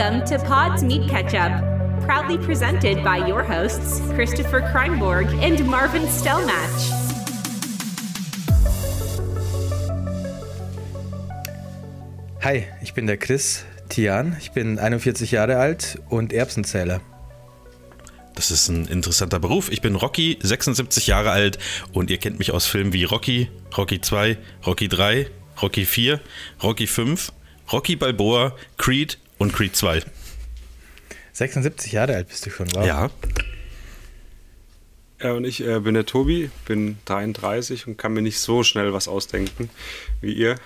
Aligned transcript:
Welcome 0.00 0.24
to 0.30 0.42
Pod's 0.42 0.82
Meat 0.82 1.10
Ketchup, 1.10 1.52
proudly 2.06 2.38
presented 2.38 3.04
by 3.04 3.18
your 3.18 3.42
hosts, 3.42 4.00
Christopher 4.14 4.62
Kreinborg 4.62 5.26
and 5.42 5.62
Marvin 5.66 6.04
Stellmatch. 6.04 6.90
Hi, 12.40 12.66
ich 12.80 12.94
bin 12.94 13.06
der 13.06 13.18
Chris 13.18 13.66
Tian, 13.90 14.38
ich 14.40 14.52
bin 14.52 14.78
41 14.78 15.32
Jahre 15.32 15.58
alt 15.58 15.98
und 16.08 16.32
Erbsenzähler. 16.32 17.02
Das 18.34 18.50
ist 18.50 18.70
ein 18.70 18.86
interessanter 18.86 19.38
Beruf. 19.38 19.70
Ich 19.70 19.82
bin 19.82 19.96
Rocky, 19.96 20.38
76 20.40 21.08
Jahre 21.08 21.30
alt 21.30 21.58
und 21.92 22.08
ihr 22.08 22.16
kennt 22.16 22.38
mich 22.38 22.52
aus 22.52 22.64
Filmen 22.64 22.94
wie 22.94 23.04
Rocky, 23.04 23.50
Rocky 23.76 24.00
2, 24.00 24.38
Rocky 24.64 24.88
3, 24.88 25.26
Rocky 25.60 25.84
4, 25.84 26.20
Rocky 26.62 26.86
5, 26.86 27.32
Rocky 27.70 27.96
Balboa, 27.96 28.56
Creed 28.78 29.18
und 29.40 29.52
Creed 29.54 29.74
2. 29.74 30.02
76 31.32 31.92
Jahre 31.92 32.14
alt 32.14 32.28
bist 32.28 32.44
du 32.44 32.50
schon, 32.50 32.68
wow. 32.74 32.86
Ja. 32.86 33.10
Ja, 35.22 35.32
und 35.32 35.44
ich 35.44 35.66
äh, 35.66 35.80
bin 35.80 35.94
der 35.94 36.06
Tobi, 36.06 36.50
bin 36.66 36.98
33 37.06 37.86
und 37.86 37.96
kann 37.96 38.12
mir 38.12 38.22
nicht 38.22 38.38
so 38.38 38.62
schnell 38.62 38.92
was 38.92 39.08
ausdenken 39.08 39.68
wie 40.20 40.32
ihr. 40.32 40.56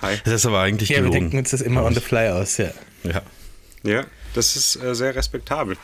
Hi. 0.00 0.16
Das 0.24 0.34
ist 0.34 0.46
aber 0.46 0.60
eigentlich 0.60 0.88
Ja, 0.88 0.96
wir 0.96 1.02
gelogen. 1.02 1.20
denken 1.20 1.38
uns 1.38 1.50
das 1.50 1.60
immer 1.60 1.84
on 1.84 1.94
the 1.94 2.00
fly 2.00 2.28
aus, 2.28 2.56
ja. 2.56 2.70
Ja. 3.04 3.22
Ja, 3.84 4.06
das 4.34 4.54
ist 4.56 4.76
äh, 4.76 4.94
sehr 4.94 5.14
respektabel. 5.14 5.76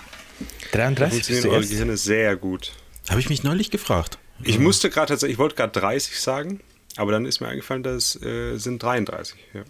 Da 0.73 0.79
33 0.79 1.27
bist 1.27 1.45
du 1.45 1.49
eure 1.49 1.59
erst? 1.59 1.71
Gehirne 1.71 1.97
sehr 1.97 2.37
gut. 2.37 2.73
Habe 3.09 3.21
ich 3.21 3.29
mich 3.29 3.43
neulich 3.43 3.71
gefragt. 3.71 4.19
Ich 4.45 4.59
musste 4.61 4.91
gerade 4.91 5.09
tatsächlich, 5.09 5.35
ich 5.35 5.39
wollte 5.39 5.57
gerade 5.57 5.79
30 5.81 6.21
sagen, 6.21 6.61
aber 6.97 7.11
dann 7.11 7.25
ist 7.25 7.41
mir 7.41 7.49
eingefallen, 7.49 7.83
das 7.83 8.21
äh, 8.23 8.57
sind 8.57 8.81
33. 8.83 9.37
Ja. 9.55 9.63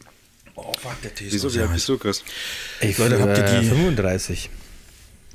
Oh, 0.60 0.74
fuck, 0.74 1.00
der 1.02 1.14
Tee 1.14 1.26
Wieso, 1.30 1.52
wie 1.54 1.60
alt 1.60 1.72
bist 1.72 1.88
du, 1.88 1.98
Chris? 1.98 2.24
Ich 2.80 2.98
Leute, 2.98 3.20
habt 3.20 3.38
ihr 3.38 3.44
äh, 3.44 3.60
die- 3.60 3.66
35. 3.68 4.50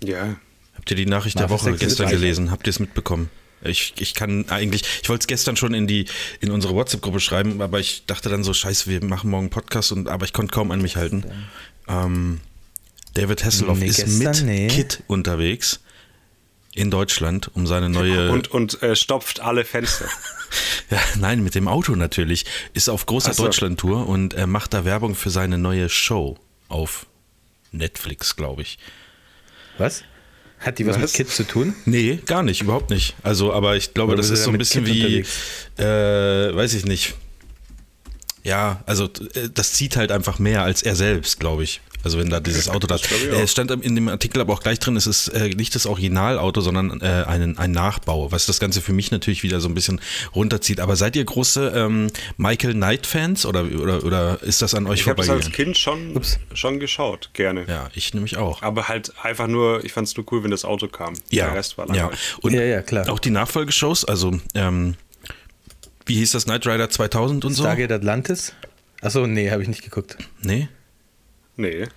Ja, 0.03 0.35
Habt 0.75 0.89
ihr 0.91 0.97
die 0.97 1.05
Nachricht 1.05 1.35
der 1.39 1.43
Marvel 1.43 1.55
Woche 1.59 1.63
36. 1.77 1.87
gestern 1.97 2.09
gelesen? 2.09 2.51
Habt 2.51 2.67
ihr 2.67 2.71
es 2.71 2.79
mitbekommen? 2.79 3.29
Ich, 3.63 3.93
ich 3.97 4.13
kann 4.15 4.49
eigentlich, 4.49 4.83
ich 5.01 5.07
wollte 5.07 5.21
es 5.23 5.27
gestern 5.27 5.55
schon 5.55 5.73
in 5.73 5.87
die 5.87 6.05
in 6.41 6.51
unsere 6.51 6.73
WhatsApp-Gruppe 6.75 7.21
schreiben, 7.21 7.61
aber 7.61 7.79
ich 7.79 8.05
dachte 8.05 8.27
dann 8.27 8.43
so, 8.43 8.53
scheiße, 8.53 8.89
wir 8.89 9.01
machen 9.05 9.29
morgen 9.29 9.43
einen 9.45 9.49
Podcast 9.51 9.93
und 9.93 10.09
aber 10.09 10.25
ich 10.25 10.33
konnte 10.33 10.51
kaum 10.53 10.71
an 10.71 10.81
mich 10.81 10.97
halten. 10.97 11.23
Ähm, 11.87 12.41
David 13.13 13.45
Hasselhoff 13.45 13.77
Nee, 13.79 13.85
ist 13.87 13.97
gestern, 14.03 14.19
mit 14.19 14.43
nee. 14.45 14.67
Kit 14.67 15.03
unterwegs 15.07 15.79
in 16.75 16.89
Deutschland, 16.89 17.51
um 17.53 17.67
seine 17.67 17.89
neue 17.89 18.31
und, 18.31 18.49
und 18.49 18.81
äh, 18.81 18.95
stopft 18.95 19.39
alle 19.39 19.63
Fenster. 19.63 20.05
ja, 20.89 20.99
nein, 21.19 21.43
mit 21.43 21.55
dem 21.55 21.67
Auto 21.67 21.95
natürlich, 21.95 22.45
ist 22.73 22.89
auf 22.89 23.05
großer 23.05 23.33
so. 23.33 23.43
Deutschland-Tour 23.43 24.07
und 24.07 24.33
er 24.33 24.47
macht 24.47 24.73
da 24.73 24.85
Werbung 24.85 25.15
für 25.15 25.29
seine 25.29 25.57
neue 25.57 25.89
Show 25.89 26.37
auf 26.69 27.05
Netflix, 27.71 28.35
glaube 28.35 28.63
ich. 28.63 28.79
Was? 29.77 30.03
Hat 30.59 30.79
die 30.79 30.85
was, 30.85 30.95
Was? 30.95 31.01
mit 31.01 31.13
Kids 31.13 31.35
zu 31.35 31.43
tun? 31.43 31.75
Nee, 31.85 32.19
gar 32.25 32.41
nicht, 32.41 32.61
überhaupt 32.61 32.89
nicht. 32.89 33.15
Also, 33.21 33.53
aber 33.53 33.75
ich 33.75 33.93
glaube, 33.93 34.13
Oder 34.13 34.21
das 34.21 34.29
ist 34.29 34.43
so 34.43 34.51
ein 34.51 34.57
bisschen 34.57 34.85
wie, 34.85 35.25
äh, 35.77 36.55
weiß 36.55 36.73
ich 36.73 36.85
nicht. 36.85 37.15
Ja, 38.43 38.83
also 38.85 39.05
äh, 39.35 39.49
das 39.53 39.73
zieht 39.73 39.95
halt 39.95 40.11
einfach 40.11 40.39
mehr 40.39 40.63
als 40.63 40.81
er 40.81 40.95
selbst, 40.95 41.39
glaube 41.39 41.63
ich. 41.63 41.81
Also 42.03 42.19
wenn 42.19 42.29
da 42.29 42.39
dieses 42.39 42.67
Auto 42.69 42.85
da 42.85 42.95
ich 42.95 43.11
äh. 43.11 43.41
Es 43.41 43.51
stand 43.51 43.71
in 43.71 43.95
dem 43.95 44.09
Artikel 44.09 44.41
aber 44.41 44.53
auch 44.53 44.61
gleich 44.61 44.79
drin, 44.79 44.97
es 44.97 45.07
ist 45.07 45.29
äh, 45.29 45.49
nicht 45.49 45.73
das 45.73 45.85
Originalauto, 45.85 46.61
sondern 46.61 46.99
äh, 47.01 47.23
ein, 47.25 47.57
ein 47.57 47.71
Nachbau, 47.71 48.31
was 48.31 48.45
das 48.45 48.59
Ganze 48.59 48.81
für 48.81 48.91
mich 48.93 49.11
natürlich 49.11 49.43
wieder 49.43 49.61
so 49.61 49.69
ein 49.69 49.73
bisschen 49.73 50.01
runterzieht. 50.35 50.79
Aber 50.81 50.95
seid 50.95 51.15
ihr 51.15 51.23
große 51.23 51.71
ähm, 51.75 52.11
Michael 52.37 52.73
Knight-Fans 52.73 53.45
oder, 53.45 53.63
oder, 53.63 54.03
oder 54.03 54.43
ist 54.43 54.61
das 54.61 54.75
an 54.75 54.85
euch 54.85 55.01
Ich 55.01 55.07
habe 55.07 55.21
das 55.21 55.29
als? 55.29 55.51
Kind 55.51 55.77
schon, 55.77 56.19
schon 56.53 56.79
geschaut, 56.79 57.29
gerne. 57.33 57.65
Ja, 57.67 57.89
ich 57.93 58.13
nämlich 58.13 58.37
auch. 58.37 58.61
Aber 58.61 58.89
halt 58.89 59.13
einfach 59.21 59.47
nur, 59.47 59.83
ich 59.85 59.93
fand 59.93 60.07
es 60.07 60.17
nur 60.17 60.25
cool, 60.31 60.43
wenn 60.43 60.51
das 60.51 60.65
Auto 60.65 60.87
kam. 60.87 61.13
Ja, 61.29 61.45
Der 61.45 61.55
Rest 61.55 61.77
war 61.77 61.87
ja. 61.87 61.93
langweilig. 61.93 62.19
Und 62.41 62.53
Ja, 62.53 62.63
ja, 62.63 62.81
klar. 62.81 63.09
Auch 63.09 63.19
die 63.19 63.29
Nachfolgeshows, 63.29 64.03
also 64.03 64.37
ähm, 64.55 64.95
wie 66.05 66.15
hieß 66.15 66.31
das, 66.31 66.45
Knight 66.45 66.67
Rider 66.67 66.89
2000 66.89 67.45
und 67.45 67.53
so? 67.53 67.63
Stargate 67.63 67.91
Atlantis? 67.91 68.53
Achso, 69.01 69.25
nee, 69.27 69.51
habe 69.51 69.61
ich 69.61 69.67
nicht 69.67 69.83
geguckt. 69.83 70.17
Nee? 70.41 70.67
Nee. 71.55 71.87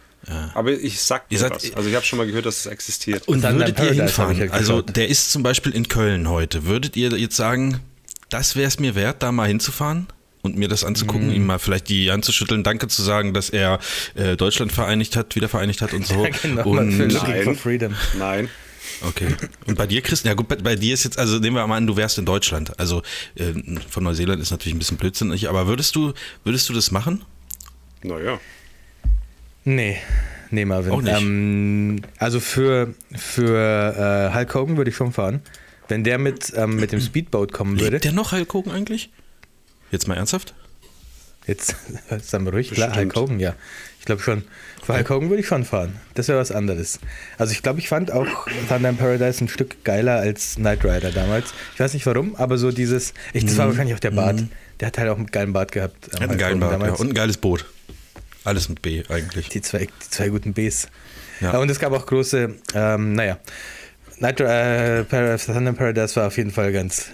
Aber 0.55 0.73
ich 0.73 1.01
sag 1.01 1.29
dir 1.29 1.39
seid- 1.39 1.53
was. 1.53 1.73
Also 1.75 1.89
ich 1.89 1.95
habe 1.95 2.05
schon 2.05 2.17
mal 2.19 2.27
gehört, 2.27 2.47
dass 2.47 2.59
es 2.61 2.67
existiert. 2.67 3.29
Und 3.29 3.43
Thunder 3.43 3.59
würdet 3.67 3.79
ihr 3.79 3.93
hinfahren? 3.93 4.37
ja 4.39 4.51
also 4.51 4.83
der 4.83 5.09
ist 5.09 5.31
zum 5.31 5.43
Beispiel 5.43 5.73
in 5.73 5.89
Köln 5.89 6.29
heute. 6.29 6.65
Würdet 6.67 6.97
ihr 6.97 7.11
jetzt 7.11 7.37
sagen, 7.37 7.81
das 8.29 8.57
wäre 8.57 8.67
es 8.69 8.79
mir 8.81 8.95
wert, 8.95 9.23
da 9.23 9.31
mal 9.33 9.47
hinzufahren? 9.49 10.09
Und 10.43 10.57
mir 10.57 10.69
das 10.69 10.85
anzugucken, 10.85 11.29
Mhm. 11.29 11.35
ihm 11.35 11.47
mal 11.47 11.59
vielleicht 11.59 11.89
die 11.89 12.11
Hand 12.13 12.25
zu 12.25 12.33
schütteln, 12.33 12.63
Danke 12.63 12.87
zu 12.87 13.03
sagen, 13.03 13.35
dass 13.35 13.51
er 13.51 13.81
äh, 14.15 14.37
Deutschland 14.37 14.71
vereinigt 14.71 15.17
hat, 15.17 15.35
wieder 15.35 15.49
vereinigt 15.49 15.83
hat 15.83 15.93
und 15.93 16.07
so. 16.07 16.25
genau, 16.43 16.69
und, 16.69 16.99
Nein. 16.99 17.57
Freedom. 17.57 17.95
Nein. 18.17 18.49
okay. 19.03 19.35
Und 19.67 19.77
bei 19.77 19.89
dir, 19.89 20.03
Christian, 20.03 20.31
ja 20.31 20.35
gut, 20.35 20.47
bei, 20.47 20.55
bei 20.55 20.77
dir 20.77 20.95
ist 20.95 21.03
jetzt, 21.03 21.19
also 21.19 21.41
nehmen 21.41 21.57
wir 21.57 21.67
mal 21.67 21.77
an, 21.77 21.87
du 21.89 21.97
wärst 21.97 22.19
in 22.19 22.27
Deutschland. 22.27 22.79
Also 22.79 23.03
äh, 23.35 23.55
von 23.91 24.05
Neuseeland 24.05 24.41
ist 24.41 24.53
natürlich 24.53 24.77
ein 24.77 24.79
bisschen 24.79 24.99
blödsinnig, 24.99 25.49
aber 25.49 25.67
würdest 25.67 25.97
du, 25.97 26.13
würdest 26.45 26.69
du 26.69 26.73
das 26.75 26.93
machen? 26.93 27.25
Naja. 28.05 28.39
Nee, 29.67 29.99
nee, 30.53 30.65
Marvin. 30.65 30.93
Auch 30.93 31.03
nicht. 31.03 31.21
Ähm, 31.21 32.01
also 32.19 32.39
für, 32.39 32.95
für 33.15 34.31
äh, 34.33 34.35
Hulk 34.35 34.55
Hogan 34.55 34.77
würde 34.77 34.91
ich 34.91 34.97
schon 34.97 35.13
fahren. 35.13 35.41
Wenn 35.89 36.05
der 36.05 36.19
mit, 36.19 36.53
ähm, 36.57 36.77
mit 36.77 36.93
dem 36.93 37.01
Speedboat 37.01 37.53
kommen 37.53 37.79
würde. 37.79 37.91
Lebt 37.97 38.05
der 38.05 38.13
noch 38.13 38.31
Hulk 38.33 38.55
Hogan 38.55 38.73
eigentlich? 38.73 39.11
Jetzt 39.91 40.07
mal 40.07 40.17
ernsthaft? 40.17 40.55
Jetzt 41.49 41.75
sagen 42.23 42.45
wir 42.45 42.53
ruhig, 42.53 42.71
klar, 42.71 42.89
Bestimmt. 42.91 43.15
Hulk 43.17 43.25
Hogan, 43.29 43.41
ja. 43.41 43.55
Ich 43.99 44.07
glaube 44.07 44.23
schon. 44.23 44.45
Für 44.85 44.95
Hulk 44.95 45.11
Hogan 45.11 45.31
würde 45.31 45.41
ich 45.41 45.49
schon 45.49 45.65
fahren. 45.65 45.97
Das 46.15 46.29
wäre 46.29 46.39
was 46.39 46.53
anderes. 46.53 47.01
Also 47.37 47.53
ich 47.53 47.63
glaube, 47.63 47.81
ich 47.81 47.89
fand 47.89 48.13
auch 48.13 48.47
Thunder 48.69 48.89
in 48.91 48.97
Paradise 48.97 49.45
ein 49.45 49.49
Stück 49.49 49.83
geiler 49.83 50.15
als 50.21 50.55
Knight 50.55 50.85
Rider 50.85 51.11
damals. 51.11 51.53
Ich 51.75 51.81
weiß 51.81 51.93
nicht 51.93 52.07
warum, 52.07 52.37
aber 52.37 52.57
so 52.57 52.71
dieses, 52.71 53.15
ich, 53.33 53.45
das 53.45 53.59
war 53.59 53.67
wahrscheinlich 53.67 53.97
auch 53.97 54.01
der 54.01 54.13
Bart. 54.13 54.45
Der 54.79 54.87
hat 54.89 54.99
halt 54.99 55.09
auch 55.09 55.17
einen 55.17 55.27
geilen 55.27 55.53
Bart 55.53 55.73
gehabt. 55.73 56.07
ähm, 56.07 56.11
Er 56.13 56.15
hat 56.15 56.21
einen 56.23 56.31
Hulk 56.31 56.41
geilen 56.41 56.65
Hogan 56.65 56.79
Bart 56.79 56.91
ja. 56.93 56.97
und 57.01 57.11
ein 57.11 57.15
geiles 57.15 57.37
Boot. 57.37 57.67
Alles 58.47 58.69
mit 58.69 58.81
B 58.83 59.03
eigentlich. 59.09 59.49
Die 59.49 59.61
zwei, 59.61 59.87
die 59.87 60.11
zwei 60.11 60.29
guten 60.29 60.55
Bs. 60.55 60.89
Ja. 61.41 61.53
Ja. 61.53 61.59
Und 61.59 61.71
es 61.71 61.79
gab 61.79 61.93
auch 61.93 62.07
große, 62.07 62.55
ähm, 62.75 63.13
naja, 63.15 63.39
Night, 64.19 64.41
äh, 64.41 65.05
Thunder 65.05 65.73
Paradise 65.75 66.17
war 66.17 66.29
auf 66.29 66.37
jeden 66.39 66.51
Fall 66.51 66.73
ganz, 66.73 67.07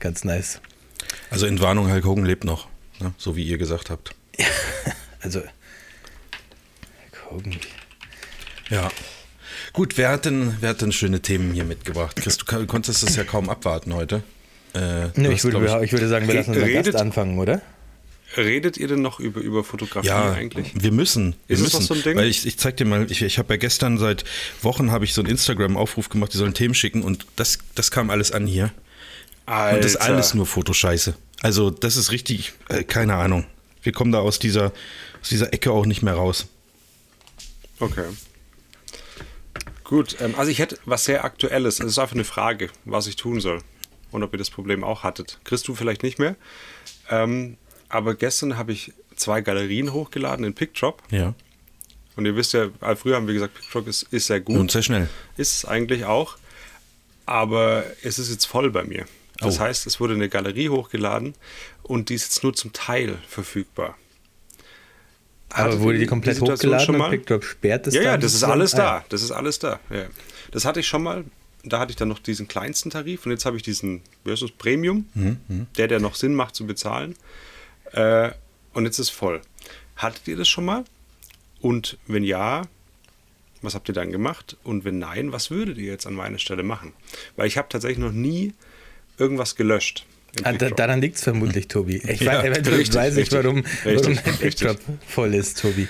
ganz 0.00 0.24
nice. 0.24 0.60
Also 1.30 1.46
in 1.46 1.60
Warnung, 1.60 1.90
Hulk 1.90 2.04
Hogan 2.04 2.24
lebt 2.26 2.44
noch, 2.44 2.68
ne? 2.98 3.14
so 3.16 3.36
wie 3.36 3.44
ihr 3.44 3.56
gesagt 3.58 3.88
habt. 3.90 4.14
Also, 5.22 5.40
Hulk 5.40 7.30
Hogan. 7.30 7.56
Ja. 8.70 8.88
Gut, 9.74 9.98
wer 9.98 10.08
hat 10.08 10.24
denn, 10.24 10.56
wer 10.60 10.70
hat 10.70 10.80
denn 10.80 10.92
schöne 10.92 11.20
Themen 11.20 11.52
hier 11.52 11.64
mitgebracht? 11.64 12.16
Chris, 12.16 12.38
du 12.38 12.66
konntest 12.66 13.02
es 13.02 13.16
ja 13.16 13.24
kaum 13.24 13.50
abwarten 13.50 13.92
heute. 13.94 14.22
Äh, 14.72 14.78
hast, 14.80 15.18
ich 15.18 15.44
würde, 15.44 15.60
glaub 15.60 15.82
ich 15.82 15.92
würde 15.92 16.08
sagen, 16.08 16.26
wir 16.26 16.34
lassen 16.34 16.50
unseren 16.50 16.64
Redet- 16.68 16.92
Gast 16.92 16.96
anfangen, 17.02 17.38
oder? 17.38 17.60
Redet 18.44 18.76
ihr 18.76 18.88
denn 18.88 19.02
noch 19.02 19.20
über, 19.20 19.40
über 19.40 19.64
Fotografie 19.64 20.08
ja, 20.08 20.32
eigentlich? 20.32 20.72
wir 20.74 20.92
müssen. 20.92 21.34
Wir 21.46 21.56
Ist 21.56 21.62
müssen, 21.62 21.76
noch 21.76 21.82
so 21.82 21.94
ein 21.94 22.02
Ding? 22.02 22.16
Weil 22.16 22.28
ich, 22.28 22.46
ich 22.46 22.56
zeig 22.58 22.76
dir 22.76 22.84
mal, 22.84 23.10
ich, 23.10 23.22
ich 23.22 23.38
habe 23.38 23.54
ja 23.54 23.58
gestern 23.58 23.98
seit 23.98 24.24
Wochen 24.62 24.90
habe 24.90 25.04
ich 25.04 25.14
so 25.14 25.20
einen 25.20 25.30
Instagram-Aufruf 25.30 26.08
gemacht, 26.08 26.32
die 26.32 26.38
sollen 26.38 26.54
Themen 26.54 26.74
schicken 26.74 27.02
und 27.02 27.26
das, 27.36 27.58
das 27.74 27.90
kam 27.90 28.10
alles 28.10 28.32
an 28.32 28.46
hier. 28.46 28.72
Alter. 29.46 29.76
Und 29.76 29.84
das 29.84 29.92
ist 29.92 29.96
alles 30.00 30.34
nur 30.34 30.46
Fotoscheiße. 30.46 31.14
Also 31.42 31.70
das 31.70 31.96
ist 31.96 32.12
richtig, 32.12 32.52
äh, 32.68 32.84
keine 32.84 33.16
Ahnung. 33.16 33.46
Wir 33.82 33.92
kommen 33.92 34.12
da 34.12 34.20
aus 34.20 34.38
dieser, 34.38 34.72
aus 35.20 35.28
dieser 35.28 35.52
Ecke 35.52 35.72
auch 35.72 35.86
nicht 35.86 36.02
mehr 36.02 36.14
raus. 36.14 36.46
Okay. 37.78 38.04
Gut, 39.84 40.16
ähm, 40.20 40.34
also 40.36 40.50
ich 40.50 40.58
hätte 40.60 40.78
was 40.84 41.04
sehr 41.04 41.24
Aktuelles. 41.24 41.80
Es 41.80 41.86
ist 41.86 41.98
einfach 41.98 42.14
eine 42.14 42.24
Frage, 42.24 42.70
was 42.84 43.06
ich 43.06 43.16
tun 43.16 43.40
soll. 43.40 43.60
Und 44.12 44.22
ob 44.22 44.32
ihr 44.32 44.38
das 44.38 44.50
Problem 44.50 44.84
auch 44.84 45.02
hattet. 45.02 45.38
Chris, 45.44 45.62
du 45.62 45.74
vielleicht 45.74 46.02
nicht 46.02 46.18
mehr. 46.18 46.36
Ähm, 47.10 47.56
aber 47.90 48.14
gestern 48.14 48.56
habe 48.56 48.72
ich 48.72 48.92
zwei 49.16 49.40
Galerien 49.42 49.92
hochgeladen 49.92 50.44
in 50.46 50.54
PickDrop. 50.54 51.02
Ja. 51.10 51.34
Und 52.16 52.26
ihr 52.26 52.34
wisst 52.36 52.52
ja, 52.54 52.68
früher 52.96 53.16
haben 53.16 53.26
wir 53.26 53.34
gesagt, 53.34 53.54
PickDrop 53.54 53.86
ist, 53.88 54.04
ist 54.10 54.26
sehr 54.26 54.40
gut. 54.40 54.56
Und 54.58 54.70
sehr 54.70 54.82
schnell. 54.82 55.08
Ist 55.36 55.56
es 55.56 55.64
eigentlich 55.64 56.04
auch. 56.06 56.36
Aber 57.26 57.84
es 58.02 58.18
ist 58.18 58.30
jetzt 58.30 58.46
voll 58.46 58.70
bei 58.70 58.82
mir. 58.84 59.04
Das 59.38 59.56
Oh. 59.58 59.60
heißt, 59.60 59.86
es 59.86 60.00
wurde 60.00 60.14
eine 60.14 60.28
Galerie 60.28 60.68
hochgeladen 60.68 61.34
und 61.82 62.08
die 62.08 62.14
ist 62.14 62.24
jetzt 62.24 62.42
nur 62.42 62.52
zum 62.54 62.72
Teil 62.72 63.18
verfügbar. 63.28 63.96
Aber 65.50 65.80
wurde 65.80 65.94
ihr 65.94 66.00
die 66.00 66.06
komplett 66.06 66.36
Situation 66.36 66.56
hochgeladen 66.72 66.86
schon 66.86 66.98
mal? 66.98 67.10
PickDrop 67.10 67.44
sperrt 67.44 67.86
es 67.86 67.94
Ja, 67.94 68.02
ja, 68.02 68.16
das 68.16 68.34
ist 68.34 68.44
alles 68.44 68.74
Ah, 68.74 68.76
da. 69.00 69.04
Das 69.08 69.22
ist 69.22 69.30
alles 69.32 69.58
da. 69.58 69.80
Ja. 69.90 70.06
Das 70.52 70.64
hatte 70.64 70.80
ich 70.80 70.86
schon 70.88 71.02
mal. 71.02 71.24
Da 71.64 71.78
hatte 71.78 71.90
ich 71.90 71.96
dann 71.96 72.08
noch 72.08 72.18
diesen 72.20 72.48
kleinsten 72.48 72.88
Tarif 72.90 73.26
und 73.26 73.32
jetzt 73.32 73.44
habe 73.44 73.56
ich 73.56 73.62
diesen 73.62 74.00
Versus 74.24 74.50
Premium, 74.50 75.06
Mhm, 75.14 75.66
der, 75.76 75.88
der 75.88 76.00
noch 76.00 76.14
Sinn 76.14 76.34
macht 76.34 76.54
zu 76.54 76.66
bezahlen. 76.66 77.16
Äh, 77.92 78.30
und 78.72 78.84
jetzt 78.84 78.98
ist 78.98 79.10
voll. 79.10 79.40
Hattet 79.96 80.26
ihr 80.28 80.36
das 80.36 80.48
schon 80.48 80.64
mal? 80.64 80.84
Und 81.60 81.98
wenn 82.06 82.24
ja, 82.24 82.62
was 83.62 83.74
habt 83.74 83.88
ihr 83.88 83.94
dann 83.94 84.10
gemacht? 84.10 84.56
Und 84.62 84.84
wenn 84.84 84.98
nein, 84.98 85.32
was 85.32 85.50
würdet 85.50 85.76
ihr 85.78 85.90
jetzt 85.92 86.06
an 86.06 86.14
meiner 86.14 86.38
Stelle 86.38 86.62
machen? 86.62 86.92
Weil 87.36 87.46
ich 87.46 87.58
habe 87.58 87.68
tatsächlich 87.68 87.98
noch 87.98 88.12
nie 88.12 88.54
irgendwas 89.18 89.56
gelöscht. 89.56 90.06
Ah, 90.44 90.52
da, 90.52 90.70
daran 90.70 91.00
liegt 91.00 91.16
es 91.16 91.24
vermutlich, 91.24 91.68
Tobi. 91.68 91.96
Ich 91.96 92.20
Ja, 92.20 92.38
weiß, 92.38 92.44
eventuell 92.44 92.76
richtig, 92.76 92.96
weiß 92.96 93.12
ich, 93.14 93.18
richtig, 93.18 93.44
warum, 93.44 93.56
richtig, 93.56 93.84
warum 93.84 94.38
richtig. 94.40 94.40
PickDrop 94.40 94.78
voll 95.06 95.34
ist, 95.34 95.60
Tobi. 95.60 95.88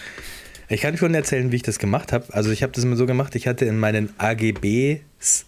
Ich 0.68 0.80
kann 0.80 0.96
schon 0.96 1.14
erzählen, 1.14 1.52
wie 1.52 1.56
ich 1.56 1.62
das 1.62 1.78
gemacht 1.78 2.12
habe. 2.12 2.32
Also 2.32 2.50
ich 2.50 2.62
habe 2.62 2.72
das 2.72 2.84
immer 2.84 2.96
so 2.96 3.06
gemacht, 3.06 3.34
ich 3.34 3.46
hatte 3.46 3.64
in 3.64 3.78
meinen 3.78 4.14
AGBs, 4.18 5.44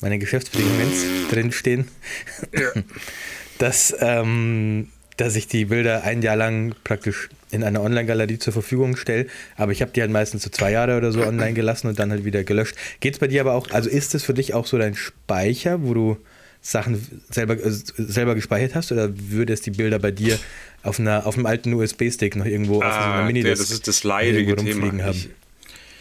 meine 0.00 0.18
Geschäftsbedingungen 0.18 0.92
drinstehen, 1.30 1.88
dass, 3.58 3.94
ähm, 3.98 4.88
dass 5.16 5.36
ich 5.36 5.48
die 5.48 5.66
Bilder 5.66 6.04
ein 6.04 6.22
Jahr 6.22 6.36
lang 6.36 6.74
praktisch 6.84 7.28
in 7.50 7.64
einer 7.64 7.80
Online-Galerie 7.82 8.38
zur 8.38 8.52
Verfügung 8.52 8.96
stelle. 8.96 9.26
Aber 9.56 9.72
ich 9.72 9.80
habe 9.80 9.92
die 9.92 10.00
halt 10.00 10.10
meistens 10.10 10.42
so 10.42 10.50
zwei 10.50 10.72
Jahre 10.72 10.96
oder 10.96 11.12
so 11.12 11.22
online 11.22 11.54
gelassen 11.54 11.88
und 11.88 11.98
dann 11.98 12.10
halt 12.10 12.24
wieder 12.24 12.44
gelöscht. 12.44 12.76
Geht 13.00 13.14
es 13.14 13.18
bei 13.20 13.26
dir 13.26 13.40
aber 13.40 13.54
auch, 13.54 13.70
also 13.70 13.88
ist 13.88 14.14
es 14.14 14.24
für 14.24 14.34
dich 14.34 14.54
auch 14.54 14.66
so 14.66 14.78
dein 14.78 14.94
Speicher, 14.94 15.82
wo 15.82 15.94
du 15.94 16.16
Sachen 16.60 17.22
selber, 17.30 17.54
äh, 17.54 17.70
selber 17.70 18.34
gespeichert 18.34 18.74
hast 18.74 18.90
oder 18.90 19.10
würde 19.14 19.52
es 19.52 19.62
die 19.62 19.70
Bilder 19.70 19.98
bei 20.00 20.10
dir 20.10 20.38
auf, 20.82 20.98
einer, 20.98 21.26
auf 21.26 21.36
einem 21.36 21.46
alten 21.46 21.72
USB-Stick 21.72 22.34
noch 22.36 22.44
irgendwo 22.46 22.82
auf 22.82 22.92
so 22.92 22.98
einer 22.98 23.14
Ah, 23.14 23.26
mini 23.26 23.42
der, 23.42 23.54
das 23.54 23.70
ist 23.70 23.86
das 23.86 24.02
leidige 24.02 24.56
Thema. 24.56 25.10
Ich, 25.10 25.28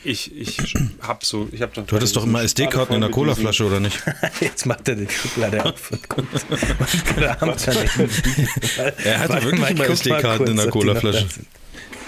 ich, 0.06 0.36
ich 0.36 0.74
hab 1.02 1.26
so, 1.26 1.50
ich 1.52 1.62
hab 1.62 1.74
doch 1.74 1.86
Du 1.86 1.96
hattest 1.96 2.16
doch 2.16 2.24
immer 2.24 2.44
SD-Karten 2.44 2.94
in 2.94 3.02
der 3.02 3.10
Colaflasche, 3.10 3.66
oder 3.66 3.80
nicht? 3.80 4.02
Jetzt 4.40 4.66
macht 4.66 4.88
er 4.88 4.96
die 4.96 5.10
Schublade 5.10 5.66
auf 5.66 5.92
und 5.92 6.10
guckt. 6.10 6.46
Er 7.20 9.20
hatte 9.20 9.30
Warte 9.30 9.46
wirklich 9.46 9.62
mal, 9.62 9.74
mal 9.74 9.90
SD-Karten 9.90 10.48
in 10.48 10.58
der 10.58 10.70
Colaflasche. 10.70 11.28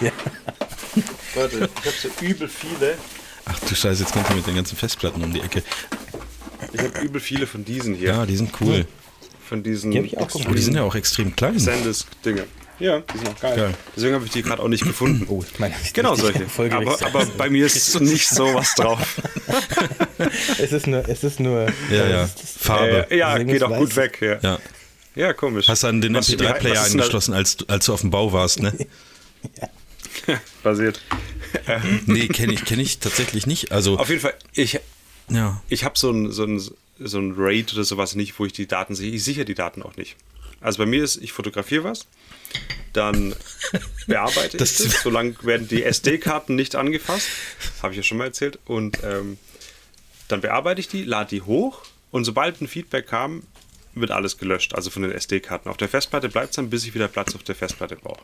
Ja. 0.01 0.11
Warte, 1.35 1.57
ich 1.57 1.85
habe 1.85 1.95
so 2.01 2.25
übel 2.25 2.47
viele. 2.47 2.97
Ach 3.45 3.59
du 3.59 3.75
Scheiße, 3.75 4.03
jetzt 4.03 4.13
kommt 4.13 4.29
er 4.29 4.35
mit 4.35 4.47
den 4.47 4.55
ganzen 4.55 4.77
Festplatten 4.77 5.23
um 5.23 5.33
die 5.33 5.41
Ecke. 5.41 5.63
Ich 6.73 6.81
habe 6.81 6.99
übel 6.99 7.21
viele 7.21 7.47
von 7.47 7.63
diesen 7.63 7.95
hier. 7.95 8.09
Ja, 8.09 8.25
die 8.25 8.35
sind 8.35 8.51
cool. 8.61 8.85
Von 9.47 9.63
diesen 9.63 9.91
Die 9.91 9.99
hab 9.99 10.05
ich 10.05 10.17
auch 10.17 10.45
Aber 10.45 10.55
die 10.55 10.61
sind 10.61 10.75
ja 10.75 10.83
auch 10.83 10.95
extrem 10.95 11.35
klein. 11.35 11.57
Sandisk-Dinge. 11.57 12.45
Ja, 12.79 12.99
die 12.99 13.17
sind 13.17 13.29
auch 13.29 13.39
geil. 13.39 13.55
Geil. 13.55 13.73
Deswegen 13.95 14.13
habe 14.15 14.25
ich 14.25 14.31
die 14.31 14.43
gerade 14.43 14.61
auch 14.61 14.67
nicht 14.67 14.83
gefunden. 14.83 15.25
Oh, 15.29 15.43
ich 15.51 15.57
meine, 15.59 15.75
ich 15.83 15.93
Genau 15.93 16.15
solche. 16.15 16.47
Folge 16.47 16.75
Aber, 16.75 17.01
aber 17.01 17.25
bei 17.25 17.49
mir 17.49 17.65
ist 17.65 17.99
nicht 18.01 18.29
sowas 18.29 18.75
drauf. 18.75 19.19
es 20.59 20.71
ist 20.71 20.85
nur, 20.85 21.07
es 21.09 21.23
ist 21.23 21.39
nur. 21.39 21.67
Ja, 21.89 22.07
ja. 22.07 22.23
es 22.23 22.35
ist- 22.43 22.59
Farbe. 22.59 23.09
Äh, 23.09 23.17
ja, 23.17 23.37
geht 23.39 23.63
auch 23.63 23.75
gut 23.77 23.95
weg. 23.95 24.19
Ja, 24.21 24.39
ja. 24.41 24.59
Ja. 25.15 25.33
komisch. 25.33 25.67
Hast 25.67 25.83
du 25.83 25.87
an 25.87 26.01
den 26.01 26.13
Was- 26.13 26.29
MP3-Player 26.29 26.75
was 26.75 26.83
ist 26.83 26.91
denn 26.91 26.97
da 26.99 27.03
angeschlossen, 27.03 27.33
als, 27.33 27.57
als 27.67 27.85
du 27.85 27.93
auf 27.93 28.01
dem 28.01 28.11
Bau 28.11 28.31
warst, 28.33 28.61
ne? 28.61 28.73
Basiert. 30.63 31.01
Nee, 32.05 32.27
kenne 32.27 32.53
ich, 32.53 32.65
kenn 32.65 32.79
ich 32.79 32.99
tatsächlich 32.99 33.47
nicht. 33.47 33.71
Also, 33.71 33.97
Auf 33.97 34.09
jeden 34.09 34.21
Fall, 34.21 34.33
ich, 34.53 34.79
ja. 35.29 35.61
ich 35.69 35.83
habe 35.85 35.97
so 35.97 36.11
ein, 36.11 36.31
so, 36.31 36.43
ein, 36.43 36.59
so 36.99 37.19
ein 37.19 37.33
RAID 37.37 37.73
oder 37.73 37.83
sowas 37.85 38.15
nicht, 38.15 38.37
wo 38.37 38.45
ich 38.45 38.51
die 38.53 38.67
Daten 38.67 38.95
sehe. 38.95 39.11
Ich 39.11 39.23
sichere 39.23 39.45
die 39.45 39.55
Daten 39.55 39.81
auch 39.81 39.95
nicht. 39.95 40.17
Also 40.59 40.79
bei 40.79 40.85
mir 40.85 41.03
ist, 41.03 41.17
ich 41.17 41.31
fotografiere 41.31 41.83
was, 41.85 42.05
dann 42.93 43.35
bearbeite 44.07 44.57
Das- 44.57 44.79
ich 44.79 44.91
das, 44.91 45.01
solange 45.03 45.35
werden 45.43 45.67
die 45.67 45.83
SD-Karten 45.83 46.55
nicht 46.55 46.75
angefasst, 46.75 47.27
habe 47.81 47.93
ich 47.93 47.97
ja 47.97 48.03
schon 48.03 48.17
mal 48.17 48.25
erzählt, 48.25 48.59
und 48.65 48.97
ähm, 49.03 49.37
dann 50.27 50.41
bearbeite 50.41 50.79
ich 50.81 50.87
die, 50.87 51.03
lade 51.03 51.29
die 51.29 51.41
hoch 51.41 51.83
und 52.11 52.25
sobald 52.25 52.61
ein 52.61 52.67
Feedback 52.67 53.07
kam, 53.07 53.43
wird 53.95 54.11
alles 54.11 54.37
gelöscht, 54.37 54.75
also 54.75 54.89
von 54.89 55.01
den 55.01 55.11
SD-Karten. 55.11 55.69
Auf 55.69 55.77
der 55.77 55.89
Festplatte 55.89 56.29
bleibt 56.29 56.49
es 56.51 56.55
dann, 56.57 56.69
bis 56.69 56.85
ich 56.85 56.93
wieder 56.93 57.07
Platz 57.07 57.33
auf 57.35 57.43
der 57.43 57.55
Festplatte 57.55 57.95
brauche. 57.95 58.21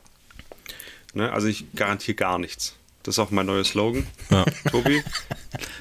Ne? 1.13 1.31
Also 1.31 1.47
ich 1.47 1.65
garantiere 1.75 2.15
gar 2.15 2.37
nichts. 2.37 2.75
Das 3.03 3.15
ist 3.15 3.19
auch 3.19 3.31
mein 3.31 3.45
neuer 3.47 3.63
Slogan, 3.65 4.07
Ja. 4.29 4.45
Tobi. 4.71 5.03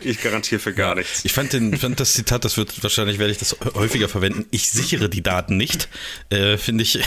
Ich 0.00 0.20
garantiere 0.20 0.60
für 0.60 0.72
gar 0.74 0.94
nichts. 0.96 1.24
Ich 1.24 1.32
fand, 1.32 1.52
den, 1.52 1.76
fand 1.78 2.00
das 2.00 2.14
Zitat, 2.14 2.44
das 2.44 2.56
wird 2.56 2.82
wahrscheinlich 2.82 3.18
werde 3.18 3.30
ich 3.32 3.38
das 3.38 3.56
häufiger 3.74 4.08
verwenden. 4.08 4.46
Ich 4.50 4.70
sichere 4.70 5.08
die 5.08 5.22
Daten 5.22 5.56
nicht. 5.56 5.88
Äh, 6.30 6.56
Finde 6.58 6.82
ich 6.82 6.98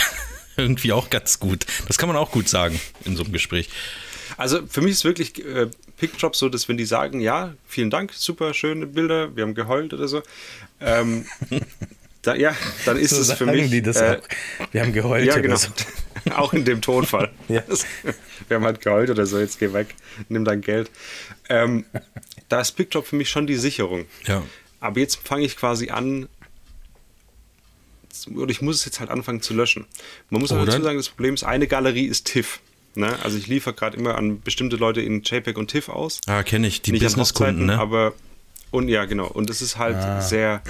irgendwie 0.57 0.91
auch 0.91 1.09
ganz 1.09 1.39
gut. 1.39 1.65
Das 1.87 1.97
kann 1.97 2.07
man 2.07 2.17
auch 2.17 2.31
gut 2.31 2.49
sagen 2.49 2.79
in 3.05 3.15
so 3.15 3.23
einem 3.23 3.33
Gespräch. 3.33 3.69
Also 4.37 4.65
für 4.67 4.81
mich 4.81 4.93
ist 4.93 5.03
wirklich 5.05 5.43
äh, 5.45 5.67
Pickdrop 5.97 6.35
so, 6.35 6.49
dass 6.49 6.67
wenn 6.67 6.77
die 6.77 6.85
sagen, 6.85 7.19
ja, 7.19 7.53
vielen 7.67 7.89
Dank, 7.89 8.13
super 8.13 8.53
schöne 8.53 8.87
Bilder, 8.87 9.35
wir 9.35 9.43
haben 9.43 9.55
geheult 9.55 9.93
oder 9.93 10.07
so, 10.07 10.23
ähm, 10.81 11.25
da, 12.21 12.35
ja, 12.35 12.55
dann 12.85 12.97
ist 12.97 13.11
So 13.11 13.21
es 13.21 13.33
für 13.33 13.45
mich. 13.45 13.69
die 13.69 13.81
das 13.81 13.97
äh, 13.97 14.19
auch. 14.19 14.73
Wir 14.73 14.81
haben 14.81 14.93
geheult. 14.93 15.25
Ja, 15.25 15.33
oder 15.33 15.41
genau. 15.41 15.55
so. 15.55 15.69
auch 16.35 16.53
in 16.53 16.65
dem 16.65 16.81
Tonfall. 16.81 17.31
Ja. 17.47 17.63
Wir 18.47 18.55
haben 18.55 18.65
halt 18.65 18.81
geheult 18.81 19.09
oder 19.09 19.25
so, 19.25 19.39
jetzt 19.39 19.59
geh 19.59 19.71
weg, 19.73 19.95
nimm 20.27 20.43
dein 20.43 20.61
Geld. 20.61 20.89
Ähm, 21.49 21.85
da 22.49 22.61
ist 22.61 22.71
Pickdrop 22.73 23.07
für 23.07 23.15
mich 23.15 23.29
schon 23.29 23.47
die 23.47 23.55
Sicherung. 23.55 24.05
Ja. 24.25 24.43
Aber 24.79 24.99
jetzt 24.99 25.19
fange 25.23 25.45
ich 25.45 25.55
quasi 25.55 25.89
an, 25.89 26.27
oder 28.35 28.49
ich 28.51 28.61
muss 28.61 28.77
es 28.77 28.85
jetzt 28.85 28.99
halt 28.99 29.09
anfangen 29.09 29.41
zu 29.41 29.53
löschen. 29.53 29.85
Man 30.29 30.41
muss 30.41 30.51
aber 30.51 30.65
dazu 30.65 30.81
sagen, 30.81 30.97
das 30.97 31.09
Problem 31.09 31.33
ist, 31.33 31.43
eine 31.43 31.67
Galerie 31.67 32.05
ist 32.05 32.25
TIFF. 32.27 32.59
Ne? 32.95 33.17
Also 33.23 33.37
ich 33.37 33.47
liefere 33.47 33.73
gerade 33.73 33.97
immer 33.97 34.15
an 34.15 34.41
bestimmte 34.41 34.77
Leute 34.77 35.01
in 35.01 35.21
JPEG 35.23 35.57
und 35.57 35.69
TIFF 35.69 35.89
aus. 35.89 36.21
Ah, 36.27 36.43
kenne 36.43 36.67
ich. 36.67 36.81
Die 36.81 36.93
Businesskunden, 36.93 37.65
ne? 37.65 37.77
Aber, 37.77 38.13
und 38.71 38.87
ja, 38.87 39.05
genau. 39.05 39.27
Und 39.27 39.49
es 39.49 39.61
ist 39.61 39.77
halt 39.77 39.97
Ah. 39.97 40.21
sehr, 40.21 40.61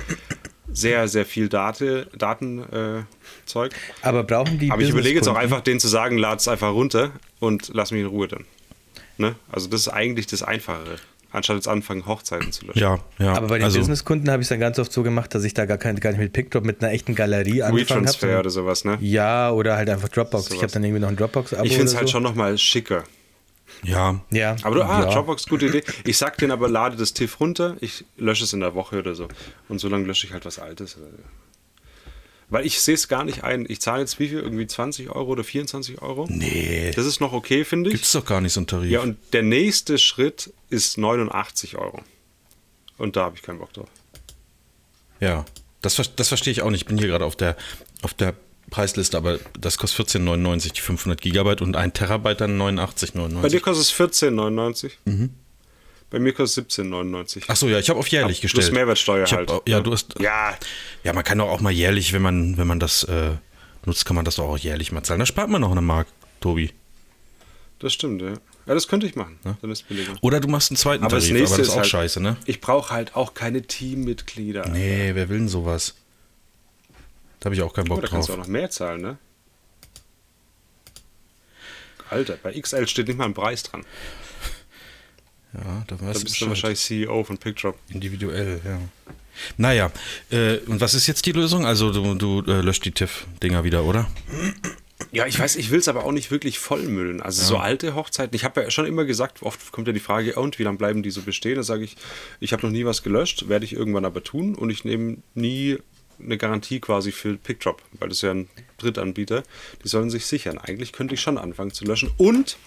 sehr, 0.71 1.07
sehr 1.07 1.25
viel 1.25 1.50
Date, 1.50 2.07
Datenzeug. 2.18 3.74
Äh. 3.74 3.75
Aber 4.01 4.24
brauchen 4.24 4.57
die 4.59 4.71
Aber 4.71 4.81
ich 4.81 4.89
überlege 4.89 5.18
jetzt 5.18 5.27
auch 5.27 5.36
einfach, 5.36 5.62
denen 5.62 5.80
zu 5.80 5.88
sagen, 5.88 6.18
lad 6.18 6.39
es 6.39 6.48
einfach 6.48 6.71
runter 6.74 7.12
und 7.39 7.69
lass 7.74 7.91
mich 7.91 8.01
in 8.01 8.07
Ruhe 8.07 8.27
dann. 8.27 8.45
Ne? 9.18 9.36
Also 9.51 9.68
das 9.69 9.81
ist 9.81 9.88
eigentlich 9.89 10.27
das 10.27 10.44
Einfachere, 10.44 10.98
anstatt 11.35 11.57
jetzt 11.57 11.67
anfangen, 11.67 12.05
Hochzeiten 12.05 12.51
zu 12.51 12.65
löschen. 12.65 12.79
Ja, 12.79 12.99
ja. 13.19 13.33
Aber 13.33 13.47
bei 13.47 13.57
den 13.57 13.65
also, 13.65 13.79
Businesskunden 13.79 14.29
habe 14.31 14.41
ich 14.41 14.45
es 14.45 14.49
dann 14.49 14.59
ganz 14.59 14.79
oft 14.79 14.91
so 14.91 15.03
gemacht, 15.03 15.33
dass 15.35 15.43
ich 15.43 15.53
da 15.53 15.65
gar, 15.65 15.77
kein, 15.77 15.99
gar 15.99 16.11
nicht 16.11 16.19
mit 16.19 16.33
Pickdrop 16.33 16.63
mit 16.63 16.81
einer 16.81 16.91
echten 16.91 17.15
Galerie 17.15 17.63
angefangen 17.63 18.01
WeTransfer 18.01 18.27
habe. 18.29 18.39
oder 18.39 18.49
sowas, 18.49 18.85
ne? 18.85 18.97
Ja, 19.01 19.51
oder 19.51 19.75
halt 19.75 19.89
einfach 19.89 20.09
Dropbox. 20.09 20.45
Ich 20.45 20.49
Sowas. 20.49 20.63
habe 20.63 20.73
dann 20.73 20.83
irgendwie 20.83 21.01
noch 21.01 21.09
ein 21.09 21.17
Dropbox-Abo. 21.17 21.63
Ich 21.63 21.73
finde 21.73 21.85
es 21.85 21.95
halt 21.95 22.07
so. 22.07 22.13
schon 22.13 22.23
nochmal 22.23 22.57
schicker. 22.57 23.03
Ja. 23.83 24.21
Ja. 24.31 24.55
Aber 24.63 24.75
du, 24.75 24.83
ah, 24.83 25.01
ja. 25.01 25.13
Dropbox, 25.13 25.47
gute 25.47 25.67
Idee. 25.67 25.83
Ich 26.05 26.17
sag 26.17 26.37
denen 26.37 26.51
aber, 26.51 26.69
lade 26.69 26.95
das 26.97 27.13
TIFF 27.13 27.39
runter, 27.39 27.75
ich 27.81 28.05
lösche 28.17 28.43
es 28.43 28.53
in 28.53 28.61
der 28.61 28.73
Woche 28.75 28.99
oder 28.99 29.15
so. 29.15 29.27
Und 29.69 29.79
so 29.79 29.89
lange 29.89 30.05
lösche 30.05 30.27
ich 30.27 30.33
halt 30.33 30.45
was 30.45 30.59
Altes. 30.59 30.97
Weil 32.55 32.65
ich 32.65 32.79
sehe 32.79 32.95
es 32.95 33.09
gar 33.09 33.25
nicht 33.25 33.43
ein. 33.43 33.65
Ich 33.67 33.81
zahle 33.81 33.99
jetzt 33.99 34.17
wie 34.17 34.29
viel? 34.29 34.39
Irgendwie 34.39 34.65
20 34.65 35.09
Euro 35.09 35.33
oder 35.33 35.43
24 35.43 36.01
Euro? 36.01 36.25
Nee. 36.29 36.89
Das 36.95 37.05
ist 37.05 37.19
noch 37.19 37.33
okay, 37.33 37.65
finde 37.65 37.89
ich. 37.89 37.95
Gibt's 37.95 38.13
doch 38.13 38.25
gar 38.25 38.39
nicht 38.39 38.53
so 38.53 38.61
einen 38.61 38.67
Tarif. 38.67 38.89
Ja, 38.89 39.01
und 39.01 39.17
der 39.33 39.43
nächste 39.43 39.97
Schritt 39.97 40.53
ist 40.69 40.97
89 40.97 41.75
Euro. 41.75 42.01
Und 42.97 43.17
da 43.17 43.25
habe 43.25 43.35
ich 43.35 43.41
keinen 43.41 43.59
Bock 43.59 43.73
drauf. 43.73 43.89
Ja, 45.19 45.43
das, 45.81 46.00
das 46.15 46.29
verstehe 46.29 46.53
ich 46.53 46.62
auch 46.62 46.69
nicht. 46.69 46.83
Ich 46.83 46.88
bin 46.88 46.97
hier 46.97 47.09
gerade 47.09 47.25
auf 47.25 47.35
der, 47.35 47.57
auf 48.03 48.13
der 48.13 48.33
Preisliste, 48.69 49.17
aber 49.17 49.38
das 49.59 49.77
kostet 49.77 50.07
14,99 50.07 50.75
die 50.75 50.79
500 50.79 51.19
Gigabyte 51.19 51.62
und 51.62 51.75
ein 51.75 51.91
Terabyte 51.91 52.39
dann 52.39 52.57
89,99. 52.57 53.41
Bei 53.41 53.50
dir 53.50 53.59
kostet 53.59 53.85
es 53.85 54.24
14,99. 54.24 54.91
Bei 56.09 56.19
mir 56.19 56.33
kostet 56.33 56.71
es 56.71 56.77
17,99. 56.79 57.45
Ach 57.47 57.55
so, 57.55 57.67
ja, 57.67 57.79
ich 57.79 57.89
habe 57.89 58.00
auf 58.00 58.07
jährlich 58.07 58.39
Plus 58.39 58.53
gestellt. 58.53 58.74
Mehrwertsteuer 58.74 59.25
ich 59.25 59.33
hab, 59.33 59.50
halt. 59.50 59.67
Ja, 59.67 59.79
du 59.81 59.91
hast. 59.91 60.15
Ja, 60.19 60.55
Ja, 61.03 61.13
man 61.13 61.24
kann 61.24 61.38
doch 61.39 61.50
auch 61.50 61.62
mal 61.62 61.71
jährlich, 61.71 62.13
wenn 62.13 62.21
man, 62.21 62.57
wenn 62.57 62.67
man 62.67 62.79
das 62.79 63.03
äh, 63.05 63.31
nutzt, 63.85 64.05
kann 64.05 64.15
man 64.15 64.24
das 64.24 64.35
doch 64.35 64.45
auch 64.45 64.57
jährlich 64.57 64.91
mal 64.91 65.03
zahlen. 65.03 65.19
Da 65.19 65.25
spart 65.25 65.50
man 65.50 65.62
noch 65.62 65.71
eine 65.71 65.81
Mark, 65.81 66.07
Tobi. 66.39 66.71
das 67.79 67.93
stimmt, 67.93 68.21
ja. 68.21 68.33
Ja, 68.67 68.74
das 68.74 68.88
könnte 68.88 69.05
ich 69.05 69.15
machen. 69.15 69.38
Dann 69.43 69.69
ist 69.71 69.88
billiger. 69.88 70.13
Oder 70.21 70.39
du 70.39 70.47
machst 70.47 70.71
einen 70.71 70.77
zweiten 70.77 71.03
Aber 71.03 71.15
das 71.17 71.25
Tarif, 71.25 71.39
nächste 71.39 71.53
aber 71.55 71.59
das 71.62 71.67
ist 71.67 71.74
auch 71.74 71.77
halt, 71.81 71.88
scheiße, 71.88 72.19
ne? 72.21 72.38
Ich 72.45 72.62
brauche 72.62 72.91
halt 72.93 73.15
auch 73.15 73.33
keine 73.35 73.62
Teammitglieder. 73.62 74.69
Nee, 74.69 75.12
wer 75.13 75.29
will 75.29 75.38
denn 75.39 75.47
sowas? 75.50 75.93
Da 77.39 77.45
habe 77.45 77.55
ich 77.55 77.62
auch 77.62 77.74
keinen 77.74 77.85
Oh, 77.91 77.95
Bock 77.95 78.01
da 78.01 78.07
kannst 78.07 78.29
du 78.29 78.33
auch 78.33 78.38
drauf. 78.38 78.47
noch 78.47 78.51
mehr 78.51 78.69
zahlen, 78.71 79.01
ne? 79.01 79.17
Alter, 82.09 82.38
bei 82.41 82.59
XL 82.59 82.88
steht 82.88 83.07
nicht 83.07 83.17
mal 83.17 83.25
ein 83.25 83.33
Preis 83.33 83.63
dran. 83.63 83.85
Ja, 85.63 85.83
da 85.88 85.95
Da 85.95 86.07
weißt 86.07 86.19
du 86.19 86.24
bist 86.24 86.41
du 86.41 86.47
wahrscheinlich 86.47 86.79
CEO 86.79 87.24
von 87.24 87.38
PickDrop. 87.38 87.77
Individuell, 87.89 88.62
ja. 88.63 88.79
Naja, 89.57 89.91
äh, 90.31 90.57
und 90.67 90.79
was 90.79 90.93
ist 90.93 91.07
jetzt 91.07 91.25
die 91.25 91.33
Lösung? 91.33 91.65
Also 91.65 91.91
du, 91.91 92.15
du 92.15 92.51
äh, 92.51 92.62
löscht 92.62 92.85
die 92.85 92.91
TIFF-Dinger 92.91 93.63
wieder, 93.63 93.83
oder? 93.83 94.09
Ja, 95.12 95.25
ich 95.27 95.38
weiß, 95.38 95.57
ich 95.57 95.71
will 95.71 95.79
es 95.79 95.88
aber 95.88 96.05
auch 96.05 96.12
nicht 96.12 96.31
wirklich 96.31 96.57
vollmüllen. 96.57 97.21
Also 97.21 97.43
so 97.43 97.57
alte 97.57 97.95
Hochzeiten, 97.95 98.35
ich 98.35 98.45
habe 98.45 98.62
ja 98.62 98.71
schon 98.71 98.85
immer 98.85 99.03
gesagt, 99.03 99.43
oft 99.43 99.71
kommt 99.71 99.88
ja 99.88 99.93
die 99.93 100.00
Frage, 100.00 100.35
und 100.35 100.57
wie 100.57 100.63
lange 100.63 100.77
bleiben 100.77 101.03
die 101.03 101.12
so 101.12 101.21
bestehen? 101.21 101.55
Da 101.55 101.63
sage 101.63 101.83
ich, 101.83 101.97
ich 102.39 102.53
habe 102.53 102.65
noch 102.65 102.71
nie 102.71 102.85
was 102.85 103.03
gelöscht, 103.03 103.50
werde 103.50 103.65
ich 103.65 103.74
irgendwann 103.74 104.05
aber 104.05 104.24
tun 104.24 104.55
und 104.55 104.69
ich 104.69 104.85
nehme 104.85 105.17
nie 105.33 105.77
eine 106.17 106.38
Garantie 106.38 106.79
quasi 106.79 107.12
für 107.12 107.35
PickDrop, 107.35 107.81
weil 108.00 108.07
das 108.07 108.19
ist 108.19 108.21
ja 108.21 108.31
ein 108.31 108.47
Drittanbieter. 108.77 109.43
Die 109.83 109.88
sollen 109.88 110.09
sich 110.09 110.25
sichern. 110.25 110.57
Eigentlich 110.57 110.93
könnte 110.93 111.13
ich 111.13 111.21
schon 111.21 111.38
anfangen 111.38 111.71
zu 111.71 111.83
löschen. 111.83 112.09
Und 112.17 112.57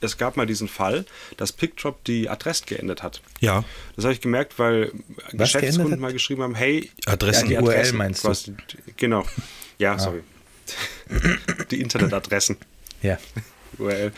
es 0.00 0.18
gab 0.18 0.36
mal 0.36 0.46
diesen 0.46 0.68
Fall, 0.68 1.04
dass 1.36 1.52
PickDrop 1.52 2.04
die 2.04 2.28
Adressen 2.28 2.66
geändert 2.66 3.02
hat. 3.02 3.20
Ja. 3.40 3.64
Das 3.94 4.04
habe 4.04 4.14
ich 4.14 4.20
gemerkt, 4.20 4.58
weil 4.58 4.92
geändert 5.32 5.38
Geschäftskunden 5.38 6.00
mal 6.00 6.12
geschrieben 6.12 6.42
haben, 6.42 6.54
hey, 6.54 6.90
Adressen. 7.06 7.50
Ja, 7.50 7.60
die 7.60 7.66
URL 7.66 7.92
meinst 7.92 8.24
du? 8.24 8.28
quasi, 8.28 8.54
Genau. 8.96 9.24
Ja, 9.78 9.98
sorry. 9.98 10.22
die 11.70 11.80
Internetadressen. 11.80 12.56
Ja. 13.02 13.18
URL. 13.78 14.12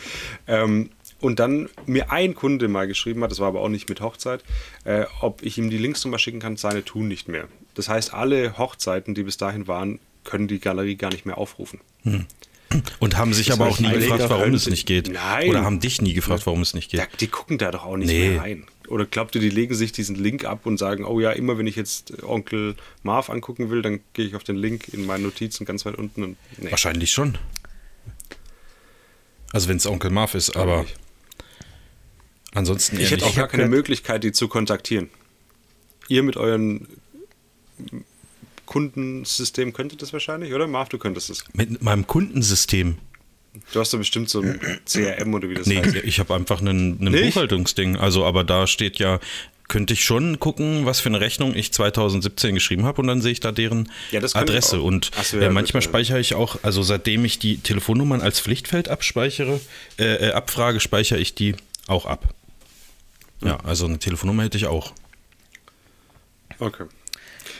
Ähm, 0.47 0.90
und 1.20 1.40
dann 1.40 1.68
mir 1.87 2.12
ein 2.12 2.35
Kunde 2.35 2.68
mal 2.68 2.87
geschrieben 2.87 3.23
hat, 3.25 3.30
das 3.30 3.40
war 3.40 3.49
aber 3.49 3.61
auch 3.61 3.68
nicht 3.68 3.88
mit 3.88 4.00
Hochzeit, 4.00 4.44
äh, 4.85 5.04
ob 5.20 5.42
ich 5.42 5.58
ihm 5.58 5.68
die 5.68 5.78
Links 5.78 6.04
nochmal 6.04 6.20
schicken 6.20 6.38
kann, 6.38 6.56
seine 6.56 6.85
tun 6.85 7.08
nicht 7.08 7.28
mehr. 7.28 7.49
Das 7.75 7.88
heißt, 7.88 8.14
alle 8.14 8.56
Hochzeiten, 8.56 9.14
die 9.14 9.25
bis 9.25 9.37
dahin 9.37 9.66
waren, 9.66 9.99
können 10.25 10.47
die 10.47 10.61
Galerie 10.61 10.97
gar 10.97 11.11
nicht 11.11 11.26
mehr 11.26 11.38
aufrufen. 11.38 11.80
Und 12.98 13.16
haben 13.16 13.32
sich 13.32 13.46
Das 13.46 13.58
aber 13.58 13.70
auch 13.70 13.78
nie 13.78 13.90
gefragt, 13.90 14.25
warum 14.28 14.52
es 14.52 14.68
nicht 14.68 14.87
geht. 14.87 15.08
Nein. 15.10 15.48
Oder 15.48 15.64
haben 15.64 15.80
dich 15.80 16.02
nie 16.02 16.12
gefragt, 16.12 16.44
warum 16.46 16.60
es 16.60 16.75
nicht 16.75 16.90
geht. 16.90 17.00
Ja, 17.00 17.06
die 17.18 17.28
gucken 17.28 17.56
da 17.58 17.70
doch 17.70 17.84
auch 17.84 17.96
nicht 17.96 18.08
Nee. 18.08 18.30
mehr 18.30 18.40
rein. 18.42 18.66
Oder 18.88 19.06
glaubt 19.06 19.34
ihr, 19.34 19.40
die 19.40 19.50
legen 19.50 19.75
sich 19.75 19.92
diesen 19.92 20.16
Link 20.16 20.44
ab 20.44 20.64
und 20.66 20.78
sagen, 20.78 21.04
oh 21.04 21.18
ja, 21.20 21.30
immer 21.32 21.56
wenn 21.58 21.66
ich 21.66 21.76
jetzt 21.76 22.22
Onkel 22.22 22.75
Marv 23.02 23.30
angucken 23.30 23.70
will, 23.70 23.82
dann 23.82 24.00
gehe 24.12 24.26
ich 24.26 24.34
auf 24.34 24.44
den 24.44 24.56
Link 24.56 24.88
in 24.92 25.06
meinen 25.06 25.25
Notizen 25.25 25.64
ganz 25.64 25.84
weit 25.87 25.94
unten 25.96 26.37
nee. 26.58 26.70
Wahrscheinlich 26.70 27.10
schon. 27.10 27.38
Also 29.52 29.68
wenn 29.68 29.76
es 29.78 29.87
Onkel 29.87 30.10
Marv 30.10 30.34
ist, 30.34 30.52
Glaub 30.52 30.64
aber 30.64 30.82
nicht. 30.82 30.94
ansonsten 32.54 33.00
Ich 33.00 33.10
hätte 33.10 33.25
auch 33.26 33.34
gar 33.34 33.48
keine 33.48 33.66
Möglichkeit, 33.68 34.25
die 34.25 34.32
zu 34.32 34.48
kontaktieren. 34.48 35.08
Ihr 36.08 36.22
mit 36.22 36.37
euren 36.37 36.87
Kundensystem 38.68 39.72
könntet 39.72 40.02
das 40.02 40.12
wahrscheinlich, 40.12 40.52
oder? 40.52 40.66
Marv, 40.66 40.90
du 40.90 40.98
könntest 40.98 41.30
es. 41.30 41.42
Mit 41.54 41.82
meinem 41.82 42.06
Kundensystem. 42.06 42.98
Du 43.72 43.80
hast 43.80 43.94
doch 43.94 43.98
bestimmt 43.98 44.28
so 44.28 44.42
ein 44.42 44.60
CRM 44.84 45.32
oder 45.32 45.48
wie 45.48 45.54
das 45.54 45.66
Nee, 45.66 45.78
heißt. 45.82 45.94
ich 45.96 46.20
habe 46.20 46.34
einfach 46.34 46.60
Nicht? 46.60 47.34
Buchhaltungsding. 47.34 47.96
Also, 47.96 48.26
aber 48.26 48.44
da 48.44 48.66
steht 48.66 48.98
ja, 48.98 49.20
könnte 49.68 49.94
ich 49.94 50.04
schon 50.04 50.38
gucken, 50.38 50.84
was 50.84 51.00
für 51.00 51.08
eine 51.08 51.18
Rechnung 51.20 51.54
ich 51.54 51.72
2017 51.72 52.54
geschrieben 52.54 52.84
habe 52.84 53.00
und 53.00 53.06
dann 53.08 53.22
sehe 53.22 53.32
ich 53.32 53.40
da 53.40 53.52
deren 53.52 53.90
Ja, 54.10 54.20
Adresse. 54.34 54.82
Und 54.82 55.10
so, 55.22 55.38
äh, 55.38 55.44
ja, 55.44 55.50
manchmal 55.50 55.80
gut, 55.80 55.87
ja. 55.87 55.90
speichere 55.90 56.20
ich 56.20 56.34
auch, 56.34 56.58
also 56.62 56.82
seitdem 56.82 57.25
ich 57.25 57.38
die 57.38 57.56
Telefonnummern 57.58 58.20
als 58.20 58.38
Pflichtfeld 58.38 58.90
abspeichere, 58.90 59.60
äh, 59.98 60.28
äh, 60.28 60.32
abfrage, 60.32 60.78
speichere 60.78 61.18
ich 61.18 61.34
die 61.34 61.54
auch 61.87 62.04
ab. 62.04 62.34
Ja, 63.42 63.58
also 63.64 63.87
eine 63.87 63.98
Telefonnummer 63.98 64.42
hätte 64.42 64.58
ich 64.58 64.66
auch. 64.66 64.92
Okay. 66.58 66.84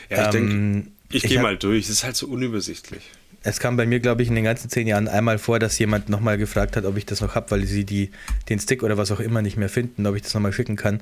Ja, 0.09 0.29
ich 0.29 0.35
Ähm, 0.35 0.81
denke, 0.83 0.91
ich 1.09 1.23
ich 1.23 1.29
gehe 1.29 1.41
mal 1.41 1.57
durch. 1.57 1.85
Es 1.85 1.89
ist 1.89 2.03
halt 2.03 2.15
so 2.15 2.27
unübersichtlich. 2.27 3.01
Es 3.41 3.59
kam 3.59 3.77
bei 3.77 3.85
mir, 3.85 3.99
glaube 3.99 4.21
ich, 4.21 4.27
in 4.27 4.35
den 4.35 4.43
ganzen 4.43 4.69
zehn 4.69 4.85
Jahren 4.85 5.07
einmal 5.07 5.37
vor, 5.37 5.59
dass 5.59 5.79
jemand 5.79 6.09
nochmal 6.09 6.37
gefragt 6.37 6.75
hat, 6.75 6.83
ob 6.85 6.97
ich 6.97 7.05
das 7.05 7.21
noch 7.21 7.35
habe, 7.35 7.49
weil 7.51 7.65
sie 7.65 7.85
die, 7.85 8.11
den 8.49 8.59
Stick 8.59 8.83
oder 8.83 8.97
was 8.97 9.11
auch 9.11 9.21
immer 9.21 9.41
nicht 9.41 9.55
mehr 9.55 9.69
finden, 9.69 10.05
ob 10.07 10.15
ich 10.15 10.21
das 10.23 10.33
nochmal 10.33 10.51
schicken 10.51 10.75
kann. 10.75 11.01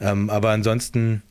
Ähm, 0.00 0.30
aber 0.30 0.50
ansonsten 0.50 1.22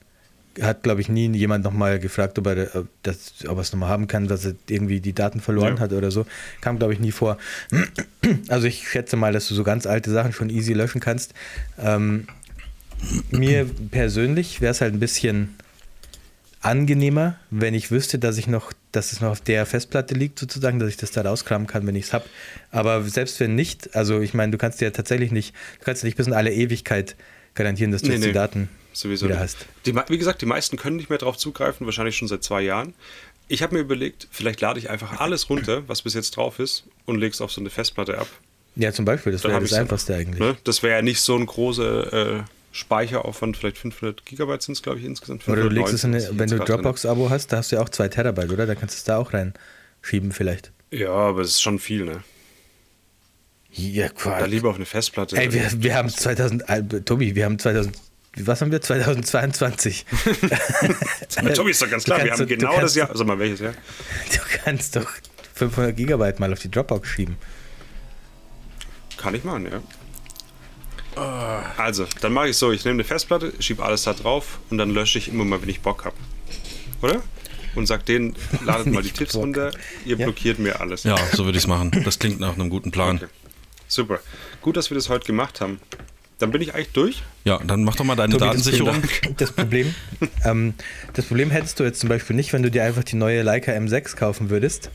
hat, 0.61 0.83
glaube 0.83 1.01
ich, 1.01 1.09
nie 1.09 1.35
jemand 1.35 1.63
nochmal 1.63 1.97
gefragt, 1.97 2.37
ob 2.37 2.45
er, 2.45 2.75
ob 2.75 2.87
das, 3.01 3.33
ob 3.47 3.57
er 3.57 3.61
es 3.61 3.73
nochmal 3.73 3.89
haben 3.89 4.05
kann, 4.07 4.27
dass 4.27 4.45
er 4.45 4.53
irgendwie 4.69 4.99
die 5.01 5.13
Daten 5.13 5.39
verloren 5.41 5.77
Ja. 5.77 5.79
hat 5.81 5.93
oder 5.93 6.11
so. 6.11 6.27
Kam, 6.61 6.77
glaube 6.77 6.93
ich, 6.93 6.99
nie 6.99 7.11
vor. 7.11 7.39
Also 8.47 8.67
ich 8.67 8.87
schätze 8.87 9.15
mal, 9.15 9.33
dass 9.33 9.47
du 9.47 9.55
so 9.55 9.63
ganz 9.63 9.87
alte 9.87 10.11
Sachen 10.11 10.31
schon 10.33 10.51
easy 10.51 10.73
löschen 10.73 11.01
kannst. 11.01 11.33
Ähm, 11.79 12.27
mir 13.31 13.65
persönlich 13.89 14.61
wäre 14.61 14.71
es 14.71 14.81
halt 14.81 14.93
ein 14.93 14.99
bisschen 14.99 15.55
angenehmer, 16.63 17.37
wenn 17.49 17.73
ich 17.73 17.91
wüsste, 17.91 18.19
dass 18.19 18.37
ich 18.37 18.47
noch, 18.47 18.73
dass 18.91 19.11
es 19.11 19.21
noch 19.21 19.29
auf 19.31 19.41
der 19.41 19.65
Festplatte 19.65 20.13
liegt, 20.13 20.39
sozusagen, 20.39 20.79
dass 20.79 20.89
ich 20.89 20.97
das 20.97 21.11
da 21.11 21.21
rauskramen 21.21 21.67
kann, 21.67 21.85
wenn 21.85 21.95
ich 21.95 22.05
es 22.05 22.13
habe. 22.13 22.25
Aber 22.71 23.03
selbst 23.03 23.39
wenn 23.39 23.55
nicht, 23.55 23.95
also 23.95 24.21
ich 24.21 24.33
meine, 24.33 24.51
du 24.51 24.57
kannst 24.57 24.81
ja 24.81 24.89
tatsächlich 24.91 25.31
nicht, 25.31 25.53
du 25.79 25.85
kannst 25.85 26.03
ja 26.03 26.07
nicht 26.07 26.17
bis 26.17 26.27
in 26.27 26.33
alle 26.33 26.51
Ewigkeit 26.53 27.15
garantieren, 27.55 27.91
dass 27.91 28.01
du 28.01 28.07
Nee, 28.07 28.13
jetzt 28.15 28.21
nee. 28.21 28.27
die 28.27 28.33
Daten 28.33 28.69
Sowieso 28.93 29.25
wieder 29.25 29.35
nicht. 29.35 29.43
hast. 29.43 29.65
Die, 29.85 29.95
wie 29.95 30.17
gesagt, 30.17 30.41
die 30.41 30.45
meisten 30.45 30.77
können 30.77 30.95
nicht 30.95 31.09
mehr 31.09 31.19
darauf 31.19 31.37
zugreifen, 31.37 31.85
wahrscheinlich 31.85 32.15
schon 32.17 32.27
seit 32.27 32.43
zwei 32.43 32.61
Jahren. 32.61 32.93
Ich 33.47 33.61
habe 33.61 33.75
mir 33.75 33.81
überlegt, 33.81 34.27
vielleicht 34.31 34.61
lade 34.61 34.79
ich 34.79 34.89
einfach 34.89 35.19
alles 35.19 35.49
runter, 35.49 35.83
was 35.87 36.01
bis 36.03 36.13
jetzt 36.13 36.37
drauf 36.37 36.59
ist, 36.59 36.85
und 37.05 37.19
lege 37.19 37.33
es 37.33 37.41
auf 37.41 37.51
so 37.51 37.59
eine 37.61 37.69
Festplatte 37.69 38.17
ab. 38.17 38.27
Ja, 38.75 38.91
zum 38.91 39.05
Beispiel, 39.05 39.31
das 39.31 39.43
wäre 39.43 39.59
das 39.59 39.73
Einfachste 39.73 40.15
eigentlich. 40.15 40.39
Ne? 40.39 40.55
Das 40.63 40.81
wäre 40.81 40.95
ja 40.95 41.01
nicht 41.01 41.19
so 41.21 41.35
ein 41.35 41.45
großer 41.45 42.37
äh, 42.37 42.43
Speicheraufwand, 42.73 43.55
vielleicht 43.55 43.77
500 43.77 44.25
Gigabyte 44.25 44.63
sind 44.63 44.73
es, 44.73 44.81
glaube 44.81 44.97
ich, 44.99 45.05
insgesamt. 45.05 45.47
Oder 45.47 45.61
du 45.61 45.69
legst 45.69 45.93
es 45.93 46.03
in 46.03 46.11
590, 46.13 46.29
eine, 46.29 46.39
wenn 46.39 46.49
du. 46.57 46.65
Dropbox-Abo 46.65 47.29
hast, 47.29 47.53
da 47.53 47.57
hast 47.57 47.71
du 47.71 47.75
ja 47.75 47.83
auch 47.83 47.89
zwei 47.89 48.07
Terabyte, 48.07 48.51
oder? 48.51 48.65
Da 48.65 48.73
kannst 48.73 48.95
du 48.95 48.97
es 48.97 49.03
da 49.03 49.17
auch 49.17 49.31
reinschieben 49.31 50.31
vielleicht. 50.31 50.71
Ja, 50.89 51.11
aber 51.11 51.41
das 51.43 51.51
ist 51.51 51.61
schon 51.61 51.77
viel, 51.77 52.03
ne? 52.03 52.23
Ja, 53.71 54.07
Da 54.07 54.13
Quatsch. 54.13 54.47
lieber 54.47 54.69
auf 54.69 54.75
eine 54.75 54.85
Festplatte. 54.85 55.37
Ey, 55.37 55.53
wir, 55.53 55.67
wir 55.83 55.95
haben 55.95 56.09
2000, 56.09 56.67
äh, 56.67 56.83
Tobi, 57.01 57.35
wir 57.35 57.45
haben 57.45 57.59
2000, 57.59 57.95
was 58.37 58.61
haben 58.61 58.71
wir? 58.71 58.81
2022. 58.81 60.05
Na, 61.43 61.49
Tobi, 61.51 61.71
ist 61.71 61.81
doch 61.81 61.89
ganz 61.89 62.03
klar, 62.05 62.23
wir 62.23 62.31
haben 62.31 62.39
du 62.39 62.47
genau 62.47 62.81
das 62.81 62.95
Jahr. 62.95 63.15
Sag 63.15 63.27
mal, 63.27 63.37
welches 63.37 63.59
Jahr? 63.59 63.73
Du 64.31 64.39
kannst 64.63 64.95
doch 64.95 65.09
500 65.53 65.95
Gigabyte 65.95 66.39
mal 66.39 66.51
auf 66.51 66.59
die 66.59 66.71
Dropbox 66.71 67.07
schieben. 67.07 67.37
Kann 69.17 69.35
ich 69.35 69.43
machen, 69.43 69.65
ja. 69.71 69.81
Also, 71.15 72.07
dann 72.21 72.33
mache 72.33 72.49
ich 72.49 72.57
so, 72.57 72.71
ich 72.71 72.83
nehme 72.85 72.95
eine 72.95 73.03
Festplatte, 73.03 73.53
schiebe 73.59 73.83
alles 73.83 74.03
da 74.03 74.13
drauf 74.13 74.59
und 74.69 74.77
dann 74.77 74.91
lösche 74.91 75.17
ich 75.17 75.27
immer 75.29 75.45
mal, 75.45 75.61
wenn 75.61 75.69
ich 75.69 75.81
Bock 75.81 76.05
habe. 76.05 76.15
Oder? 77.01 77.21
Und 77.75 77.87
sag 77.87 78.05
denen, 78.05 78.35
ladet 78.65 78.87
mal 78.87 79.01
die 79.03 79.11
Tipps 79.11 79.35
runter, 79.35 79.71
ihr 80.05 80.17
Ja. 80.17 80.25
blockiert 80.25 80.59
mir 80.59 80.79
alles. 80.79 81.03
Ja, 81.03 81.15
so 81.33 81.45
würde 81.45 81.57
ich 81.57 81.63
es 81.63 81.67
machen. 81.67 81.91
Das 82.03 82.19
klingt 82.19 82.39
nach 82.39 82.53
einem 82.53 82.69
guten 82.69 82.91
Plan. 82.91 83.17
Okay. 83.17 83.27
Super. 83.87 84.19
Gut, 84.61 84.77
dass 84.77 84.89
wir 84.89 84.95
das 84.95 85.09
heute 85.09 85.25
gemacht 85.25 85.61
haben. 85.61 85.79
Dann 86.39 86.51
bin 86.51 86.61
ich 86.61 86.73
eigentlich 86.73 86.89
durch. 86.93 87.23
Ja, 87.45 87.59
dann 87.63 87.83
mach 87.83 87.95
doch 87.95 88.03
mal 88.05 88.15
deine 88.15 88.33
Tobi, 88.33 88.45
Datensicherung. 88.45 89.01
Das 89.01 89.01
Problem, 89.11 89.35
das, 89.37 89.51
Problem, 89.51 89.95
ähm, 90.45 90.73
das 91.13 91.25
Problem 91.25 91.51
hättest 91.51 91.79
du 91.79 91.83
jetzt 91.83 91.99
zum 91.99 92.09
Beispiel 92.09 92.35
nicht, 92.35 92.53
wenn 92.53 92.63
du 92.63 92.71
dir 92.71 92.83
einfach 92.83 93.03
die 93.03 93.15
neue 93.15 93.43
Leica 93.43 93.71
M6 93.71 94.15
kaufen 94.15 94.49
würdest. 94.49 94.89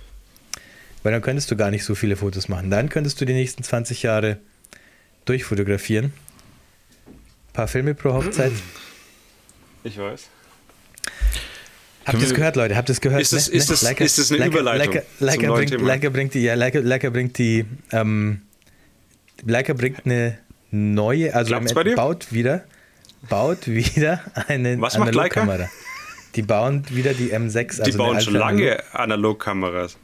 Weil 1.05 1.13
dann 1.13 1.23
könntest 1.23 1.51
du 1.51 1.57
gar 1.57 1.71
nicht 1.71 1.85
so 1.85 1.95
viele 1.95 2.17
Fotos 2.17 2.49
machen. 2.49 2.71
Dann 2.71 2.89
könntest 2.89 3.21
du 3.21 3.25
die 3.25 3.33
nächsten 3.33 3.63
20 3.63 4.03
Jahre 4.03 4.39
durchfotografieren. 5.28 6.06
Ein 6.06 7.52
paar 7.52 7.68
Filme 7.68 7.94
pro 7.94 8.12
Hochzeit. 8.14 8.52
Ich 9.85 9.99
weiß. 9.99 10.28
Habt 12.06 12.18
ihr 12.18 12.25
es 12.26 12.35
gehört, 12.35 12.56
Leute? 12.56 12.75
Habt 12.76 12.88
ihr 12.88 12.92
es 12.94 13.00
gehört? 13.00 13.20
Ist 13.20 13.32
das- 13.32 13.49
ist 13.49 13.70
das- 13.70 13.82
ist 13.82 14.18
das 14.18 14.32
eine 14.32 14.47
Überleitung 14.47 14.94
Leica, 14.94 15.06
zum 15.18 15.26
Leica, 15.26 15.47
neuen 15.47 15.68
bringt? 15.68 15.82
Leica 15.87 16.08
bringt 16.08 16.35
die, 16.35 16.40
ja, 16.40 16.54
Leica, 16.54 16.78
Leica 16.78 17.11
bringt 17.11 17.37
die, 17.38 17.66
ähm, 17.92 18.42
Leica 19.44 19.75
bringt 19.75 20.06
eine 20.06 20.38
neue, 20.70 21.35
also 21.35 21.54
baut 21.97 22.32
wieder, 22.32 22.64
baut 23.28 23.66
wieder 23.68 24.20
eine 24.49 24.80
Was 24.80 24.97
macht 24.99 25.14
Leica? 25.14 25.42
Analogkamera. 25.42 25.70
Die 26.35 26.42
bauen 26.42 26.85
wieder 26.90 27.12
die 27.14 27.32
M6. 27.32 27.76
Die 27.76 27.82
also 27.82 27.82
eine 27.85 27.97
bauen 28.12 28.20
schon 28.20 28.35
lange 28.35 28.82
Analogkameras. 28.94 29.97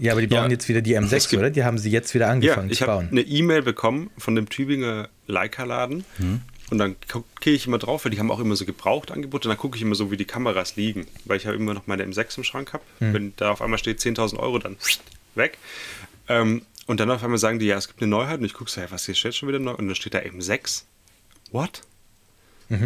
Ja, 0.00 0.12
aber 0.12 0.20
die 0.22 0.26
bauen 0.28 0.44
Ja. 0.44 0.50
jetzt 0.50 0.68
wieder 0.68 0.80
die 0.80 0.94
Es 0.94 1.04
M6, 1.12 1.28
gibt- 1.30 1.40
oder? 1.40 1.50
Die 1.50 1.62
haben 1.62 1.76
sie 1.78 1.90
jetzt 1.90 2.14
wieder 2.14 2.26
Ja, 2.26 2.32
angefangen 2.32 2.70
ich 2.70 2.78
zu 2.78 2.86
habe 2.86 2.92
bauen. 3.02 3.08
eine 3.10 3.20
E-Mail 3.20 3.62
bekommen 3.62 4.10
von 4.16 4.34
dem 4.34 4.48
Tübinger 4.48 5.08
Leica-Laden. 5.26 6.04
Und 6.70 6.78
dann 6.78 6.94
gehe 7.40 7.52
ich 7.54 7.66
immer 7.66 7.78
drauf, 7.78 8.04
weil 8.04 8.12
die 8.12 8.18
haben 8.20 8.30
auch 8.30 8.38
immer 8.40 8.54
so 8.56 8.64
Gebrauchtangebote. 8.64 9.48
Und 9.48 9.50
dann 9.52 9.58
gucke 9.58 9.76
ich 9.76 9.82
immer 9.82 9.94
so, 9.96 10.10
wie 10.10 10.16
die 10.16 10.24
Kameras 10.24 10.76
liegen. 10.76 11.06
Weil 11.24 11.36
ich 11.36 11.44
ja 11.44 11.52
immer 11.52 11.74
noch 11.74 11.86
meine 11.86 12.04
M6 12.04 12.38
im 12.38 12.44
Schrank 12.44 12.72
habe. 12.72 12.82
Wenn 13.00 13.32
da 13.36 13.50
auf 13.50 13.60
einmal 13.60 13.78
steht 13.78 13.98
10.000 14.00 14.38
Euro, 14.40 14.58
dann 14.58 14.76
weg. 15.34 15.58
Ähm, 16.28 16.62
und 16.86 17.00
dann 17.00 17.10
auf 17.10 17.22
einmal 17.24 17.38
sagen 17.38 17.58
die, 17.58 17.66
ja, 17.66 17.76
es 17.76 17.88
gibt 17.88 18.00
eine 18.00 18.08
Neuheit. 18.10 18.38
Und 18.38 18.44
ich 18.46 18.54
gucke 18.54 18.70
so, 18.70 18.80
ja, 18.80 18.90
was 18.90 19.04
hier 19.06 19.14
steht 19.16 19.34
schon 19.34 19.48
wieder 19.48 19.58
neu? 19.58 19.72
Und 19.74 19.86
dann 19.88 19.94
steht 19.96 20.14
da 20.14 20.18
M6. 20.20 20.84
What? 21.52 21.82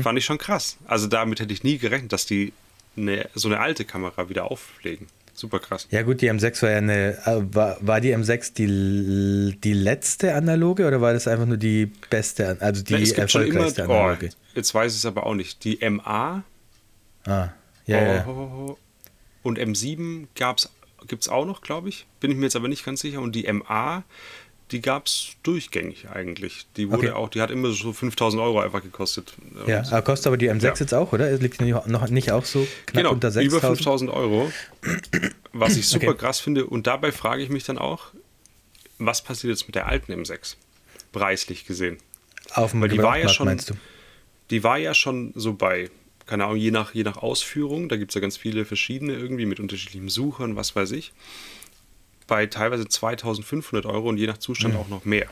Fand 0.02 0.18
ich 0.18 0.24
schon 0.24 0.38
krass. 0.38 0.78
Also 0.86 1.06
damit 1.06 1.40
hätte 1.40 1.52
ich 1.52 1.62
nie 1.62 1.76
gerechnet, 1.76 2.10
dass 2.12 2.24
die 2.24 2.54
eine, 2.96 3.28
so 3.34 3.48
eine 3.48 3.60
alte 3.60 3.84
Kamera 3.84 4.30
wieder 4.30 4.50
auflegen. 4.50 5.08
Super 5.34 5.58
krass. 5.58 5.86
Ja 5.90 6.02
gut, 6.02 6.20
die 6.20 6.30
M6 6.30 6.62
war 6.62 6.70
ja 6.70 6.78
eine, 6.78 7.18
äh, 7.26 7.54
war, 7.54 7.76
war 7.80 8.00
die 8.00 8.14
M6 8.14 8.54
die, 8.54 9.60
die 9.60 9.72
letzte 9.72 10.34
analoge 10.34 10.86
oder 10.86 11.00
war 11.00 11.12
das 11.12 11.26
einfach 11.28 11.46
nur 11.46 11.56
die 11.56 11.86
beste, 12.08 12.56
also 12.60 12.82
die 12.82 12.94
es 12.94 13.14
gibt 13.14 13.30
schon 13.30 13.42
immer, 13.42 13.66
erfolgreichste 13.66 13.86
oh, 13.88 13.92
analoge? 13.92 14.30
jetzt 14.54 14.74
weiß 14.74 14.92
ich 14.92 14.98
es 14.98 15.06
aber 15.06 15.26
auch 15.26 15.34
nicht. 15.34 15.64
Die 15.64 15.78
MA 15.88 16.44
Ah, 17.26 17.50
ja, 17.86 18.14
ja. 18.14 18.26
Oh, 18.26 18.76
Und 19.42 19.58
M7 19.58 20.26
gibt 20.34 21.22
es 21.22 21.28
auch 21.28 21.46
noch, 21.46 21.62
glaube 21.62 21.88
ich. 21.88 22.06
Bin 22.20 22.30
ich 22.30 22.36
mir 22.36 22.44
jetzt 22.44 22.56
aber 22.56 22.68
nicht 22.68 22.84
ganz 22.84 23.00
sicher. 23.00 23.20
Und 23.20 23.34
die 23.34 23.50
MA, 23.50 24.04
die 24.70 24.80
gab 24.80 25.06
es 25.06 25.32
durchgängig 25.42 26.08
eigentlich. 26.10 26.66
Die 26.76 26.90
wurde 26.90 27.08
Okay. 27.08 27.10
auch, 27.16 27.28
die 27.28 27.40
hat 27.40 27.50
immer 27.50 27.70
so 27.72 27.92
5000 27.92 28.42
Euro 28.42 28.60
einfach 28.60 28.82
gekostet. 28.82 29.34
Ja, 29.66 29.82
aber 29.90 30.02
kostet 30.02 30.26
aber 30.28 30.36
die 30.36 30.50
M6 30.50 30.62
Ja. 30.64 30.74
jetzt 30.74 30.94
auch, 30.94 31.12
oder? 31.12 31.30
Es 31.30 31.40
liegt 31.40 31.60
noch 31.60 32.08
nicht 32.08 32.32
auch 32.32 32.44
so 32.44 32.66
knapp 32.86 32.96
genau, 33.04 33.12
unter 33.12 33.28
über 33.42 33.58
6.000? 33.58 33.60
5000 33.76 34.10
Euro. 34.10 34.50
Was 35.52 35.76
ich 35.76 35.86
super 35.86 36.08
Okay. 36.08 36.18
krass 36.18 36.40
finde. 36.40 36.66
Und 36.66 36.86
dabei 36.86 37.12
frage 37.12 37.42
ich 37.42 37.48
mich 37.50 37.64
dann 37.64 37.78
auch, 37.78 38.06
was 38.98 39.22
passiert 39.22 39.50
jetzt 39.50 39.66
mit 39.68 39.74
der 39.74 39.86
alten 39.86 40.12
M6? 40.12 40.56
Preislich 41.12 41.66
gesehen. 41.66 41.98
Auf 42.52 42.72
dem 42.72 42.80
Weil 42.80 42.88
die 42.88 42.98
war 42.98 43.18
ja 43.18 43.28
schon- 43.28 43.46
meinst 43.46 43.70
du? 43.70 43.74
Die 44.50 44.62
war 44.64 44.78
ja 44.78 44.94
schon 44.94 45.32
so 45.36 45.54
bei, 45.54 45.90
keine 46.26 46.44
Ahnung, 46.44 46.56
je 46.56 46.70
nach, 46.70 46.94
je 46.94 47.02
nach 47.02 47.16
Ausführung, 47.18 47.88
da 47.88 47.96
gibt 47.96 48.10
es 48.10 48.14
ja 48.14 48.20
ganz 48.20 48.36
viele 48.36 48.64
verschiedene 48.64 49.12
irgendwie 49.14 49.46
mit 49.46 49.60
unterschiedlichen 49.60 50.08
Suchern, 50.08 50.56
was 50.56 50.74
weiß 50.76 50.90
ich, 50.92 51.12
bei 52.26 52.46
teilweise 52.46 52.86
2500 52.88 53.86
Euro 53.86 54.08
und 54.08 54.18
je 54.18 54.26
nach 54.26 54.38
Zustand 54.38 54.76
auch 54.76 54.88
noch 54.88 55.04
mehr. 55.04 55.26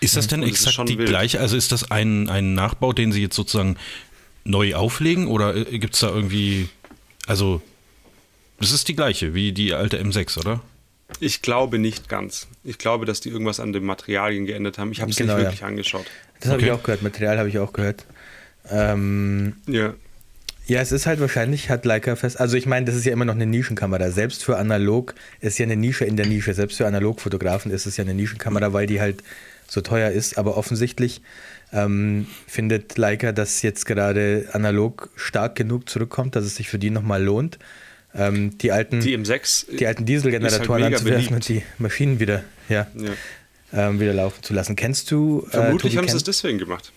Ist 0.00 0.16
das 0.16 0.28
denn 0.28 0.42
Und 0.42 0.48
ist 0.48 0.56
exakt 0.60 0.74
schon 0.74 0.86
die 0.86 0.96
wild. 0.98 1.08
gleiche? 1.08 1.40
Also 1.40 1.56
ist 1.56 1.72
das 1.72 1.90
ein, 1.90 2.28
ein 2.28 2.54
Nachbau, 2.54 2.92
den 2.92 3.12
Sie 3.12 3.22
jetzt 3.22 3.34
sozusagen 3.36 3.76
neu 4.44 4.74
auflegen 4.74 5.26
oder 5.26 5.64
gibt 5.64 5.94
es 5.94 6.00
da 6.00 6.08
irgendwie, 6.08 6.68
also 7.26 7.60
das 8.60 8.70
ist 8.72 8.86
die 8.88 8.94
gleiche 8.94 9.34
wie 9.34 9.52
die 9.52 9.74
alte 9.74 10.00
M6, 10.00 10.38
oder? 10.38 10.60
Ich 11.20 11.42
glaube 11.42 11.78
nicht 11.78 12.08
ganz. 12.08 12.46
Ich 12.64 12.78
glaube, 12.78 13.06
dass 13.06 13.20
die 13.20 13.28
irgendwas 13.28 13.60
an 13.60 13.72
den 13.72 13.84
Materialien 13.84 14.46
geändert 14.46 14.78
haben. 14.78 14.92
Ich 14.92 15.00
habe 15.00 15.10
es 15.10 15.16
Genau, 15.16 15.34
nicht 15.34 15.42
ja. 15.42 15.48
wirklich 15.50 15.64
angeschaut. 15.64 16.06
Das 16.40 16.50
habe 16.50 16.60
ich 16.62 16.70
Okay. 16.70 16.78
auch 16.78 16.82
gehört, 16.82 17.02
Material 17.02 17.38
habe 17.38 17.48
ich 17.48 17.58
auch 17.58 17.72
gehört. 17.72 18.04
Ähm, 18.70 19.56
Ja. 19.66 19.94
Ja, 20.66 20.80
es 20.80 20.90
ist 20.90 21.06
halt 21.06 21.20
wahrscheinlich, 21.20 21.70
hat 21.70 21.84
Leica 21.84 22.16
fest. 22.16 22.40
Also 22.40 22.56
ich 22.56 22.66
meine, 22.66 22.86
das 22.86 22.96
ist 22.96 23.04
ja 23.04 23.12
immer 23.12 23.24
noch 23.24 23.34
eine 23.34 23.46
Nischenkamera. 23.46 24.10
Selbst 24.10 24.44
für 24.44 24.56
analog 24.56 25.14
ist 25.40 25.58
ja 25.58 25.64
eine 25.64 25.76
Nische 25.76 26.04
in 26.04 26.16
der 26.16 26.26
Nische. 26.26 26.54
Selbst 26.54 26.76
für 26.78 26.86
Analogfotografen 26.86 27.70
ist 27.70 27.86
es 27.86 27.96
ja 27.96 28.02
eine 28.02 28.14
Nischenkamera, 28.14 28.72
weil 28.72 28.86
die 28.86 29.00
halt 29.00 29.22
so 29.68 29.80
teuer 29.80 30.10
ist. 30.10 30.38
Aber 30.38 30.56
offensichtlich 30.56 31.22
ähm, 31.72 32.26
findet 32.48 32.98
Leica, 32.98 33.30
dass 33.30 33.62
jetzt 33.62 33.86
gerade 33.86 34.48
analog 34.52 35.08
stark 35.14 35.54
genug 35.54 35.88
zurückkommt, 35.88 36.34
dass 36.34 36.44
es 36.44 36.56
sich 36.56 36.68
für 36.68 36.80
die 36.80 36.90
nochmal 36.90 37.22
lohnt, 37.22 37.58
ähm, 38.14 38.58
die 38.58 38.72
alten, 38.72 39.00
Die 39.00 39.16
M6 39.16 39.76
die 39.76 39.86
alten 39.86 40.04
Dieselgeneratoren 40.04 40.82
halt 40.82 40.94
anzuwerfen 40.94 41.34
und 41.36 41.48
die 41.48 41.62
Maschinen 41.78 42.18
wieder, 42.18 42.42
ja, 42.68 42.88
Ja. 43.72 43.88
ähm, 43.88 44.00
wieder 44.00 44.14
laufen 44.14 44.42
zu 44.42 44.52
lassen. 44.52 44.74
Kennst 44.74 45.10
du? 45.12 45.46
Vermutlich 45.48 45.94
äh, 45.94 45.98
haben 45.98 46.08
sie 46.08 46.16
es 46.16 46.24
deswegen 46.24 46.58
gemacht. 46.58 46.92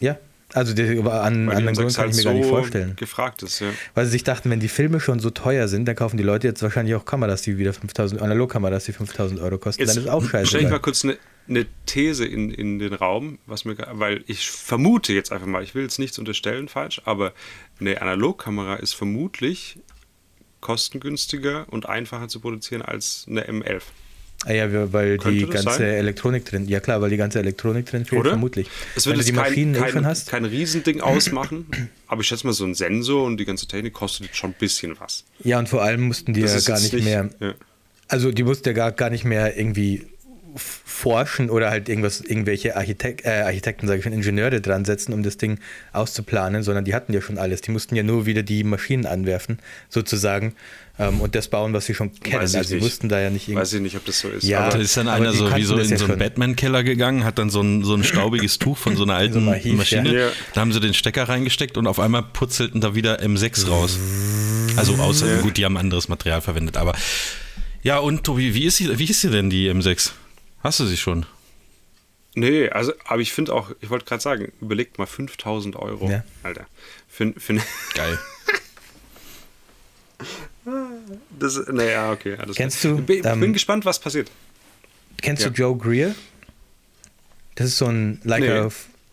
Ja, 0.00 0.18
also 0.56 0.72
die, 0.72 0.82
an 0.82 1.50
anderen 1.50 1.74
Grund 1.74 1.90
M6 1.90 1.94
kann 1.96 2.04
halt 2.04 2.10
ich 2.12 2.16
mir 2.16 2.24
gar 2.24 2.32
nicht 2.32 2.44
so 2.44 2.48
vorstellen. 2.48 2.96
gefragt 2.96 3.42
ist, 3.42 3.60
ja. 3.60 3.68
Weil 3.94 4.06
sie 4.06 4.12
sich 4.12 4.24
dachten, 4.24 4.48
wenn 4.48 4.58
die 4.58 4.68
Filme 4.68 5.00
schon 5.00 5.20
so 5.20 5.28
teuer 5.28 5.68
sind, 5.68 5.86
dann 5.86 5.94
kaufen 5.94 6.16
die 6.16 6.22
Leute 6.22 6.46
jetzt 6.46 6.62
wahrscheinlich 6.62 6.94
auch 6.94 7.04
Kameras, 7.04 7.42
die 7.42 7.58
wieder 7.58 7.74
5000, 7.74 8.22
Analogkameras, 8.22 8.86
die 8.86 8.92
5000 8.92 9.40
Euro 9.40 9.58
kosten. 9.58 9.82
Jetzt 9.82 9.96
dann 9.96 10.04
ist 10.04 10.08
auch 10.08 10.24
scheiße. 10.24 10.46
stelle 10.46 10.64
ich 10.64 10.70
mal 10.70 10.78
kurz 10.78 11.04
eine, 11.04 11.18
eine 11.46 11.66
These 11.84 12.24
in, 12.24 12.50
in 12.50 12.78
den 12.78 12.94
Raum, 12.94 13.38
was 13.44 13.66
mir, 13.66 13.76
weil 13.92 14.24
ich 14.26 14.50
vermute 14.50 15.12
jetzt 15.12 15.30
einfach 15.30 15.46
mal, 15.46 15.62
ich 15.62 15.74
will 15.74 15.82
jetzt 15.82 15.98
nichts 15.98 16.18
unterstellen 16.18 16.68
falsch, 16.68 17.02
aber 17.04 17.34
eine 17.78 18.00
Analogkamera 18.00 18.76
ist 18.76 18.94
vermutlich 18.94 19.78
kostengünstiger 20.62 21.66
und 21.70 21.86
einfacher 21.86 22.28
zu 22.28 22.40
produzieren 22.40 22.80
als 22.80 23.26
eine 23.28 23.46
M11. 23.46 23.82
Ah 24.46 24.52
ja, 24.52 24.92
weil 24.92 25.18
Könnte 25.18 25.38
die 25.38 25.46
ganze 25.46 25.62
sein? 25.70 25.82
Elektronik 25.82 26.44
drin, 26.44 26.66
ja 26.68 26.80
klar, 26.80 27.00
weil 27.02 27.10
die 27.10 27.16
ganze 27.16 27.38
Elektronik 27.40 27.86
drin 27.86 28.04
fehlt, 28.04 28.20
Oder? 28.20 28.30
vermutlich. 28.30 28.68
Es 28.94 29.06
Wenn 29.06 29.16
wird 29.16 29.26
du 29.28 29.32
die 29.32 29.36
kein, 29.36 29.48
Maschinen 29.50 29.74
kein, 29.74 29.90
schon 29.92 30.06
hast. 30.06 30.28
kein 30.28 30.44
Riesending 30.44 31.00
ausmachen, 31.00 31.66
aber 32.06 32.20
ich 32.22 32.28
schätze 32.28 32.46
mal, 32.46 32.52
so 32.52 32.64
ein 32.64 32.74
Sensor 32.74 33.24
und 33.24 33.36
die 33.38 33.44
ganze 33.44 33.66
Technik 33.66 33.92
kostet 33.92 34.26
jetzt 34.26 34.36
schon 34.36 34.50
ein 34.50 34.56
bisschen 34.58 34.96
was. 34.98 35.24
Ja, 35.44 35.58
und 35.58 35.68
vor 35.68 35.82
allem 35.82 36.02
mussten 36.02 36.32
die 36.32 36.40
Das 36.40 36.54
ja 36.54 36.72
gar 36.74 36.80
jetzt 36.80 36.92
nicht, 36.92 37.04
mehr, 37.04 37.28
Ja. 37.40 37.54
also 38.08 38.32
die 38.32 38.42
mussten 38.44 38.68
ja 38.68 38.72
gar, 38.72 38.92
gar 38.92 39.10
nicht 39.10 39.24
mehr 39.24 39.56
irgendwie 39.58 40.06
forschen 40.58 41.50
oder 41.50 41.70
halt 41.70 41.88
irgendwas, 41.88 42.20
irgendwelche 42.22 42.76
Architek 42.76 43.24
äh, 43.26 43.42
Architekten, 43.42 43.86
sage 43.86 43.98
ich 43.98 44.04
schon, 44.04 44.12
Ingenieure 44.14 44.60
dran 44.62 44.84
setzen, 44.86 45.12
um 45.12 45.22
das 45.22 45.36
Ding 45.36 45.58
auszuplanen, 45.92 46.62
sondern 46.62 46.84
die 46.84 46.94
hatten 46.94 47.12
ja 47.12 47.20
schon 47.20 47.36
alles. 47.38 47.60
Die 47.60 47.70
mussten 47.70 47.94
ja 47.96 48.02
nur 48.02 48.24
wieder 48.26 48.42
die 48.42 48.64
Maschinen 48.64 49.04
anwerfen, 49.06 49.58
sozusagen, 49.90 50.54
ähm, 50.98 51.20
und 51.20 51.34
das 51.34 51.48
bauen, 51.48 51.72
was 51.72 51.86
sie 51.86 51.94
schon 51.94 52.12
kennen. 52.20 52.40
Weiß 52.42 52.52
ich 52.52 52.56
Also 52.58 52.68
sie 52.70 52.74
nicht. 52.76 52.84
wussten 52.84 53.08
da 53.08 53.20
ja 53.20 53.30
nicht 53.30 53.48
irgendwie. 53.48 53.60
Weiß 53.60 53.72
ich 53.74 53.80
nicht, 53.80 53.96
ob 53.96 54.04
das 54.06 54.20
so 54.20 54.28
ist. 54.28 54.44
Ja. 54.44 54.70
Da 54.70 54.78
ist 54.78 54.96
dann 54.96 55.08
einer 55.08 55.32
so 55.32 55.54
wie 55.54 55.62
so 55.64 55.76
in 55.76 55.88
ja 55.90 55.96
so 55.98 56.06
einen. 56.06 56.18
Batman-Keller 56.18 56.84
gegangen, 56.84 57.24
hat 57.24 57.38
dann 57.38 57.50
so 57.50 57.60
ein, 57.60 57.84
so 57.84 57.94
ein 57.94 58.02
staubiges 58.04 58.58
Tuch 58.60 58.78
von 58.78 58.96
so 58.96 59.02
einer 59.02 59.14
alten 59.14 59.44
So 59.44 59.50
Archiv, 59.50 59.74
Maschine. 59.76 60.12
ja. 60.12 60.20
Ja. 60.26 60.32
Da 60.54 60.60
haben 60.62 60.72
sie 60.72 60.80
den 60.80 60.94
Stecker 60.94 61.28
reingesteckt 61.28 61.76
und 61.76 61.86
auf 61.86 62.00
einmal 62.00 62.22
purzelten 62.22 62.80
da 62.80 62.94
wieder 62.94 63.20
M6 63.20 63.68
raus. 63.68 63.98
Also 64.76 64.94
außer, 64.94 65.38
gut, 65.38 65.56
die 65.56 65.64
haben 65.64 65.76
anderes 65.76 66.08
Material 66.08 66.40
verwendet, 66.40 66.76
aber 66.76 66.94
ja, 67.82 67.98
und 67.98 68.24
Tobi, 68.24 68.54
wie 68.54 68.64
ist, 68.64 68.76
sie, 68.78 68.98
wie 68.98 69.04
ist 69.04 69.20
sie 69.20 69.30
denn 69.30 69.48
die 69.50 69.70
M6? 69.70 70.10
Hast 70.60 70.80
du 70.80 70.86
sie 70.86 70.96
schon? 70.96 71.24
Nee, 72.34 72.68
also, 72.68 72.92
aber 73.04 73.22
ich 73.22 73.32
finde 73.32 73.54
auch, 73.54 73.70
ich 73.80 73.88
wollte 73.90 74.04
gerade 74.04 74.22
sagen, 74.22 74.52
überlegt 74.60 74.98
mal 74.98 75.06
5000 75.06 75.76
Euro, 75.76 76.10
Ja. 76.10 76.24
Alter. 76.42 76.66
Für, 77.08 77.32
für, 77.38 77.54
Geil. 77.94 78.18
das, 81.38 81.60
naja, 81.70 82.12
okay. 82.12 82.36
Alles 82.38 82.56
Kennst 82.56 82.80
klar. 82.80 82.94
du, 82.96 83.02
Bin, 83.02 83.22
ähm, 83.24 83.52
gespannt, 83.52 83.84
was 83.84 83.98
passiert. 83.98 84.30
Kennst 85.22 85.42
Ja. 85.44 85.50
du 85.50 85.54
Joe 85.54 85.76
Greer? 85.76 86.14
Das 87.54 87.68
ist 87.68 87.78
so 87.78 87.86
ein 87.86 88.20
Leica 88.24 88.64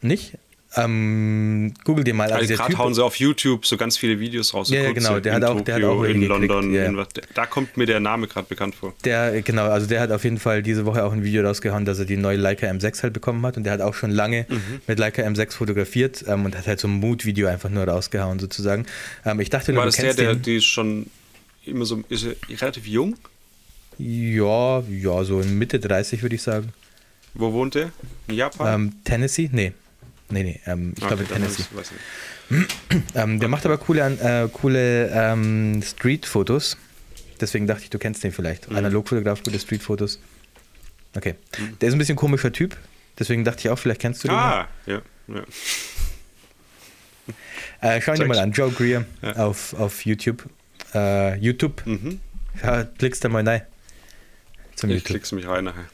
Nee. 0.01 0.09
Nicht? 0.09 0.33
Ähm, 0.75 1.71
Google 1.83 2.03
dir 2.03 2.15
mal. 2.15 2.23
Also 2.23 2.35
Also 2.35 2.47
der 2.47 2.57
gerade 2.57 2.77
hauen 2.79 2.93
sie 2.95 3.03
auf 3.03 3.15
YouTube 3.17 3.63
so 3.65 3.77
ganz 3.77 3.95
viele 3.95 4.19
Videos 4.19 4.55
raus. 4.55 4.69
so 4.69 4.73
Ja, 4.75 4.81
ja, 4.81 4.91
genau, 4.91 5.19
der 5.19 5.35
hat 5.35 5.43
auch- 5.43 5.61
der 5.61 5.75
hat 5.75 5.81
Tokio, 5.81 5.99
auch 6.01 6.03
in 6.03 6.23
London. 6.23 6.73
ja. 6.73 6.85
In 6.85 7.05
da 7.35 7.45
kommt 7.45 7.77
mir 7.77 7.85
der 7.85 7.99
Name 7.99 8.27
gerade 8.27 8.47
bekannt 8.49 8.73
vor. 8.73 8.91
Der, 9.05 9.43
genau, 9.43 9.65
also 9.69 9.85
der 9.85 10.01
hat 10.01 10.11
auf 10.11 10.23
jeden 10.23 10.39
Fall 10.39 10.63
diese 10.63 10.85
Woche 10.85 11.05
auch 11.05 11.13
ein 11.13 11.23
Video 11.23 11.43
rausgehauen, 11.45 11.85
dass 11.85 11.99
er 11.99 12.05
die 12.05 12.17
neue 12.17 12.37
Leica 12.37 12.65
M6 12.67 13.03
halt 13.03 13.13
bekommen 13.13 13.45
hat 13.45 13.55
und 13.55 13.65
der 13.65 13.73
hat 13.73 13.81
auch 13.81 13.93
schon 13.93 14.09
lange 14.09 14.47
Mhm. 14.49 14.81
mit 14.87 14.97
Leica 14.97 15.21
M6 15.21 15.53
fotografiert 15.53 16.25
ähm, 16.27 16.43
und 16.43 16.57
hat 16.57 16.65
halt 16.65 16.79
so 16.79 16.87
ein 16.87 16.93
Mood-Video 16.95 17.47
einfach 17.47 17.69
nur 17.69 17.83
rausgehauen 17.87 18.39
sozusagen. 18.39 18.87
Ähm, 19.25 19.39
ich 19.41 19.51
dachte 19.51 19.73
nur, 19.73 19.77
War 19.81 19.85
du 19.85 19.89
das 19.89 19.97
der, 19.97 20.05
kennst 20.05 20.19
der 20.19 20.33
den. 20.33 20.41
die 20.41 20.61
schon 20.61 21.05
immer 21.65 21.85
so, 21.85 22.03
ist 22.09 22.25
er 22.25 22.35
relativ 22.61 22.85
jung? 22.87 23.17
Ja, 23.97 24.79
ja, 24.81 25.23
so 25.23 25.39
in 25.41 25.57
Mitte 25.57 25.79
30 25.79 26.21
würde 26.21 26.35
ich 26.35 26.41
sagen. 26.41 26.73
Wo 27.33 27.51
wohnt 27.53 27.75
der? 27.75 27.91
In 28.27 28.35
Japan? 28.35 28.73
Ähm, 28.73 28.93
Tennessee? 29.03 29.49
Nee. 29.51 29.73
Nee, 30.29 30.43
nee, 30.43 30.59
ähm, 30.65 30.93
ich 30.97 31.03
Ah, 31.03 31.07
glaube 31.07 31.23
okay, 31.23 31.33
in 31.35 31.41
Tennessee. 31.41 31.63
Ähm, 33.15 33.39
der 33.39 33.49
macht 33.49 33.65
aber 33.65 33.77
coole, 33.77 34.01
äh, 34.01 34.47
coole 34.51 35.09
ähm, 35.11 35.81
Street-Fotos. 35.81 36.77
Deswegen 37.41 37.65
dachte 37.65 37.83
ich, 37.83 37.89
du 37.89 37.97
kennst 37.97 38.23
den 38.23 38.31
vielleicht. 38.31 38.69
Mhm. 38.69 38.75
Analogfotograf, 38.77 39.41
gute 39.43 39.57
Street-Fotos. 39.59 40.19
Okay. 41.15 41.35
Der 41.81 41.87
ist 41.87 41.95
ein 41.95 41.97
bisschen 41.99 42.15
komischer 42.17 42.51
Typ. 42.51 42.77
Deswegen 43.17 43.43
dachte 43.43 43.61
ich 43.61 43.69
auch, 43.69 43.79
vielleicht 43.79 44.01
kennst 44.01 44.23
du 44.23 44.27
den. 44.27 44.37
Ah, 44.37 44.67
ja. 44.85 45.01
ja. 45.29 45.43
Äh, 47.81 48.01
schau 48.01 48.13
ihn 48.13 48.19
dir 48.19 48.25
mal 48.27 48.39
an. 48.39 48.51
Joe 48.51 48.71
Greer 48.71 49.05
Ja. 49.21 49.35
auf, 49.47 49.73
auf 49.73 50.05
YouTube. 50.05 50.43
Äh, 50.93 51.37
YouTube. 51.37 51.85
Mhm. 51.85 52.19
Ja, 52.61 52.83
klickst 52.83 53.23
da 53.23 53.29
mal 53.29 53.47
rein. 53.47 53.61
Zum 54.75 54.89
Ich 54.89 54.95
YouTube. 54.97 55.07
klick's 55.07 55.31
mich 55.31 55.47
rein 55.47 55.63
nachher. 55.65 55.85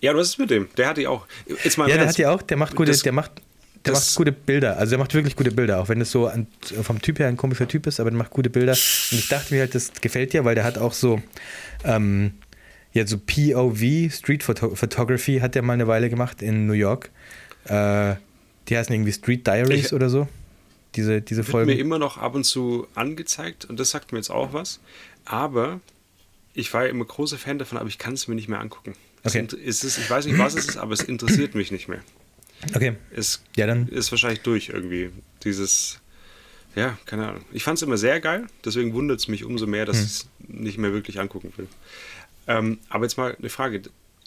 Ja, 0.00 0.14
was 0.14 0.28
ist 0.28 0.38
mit 0.38 0.50
dem? 0.50 0.68
Der 0.76 0.88
hat 0.88 0.96
die 0.96 1.06
auch. 1.06 1.26
Jetzt 1.62 1.76
mal 1.76 1.88
Ja, 1.88 1.96
der 1.98 2.08
hat 2.08 2.16
ja 2.18 2.30
auch, 2.30 2.40
der 2.42 2.56
macht 2.56 2.74
gute, 2.74 2.90
Das- 2.90 3.02
der 3.02 3.12
macht, 3.12 3.32
der 3.84 3.92
macht 3.92 4.14
gute 4.14 4.32
Bilder. 4.32 4.78
Also 4.78 4.90
der 4.90 4.98
macht 4.98 5.12
wirklich 5.14 5.36
gute 5.36 5.50
Bilder, 5.50 5.78
auch 5.80 5.88
wenn 5.90 6.00
es 6.00 6.10
so 6.10 6.26
an, 6.26 6.46
vom 6.82 7.02
Typ 7.02 7.18
her 7.18 7.28
ein 7.28 7.36
komischer 7.36 7.68
Typ 7.68 7.86
ist, 7.86 8.00
aber 8.00 8.10
der 8.10 8.18
macht 8.18 8.30
gute 8.30 8.48
Bilder. 8.48 8.72
Und 8.72 9.18
ich 9.18 9.28
dachte 9.28 9.52
mir 9.54 9.60
halt, 9.60 9.74
das 9.74 9.92
gefällt 10.00 10.32
dir, 10.32 10.44
weil 10.44 10.54
der 10.54 10.64
hat 10.64 10.78
auch 10.78 10.94
so, 10.94 11.20
ähm, 11.84 12.32
ja, 12.92 13.06
so 13.06 13.18
POV, 13.18 14.10
Street 14.10 14.42
Photo 14.42 14.74
Photography, 14.74 15.38
hat 15.40 15.54
der 15.54 15.62
mal 15.62 15.74
eine 15.74 15.86
Weile 15.86 16.08
gemacht 16.08 16.40
in 16.40 16.66
New 16.66 16.72
York. 16.72 17.10
Äh, 17.66 18.14
die 18.68 18.76
heißen 18.76 18.94
irgendwie 18.94 19.12
Street 19.12 19.46
Diaries 19.46 19.86
Ich- 19.86 19.92
oder 19.92 20.08
so. 20.08 20.28
Diese, 20.96 21.20
diese 21.22 21.38
wird 21.40 21.48
mir 21.48 21.52
Folgen. 21.52 21.70
immer 21.78 21.98
noch 21.98 22.16
ab 22.18 22.34
und 22.34 22.44
zu 22.44 22.86
angezeigt 22.94 23.64
und 23.64 23.78
das 23.78 23.90
sagt 23.90 24.12
mir 24.12 24.18
jetzt 24.18 24.30
auch 24.30 24.52
was. 24.52 24.80
Aber 25.24 25.80
ich 26.54 26.72
war 26.74 26.84
ja 26.84 26.88
immer 26.90 27.04
großer 27.04 27.38
Fan 27.38 27.58
davon, 27.58 27.78
aber 27.78 27.88
ich 27.88 27.98
kann 27.98 28.14
es 28.14 28.26
mir 28.28 28.34
nicht 28.34 28.48
mehr 28.48 28.60
angucken. 28.60 28.94
Okay. 29.22 29.46
Es 29.64 29.84
ist, 29.84 29.98
ich 29.98 30.08
weiß 30.10 30.26
nicht, 30.26 30.38
was 30.38 30.54
es 30.54 30.66
ist, 30.66 30.76
aber 30.78 30.92
es 30.94 31.02
interessiert 31.02 31.54
mich 31.54 31.70
nicht 31.70 31.88
mehr. 31.88 32.00
Okay. 32.74 32.94
Es 33.14 33.42
Ja, 33.56 33.66
dann. 33.66 33.86
ist 33.88 34.10
wahrscheinlich 34.10 34.40
durch 34.40 34.70
irgendwie. 34.70 35.10
Dieses, 35.44 36.00
ja, 36.74 36.98
keine 37.06 37.28
Ahnung. 37.28 37.44
Ich 37.52 37.62
fand 37.64 37.76
es 37.78 37.82
immer 37.82 37.96
sehr 37.98 38.20
geil, 38.20 38.46
deswegen 38.64 38.92
wundert 38.94 39.20
es 39.20 39.28
mich 39.28 39.44
umso 39.44 39.66
mehr, 39.66 39.86
dass 39.86 39.98
Hm. 39.98 40.04
ich 40.04 40.10
es 40.10 40.28
nicht 40.48 40.78
mehr 40.78 40.92
wirklich 40.92 41.20
angucken 41.20 41.52
will. 41.56 41.68
Ähm, 42.46 42.78
aber 42.88 43.04
jetzt 43.04 43.16
mal 43.16 43.36
eine 43.38 43.48
Frage. 43.50 43.82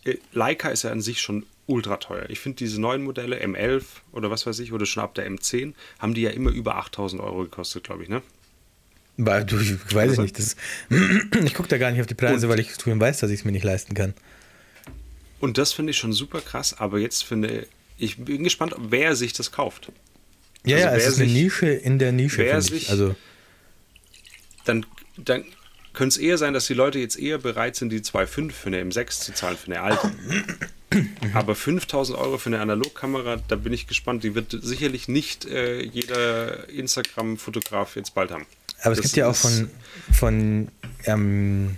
Äh, 0.06 0.18
Leica 0.32 0.70
ist 0.70 0.84
ja 0.84 0.92
an 0.92 1.02
sich 1.02 1.22
schon 1.22 1.46
ultra 1.66 1.98
teuer. 1.98 2.30
Ich 2.30 2.40
finde 2.40 2.58
diese 2.58 2.80
neuen 2.82 3.04
Modelle, 3.04 3.42
M11 3.44 3.84
oder 4.12 4.30
was 4.30 4.46
weiß 4.46 4.60
ich, 4.60 4.74
oder 4.74 4.86
schon 4.86 5.04
ab 5.04 5.16
der 5.16 5.30
M10, 5.30 5.74
haben 6.00 6.14
die 6.14 6.22
ja 6.22 6.30
immer 6.32 6.52
über 6.52 6.76
8000 6.76 7.22
Euro 7.22 7.44
gekostet, 7.44 7.84
glaube 7.86 8.04
ich, 8.04 8.10
ne? 8.10 8.22
Weil 9.18 9.46
du, 9.46 9.60
ich 9.60 9.74
weiß 9.94 10.10
Also- 10.12 10.24
ich 10.24 10.34
nicht. 10.34 10.40
Das, 10.40 10.56
ich 11.46 11.54
gucke 11.54 11.70
da 11.70 11.78
gar 11.78 11.92
nicht 11.92 12.02
auf 12.02 12.08
die 12.08 12.16
Preise, 12.16 12.48
Und- 12.48 12.52
weil 12.54 12.60
ich 12.60 12.70
weiß, 12.86 13.20
dass 13.20 13.30
ich 13.32 13.40
es 13.40 13.46
mir 13.46 13.52
nicht 13.52 13.64
leisten 13.64 13.94
kann. 13.94 14.14
Und 15.40 15.58
das 15.58 15.74
finde 15.74 15.92
ich 15.92 15.98
schon 15.98 16.14
super 16.14 16.42
krass, 16.42 16.74
aber 16.78 17.00
jetzt 17.00 17.24
finde 17.24 17.68
ich, 17.98 18.18
bin 18.18 18.44
gespannt, 18.44 18.74
wer 18.80 19.16
sich 19.16 19.34
das 19.34 19.52
kauft. 19.52 19.92
Ja, 20.66 20.78
Also 20.78 20.88
ja, 20.90 20.96
es 20.96 21.08
ist 21.08 21.16
eine 21.20 21.26
sich- 21.30 21.34
Nische 21.44 21.68
in 21.68 22.00
der 22.00 22.12
Nische, 22.12 22.38
wer 22.40 22.62
finde 22.62 22.76
ich. 22.78 22.84
sich- 22.84 22.90
Also, 22.90 23.16
Dann, 24.66 24.86
dann 25.18 25.44
könnte 25.94 26.16
es 26.16 26.18
eher 26.18 26.38
sein, 26.38 26.54
dass 26.54 26.66
die 26.68 26.74
Leute 26.74 26.98
jetzt 27.00 27.20
eher 27.20 27.38
bereit 27.38 27.76
sind, 27.76 27.90
die 27.90 28.02
2,5 28.02 28.52
für 28.56 28.68
eine 28.68 28.82
M6 28.84 29.20
zu 29.20 29.34
zahlen, 29.34 29.58
für 29.58 29.68
eine 29.68 29.82
alte. 29.82 30.12
Aber 31.34 31.56
5000 31.56 32.18
Euro 32.18 32.38
für 32.38 32.50
eine 32.50 32.60
Analogkamera, 32.60 33.38
da 33.48 33.56
bin 33.56 33.74
ich 33.74 33.88
gespannt. 33.88 34.24
Die 34.24 34.36
wird 34.36 34.58
sicherlich 34.62 35.08
nicht 35.08 35.46
äh, 35.46 35.82
jeder 35.82 36.70
Instagram-Fotograf 36.70 37.96
jetzt 37.96 38.14
bald 38.16 38.32
haben. 38.32 38.46
aber 38.82 38.92
es 38.94 38.98
Das 39.00 39.04
gibt 39.06 39.16
ja 39.18 39.28
auch 39.28 39.36
von, 39.36 39.70
von 40.12 40.68
ähm, 41.06 41.76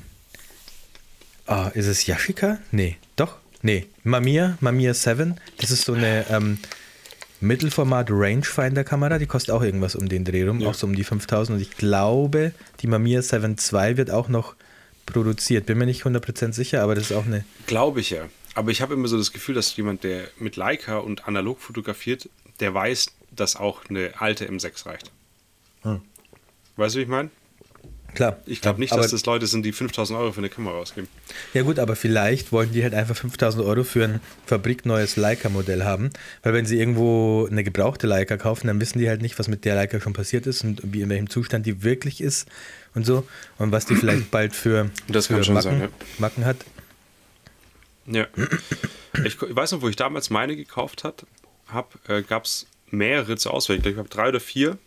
ah, 1.48 1.70
ist 1.74 1.88
es 1.88 2.06
Yashica? 2.06 2.60
Nee, 2.72 2.98
doch, 3.16 3.36
nee, 3.62 3.88
Mamiya, 4.04 4.58
Mamiya 4.62 4.94
7. 4.94 5.36
Das 5.58 5.72
ist 5.72 5.86
so 5.86 5.94
eine 5.94 6.26
ähm, 6.30 6.58
Mittelformat 7.42 8.08
Rangefinder-Kamera, 8.10 9.20
die 9.20 9.28
kostet 9.28 9.52
auch 9.54 9.62
irgendwas 9.62 9.96
um 9.96 10.08
den 10.10 10.24
Dreh 10.26 10.44
rum, 10.48 10.60
Ja. 10.62 10.70
auch 10.70 10.74
so 10.74 10.88
um 10.88 10.96
die 10.96 11.04
5000. 11.04 11.58
Und 11.58 11.62
ich 11.62 11.72
glaube, 11.78 12.54
die 12.82 12.88
Mamiya 12.88 13.22
7 13.22 13.56
II 13.72 13.98
wird 13.98 14.10
auch 14.10 14.30
noch 14.30 14.56
produziert. 15.06 15.66
Bin 15.68 15.78
mir 15.78 15.86
nicht 15.86 16.04
100% 16.04 16.54
sicher, 16.54 16.82
aber 16.82 16.96
das 16.96 17.12
ist 17.12 17.18
auch 17.18 17.26
eine. 17.26 17.46
Glaube 17.68 18.00
ich 18.00 18.10
ja. 18.10 18.24
Aber 18.56 18.72
ich 18.72 18.82
habe 18.82 18.94
immer 18.94 19.08
so 19.08 19.18
das 19.18 19.32
Gefühl, 19.32 19.54
dass 19.54 19.76
jemand, 19.76 20.04
der 20.04 20.30
mit 20.40 20.56
Leica 20.56 20.98
und 20.98 21.28
analog 21.28 21.60
fotografiert, 21.60 22.30
der 22.60 22.74
weiß, 22.74 23.08
dass 23.32 23.58
auch 23.58 23.86
eine 23.90 24.14
alte 24.20 24.50
M6 24.50 24.86
reicht. 24.86 25.12
Hm. 25.82 26.02
Weißt 26.78 26.96
du, 26.96 27.00
wie 27.00 27.04
ich 27.04 27.10
meine? 27.10 27.30
Klar. 28.16 28.40
Ich 28.46 28.62
glaube 28.62 28.80
nicht, 28.80 28.94
dass 28.94 29.12
das 29.12 29.26
Leute 29.26 29.46
sind, 29.46 29.64
die 29.64 29.74
5000 29.74 30.18
Euro 30.18 30.32
für 30.32 30.38
eine 30.38 30.48
Kamera 30.48 30.78
ausgeben. 30.78 31.10
Ja 31.54 31.64
gut, 31.64 31.80
aber 31.80 31.98
vielleicht 31.98 32.54
wollen 32.54 32.72
die 32.72 32.82
halt 32.82 32.94
einfach 32.94 33.16
5000 33.16 33.64
Euro 33.66 33.84
für 33.84 34.06
ein 34.06 34.22
fabrikneues 34.46 35.18
Leica-Modell 35.18 35.84
haben, 35.84 36.12
weil 36.42 36.54
wenn 36.54 36.66
sie 36.66 36.80
irgendwo 36.80 37.46
eine 37.52 37.66
gebrauchte 37.66 38.08
Leica 38.08 38.38
kaufen, 38.38 38.68
dann 38.68 38.80
wissen 38.80 39.00
die 39.00 39.10
halt 39.10 39.22
nicht, 39.22 39.38
was 39.38 39.50
mit 39.50 39.66
der 39.66 39.76
Leica 39.76 40.00
schon 40.00 40.14
passiert 40.14 40.48
ist 40.48 40.64
und 40.64 40.82
wie 40.84 41.02
in 41.02 41.10
welchem 41.10 41.30
Zustand 41.30 41.66
die 41.66 41.84
wirklich 41.84 42.22
ist 42.22 42.48
und 42.96 43.06
so 43.06 43.28
und 43.58 43.74
was 43.74 43.86
die 43.86 43.96
vielleicht 43.96 44.32
bald 44.32 44.56
für, 44.56 44.90
Das 45.10 45.28
für 45.28 45.34
Macken, 45.34 45.62
sein, 45.62 45.82
ja. 45.82 45.90
Macken 46.18 46.46
hat. 46.46 46.58
Ja. 48.08 48.28
Ich, 49.24 49.42
ich 49.42 49.56
weiß 49.56 49.72
noch, 49.74 49.82
wo 49.82 49.90
ich 49.90 49.96
damals 49.96 50.30
meine 50.30 50.56
gekauft 50.56 51.04
habe, 51.04 51.88
äh, 52.08 52.22
gab 52.22 52.46
es 52.46 52.68
mehrere 52.92 53.38
zur 53.38 53.54
Auswahl. 53.54 53.78
Ich 53.78 53.82
glaube, 53.84 53.94
ich 53.94 54.00
habe 54.00 54.10
drei 54.10 54.30
oder 54.30 54.40
vier 54.40 54.78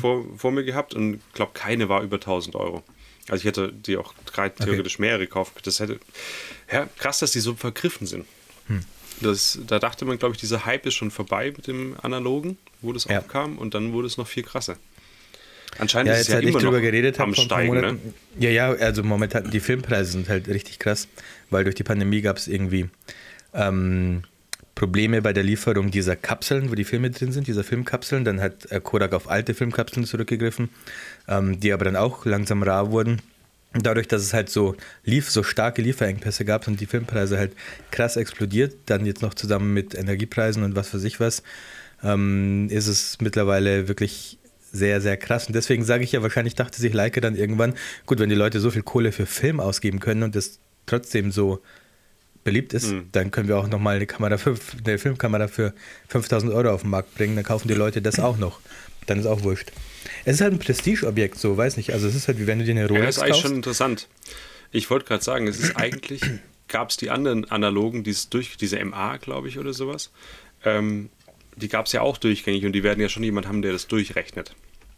vor, 0.00 0.24
vor 0.36 0.52
mir 0.52 0.62
gehabt 0.64 0.94
und 0.94 1.14
ich 1.14 1.32
glaube, 1.34 1.52
keine 1.54 1.88
war 1.88 2.02
über 2.02 2.16
1000 2.16 2.54
Euro. 2.54 2.82
Also 3.28 3.40
ich 3.42 3.44
hätte 3.46 3.72
die 3.72 3.96
auch 3.96 4.12
drei 4.26 4.48
theoretisch 4.50 4.98
mehrere 4.98 5.20
gekauft. 5.20 5.54
Das 5.66 5.80
hätte, 5.80 5.98
ja, 6.70 6.86
krass, 6.98 7.20
dass 7.20 7.32
die 7.32 7.40
so 7.40 7.54
vergriffen 7.54 8.06
sind. 8.06 8.26
Das, 9.20 9.58
da 9.66 9.78
dachte 9.78 10.04
man, 10.04 10.18
glaube 10.18 10.34
ich, 10.34 10.40
dieser 10.40 10.64
Hype 10.64 10.86
ist 10.86 10.94
schon 10.94 11.10
vorbei 11.10 11.52
mit 11.56 11.66
dem 11.66 11.96
Analogen, 12.02 12.56
wo 12.82 12.92
das 12.92 13.04
Ja. 13.04 13.18
aufkam 13.18 13.58
und 13.58 13.74
dann 13.74 13.92
wurde 13.92 14.06
es 14.06 14.16
noch 14.16 14.26
viel 14.28 14.42
krasser. 14.44 14.76
Anscheinend 15.78 16.08
Ja, 16.08 16.14
ist 16.14 16.20
jetzt 16.20 16.28
ja 16.28 16.34
halt 16.36 16.44
immer 16.46 16.58
drüber 16.58 16.80
geredet 16.80 17.18
am 17.20 17.34
Steigen. 17.34 17.72
Ne? 17.74 17.98
Ja, 18.38 18.50
ja, 18.50 18.70
also 18.70 19.02
momentan, 19.02 19.50
die 19.50 19.60
Filmpreise 19.60 20.12
sind 20.12 20.28
halt 20.28 20.48
richtig 20.48 20.78
krass, 20.78 21.08
weil 21.48 21.64
durch 21.64 21.74
die 21.74 21.84
Pandemie 21.84 22.20
gab 22.20 22.36
es 22.36 22.48
irgendwie 22.48 22.88
ähm, 23.54 24.22
Probleme 24.74 25.20
bei 25.20 25.32
der 25.32 25.42
Lieferung 25.42 25.90
dieser 25.90 26.16
Kapseln, 26.16 26.70
wo 26.70 26.74
die 26.74 26.84
Filme 26.84 27.10
drin 27.10 27.32
sind, 27.32 27.46
dieser 27.46 27.64
Filmkapseln. 27.64 28.24
Dann 28.24 28.40
hat 28.40 28.70
äh, 28.70 28.80
Kodak 28.80 29.12
auf 29.12 29.28
alte 29.28 29.54
Filmkapseln 29.54 30.06
zurückgegriffen, 30.06 30.70
ähm, 31.28 31.60
die 31.60 31.72
aber 31.72 31.84
dann 31.84 31.96
auch 31.96 32.24
langsam 32.24 32.62
rar 32.62 32.90
wurden. 32.90 33.20
Und 33.72 33.86
dadurch, 33.86 34.08
dass 34.08 34.22
es 34.22 34.32
halt 34.32 34.50
so 34.50 34.74
lief, 35.04 35.30
so 35.30 35.42
starke 35.42 35.80
Lieferengpässe 35.80 36.44
gab, 36.44 36.64
sind 36.64 36.80
die 36.80 36.86
Filmpreise 36.86 37.38
halt 37.38 37.52
krass 37.90 38.16
explodiert. 38.16 38.74
Dann 38.86 39.06
jetzt 39.06 39.22
noch 39.22 39.34
zusammen 39.34 39.74
mit 39.74 39.94
Energiepreisen 39.94 40.62
und 40.64 40.74
was 40.74 40.92
weiß 40.92 41.04
ich 41.04 41.20
was, 41.20 41.42
ähm, 42.02 42.68
ist 42.70 42.88
es 42.88 43.18
mittlerweile 43.20 43.86
wirklich 43.86 44.38
sehr, 44.72 45.00
sehr 45.00 45.16
krass. 45.16 45.46
Und 45.46 45.54
deswegen 45.54 45.84
sage 45.84 46.04
ich 46.04 46.12
ja, 46.12 46.22
wahrscheinlich 46.22 46.54
dachte 46.54 46.80
sich 46.80 46.92
Leica 46.92 47.20
dann 47.20 47.36
irgendwann, 47.36 47.74
gut, 48.06 48.18
wenn 48.20 48.28
die 48.28 48.34
Leute 48.34 48.60
so 48.60 48.70
viel 48.70 48.82
Kohle 48.82 49.12
für 49.12 49.26
Film 49.26 49.60
ausgeben 49.60 50.00
können 50.00 50.22
und 50.22 50.34
das 50.36 50.58
trotzdem 50.86 51.32
so 51.32 51.60
beliebt 52.42 52.72
ist, 52.72 52.94
dann 53.12 53.30
können 53.30 53.48
wir 53.48 53.58
auch 53.58 53.68
nochmal 53.68 53.96
eine 53.96 54.06
Kamera 54.06 54.38
für, 54.38 54.56
eine 54.84 54.96
Filmkamera 54.98 55.46
für 55.48 55.74
5000 56.08 56.52
Euro 56.52 56.70
auf 56.70 56.80
den 56.82 56.90
Markt 56.90 57.14
bringen, 57.14 57.36
dann 57.36 57.44
kaufen 57.44 57.68
die 57.68 57.74
Leute 57.74 58.00
das 58.00 58.18
auch 58.18 58.38
noch. 58.38 58.60
Dann 59.06 59.18
ist 59.18 59.26
auch 59.26 59.42
wurscht. 59.42 59.70
Es 60.24 60.36
ist 60.36 60.40
halt 60.40 60.54
ein 60.54 60.58
Prestigeobjekt, 60.58 61.38
so, 61.38 61.56
weiß 61.56 61.76
nicht. 61.76 61.92
Also 61.92 62.08
es 62.08 62.14
ist 62.14 62.28
halt 62.28 62.38
wie 62.38 62.46
wenn 62.46 62.58
du 62.58 62.64
dir 62.64 62.70
eine 62.72 62.80
Ja, 62.82 62.86
Rolex 62.86 63.06
das 63.06 63.16
ist 63.16 63.22
eigentlich 63.22 63.30
kaufst. 63.32 63.42
schon 63.46 63.56
interessant. 63.56 64.08
Ich 64.72 64.88
wollte 64.88 65.04
gerade 65.06 65.22
sagen, 65.22 65.48
es 65.48 65.58
ist 65.58 65.76
eigentlich, 65.76 66.22
gab 66.68 66.90
es 66.90 66.96
die 66.96 67.10
anderen 67.10 67.50
analogen, 67.50 68.04
die 68.04 68.10
es 68.10 68.30
durch, 68.30 68.56
diese 68.56 68.82
MA, 68.84 69.18
glaube 69.18 69.48
ich, 69.48 69.58
oder 69.58 69.72
sowas, 69.74 70.10
ähm, 70.64 71.10
die 71.60 71.68
gab 71.68 71.86
es 71.86 71.92
ja 71.92 72.00
auch 72.02 72.16
durchgängig 72.18 72.64
und 72.64 72.72
die 72.72 72.82
werden 72.82 73.00
ja 73.00 73.08
schon 73.08 73.22
jemand 73.22 73.46
haben, 73.46 73.62
der 73.62 73.72
das 73.72 73.86
durchrechnet. 73.86 74.54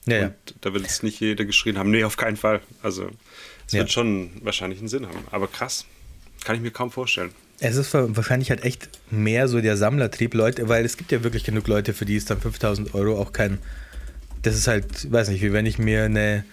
ja, 0.06 0.16
ja. 0.16 0.34
Da 0.60 0.72
wird 0.72 0.84
jetzt 0.84 1.02
nicht 1.02 1.20
jeder 1.20 1.44
geschrien 1.44 1.78
haben, 1.78 1.90
nee, 1.90 2.04
auf 2.04 2.16
keinen 2.16 2.36
Fall. 2.36 2.60
Also 2.82 3.10
es 3.66 3.72
Ja. 3.74 3.80
wird 3.80 3.92
schon 3.92 4.30
wahrscheinlich 4.42 4.78
einen 4.80 4.88
Sinn 4.88 5.06
haben. 5.06 5.18
Aber 5.30 5.46
krass, 5.48 5.84
kann 6.44 6.56
ich 6.56 6.62
mir 6.62 6.70
kaum 6.70 6.90
vorstellen. 6.90 7.30
Es 7.60 7.76
ist 7.76 7.94
wa- 7.94 8.08
wahrscheinlich 8.10 8.50
halt 8.50 8.64
echt 8.64 8.88
mehr 9.10 9.46
so 9.46 9.60
der 9.60 9.76
Sammlertrieb, 9.76 10.34
Leute, 10.34 10.68
weil 10.68 10.84
es 10.84 10.96
gibt 10.96 11.12
ja 11.12 11.22
wirklich 11.22 11.44
genug 11.44 11.68
Leute, 11.68 11.92
für 11.94 12.04
die 12.04 12.16
ist 12.16 12.28
dann 12.30 12.40
5000 12.40 12.94
Euro 12.94 13.20
auch 13.20 13.32
kein. 13.32 13.58
Das 14.42 14.56
ist 14.56 14.66
halt, 14.66 15.12
weiß 15.12 15.28
nicht, 15.28 15.42
wie 15.42 15.52
wenn 15.52 15.66
ich 15.66 15.78
mir 15.78 16.04
eine 16.04 16.44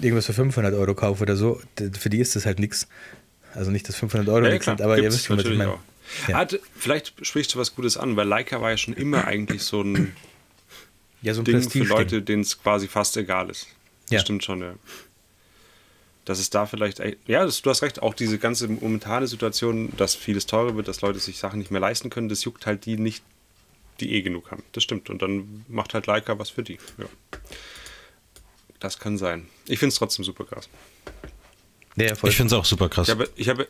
irgendwas 0.00 0.26
für 0.26 0.32
500 0.34 0.74
Euro 0.74 0.94
kaufe 0.94 1.22
oder 1.22 1.34
so, 1.34 1.60
für 1.98 2.08
die 2.10 2.18
ist 2.20 2.36
das 2.36 2.46
halt 2.46 2.60
nichts. 2.60 2.86
Also 3.54 3.72
nicht, 3.72 3.88
dass 3.88 3.96
500 3.96 4.28
Euro 4.28 4.44
Ja, 4.46 4.52
nichts 4.52 4.66
sind, 4.66 4.80
aber 4.80 4.96
ihr 4.98 5.04
wisst 5.10 5.24
schon, 5.24 5.38
was 5.38 5.44
ich 5.44 5.56
meine. 5.58 5.72
auch. 5.72 5.78
Ja. 6.28 6.36
Hat, 6.38 6.58
vielleicht 6.76 7.14
sprichst 7.26 7.54
du 7.54 7.58
was 7.58 7.74
Gutes 7.74 7.96
an, 7.96 8.16
weil 8.16 8.26
Leica 8.26 8.60
war 8.60 8.70
ja 8.70 8.76
schon 8.76 8.94
immer 8.94 9.26
eigentlich 9.26 9.62
so 9.62 9.82
ein 9.82 10.16
Ja, 11.22 11.34
so 11.34 11.40
ein 11.40 11.44
Ding 11.44 11.68
für. 11.68 11.82
Leute, 11.84 12.22
denen 12.22 12.42
es 12.42 12.62
quasi 12.62 12.86
fast 12.86 13.16
egal 13.16 13.50
ist. 13.50 13.66
Das 14.04 14.10
Ja. 14.12 14.20
stimmt 14.20 14.44
schon, 14.44 14.60
ja. 14.60 14.74
Dass 16.24 16.38
es 16.38 16.50
da 16.50 16.66
vielleicht, 16.66 17.00
ja, 17.26 17.44
das, 17.44 17.62
du 17.62 17.70
hast 17.70 17.82
recht, 17.82 18.02
auch 18.02 18.14
diese 18.14 18.38
ganze 18.38 18.68
momentane 18.68 19.26
Situation, 19.26 19.92
dass 19.96 20.14
vieles 20.14 20.46
teurer 20.46 20.76
wird, 20.76 20.86
dass 20.86 21.00
Leute 21.00 21.18
sich 21.18 21.38
Sachen 21.38 21.58
nicht 21.58 21.70
mehr 21.70 21.80
leisten 21.80 22.08
können, 22.10 22.28
das 22.28 22.44
juckt 22.44 22.66
halt 22.66 22.84
die 22.86 22.98
nicht, 22.98 23.24
die 23.98 24.12
eh 24.12 24.22
genug 24.22 24.50
haben. 24.52 24.62
Das 24.72 24.84
stimmt. 24.84 25.10
Und 25.10 25.22
dann 25.22 25.64
macht 25.68 25.94
halt 25.94 26.06
Leica 26.06 26.38
was 26.38 26.50
für 26.50 26.62
die. 26.62 26.78
Ja. 26.98 27.06
Das 28.78 28.98
kann 29.00 29.18
sein. 29.18 29.48
Ich 29.66 29.78
finde 29.80 29.88
es 29.92 29.96
trotzdem 29.96 30.24
super 30.24 30.44
krass. 30.44 30.68
Voll. 31.96 32.30
Ich 32.30 32.36
finde 32.36 32.54
es 32.54 32.60
auch 32.60 32.64
super 32.64 32.88
krass. 32.88 33.08
Ich 33.08 33.12
habe, 33.14 33.28
ich 33.34 33.48
habe, 33.48 33.66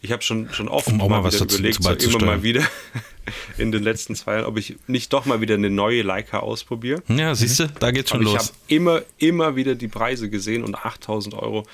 ich 0.00 0.12
habe 0.12 0.22
schon, 0.22 0.48
schon 0.52 0.68
oft 0.68 0.86
Um 0.88 1.00
auch 1.00 1.08
mal 1.08 1.24
was 1.24 1.38
dazu- 1.38 1.56
überlegt, 1.58 1.82
so 1.82 2.18
immer 2.18 2.24
mal 2.26 2.42
wieder 2.42 2.62
in 3.58 3.72
den 3.72 3.82
letzten 3.82 4.14
zwei 4.14 4.34
Jahren, 4.34 4.44
ob 4.46 4.56
ich 4.58 4.76
nicht 4.86 5.12
doch 5.12 5.24
mal 5.26 5.40
wieder 5.40 5.54
eine 5.54 5.70
neue 5.70 6.02
Leica 6.02 6.38
ausprobiere. 6.40 7.02
ja, 7.08 7.34
siehst 7.34 7.58
du, 7.60 7.66
da 7.68 7.90
geht's 7.90 8.10
schon 8.10 8.20
Aber 8.20 8.30
ich 8.30 8.36
habe 8.36 8.44
los. 8.48 8.52
immer, 8.68 9.02
immer 9.18 9.56
wieder 9.56 9.74
die 9.74 9.88
Preise 9.88 10.30
gesehen 10.30 10.62
und 10.64 10.74
8000 10.76 11.34
Euro 11.34 11.66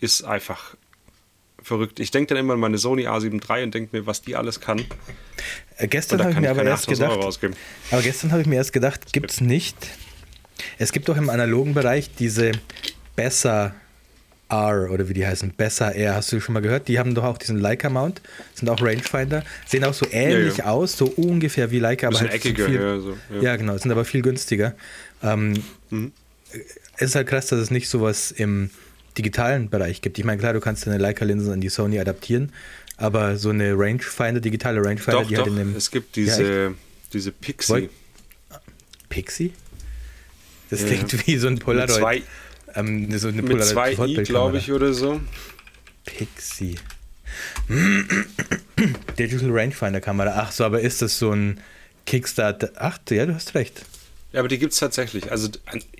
ist 0.00 0.22
einfach 0.24 0.74
verrückt. 1.62 1.98
Ich 2.00 2.10
denke 2.10 2.28
dann 2.34 2.38
immer 2.44 2.54
an 2.54 2.60
meine 2.60 2.78
Sony 2.78 3.08
A7 3.08 3.40
III 3.56 3.64
und 3.64 3.74
denke 3.74 3.96
mir, 3.96 4.06
was 4.06 4.22
die 4.22 4.36
alles 4.36 4.60
kann. 4.60 4.84
Äh, 5.78 5.88
gestern 5.88 6.20
habe 6.20 6.30
ich 6.32 6.38
mir 6.38 6.50
aber 6.50 6.62
erst 6.64 6.88
8000 6.88 7.40
gedacht, 7.40 7.56
aber 7.90 8.02
gestern 8.02 8.30
habe 8.32 8.40
ich 8.42 8.46
mir 8.46 8.56
erst 8.56 8.72
gedacht, 8.72 9.12
gibt 9.12 9.30
es 9.30 9.40
nicht. 9.40 9.76
Es 10.78 10.92
gibt 10.92 11.08
doch 11.08 11.16
im 11.16 11.28
analogen 11.28 11.74
Bereich 11.74 12.08
diese 12.18 12.52
Besser 13.16 13.74
R 14.48 14.90
oder 14.90 15.08
wie 15.08 15.12
die 15.14 15.26
heißen, 15.26 15.50
Besser 15.50 15.94
R, 15.94 16.14
hast 16.14 16.32
du 16.32 16.40
schon 16.40 16.52
mal 16.52 16.60
gehört? 16.60 16.88
Die 16.88 16.98
haben 16.98 17.14
doch 17.14 17.24
auch 17.24 17.38
diesen 17.38 17.58
Leica-Mount, 17.58 18.20
sind 18.54 18.68
auch 18.68 18.80
Rangefinder, 18.80 19.44
sehen 19.66 19.84
auch 19.84 19.94
so 19.94 20.06
ähnlich 20.10 20.58
ja. 20.58 20.66
aus, 20.66 20.96
so 20.96 21.06
ungefähr 21.06 21.70
wie 21.70 21.78
Leica, 21.78 22.06
aber 22.08 22.20
halt 22.20 22.32
eckiger, 22.32 22.66
viel, 22.66 22.74
ja, 22.80 22.98
so, 23.00 23.16
ja. 23.34 23.42
ja. 23.42 23.56
genau, 23.56 23.76
sind 23.76 23.90
aber 23.90 24.04
viel 24.04 24.22
günstiger. 24.22 24.74
Ähm, 25.22 25.62
Es 26.98 27.10
ist 27.10 27.14
halt 27.14 27.26
krass, 27.26 27.46
dass 27.48 27.58
es 27.60 27.70
nicht 27.70 27.88
sowas 27.88 28.30
im 28.30 28.70
digitalen 29.18 29.68
Bereich 29.68 30.00
gibt. 30.02 30.18
Ich 30.18 30.24
meine, 30.24 30.38
klar, 30.38 30.52
du 30.52 30.60
kannst 30.60 30.86
deine 30.86 30.98
Leica-Linsen 30.98 31.52
an 31.52 31.60
die 31.60 31.68
Sony 31.68 31.98
adaptieren, 31.98 32.52
aber 32.96 33.36
so 33.36 33.50
eine 33.50 33.72
Rangefinder, 33.76 34.40
digitale 34.40 34.80
Rangefinder, 34.84 35.22
Doch, 35.22 35.28
die 35.28 35.34
doch, 35.34 35.42
halt 35.42 35.52
in 35.52 35.58
dem 35.58 35.76
es 35.76 35.90
gibt 35.90 36.16
Ja, 36.16 36.24
diese, 36.24 36.74
diese 37.12 37.32
Pixie. 37.32 37.88
Pixie? 39.08 39.52
Das 40.70 40.80
Ja. 40.82 40.86
klingt 40.88 41.26
wie 41.26 41.36
so 41.38 41.46
ein 41.46 41.54
Mit 41.54 41.64
Polaroid. 41.64 41.90
zwei, 41.90 42.22
ähm, 42.76 43.16
so 43.18 43.28
eine 43.28 43.42
mit 43.42 43.62
zwei 43.64 43.92
i, 43.92 44.14
glaube 44.22 44.58
ich, 44.58 44.70
oder 44.72 44.92
so. 44.92 45.20
Pixie. 46.04 46.76
Digital 49.18 49.50
Rangefinder 49.50 50.00
Kamera. 50.00 50.34
Ach 50.36 50.52
so, 50.52 50.64
aber 50.64 50.80
ist 50.80 51.02
das 51.02 51.18
so 51.18 51.32
ein 51.32 51.60
Kickstarter? 52.06 52.70
Ach, 52.76 52.98
ja, 53.10 53.26
du 53.26 53.34
hast 53.34 53.54
recht. 53.54 53.84
Ja, 54.32 54.40
aber 54.40 54.48
die 54.48 54.58
gibt 54.58 54.72
es 54.72 54.78
tatsächlich. 54.78 55.30
Also 55.30 55.48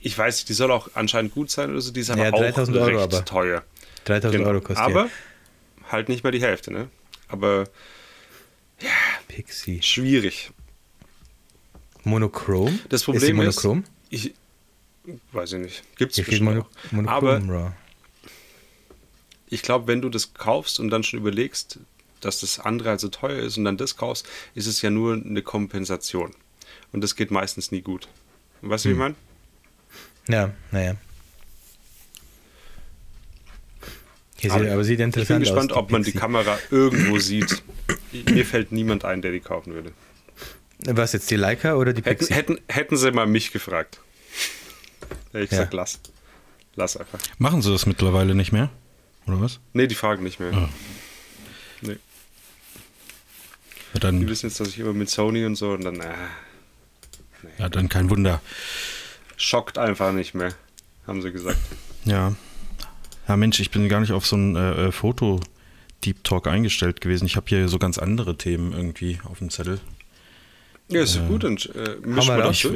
ich 0.00 0.16
weiß, 0.16 0.44
die 0.44 0.52
soll 0.52 0.70
auch 0.70 0.88
anscheinend 0.94 1.32
gut 1.34 1.50
sein 1.50 1.70
oder 1.70 1.80
so. 1.80 1.90
Die 1.92 2.00
ist 2.00 2.10
aber 2.10 2.22
Ja, 2.24 2.32
auch 2.32 2.38
3000 2.38 2.76
Euro 2.76 2.86
recht 2.86 3.14
aber. 3.14 3.24
teuer. 3.24 3.64
3000 4.04 4.34
Genau. 4.38 4.48
Euro 4.50 4.60
kostet 4.60 4.84
Aber 4.84 5.08
halt 5.90 6.08
nicht 6.08 6.22
mal 6.22 6.30
die 6.32 6.40
Hälfte, 6.42 6.72
ne? 6.72 6.88
Aber 7.28 7.64
die. 8.80 8.86
Pixie. 9.28 9.80
schwierig. 9.82 10.50
Monochrom? 12.04 12.78
Das 12.88 13.00
ist 13.00 13.04
Problem 13.06 13.40
ist, 13.40 13.64
monochrom? 13.64 13.84
ich 14.10 14.32
weiß 15.32 15.52
ich 15.54 15.58
nicht. 15.60 15.82
Gibt 15.96 16.12
es 16.12 16.24
bestimmt 16.24 16.42
Mono. 16.50 16.66
Monochrom 16.90 17.08
Aber 17.08 17.38
Raw. 17.38 17.72
ich 19.48 19.62
glaube, 19.62 19.86
wenn 19.86 20.00
du 20.02 20.08
das 20.08 20.34
kaufst 20.34 20.80
und 20.80 20.90
dann 20.90 21.02
schon 21.02 21.18
überlegst, 21.20 21.78
dass 22.20 22.40
das 22.40 22.58
andere 22.58 22.90
halt 22.90 23.00
so 23.00 23.08
teuer 23.08 23.42
ist 23.42 23.56
und 23.58 23.64
dann 23.64 23.76
das 23.76 23.96
kaufst, 23.96 24.26
ist 24.54 24.66
es 24.66 24.82
ja 24.82 24.90
nur 24.90 25.14
eine 25.14 25.42
Kompensation. 25.42 26.32
Und 26.92 27.02
das 27.02 27.14
geht 27.16 27.30
meistens 27.30 27.70
nie 27.72 27.82
gut. 27.82 28.08
Weißt 28.62 28.84
du, 28.84 28.88
wie 28.88 28.92
ich 28.94 28.98
meine? 28.98 29.14
Ja, 30.28 30.52
naja. 30.72 30.96
Hier 34.38 34.52
Aber 34.52 34.62
sieht, 34.64 34.72
aber 34.72 34.84
sieht 34.84 34.92
Ich 34.92 34.98
bin 34.98 35.06
interessant 35.06 35.40
gespannt, 35.40 35.72
aus. 35.72 35.78
ob 35.78 35.90
man 35.90 36.02
die. 36.02 36.12
Kamera 36.12 36.58
irgendwo 36.70 37.18
sieht. 37.18 37.62
Mir 38.30 38.44
fällt 38.44 38.72
niemand 38.72 39.04
ein, 39.04 39.22
der 39.22 39.32
die 39.32 39.40
kaufen 39.40 39.72
würde. 39.74 39.92
Was 40.80 41.12
jetzt, 41.14 41.30
die 41.30 41.36
Leica 41.36 41.74
oder 41.76 41.92
die 41.94 42.02
Hätten, 42.02 42.18
Pixie? 42.18 42.34
hätten, 42.34 42.58
hätten 42.68 42.96
sie 42.96 43.10
mal 43.12 43.26
mich 43.26 43.50
gefragt. 43.52 44.00
Ich 45.28 45.34
Ja. 45.34 45.46
gesagt, 45.46 45.74
lass. 45.74 46.00
Lass 46.74 46.96
einfach. 46.96 47.18
Machen 47.38 47.62
sie 47.62 47.70
das 47.72 47.86
mittlerweile 47.86 48.34
nicht 48.34 48.52
mehr? 48.52 48.70
Oder 49.26 49.40
was? 49.40 49.60
Nee, 49.72 49.86
die 49.86 49.94
fragen 49.94 50.22
nicht 50.22 50.38
mehr. 50.40 50.52
Ah. 50.52 50.68
Nee. 51.80 51.92
Ja, 51.92 51.98
Die 53.94 54.00
dann, 54.00 54.28
wissen 54.28 54.46
jetzt, 54.48 54.60
dass 54.60 54.68
ich 54.68 54.78
immer 54.78 54.92
mit 54.92 55.08
Sony 55.10 55.44
und 55.46 55.56
so 55.56 55.72
und 55.72 55.84
dann, 55.84 56.00
äh, 56.00 56.12
ja, 57.58 57.68
dann 57.68 57.88
kein 57.88 58.10
Wunder. 58.10 58.40
schockt 59.36 59.78
einfach 59.78 60.12
nicht 60.12 60.34
mehr, 60.34 60.52
haben 61.06 61.22
sie 61.22 61.32
gesagt. 61.32 61.58
Ja. 62.04 62.34
Ja, 63.28 63.36
Mensch, 63.36 63.58
ich 63.60 63.70
bin 63.70 63.88
gar 63.88 64.00
nicht 64.00 64.12
auf 64.12 64.26
so 64.26 64.36
einen 64.36 64.54
äh, 64.54 64.86
äh, 64.88 64.92
Foto-Deep 64.92 66.22
Talk 66.24 66.46
eingestellt 66.46 67.00
gewesen. 67.00 67.26
Ich 67.26 67.36
habe 67.36 67.46
hier 67.48 67.68
so 67.68 67.78
ganz 67.78 67.98
andere 67.98 68.36
Themen 68.36 68.72
irgendwie 68.72 69.18
auf 69.24 69.38
dem 69.38 69.50
Zettel. 69.50 69.80
Ja, 70.88 71.02
ist 71.02 71.26
gut 71.26 71.42
und 71.44 71.68
äh, 71.74 71.96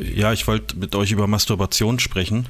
Ich, 0.08 0.16
ja, 0.16 0.32
ich 0.32 0.46
wollte 0.46 0.76
mit 0.76 0.94
euch 0.96 1.12
über 1.12 1.26
Masturbation 1.26 1.98
sprechen. 1.98 2.48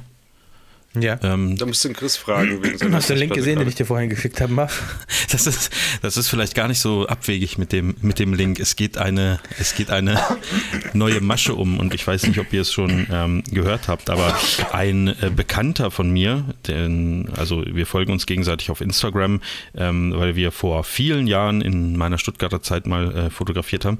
Ja. 0.99 1.17
Ähm, 1.23 1.57
Da 1.57 1.65
musst 1.65 1.83
du 1.83 1.89
den 1.89 1.95
Chris 1.95 2.17
fragen. 2.17 2.59
Hast 2.91 3.09
du 3.09 3.13
den 3.13 3.19
Link 3.19 3.33
gesehen, 3.33 3.51
den 3.51 3.59
gerade. 3.59 3.69
ich 3.69 3.75
dir 3.75 3.85
vorhin 3.85 4.09
geschickt 4.09 4.41
habe, 4.41 4.51
Marv? 4.53 4.81
Das 5.31 5.47
ist, 5.47 5.71
das 6.01 6.17
ist 6.17 6.27
vielleicht 6.27 6.55
gar 6.55 6.67
nicht 6.67 6.81
so 6.81 7.07
abwegig 7.07 7.57
mit 7.57 7.71
dem, 7.71 7.95
mit 8.01 8.19
dem 8.19 8.33
Link. 8.33 8.59
Es 8.59 8.75
geht 8.75 8.97
eine, 8.97 9.39
es 9.59 9.75
geht 9.75 9.89
eine 9.89 10.21
neue 10.93 11.21
Masche 11.21 11.55
um 11.55 11.79
und 11.79 11.93
ich 11.93 12.05
weiß 12.05 12.23
nicht, 12.23 12.37
ob 12.37 12.51
ihr 12.51 12.61
es 12.61 12.73
schon 12.73 13.07
ähm, 13.09 13.41
gehört 13.49 13.87
habt, 13.87 14.09
aber 14.09 14.37
ein 14.73 15.07
äh, 15.07 15.31
Bekannter 15.33 15.89
von 15.89 16.09
mir, 16.11 16.43
den, 16.67 17.29
also 17.37 17.63
wir 17.65 17.85
folgen 17.85 18.11
uns 18.11 18.25
gegenseitig 18.25 18.71
auf 18.71 18.81
Instagram, 18.81 19.41
ähm, 19.73 20.13
weil 20.17 20.35
wir 20.35 20.51
vor 20.51 20.83
vielen 20.83 21.27
Jahren 21.27 21.61
in 21.61 21.95
meiner 21.95 22.17
Stuttgarter 22.17 22.61
Zeit 22.61 22.85
mal 22.85 23.15
äh, 23.15 23.29
fotografiert 23.29 23.85
haben, 23.85 23.99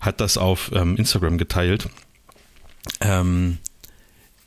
hat 0.00 0.20
das 0.20 0.38
auf 0.38 0.70
ähm, 0.72 0.94
Instagram 0.94 1.38
geteilt. 1.38 1.88
Ähm, 3.00 3.58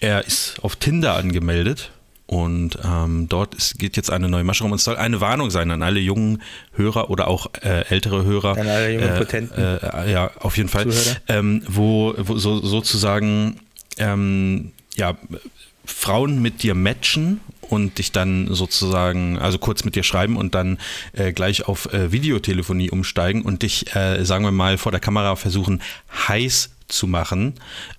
er 0.01 0.25
ist 0.25 0.55
auf 0.61 0.75
Tinder 0.75 1.15
angemeldet 1.15 1.91
und 2.31 2.77
ähm, 2.83 3.27
dort 3.27 3.55
ist, 3.55 3.77
geht 3.77 3.97
jetzt 3.97 4.09
eine 4.09 4.29
neue 4.29 4.43
Masche 4.43 4.63
rum. 4.63 4.71
Und 4.71 4.77
es 4.77 4.85
soll 4.85 4.95
eine 4.95 5.19
Warnung 5.21 5.51
sein 5.51 5.69
an 5.69 5.83
alle 5.83 5.99
jungen 5.99 6.41
Hörer 6.73 7.09
oder 7.09 7.27
auch 7.27 7.47
äh, 7.61 7.85
ältere 7.89 8.23
Hörer. 8.23 8.57
An 8.57 8.67
alle 8.67 8.93
jungen 8.93 9.09
äh, 9.09 9.17
Potenten. 9.17 9.61
Äh, 9.61 10.11
ja, 10.11 10.31
auf 10.39 10.57
jeden 10.57 10.69
Fall. 10.69 10.87
Ähm, 11.27 11.61
wo, 11.67 12.13
wo 12.17 12.37
so, 12.37 12.65
sozusagen 12.65 13.59
ähm, 13.97 14.71
ja, 14.95 15.17
Frauen 15.83 16.41
mit 16.41 16.63
dir 16.63 16.73
matchen 16.73 17.41
und 17.61 17.97
dich 17.97 18.11
dann 18.11 18.47
sozusagen, 18.53 19.37
also 19.37 19.57
kurz 19.57 19.83
mit 19.83 19.95
dir 19.95 20.03
schreiben 20.03 20.37
und 20.37 20.55
dann 20.55 20.77
äh, 21.13 21.33
gleich 21.33 21.67
auf 21.67 21.91
äh, 21.93 22.11
Videotelefonie 22.13 22.91
umsteigen 22.91 23.41
und 23.41 23.61
dich, 23.61 23.93
äh, 23.95 24.23
sagen 24.23 24.45
wir 24.45 24.51
mal, 24.51 24.77
vor 24.77 24.91
der 24.93 25.01
Kamera 25.01 25.35
versuchen, 25.35 25.81
heiß 26.27 26.69
zu 26.91 27.07
machen 27.07 27.53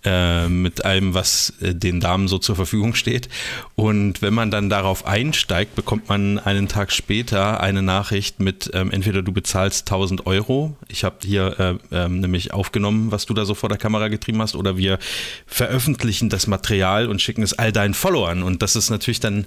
äh, 0.05 0.49
mit 0.49 0.85
allem, 0.85 1.15
was 1.15 1.55
äh, 1.61 1.75
den 1.75 2.01
Damen 2.01 2.29
so 2.29 2.39
zur 2.39 2.57
Verfügung 2.57 2.95
steht. 2.95 3.29
Und 3.75 4.23
wenn 4.23 4.35
man 4.35 4.51
dann 4.51 4.71
darauf 4.71 5.07
einsteigt, 5.07 5.75
bekommt 5.75 6.09
man 6.09 6.39
einen 6.39 6.69
Tag 6.69 6.93
später 6.93 7.61
eine 7.61 7.83
Nachricht 7.83 8.41
mit 8.41 8.71
ähm, 8.75 8.91
entweder 8.91 9.23
du 9.23 9.33
bezahlst 9.33 9.89
1000 9.89 10.27
Euro, 10.27 10.77
ich 10.89 11.05
habe 11.05 11.17
hier 11.25 11.81
äh, 11.93 12.05
ähm, 12.05 12.21
nämlich 12.21 12.53
aufgenommen, 12.53 13.13
was 13.13 13.27
du 13.27 13.35
da 13.35 13.45
so 13.45 13.55
vor 13.55 13.69
der 13.69 13.79
Kamera 13.79 14.09
getrieben 14.09 14.41
hast, 14.41 14.55
oder 14.55 14.77
wir 14.77 14.99
veröffentlichen 15.47 16.29
das 16.29 16.47
Material 16.47 17.09
und 17.09 17.21
schicken 17.21 17.43
es 17.43 17.53
all 17.59 17.73
deinen 17.73 17.95
Followern. 17.95 18.43
Und 18.43 18.63
das 18.63 18.77
ist 18.77 18.91
natürlich 18.91 19.21
dann 19.21 19.47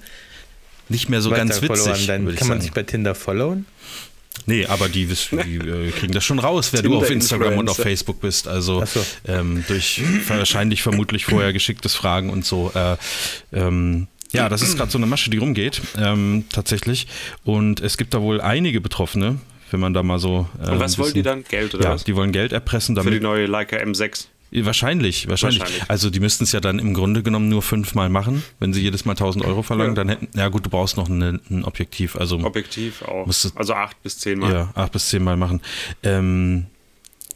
nicht 0.89 1.09
mehr 1.09 1.21
so 1.21 1.29
ganz 1.29 1.61
witzig. 1.61 2.07
Dann 2.07 2.35
kann 2.35 2.47
man 2.47 2.61
sich 2.61 2.71
bei 2.71 2.83
Tinder 2.83 3.15
followen? 3.15 3.65
Nee, 4.45 4.65
aber 4.65 4.89
die, 4.89 5.09
wissen, 5.09 5.39
die 5.45 5.55
äh, 5.67 5.91
kriegen 5.91 6.13
das 6.13 6.23
schon 6.23 6.39
raus, 6.39 6.71
wer 6.73 6.81
du 6.81 6.97
auf 6.97 7.09
Instagram 7.09 7.57
und 7.57 7.69
auf. 7.69 7.77
Facebook 7.77 8.21
bist. 8.21 8.47
Also 8.47 8.85
so. 8.85 9.03
ähm, 9.27 9.63
durch 9.67 10.01
wahrscheinlich 10.27 10.81
vermutlich 10.83 11.25
vorher 11.25 11.51
geschicktes 11.53 11.95
Fragen 11.95 12.29
und 12.29 12.45
so. 12.45 12.71
Äh, 12.75 12.97
ähm, 13.53 14.07
ja, 14.31 14.49
das 14.49 14.61
ist 14.61 14.75
gerade 14.77 14.91
so 14.91 14.97
eine 14.97 15.05
Masche, 15.07 15.29
die 15.29 15.37
rumgeht, 15.37 15.81
ähm, 15.97 16.43
tatsächlich. 16.51 17.07
Und 17.43 17.79
es 17.79 17.97
gibt 17.97 18.13
da 18.13 18.21
wohl 18.21 18.41
einige 18.41 18.81
Betroffene, 18.81 19.39
wenn 19.71 19.79
man 19.79 19.93
da 19.93 20.03
mal 20.03 20.19
so. 20.19 20.47
Äh, 20.61 20.71
Und 20.71 20.79
was 20.79 20.97
wollen 20.97 21.13
die 21.13 21.21
dann? 21.23 21.43
Geld 21.45 21.73
oder 21.73 21.85
Ja, 21.85 21.93
was? 21.93 22.03
die 22.03 22.15
wollen 22.15 22.31
Geld 22.33 22.51
erpressen, 22.51 22.95
Für 22.95 23.01
die 23.03 23.07
damit. 23.11 23.23
neue 23.23 23.45
Leica 23.45 23.77
M6. 23.77 24.25
Wahrscheinlich, 24.51 25.27
wahrscheinlich, 25.27 25.59
Wahrscheinlich. 25.59 25.89
Also 25.89 26.09
die 26.09 26.19
müssten 26.21 26.45
es 26.45 26.51
ja 26.53 26.61
dann 26.61 26.79
im 26.79 26.93
Grunde 26.93 27.23
genommen 27.23 27.49
nur 27.49 27.61
fünfmal 27.61 28.07
machen. 28.09 28.43
Wenn 28.59 28.73
sie 28.73 28.81
jedes 28.81 29.03
Mal 29.03 29.11
1000 29.13 29.43
Euro 29.43 29.63
verlangen, 29.63 29.91
Ja. 29.91 30.03
dann 30.03 30.09
hätten, 30.09 30.29
ja 30.37 30.47
gut, 30.47 30.65
du 30.65 30.69
brauchst 30.69 30.95
noch 30.97 31.09
eine, 31.09 31.41
ein 31.49 31.65
Objektiv. 31.65 32.15
Also 32.15 32.39
Objektiv 32.39 33.01
auch. 33.01 33.25
Du- 33.25 33.49
Also 33.55 33.73
acht 33.73 34.01
bis 34.03 34.17
zehn 34.19 34.39
Mal. 34.39 34.53
ja, 34.53 34.71
acht 34.75 34.91
bis 34.93 35.09
zehnmal 35.09 35.35
machen. 35.35 35.61
Ähm, 36.03 36.67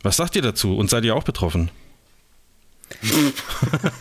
was 0.01 0.15
sagt 0.17 0.35
ihr 0.37 0.41
dazu? 0.41 0.77
Und 0.77 0.89
seid 0.89 1.03
ihr 1.03 1.15
auch 1.15 1.23
betroffen? 1.23 1.69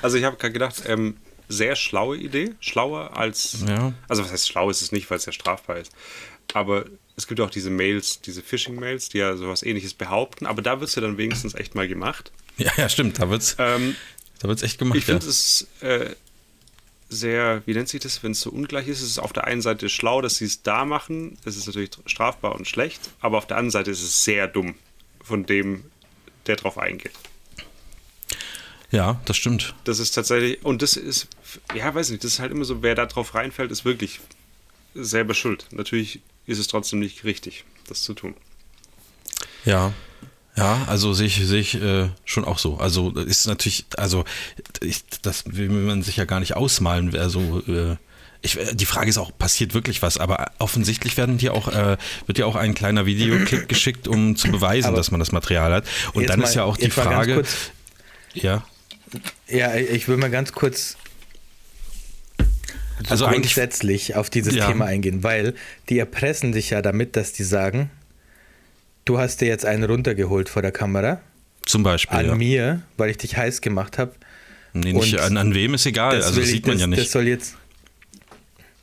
Also 0.00 0.16
ich 0.16 0.24
habe 0.24 0.36
gerade 0.36 0.52
gedacht, 0.52 0.82
ähm, 0.86 1.16
sehr 1.48 1.76
schlaue 1.76 2.16
Idee. 2.16 2.54
Schlauer 2.60 3.16
als. 3.16 3.64
Ja. 3.66 3.92
Also 4.08 4.22
was 4.24 4.32
heißt 4.32 4.48
schlau 4.48 4.70
ist 4.70 4.80
es 4.82 4.92
nicht, 4.92 5.10
weil 5.10 5.18
es 5.18 5.26
ja 5.26 5.32
strafbar 5.32 5.76
ist. 5.78 5.92
Aber 6.54 6.86
es 7.18 7.26
gibt 7.26 7.40
auch 7.40 7.50
diese 7.50 7.68
Mails, 7.68 8.20
diese 8.20 8.42
Phishing-Mails, 8.42 9.08
die 9.10 9.18
ja 9.18 9.36
sowas 9.36 9.62
ähnliches 9.64 9.92
behaupten. 9.92 10.46
Aber 10.46 10.62
da 10.62 10.78
wird 10.80 10.88
es 10.88 10.94
ja 10.94 11.02
dann 11.02 11.18
wenigstens 11.18 11.54
echt 11.54 11.74
mal 11.74 11.88
gemacht. 11.88 12.30
Ja, 12.56 12.70
ja, 12.76 12.88
stimmt. 12.88 13.18
Da 13.18 13.28
wird's, 13.28 13.56
Ähm, 13.58 13.96
da 14.38 14.48
wird's 14.48 14.62
echt 14.62 14.78
gemacht. 14.78 14.96
ich 14.96 15.04
finde 15.04 15.24
ja. 15.26 15.30
es 15.30 15.66
äh, 15.80 16.14
sehr, 17.08 17.62
wie 17.66 17.74
nennt 17.74 17.88
sich 17.88 18.00
das, 18.00 18.22
wenn 18.22 18.32
es 18.32 18.40
so 18.40 18.50
ungleich 18.50 18.86
ist? 18.86 19.02
Es 19.02 19.10
ist 19.10 19.18
auf 19.18 19.32
der 19.32 19.44
einen 19.44 19.62
Seite 19.62 19.88
schlau, 19.88 20.20
dass 20.22 20.36
sie 20.36 20.44
es 20.44 20.62
da 20.62 20.84
machen. 20.84 21.38
Es 21.44 21.56
ist 21.56 21.66
natürlich 21.66 21.90
strafbar 22.06 22.54
und 22.54 22.68
schlecht. 22.68 23.10
Aber 23.20 23.38
auf 23.38 23.46
der 23.48 23.56
anderen 23.56 23.72
Seite 23.72 23.90
ist 23.90 24.02
es 24.02 24.24
sehr 24.24 24.46
dumm 24.46 24.76
von 25.22 25.44
dem, 25.44 25.84
der 26.46 26.54
drauf 26.56 26.78
eingeht. 26.78 27.12
ja, 28.90 29.20
das 29.24 29.36
stimmt. 29.36 29.74
Das 29.84 29.98
ist 29.98 30.12
tatsächlich, 30.12 30.64
und 30.64 30.82
das 30.82 30.96
ist, 30.96 31.26
ja, 31.74 31.94
weiß 31.94 32.10
nicht, 32.10 32.22
das 32.24 32.32
ist 32.34 32.38
halt 32.38 32.52
immer 32.52 32.64
so, 32.64 32.82
wer 32.82 32.94
da 32.94 33.06
drauf 33.06 33.34
reinfällt, 33.34 33.70
ist 33.70 33.84
wirklich 33.84 34.20
selber 34.94 35.34
schuld. 35.34 35.66
Natürlich 35.72 36.20
ist 36.48 36.58
es 36.58 36.66
trotzdem 36.66 36.98
nicht 36.98 37.22
richtig, 37.24 37.64
das 37.86 38.02
zu 38.02 38.14
tun. 38.14 38.34
Ja. 39.64 39.92
Ja, 40.56 40.82
also 40.88 41.12
sehe 41.12 41.28
ich, 41.28 41.36
sehe 41.36 41.60
ich 41.60 41.80
äh, 41.80 42.08
schon 42.24 42.44
auch 42.44 42.58
so. 42.58 42.78
Also 42.78 43.10
ist 43.12 43.46
natürlich, 43.46 43.84
also 43.96 44.24
ich, 44.80 45.04
das 45.22 45.44
will 45.46 45.68
man 45.68 46.02
sich 46.02 46.16
ja 46.16 46.24
gar 46.24 46.40
nicht 46.40 46.56
ausmalen. 46.56 47.16
Also 47.16 47.62
äh, 47.68 47.96
ich, 48.42 48.58
die 48.72 48.86
Frage 48.86 49.08
ist 49.08 49.18
auch, 49.18 49.30
passiert 49.38 49.72
wirklich 49.72 50.02
was? 50.02 50.18
Aber 50.18 50.50
offensichtlich 50.58 51.16
werden 51.16 51.38
dir 51.38 51.54
auch, 51.54 51.68
äh, 51.68 51.96
wird 52.26 52.38
ja 52.38 52.46
auch 52.46 52.56
ein 52.56 52.74
kleiner 52.74 53.06
Videoclip 53.06 53.68
geschickt, 53.68 54.08
um 54.08 54.34
zu 54.34 54.48
beweisen, 54.50 54.88
Aber 54.88 54.96
dass 54.96 55.12
man 55.12 55.20
das 55.20 55.30
Material 55.30 55.72
hat. 55.72 55.86
Und 56.12 56.28
dann 56.28 56.40
mal- 56.40 56.46
ist 56.46 56.54
ja 56.56 56.64
auch 56.64 56.76
die 56.76 56.90
Frage. 56.90 57.34
kurz- 57.34 57.70
Ja. 58.34 58.64
Ja, 59.48 59.76
ich 59.76 60.08
will 60.08 60.16
mal 60.16 60.30
ganz 60.30 60.52
kurz 60.52 60.96
Also 63.08 63.26
eigentlich- 63.26 63.54
grundsätzlich 63.54 64.16
auf 64.16 64.30
dieses 64.30 64.54
Ja. 64.54 64.66
Thema 64.68 64.86
eingehen, 64.86 65.22
weil 65.22 65.54
die 65.88 65.98
erpressen 65.98 66.52
dich 66.52 66.70
ja 66.70 66.82
damit, 66.82 67.16
dass 67.16 67.32
die 67.32 67.44
sagen, 67.44 67.90
du 69.04 69.18
hast 69.18 69.40
dir 69.40 69.48
jetzt 69.48 69.64
einen 69.64 69.84
runtergeholt 69.84 70.48
vor 70.48 70.62
der 70.62 70.72
Kamera 70.72 71.20
Zum 71.66 71.82
Beispiel. 71.82 72.16
an 72.18 72.26
ja. 72.26 72.34
mir, 72.34 72.82
weil 72.96 73.10
ich 73.10 73.16
dich 73.18 73.36
heiß 73.36 73.60
gemacht 73.60 73.98
habe. 73.98 74.12
Nee, 74.74 74.92
nicht, 74.92 75.14
Und 75.14 75.20
an, 75.20 75.36
an 75.36 75.54
wem 75.54 75.74
ist 75.74 75.86
egal, 75.86 76.14
also 76.16 76.30
das 76.30 76.38
ich- 76.44 76.50
sieht 76.50 76.66
man 76.66 76.74
das, 76.76 76.82
ja 76.82 76.86
Das 76.88 76.98
nicht. 76.98 77.10
soll 77.10 77.26
jetzt. 77.26 77.56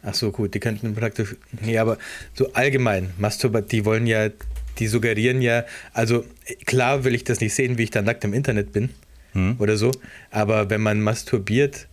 Ach 0.04 0.14
so, 0.14 0.32
gut, 0.32 0.54
die 0.54 0.60
könnten 0.60 0.94
praktisch. 0.96 1.36
Nee, 1.62 1.78
aber 1.80 1.98
so 2.36 2.54
allgemein, 2.54 3.12
Masturbat, 3.18 3.72
die 3.72 3.86
wollen 3.86 4.06
ja, 4.06 4.30
die 4.78 4.88
suggerieren 4.88 5.42
ja, 5.42 5.64
also 5.94 6.26
klar 6.66 7.04
will 7.04 7.16
ich 7.16 7.24
das 7.24 7.40
nicht 7.40 7.54
sehen, 7.56 7.78
wie 7.78 7.84
ich 7.84 7.90
da 7.92 8.02
nackt 8.02 8.24
im 8.24 8.34
Internet 8.34 8.72
bin 8.72 8.90
Hm. 9.34 9.56
oder 9.58 9.78
so, 9.78 9.92
aber 10.32 10.70
wenn 10.70 10.82
man 10.82 11.02
masturbiert, 11.02 11.88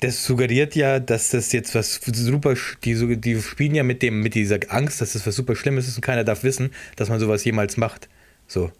das 0.00 0.24
suggeriert 0.24 0.74
ja, 0.74 0.98
dass 1.00 1.30
das 1.30 1.52
jetzt 1.52 1.74
was 1.74 2.00
super, 2.12 2.54
die, 2.84 3.16
die 3.16 3.40
spielen 3.42 3.74
ja 3.74 3.82
mit 3.82 4.02
dem, 4.02 4.20
mit 4.20 4.34
dieser 4.34 4.58
Angst, 4.68 5.00
dass 5.00 5.14
das 5.14 5.26
was 5.26 5.34
super 5.36 5.56
Schlimmes 5.56 5.88
ist 5.88 5.96
und 5.96 6.02
keiner 6.02 6.24
darf 6.24 6.42
wissen, 6.44 6.70
dass 6.96 7.08
man 7.08 7.18
sowas 7.20 7.44
jemals 7.44 7.76
macht. 7.76 8.08
So. 8.46 8.70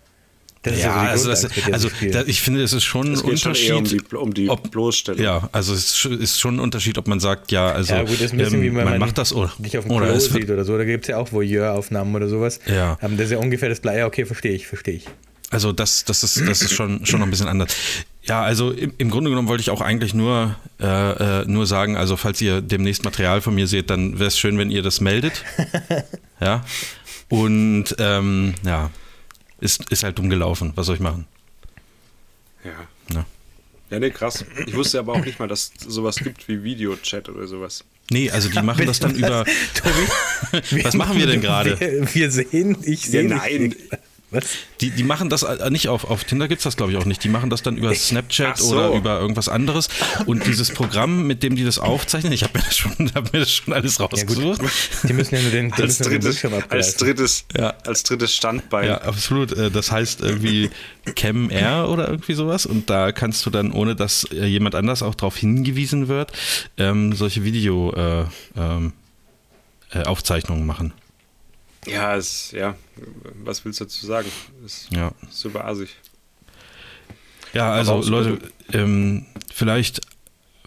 Das 0.63 0.81
Ja, 0.83 0.95
so 0.95 1.01
die 1.01 1.07
also, 1.09 1.29
das, 1.31 1.73
also 1.73 1.89
da, 2.11 2.25
ich 2.27 2.41
finde, 2.43 2.61
es 2.63 2.73
ist 2.73 2.83
schon 2.83 3.07
ein 3.09 3.13
Es 3.13 3.23
geht 3.23 3.39
schon 3.39 3.53
Unterschied. 3.53 3.69
eher 3.71 3.77
um 3.79 3.85
die, 3.85 4.01
um 4.17 4.35
die 4.35 4.49
ob- 4.49 4.71
Bloßstellung. 4.73 5.23
Ja, 5.23 5.49
also 5.53 5.73
es 5.75 5.85
ist 5.85 5.99
schon- 5.99 6.27
schon 6.27 6.57
ein 6.57 6.61
Unterschied, 6.61 6.99
ob 6.99 7.07
man 7.07 7.21
sagt, 7.21 7.53
ja, 7.53 7.71
also 7.71 7.95
Ja, 7.95 8.01
gut, 8.03 8.15
das 8.15 8.21
ist 8.21 8.33
ein 8.33 8.39
bisschen 8.39 8.63
ähm, 8.65 8.75
man, 8.75 8.85
man 8.85 8.99
macht 8.99 9.17
das 9.17 9.33
oder, 9.33 9.53
dich 9.59 9.79
auf 9.79 9.85
dem 9.85 9.93
oder 9.93 10.09
Klo 10.09 10.19
sieht 10.19 10.51
oder 10.51 10.65
so. 10.65 10.77
Da 10.77 10.85
gibt 10.85 11.05
es 11.05 11.09
ja 11.09 11.19
auch 11.19 11.31
Voyeur-Aufnahmen 11.31 12.15
oder 12.17 12.29
sowas. 12.29 12.59
Ja. 12.67 12.99
Ähm, 13.01 13.17
das 13.17 13.27
ist 13.27 13.33
ja 13.33 13.39
ungefähr 13.39 13.69
das 13.69 13.81
gleiche. 13.81 14.01
Ja, 14.01 14.07
okay, 14.07 14.25
verstehe 14.25 14.53
ich, 14.53 14.67
verstehe 14.67 14.95
ich. 14.95 15.07
Also 15.51 15.71
das, 15.73 16.05
das 16.05 16.25
ist, 16.25 16.41
das 16.49 16.61
ist 16.63 16.73
schon, 16.73 17.07
schon 17.07 17.21
noch 17.21 17.27
ein 17.29 17.31
bisschen 17.31 17.47
anders. 17.47 17.73
Ja, 18.29 18.43
also 18.43 18.73
im, 18.73 18.93
im 18.99 19.11
Grunde 19.11 19.31
genommen 19.31 19.49
wollte 19.49 19.61
ich 19.61 19.71
auch 19.71 19.81
eigentlich 19.81 20.13
nur, 20.15 20.57
äh, 20.81 21.43
äh, 21.43 21.45
nur 21.47 21.67
sagen, 21.67 21.97
also 21.97 22.17
falls 22.17 22.41
ihr 22.41 22.61
demnächst 22.61 23.05
Material 23.05 23.41
von 23.41 23.55
mir 23.55 23.67
seht, 23.69 23.89
dann 23.91 24.19
wäre 24.19 24.29
es 24.29 24.39
schön, 24.39 24.59
wenn 24.59 24.71
ihr 24.71 24.83
das 24.83 25.01
meldet. 25.01 25.45
ja. 26.41 26.65
Und 27.29 27.95
ähm, 27.99 28.55
ja, 28.65 28.91
ist, 29.61 29.91
ist 29.91 30.03
halt 30.03 30.19
dumm 30.19 30.29
gelaufen. 30.29 30.73
Was 30.75 30.87
soll 30.87 30.97
ich 30.97 31.01
machen? 31.01 31.27
Ja. 32.65 32.73
Ja. 33.15 33.25
Ja, 33.91 34.01
nee, 34.01 34.11
krass. 34.11 34.45
Ich 34.67 34.75
wusste 34.75 34.99
aber 34.99 35.13
auch 35.13 35.25
nicht 35.25 35.39
mal, 35.39 35.47
dass 35.47 35.71
es 35.79 35.95
sowas 35.95 36.17
gibt 36.17 36.49
wie 36.49 36.65
Videochat 36.65 37.29
oder 37.29 37.47
sowas. 37.47 37.85
Nee, 38.11 38.31
also 38.31 38.49
die 38.49 38.61
machen 38.63 38.87
das 38.87 38.99
dann 38.99 39.15
über. 39.15 39.45
Tobi, 39.75 40.83
Was 40.85 40.95
machen 40.95 41.17
wir 41.19 41.27
denn 41.27 41.41
gerade? 41.41 41.79
Wir, 41.79 42.15
wir 42.15 42.31
sehen, 42.33 42.77
ich 42.83 43.03
sehe 43.07 43.23
Ja, 43.29 43.37
nein. 43.37 43.71
dich. 43.71 43.77
Was? 44.33 44.45
Die, 44.81 44.91
die 44.91 45.05
machen 45.05 45.31
das 45.31 45.45
äh, 45.45 45.71
nicht 45.71 45.89
auf, 45.89 46.11
auf 46.11 46.25
Tinder 46.25 46.49
gibt 46.49 46.59
es 46.59 46.65
das 46.65 46.77
glaube 46.77 46.91
ich 46.91 46.99
auch 46.99 47.05
nicht. 47.05 47.23
Die 47.23 47.29
machen 47.29 47.49
das 47.49 47.63
dann 47.63 47.77
über 47.77 47.95
Snapchat 47.95 48.55
Ach 48.55 48.57
so. 48.57 48.75
oder 48.75 48.91
über 48.97 49.21
irgendwas 49.21 49.49
anderes. 49.49 49.89
Und 50.27 50.45
dieses 50.47 50.73
Programm, 50.73 51.29
mit 51.29 51.45
dem 51.45 51.55
die 51.55 51.65
das 51.65 51.79
aufzeichnen, 51.79 52.33
ich 52.33 52.43
habe 52.43 52.59
mir, 52.59 52.65
das 52.65 52.77
schon- 52.77 53.11
hab 53.15 53.33
mir 53.33 53.39
das 53.39 53.53
schon 53.53 53.73
alles 53.73 53.99
Ja, 53.99 54.07
rausgesucht. 54.07 54.61
Die 55.05 55.13
müssen 55.13 55.37
ja 55.37 55.43
nur 55.43 55.51
den, 55.53 55.73
Als 55.73 55.99
den 55.99 56.09
drittes, 56.09 56.41
Bildschirm 56.41 56.65
als 56.69 56.97
drittes, 56.97 57.45
Ja. 57.57 57.75
als 57.87 58.03
drittes 58.03 58.35
Standbein. 58.35 58.89
Ja, 58.89 59.01
absolut. 59.03 59.53
Äh, 59.53 59.71
Das 59.71 59.93
heißt 59.93 60.21
irgendwie 60.23 60.71
Cam 61.15 61.49
Air 61.51 61.89
oder 61.89 62.09
irgendwie 62.09 62.35
sowas. 62.35 62.67
Und 62.67 62.91
da 62.91 63.13
kannst 63.13 63.47
du 63.47 63.51
dann, 63.51 63.71
ohne 63.71 63.95
dass 63.95 64.25
äh, 64.33 64.45
jemand 64.47 64.75
anders 64.75 65.05
auch 65.05 65.15
darauf 65.15 65.37
hingewiesen 65.37 66.09
wird, 66.09 66.33
ähm, 66.79 67.13
solche 67.13 67.45
Video-Aufzeichnungen 67.45 68.33
ähm, 68.57 68.93
äh, 69.93 70.03
Aufzeichnungen 70.03 70.67
machen. 70.67 70.93
Ja, 71.87 72.17
es, 72.17 72.51
ja, 72.53 72.75
was 73.45 73.65
willst 73.65 73.81
du 73.81 73.85
dazu 73.85 74.07
sagen? 74.07 74.29
Ist 74.65 74.89
Ja. 74.93 75.13
super 75.31 75.65
assig. 75.67 75.91
Ja, 77.53 77.73
also 77.73 78.03
Leute, 78.03 78.39
ähm, 78.73 79.27
vielleicht, 79.53 80.01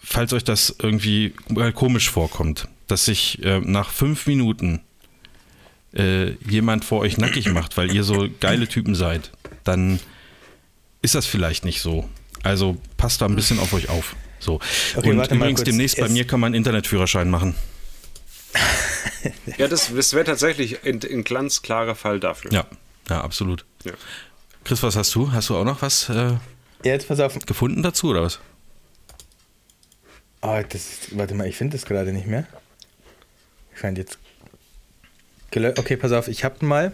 falls 0.02 0.32
euch 0.32 0.44
das 0.44 0.74
irgendwie 0.80 1.34
mal 1.48 1.72
komisch 1.72 2.10
vorkommt, 2.10 2.68
dass 2.88 3.04
sich 3.04 3.42
äh, 3.44 3.60
nach 3.60 3.90
fünf 3.90 4.26
Minuten 4.26 4.80
äh, 5.94 6.32
jemand 6.48 6.84
vor 6.84 7.00
euch 7.00 7.16
nackig 7.18 7.48
macht, 7.52 7.76
weil 7.76 7.94
ihr 7.94 8.02
so 8.02 8.28
geile 8.40 8.66
Typen 8.66 8.94
seid, 8.94 9.30
dann 9.64 10.00
ist 11.02 11.14
das 11.14 11.26
vielleicht 11.26 11.64
nicht 11.64 11.80
so. 11.80 12.08
Also 12.42 12.76
passt 12.96 13.20
da 13.20 13.26
ein 13.26 13.36
bisschen 13.36 13.58
auf 13.58 13.72
euch 13.72 13.88
auf. 13.88 14.16
So. 14.38 14.58
Okay, 14.96 15.10
Und 15.10 15.30
übrigens, 15.30 15.62
demnächst 15.62 15.98
bei 15.98 16.08
mir 16.08 16.26
kann 16.26 16.40
man 16.40 16.48
einen 16.48 16.54
Internetführerschein 16.56 17.28
machen. 17.30 17.54
Ja, 19.58 19.68
das, 19.68 19.92
das 19.94 20.14
wäre 20.14 20.24
tatsächlich 20.24 20.84
ein, 20.84 21.00
ein 21.02 21.24
ganz 21.24 21.62
klarer 21.62 21.94
Fall 21.94 22.20
dafür. 22.20 22.52
Ja, 22.52 22.66
ja, 23.08 23.20
absolut. 23.20 23.64
Ja. 23.84 23.92
Chris, 24.64 24.82
was 24.82 24.96
hast 24.96 25.14
du? 25.14 25.32
Hast 25.32 25.48
du 25.50 25.56
auch 25.56 25.64
noch 25.64 25.82
was 25.82 26.08
äh, 26.08 26.14
Ja, 26.14 26.38
jetzt 26.82 27.08
pass 27.08 27.20
auf. 27.20 27.38
gefunden 27.46 27.82
dazu 27.82 28.08
oder 28.08 28.22
was? 28.22 28.40
Oh, 30.42 30.58
das 30.66 30.74
ist, 30.74 31.18
warte 31.18 31.34
mal, 31.34 31.46
ich 31.46 31.56
finde 31.56 31.76
das 31.76 31.84
gerade 31.86 32.12
nicht 32.12 32.26
mehr. 32.26 32.46
Scheint 33.74 33.98
jetzt. 33.98 34.18
Okay, 35.54 35.96
pass 35.96 36.12
auf, 36.12 36.28
ich 36.28 36.44
habe 36.44 36.64
mal. 36.64 36.92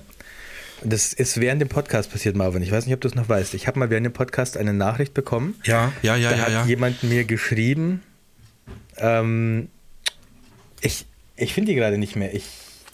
Das 0.82 1.12
ist 1.12 1.40
während 1.40 1.60
dem 1.60 1.68
Podcast 1.68 2.10
passiert, 2.10 2.36
Marvin. 2.36 2.62
Ich 2.62 2.70
weiß 2.70 2.86
nicht, 2.86 2.94
ob 2.94 3.00
du 3.00 3.08
es 3.08 3.14
noch 3.14 3.28
weißt. 3.28 3.54
Ich 3.54 3.66
habe 3.66 3.78
mal 3.78 3.90
während 3.90 4.06
dem 4.06 4.12
Podcast 4.12 4.56
eine 4.56 4.74
Nachricht 4.74 5.14
bekommen. 5.14 5.58
Ja, 5.64 5.92
ja, 6.02 6.16
ja, 6.16 6.30
da 6.30 6.36
ja, 6.36 6.42
hat 6.42 6.52
ja. 6.52 6.66
jemand 6.66 7.02
mir 7.02 7.24
geschrieben. 7.24 8.02
Ähm, 8.98 9.68
ich 10.80 11.06
ich 11.36 11.52
finde 11.54 11.72
die 11.72 11.76
gerade 11.76 11.98
nicht 11.98 12.16
mehr. 12.16 12.34
Ich, 12.34 12.44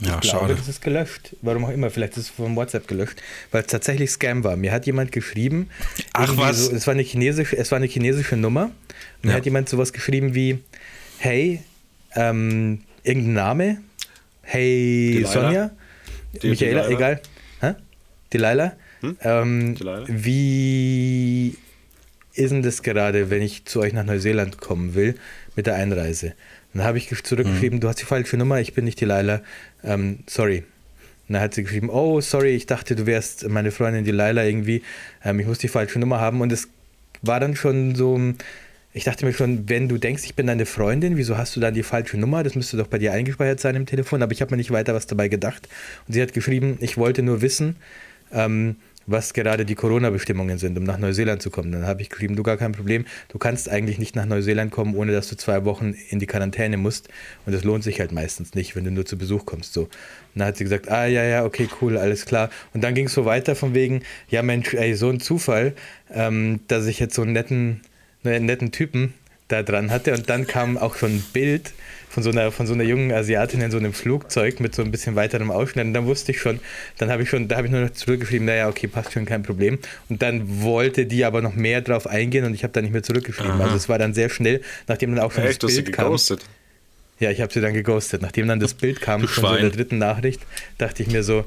ich 0.00 0.06
Ja, 0.06 0.18
glaube, 0.20 0.26
schade. 0.26 0.54
das 0.56 0.68
ist 0.68 0.82
gelöscht. 0.82 1.36
Warum 1.42 1.64
auch 1.64 1.70
immer. 1.70 1.90
Vielleicht 1.90 2.16
ist 2.16 2.24
es 2.24 2.28
vom 2.30 2.56
WhatsApp 2.56 2.88
gelöscht, 2.88 3.22
weil 3.50 3.62
es 3.62 3.68
tatsächlich 3.68 4.10
Scam 4.10 4.42
war. 4.44 4.56
Mir 4.56 4.72
hat 4.72 4.86
jemand 4.86 5.12
geschrieben. 5.12 5.68
Ach, 6.12 6.36
was? 6.36 6.66
So, 6.66 6.74
es, 6.76 6.86
war 6.86 6.92
eine 6.94 7.02
chinesische, 7.02 7.56
es 7.56 7.70
war 7.70 7.76
eine 7.76 7.86
chinesische 7.86 8.36
Nummer. 8.36 8.70
Mir 9.22 9.30
Ja. 9.32 9.36
hat 9.36 9.44
jemand 9.44 9.68
sowas 9.68 9.92
geschrieben 9.92 10.34
wie: 10.34 10.58
Hey, 11.18 11.62
ähm, 12.16 12.82
irgendein 13.04 13.32
Name. 13.34 13.78
Hey, 14.42 15.12
Delilah? 15.14 15.28
Sonja. 15.32 15.70
Die- 16.42 16.48
Michaela, 16.48 16.82
Delilah? 16.82 16.96
egal. 16.98 17.20
Hä? 17.60 17.74
Delilah? 18.32 18.72
Ähm, 19.20 19.74
Delilah? 19.76 20.04
wie 20.08 21.56
ist 22.34 22.50
denn 22.50 22.62
das 22.62 22.82
gerade, 22.82 23.30
wenn 23.30 23.42
ich 23.42 23.64
zu 23.66 23.80
euch 23.80 23.92
nach 23.92 24.04
Neuseeland 24.04 24.58
kommen 24.58 24.94
will 24.94 25.16
mit 25.54 25.66
der 25.66 25.74
Einreise? 25.76 26.34
Dann 26.74 26.84
habe 26.84 26.98
ich 26.98 27.08
gesch- 27.08 27.24
zurückgeschrieben, 27.24 27.80
du 27.80 27.88
hast 27.88 28.00
die 28.00 28.04
falsche 28.06 28.36
Nummer, 28.36 28.60
ich 28.60 28.74
bin 28.74 28.84
nicht 28.84 29.00
die 29.00 29.04
Laila, 29.04 29.42
ähm, 29.84 30.20
sorry. 30.26 30.64
Und 31.28 31.34
dann 31.34 31.42
hat 31.42 31.54
sie 31.54 31.62
geschrieben, 31.62 31.88
oh, 31.90 32.20
sorry, 32.20 32.50
ich 32.50 32.66
dachte, 32.66 32.96
du 32.96 33.06
wärst 33.06 33.48
meine 33.48 33.70
Freundin, 33.70 34.04
die 34.04 34.10
Laila 34.10 34.44
irgendwie, 34.44 34.82
ähm, 35.24 35.38
ich 35.40 35.46
muss 35.46 35.58
die 35.58 35.68
falsche 35.68 35.98
Nummer 35.98 36.20
haben. 36.20 36.40
Und 36.40 36.50
es 36.52 36.68
war 37.22 37.40
dann 37.40 37.54
schon 37.56 37.94
so, 37.94 38.20
ich 38.92 39.04
dachte 39.04 39.24
mir 39.24 39.32
schon, 39.32 39.68
wenn 39.68 39.88
du 39.88 39.96
denkst, 39.98 40.24
ich 40.24 40.34
bin 40.34 40.46
deine 40.48 40.66
Freundin, 40.66 41.16
wieso 41.16 41.38
hast 41.38 41.54
du 41.56 41.60
dann 41.60 41.74
die 41.74 41.82
falsche 41.82 42.18
Nummer? 42.18 42.42
Das 42.42 42.54
müsste 42.54 42.76
doch 42.76 42.88
bei 42.88 42.98
dir 42.98 43.12
eingespeichert 43.12 43.60
sein 43.60 43.76
im 43.76 43.86
Telefon, 43.86 44.22
aber 44.22 44.32
ich 44.32 44.42
habe 44.42 44.50
mir 44.50 44.56
nicht 44.58 44.70
weiter 44.70 44.94
was 44.94 45.06
dabei 45.06 45.28
gedacht. 45.28 45.68
Und 46.06 46.14
sie 46.14 46.20
hat 46.20 46.32
geschrieben, 46.32 46.76
ich 46.80 46.98
wollte 46.98 47.22
nur 47.22 47.40
wissen, 47.40 47.76
ähm, 48.32 48.76
was 49.06 49.34
gerade 49.34 49.64
die 49.64 49.74
Corona-Bestimmungen 49.74 50.58
sind, 50.58 50.76
um 50.78 50.84
nach 50.84 50.98
Neuseeland 50.98 51.42
zu 51.42 51.50
kommen. 51.50 51.72
Dann 51.72 51.86
habe 51.86 52.02
ich 52.02 52.10
geschrieben, 52.10 52.36
du 52.36 52.42
gar 52.42 52.56
kein 52.56 52.72
Problem, 52.72 53.04
du 53.28 53.38
kannst 53.38 53.68
eigentlich 53.68 53.98
nicht 53.98 54.16
nach 54.16 54.26
Neuseeland 54.26 54.70
kommen, 54.70 54.94
ohne 54.94 55.12
dass 55.12 55.28
du 55.28 55.36
zwei 55.36 55.64
Wochen 55.64 55.94
in 56.10 56.18
die 56.18 56.26
Quarantäne 56.26 56.76
musst. 56.76 57.08
Und 57.46 57.52
das 57.52 57.64
lohnt 57.64 57.84
sich 57.84 58.00
halt 58.00 58.12
meistens 58.12 58.54
nicht, 58.54 58.76
wenn 58.76 58.84
du 58.84 58.90
nur 58.90 59.06
zu 59.06 59.18
Besuch 59.18 59.46
kommst. 59.46 59.72
So. 59.74 59.82
Und 59.82 59.90
dann 60.34 60.48
hat 60.48 60.56
sie 60.56 60.64
gesagt, 60.64 60.90
ah 60.90 61.06
ja, 61.06 61.24
ja, 61.24 61.44
okay, 61.44 61.68
cool, 61.80 61.98
alles 61.98 62.26
klar. 62.26 62.50
Und 62.72 62.82
dann 62.82 62.94
ging 62.94 63.06
es 63.06 63.14
so 63.14 63.24
weiter 63.24 63.54
von 63.54 63.74
wegen, 63.74 64.02
ja 64.28 64.42
Mensch, 64.42 64.74
ey, 64.74 64.94
so 64.94 65.10
ein 65.10 65.20
Zufall, 65.20 65.74
ähm, 66.12 66.60
dass 66.68 66.86
ich 66.86 66.98
jetzt 66.98 67.14
so 67.14 67.22
einen 67.22 67.32
netten, 67.32 67.80
einen 68.24 68.46
netten 68.46 68.72
Typen 68.72 69.14
da 69.48 69.62
dran 69.62 69.90
hatte. 69.90 70.14
Und 70.14 70.30
dann 70.30 70.46
kam 70.46 70.78
auch 70.78 70.96
schon 70.96 71.16
ein 71.16 71.24
Bild 71.32 71.72
von 72.12 72.22
so 72.22 72.28
einer, 72.30 72.52
von 72.52 72.66
so 72.66 72.74
einer 72.74 72.84
jungen 72.84 73.10
Asiatin 73.10 73.62
in 73.62 73.70
so 73.70 73.78
einem 73.78 73.94
Flugzeug 73.94 74.60
mit 74.60 74.74
so 74.74 74.82
ein 74.82 74.90
bisschen 74.90 75.16
weiterem 75.16 75.50
Ausschnitt. 75.50 75.86
Und 75.86 75.94
dann 75.94 76.04
wusste 76.04 76.32
ich 76.32 76.40
schon, 76.40 76.60
dann 76.98 77.10
habe 77.10 77.22
ich 77.22 77.30
schon, 77.30 77.48
da 77.48 77.56
habe 77.56 77.66
ich 77.66 77.72
nur 77.72 77.80
noch 77.80 77.90
zurückgeschrieben, 77.90 78.44
naja, 78.46 78.68
okay, 78.68 78.86
passt 78.86 79.12
schon, 79.14 79.24
kein 79.24 79.42
Problem. 79.42 79.78
Und 80.10 80.20
dann 80.20 80.62
wollte 80.62 81.06
die 81.06 81.24
aber 81.24 81.40
noch 81.40 81.54
mehr 81.54 81.80
drauf 81.80 82.06
eingehen 82.06 82.44
und 82.44 82.52
ich 82.52 82.64
habe 82.64 82.72
da 82.74 82.82
nicht 82.82 82.92
mehr 82.92 83.02
zurückgeschrieben. 83.02 83.60
Also 83.62 83.76
es 83.76 83.88
war 83.88 83.98
dann 83.98 84.12
sehr 84.12 84.28
schnell, 84.28 84.60
nachdem 84.88 85.14
dann 85.14 85.24
auch 85.24 85.32
schon 85.32 85.44
Echt, 85.44 85.62
das 85.62 85.72
Bild 85.74 85.90
kam. 85.92 86.04
geghostet. 86.06 86.44
Ja, 87.18 87.30
ich 87.30 87.40
habe 87.40 87.50
sie 87.52 87.60
dann 87.62 87.72
geghostet. 87.72 88.20
Nachdem 88.20 88.46
dann 88.46 88.60
das 88.60 88.74
Bild 88.74 89.00
kam 89.00 89.20
von 89.20 89.28
so 89.28 89.34
Schwein. 89.40 89.62
der 89.62 89.70
dritten 89.70 89.96
Nachricht, 89.98 90.42
dachte 90.76 91.02
ich 91.02 91.08
mir 91.08 91.22
so, 91.22 91.46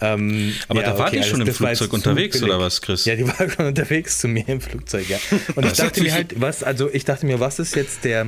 ähm, 0.00 0.52
Aber 0.68 0.82
ja, 0.82 0.90
da 0.90 0.98
war 0.98 1.10
die 1.10 1.18
alles- 1.18 1.28
schon 1.30 1.40
im 1.40 1.46
war 1.46 1.70
jetzt 1.70 1.78
Flugzeug 1.78 1.92
unterwegs, 1.94 2.38
billig. 2.40 2.52
oder 2.54 2.62
was, 2.62 2.82
Chris? 2.82 3.04
Ja, 3.06 3.14
die 3.16 3.26
war 3.38 3.48
schon 3.48 3.64
unterwegs 3.66 4.18
zu 4.18 4.28
mir 4.28 4.46
im 4.48 4.60
Flugzeug, 4.60 5.08
ja. 5.08 5.18
Und 5.54 5.64
ich 5.70 5.72
dachte 5.74 6.02
mir 6.02 6.12
halt, 6.12 6.38
was, 6.40 6.62
also 6.62 6.90
ich 6.92 7.04
dachte 7.06 7.24
mir, 7.24 7.40
was 7.40 7.58
ist 7.58 7.74
jetzt 7.76 8.04
der, 8.04 8.26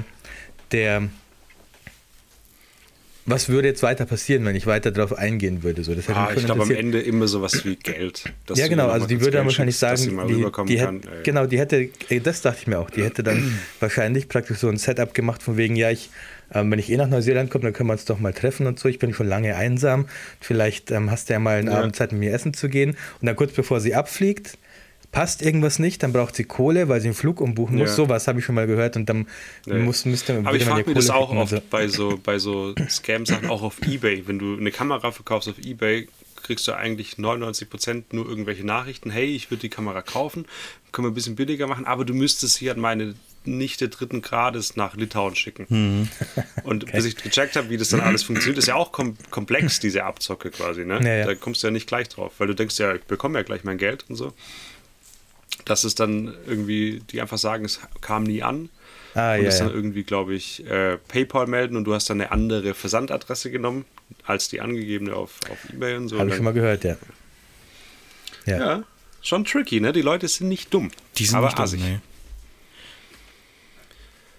der, 0.72 1.08
was 3.26 3.48
würde 3.48 3.68
jetzt 3.68 3.82
weiter 3.82 4.06
passieren, 4.06 4.44
wenn 4.44 4.54
ich 4.56 4.66
weiter 4.66 4.90
darauf 4.92 5.12
eingehen 5.18 5.62
würde? 5.62 5.82
So, 5.84 5.94
das 5.94 6.06
hätte 6.08 6.18
Ah, 6.18 6.30
ich 6.34 6.44
glaube 6.44 6.62
am. 6.62 6.70
Ende 6.70 7.00
immer 7.00 7.26
sowas 7.28 7.64
wie 7.64 7.76
Geld. 7.76 8.24
Ja, 8.54 8.68
genau, 8.68 8.88
also 8.88 9.06
die 9.06 9.20
würde 9.20 9.32
dann 9.38 9.46
wahrscheinlich 9.46 9.76
sagen, 9.76 9.92
dass 9.94 10.02
sie 10.02 10.10
mal 10.10 10.26
die, 10.26 10.34
rüberkommen 10.34 10.68
die 10.68 10.76
kann. 10.76 10.96
hätte, 10.96 11.08
Ey. 11.10 11.22
genau, 11.24 11.46
die 11.46 11.58
hätte, 11.58 11.88
das 12.22 12.42
dachte 12.42 12.58
ich 12.62 12.66
mir 12.66 12.78
auch, 12.78 12.90
die 12.90 13.02
hätte 13.02 13.22
dann 13.22 13.58
wahrscheinlich 13.80 14.28
praktisch 14.28 14.58
so 14.58 14.68
ein 14.68 14.76
Setup 14.76 15.12
gemacht 15.12 15.42
von 15.42 15.56
wegen, 15.56 15.74
ja, 15.76 15.90
ich, 15.90 16.10
ähm, 16.54 16.70
wenn 16.70 16.78
ich 16.78 16.90
eh 16.90 16.96
nach 16.96 17.08
Neuseeland 17.08 17.50
komme, 17.50 17.64
dann 17.64 17.72
können 17.72 17.88
wir 17.88 17.94
uns 17.94 18.04
doch 18.04 18.20
mal 18.20 18.32
treffen 18.32 18.66
und 18.66 18.78
so, 18.78 18.88
ich 18.88 18.98
bin 19.00 19.12
schon 19.12 19.26
lange 19.28 19.56
einsam, 19.56 20.06
vielleicht 20.40 20.90
ähm, 20.92 21.10
hast 21.10 21.28
du 21.28 21.32
ja 21.34 21.38
mal 21.40 21.58
einen 21.58 21.68
Ja. 21.68 21.78
Abend 21.78 21.96
Zeit 21.96 22.12
mit 22.12 22.20
mir 22.20 22.32
essen 22.32 22.54
zu 22.54 22.68
gehen 22.68 22.90
und 23.20 23.26
dann 23.26 23.34
kurz 23.34 23.52
bevor 23.52 23.80
sie 23.80 23.94
abfliegt, 23.94 24.56
passt 25.12 25.42
irgendwas 25.42 25.78
nicht, 25.78 26.02
dann 26.02 26.12
braucht 26.12 26.36
sie 26.36 26.44
Kohle, 26.44 26.88
weil 26.88 27.00
sie 27.00 27.08
einen 27.08 27.14
Flug 27.14 27.40
umbuchen 27.40 27.76
muss, 27.78 27.90
Ja. 27.90 27.94
sowas 27.96 28.28
habe 28.28 28.38
ich 28.40 28.44
schon 28.44 28.54
mal 28.54 28.66
gehört 28.66 28.96
und 28.96 29.06
dann 29.08 29.26
Nee. 29.66 29.78
muss, 29.78 30.04
müsste, 30.04 30.38
Aber 30.44 30.54
ich 30.56 30.64
frage 30.64 30.84
mich 30.86 30.94
das 30.96 31.10
auch 31.10 31.30
oft 31.34 31.50
so. 31.50 31.62
bei 31.70 31.88
so, 31.88 32.18
bei 32.22 32.38
so 32.38 32.74
Scam-Sachen, 32.88 33.48
auch 33.48 33.62
auf 33.62 33.80
Ebay. 33.86 34.24
Wenn 34.26 34.38
du 34.38 34.56
eine 34.56 34.70
Kamera 34.70 35.10
verkaufst 35.12 35.48
auf 35.48 35.58
Ebay, 35.58 36.08
kriegst 36.42 36.68
du 36.68 36.72
eigentlich 36.76 37.18
99% 37.18 38.04
nur 38.12 38.28
irgendwelche 38.28 38.64
Nachrichten. 38.64 39.10
Hey, 39.10 39.34
ich 39.34 39.50
würde 39.50 39.62
die 39.62 39.68
Kamera 39.68 40.02
kaufen, 40.02 40.44
können 40.92 41.06
wir 41.06 41.10
ein 41.10 41.14
bisschen 41.14 41.34
billiger 41.34 41.66
machen, 41.66 41.86
aber 41.86 42.04
du 42.04 42.14
müsstest 42.14 42.54
sie 42.56 42.70
an 42.70 42.78
meine 42.78 43.14
Nichte 43.44 43.88
dritten 43.88 44.22
Grades 44.22 44.76
nach 44.76 44.96
Litauen 44.96 45.34
schicken. 45.36 45.66
Mhm. 45.68 46.08
Und 46.64 46.86
bis 46.92 47.04
ich 47.04 47.16
gecheckt 47.16 47.56
habe, 47.56 47.70
wie 47.70 47.76
das 47.76 47.88
dann 47.90 48.00
alles 48.00 48.22
funktioniert, 48.24 48.58
ist 48.58 48.66
ja 48.68 48.74
auch 48.74 48.92
kom 48.92 49.16
komplex, 49.30 49.78
diese 49.80 50.04
Abzocke 50.04 50.50
quasi. 50.50 50.84
Ne? 50.84 51.00
Ja, 51.02 51.14
ja. 51.18 51.26
Da 51.26 51.34
kommst 51.36 51.62
du 51.62 51.68
ja 51.68 51.70
nicht 51.72 51.86
gleich 51.86 52.08
drauf, 52.08 52.32
weil 52.38 52.48
du 52.48 52.54
denkst 52.54 52.78
ja, 52.78 52.94
ich 52.94 53.02
bekomme 53.04 53.38
ja 53.38 53.42
gleich 53.44 53.62
mein 53.64 53.78
Geld 53.78 54.04
und 54.08 54.16
so. 54.16 54.32
Dass 55.66 55.84
es 55.84 55.94
dann 55.94 56.34
irgendwie, 56.46 57.02
die 57.10 57.20
einfach 57.20 57.36
sagen, 57.38 57.64
es 57.66 57.80
kam 58.00 58.22
nie 58.22 58.42
an 58.42 58.70
Ah, 59.14 59.32
und 59.34 59.38
ja, 59.40 59.44
das 59.46 59.58
dann 59.58 59.68
ja. 59.68 59.74
irgendwie, 59.74 60.02
glaube 60.04 60.34
ich, 60.34 60.64
äh, 60.66 60.96
PayPal 61.08 61.46
melden 61.46 61.76
und 61.76 61.84
du 61.84 61.94
hast 61.94 62.08
dann 62.10 62.20
eine 62.20 62.32
andere 62.32 62.72
Versandadresse 62.74 63.50
genommen 63.50 63.84
als 64.24 64.48
die 64.48 64.60
angegebene 64.60 65.14
auf, 65.14 65.38
auf 65.50 65.58
Ebay 65.72 65.96
und 65.96 66.08
so. 66.08 66.18
Habe 66.18 66.28
ich 66.30 66.36
schon 66.36 66.44
mal 66.44 66.52
gehört, 66.52 66.84
ja. 66.84 66.96
dann- 68.44 68.60
ja, 68.60 68.84
schon 69.22 69.44
tricky, 69.44 69.80
ne? 69.80 69.92
Die 69.92 70.02
Leute 70.02 70.28
sind 70.28 70.48
nicht 70.48 70.72
dumm. 70.72 70.90
Die 71.18 71.24
sind 71.26 71.36
aber 71.36 71.46
nicht 71.46 71.58
dumm, 71.58 71.80
nee. 71.80 71.98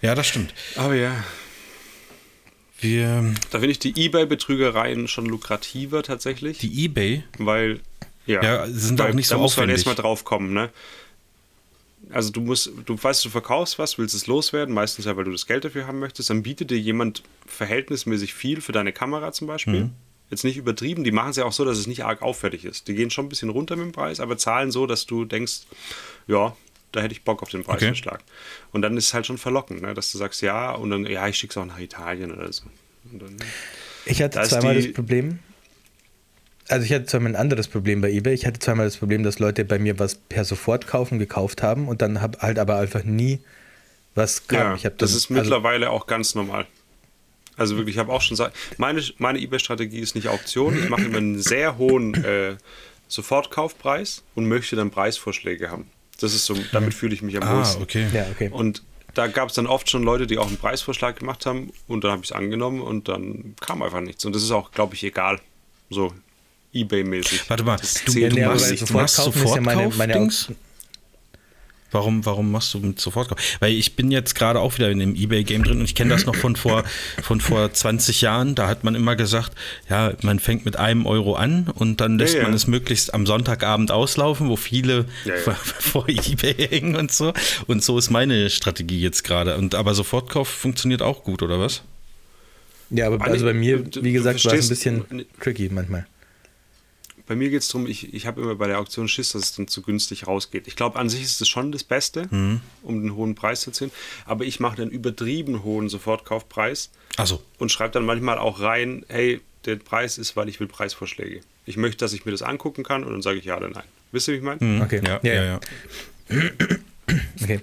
Ja, 0.01 0.15
das 0.15 0.27
stimmt. 0.27 0.53
Aber 0.75 0.93
ja, 0.95 1.23
Wir, 2.79 3.33
da 3.49 3.57
finde 3.59 3.71
ich 3.71 3.79
die 3.79 3.99
Ebay-Betrügereien 3.99 5.07
schon 5.07 5.25
lukrativer 5.25 6.03
tatsächlich, 6.03 6.59
die 6.59 6.83
Ebay, 6.85 7.23
weil 7.39 7.79
ja, 8.27 8.43
Ja, 8.43 8.67
sind 8.67 8.99
weil 8.99 9.09
auch 9.11 9.15
nicht 9.15 9.27
so 9.27 9.35
da 9.35 9.41
muss 9.41 9.57
man 9.57 9.63
aufwendig. 9.63 9.77
erstmal 9.77 9.95
drauf 9.95 10.23
kommen, 10.23 10.53
ne? 10.53 10.69
Also 12.11 12.31
du 12.31 12.41
musst, 12.41 12.71
du 12.85 13.01
weißt, 13.01 13.23
du 13.25 13.29
verkaufst 13.29 13.79
was, 13.79 13.97
willst 13.97 14.15
es 14.15 14.27
loswerden, 14.27 14.73
meistens 14.73 15.05
ja, 15.05 15.15
weil 15.17 15.25
du 15.25 15.31
das 15.31 15.45
Geld 15.47 15.65
dafür 15.65 15.87
haben 15.87 15.99
möchtest, 15.99 16.29
dann 16.29 16.43
bietet 16.43 16.71
dir 16.71 16.79
jemand 16.79 17.23
verhältnismäßig 17.45 18.33
viel 18.33 18.61
für 18.61 18.71
deine 18.71 18.93
Kamera 18.93 19.31
zum 19.31 19.47
Beispiel. 19.47 19.85
Mhm. 19.85 19.91
Jetzt 20.29 20.43
nicht 20.43 20.57
übertrieben, 20.57 21.03
die 21.03 21.11
machen 21.11 21.29
es 21.31 21.37
ja 21.37 21.45
auch 21.45 21.53
so, 21.53 21.63
dass 21.65 21.77
es 21.77 21.87
nicht 21.87 22.03
arg 22.03 22.21
auffällig 22.21 22.65
ist. 22.65 22.87
Die 22.87 22.93
gehen 22.95 23.09
schon 23.09 23.25
ein 23.25 23.29
bisschen 23.29 23.49
runter 23.49 23.75
mit 23.77 23.85
dem 23.85 23.91
Preis, 23.93 24.19
aber 24.19 24.37
zahlen 24.37 24.71
so, 24.71 24.85
dass 24.85 25.05
du 25.05 25.23
denkst, 25.25 25.61
ja, 26.27 26.55
da 26.91 27.01
hätte 27.01 27.13
ich 27.13 27.23
Bock 27.23 27.41
auf 27.43 27.49
den 27.49 27.63
Preisverschlag. 27.63 28.21
Und 28.71 28.81
dann 28.81 28.95
ist 28.97 29.07
es 29.07 29.13
halt 29.13 29.25
schon 29.25 29.37
verlockend, 29.37 29.81
ne? 29.81 29.93
dass 29.93 30.11
du 30.11 30.17
sagst, 30.17 30.41
ja, 30.41 30.71
und 30.71 30.89
dann, 30.89 31.05
ja, 31.05 31.27
ich 31.27 31.37
schicke 31.37 31.51
es 31.51 31.57
auch 31.57 31.65
nach 31.65 31.79
Italien 31.79 32.31
oder 32.33 32.51
so. 32.51 32.63
Dann, 33.05 33.37
Ich 34.05 34.21
hatte 34.21 34.39
Da 34.39 34.43
zweimal 34.43 34.75
die- 34.75 34.87
das 34.87 34.93
Problem. 34.93 35.39
Also 36.69 36.85
ich 36.85 36.93
hatte 36.93 37.05
zweimal 37.05 37.31
ein 37.31 37.35
anderes 37.35 37.67
Problem 37.67 38.01
bei 38.01 38.11
eBay. 38.11 38.33
Ich 38.33 38.45
hatte 38.45 38.59
zweimal 38.59 38.85
das 38.85 38.97
Problem, 38.97 39.23
dass 39.23 39.39
Leute 39.39 39.63
bei 39.63 39.79
mir 39.79 39.99
was 39.99 40.15
per 40.15 40.43
Sofortkaufen 40.43 41.17
gekauft 41.19 41.63
haben 41.63 41.87
und 41.87 42.01
dann 42.01 42.21
hab 42.21 42.41
halt 42.41 42.59
aber 42.59 42.77
einfach 42.77 43.03
nie 43.03 43.39
was 44.15 44.47
kam. 44.47 44.59
Ja, 44.59 44.75
ich 44.75 44.81
das 44.83 44.95
dann- 44.97 45.07
ist 45.09 45.15
also, 45.15 45.33
mittlerweile 45.33 45.89
auch 45.91 46.07
ganz 46.07 46.35
normal. 46.35 46.65
Also 47.55 47.75
wirklich, 47.77 47.95
ich 47.95 47.99
habe 47.99 48.11
auch 48.11 48.21
schon 48.21 48.35
gesagt, 48.35 48.55
meine, 48.77 49.01
meine 49.17 49.39
eBay-Strategie 49.39 49.99
ist 49.99 50.15
nicht 50.15 50.27
Auktion. 50.27 50.77
Ich 50.77 50.89
mache 50.89 51.03
immer 51.03 51.17
einen 51.17 51.41
sehr 51.41 51.77
hohen 51.77 52.13
äh, 52.23 52.55
Sofortkaufpreis 53.07 54.23
und 54.35 54.47
möchte 54.47 54.75
dann 54.75 54.91
Preisvorschläge 54.91 55.71
haben. 55.71 55.89
Das 56.19 56.33
ist 56.33 56.45
so, 56.45 56.55
damit 56.71 56.93
fühle 56.93 57.13
ich 57.13 57.21
mich 57.21 57.37
am 57.37 57.43
ah, 57.43 57.57
wohlsten. 57.57 57.81
okay. 57.81 58.07
Ja, 58.13 58.27
okay. 58.31 58.49
Und 58.51 58.83
da 59.13 59.27
gab 59.27 59.49
es 59.49 59.55
dann 59.55 59.65
oft 59.65 59.89
schon 59.89 60.03
Leute, 60.03 60.27
die 60.27 60.37
auch 60.37 60.47
einen 60.47 60.57
Preisvorschlag 60.57 61.17
gemacht 61.17 61.45
haben 61.45 61.71
und 61.87 62.03
dann 62.03 62.11
habe 62.11 62.23
ich 62.23 62.29
es 62.29 62.35
angenommen 62.35 62.81
und 62.81 63.07
dann 63.07 63.55
kam 63.59 63.81
einfach 63.81 64.01
nichts. 64.01 64.23
Und 64.25 64.35
das 64.35 64.43
ist 64.43 64.51
auch, 64.51 64.71
glaube 64.71 64.93
ich, 64.93 65.03
egal. 65.03 65.39
So 65.89 66.13
Ebay-mäßig. 66.73 67.49
Warte 67.49 67.63
mal, 67.63 67.77
du, 68.05 68.11
du 68.13 68.19
Ja, 68.19 68.49
machst, 68.49 68.89
du 68.89 68.93
machst 68.93 69.19
ist 69.19 69.35
ja 69.55 69.61
meine- 69.61 69.89
meine 69.95 70.13
Sofortkauf-Dings? 70.13 70.47
Warum, 71.89 72.25
warum 72.25 72.51
machst 72.51 72.73
du 72.73 72.79
mit 72.79 72.99
Sofortkauf? 72.99 73.39
Weil 73.61 73.71
ich 73.71 73.95
bin 73.95 74.11
jetzt 74.11 74.35
gerade 74.35 74.59
auch 74.59 74.77
wieder 74.77 74.91
in 74.91 74.99
dem 74.99 75.15
Ebay-Game 75.15 75.63
drin 75.63 75.79
und 75.79 75.85
ich 75.85 75.95
kenne 75.95 76.09
das 76.13 76.25
noch 76.25 76.35
von 76.35 76.57
vor, 76.57 76.83
von 77.23 77.39
vor 77.39 77.71
20 77.71 78.19
Jahren. 78.21 78.55
Da 78.55 78.67
hat 78.67 78.83
man 78.83 78.93
immer 78.93 79.15
gesagt, 79.15 79.53
ja, 79.89 80.11
man 80.21 80.39
fängt 80.39 80.65
mit 80.65 80.75
einem 80.75 81.05
Euro 81.05 81.35
an 81.35 81.69
und 81.73 82.01
dann 82.01 82.19
lässt 82.19 82.33
Ja, 82.33 82.41
ja. 82.41 82.45
man 82.47 82.53
es 82.53 82.67
möglichst 82.67 83.13
am 83.13 83.25
Sonntagabend 83.25 83.89
auslaufen, 83.91 84.49
wo 84.49 84.57
viele 84.57 85.05
Ja, 85.23 85.35
ja. 85.35 85.39
vor, 85.41 85.53
vor 86.03 86.09
Ebay 86.09 86.55
hängen 86.67 86.97
und 86.97 87.09
so. 87.13 87.31
Und 87.67 87.81
so 87.81 87.97
ist 87.97 88.09
meine 88.09 88.49
Strategie 88.49 88.99
jetzt 88.99 89.23
gerade. 89.23 89.55
Und 89.57 89.73
aber 89.73 89.93
Sofortkauf 89.95 90.49
funktioniert 90.49 91.01
auch 91.01 91.23
gut, 91.23 91.41
oder 91.41 91.57
was? 91.57 91.83
Ja, 92.89 93.07
aber 93.07 93.15
Andi, 93.21 93.29
also 93.31 93.45
bei 93.45 93.53
mir, 93.53 93.85
wie 94.03 94.11
gesagt, 94.11 94.43
war 94.43 94.53
es 94.53 94.65
ein 94.65 94.69
bisschen 94.69 95.25
tricky 95.41 95.69
manchmal. 95.71 96.05
Bei 97.27 97.35
mir 97.35 97.49
geht 97.49 97.61
es 97.61 97.67
darum, 97.67 97.87
ich, 97.87 98.13
ich 98.13 98.25
habe 98.25 98.41
immer 98.41 98.55
bei 98.55 98.67
der 98.67 98.79
Auktion 98.79 99.07
Schiss, 99.07 99.33
dass 99.33 99.41
es 99.43 99.55
dann 99.55 99.67
zu 99.67 99.81
günstig 99.81 100.25
rausgeht. 100.27 100.67
Ich 100.67 100.75
glaube, 100.75 100.97
an 100.97 101.09
sich 101.09 101.21
ist 101.23 101.39
es 101.41 101.47
schon 101.47 101.71
das 101.71 101.83
Beste, 101.83 102.27
Mhm. 102.31 102.61
um 102.83 103.01
den 103.01 103.15
hohen 103.15 103.35
Preis 103.35 103.61
zu 103.61 103.69
erzielen. 103.71 103.91
Aber 104.25 104.45
ich 104.45 104.59
mache 104.59 104.81
einen 104.81 104.91
übertrieben 104.91 105.63
hohen 105.63 105.89
Sofortkaufpreis 105.89 106.89
Also, 107.17 107.43
und 107.59 107.71
schreibe 107.71 107.91
dann 107.93 108.05
manchmal 108.05 108.37
auch 108.37 108.61
rein, 108.61 109.05
hey, 109.09 109.41
der 109.65 109.75
Preis 109.75 110.17
ist, 110.17 110.35
weil 110.37 110.47
ich 110.47 110.59
will 110.61 110.67
Preisvorschläge. 110.67 111.41
Ich 111.65 111.75
möchte, 111.75 111.97
dass 111.97 112.13
ich 112.13 112.25
mir 112.25 112.31
das 112.31 112.41
angucken 112.41 112.83
kann 112.83 113.03
und 113.03 113.11
dann 113.11 113.21
sage 113.21 113.39
ich 113.39 113.45
ja 113.45 113.57
oder 113.57 113.69
nein. 113.69 113.83
Wisst 114.13 114.29
ihr, 114.29 114.33
wie 114.35 114.37
ich 114.37 114.43
meine? 114.43 114.81
Okay. 114.83 115.01
ja, 115.05 115.19
Ja, 115.21 115.33
ja, 115.33 115.43
ja. 115.43 115.59
ja. 116.29 116.39
Okay. 117.41 117.59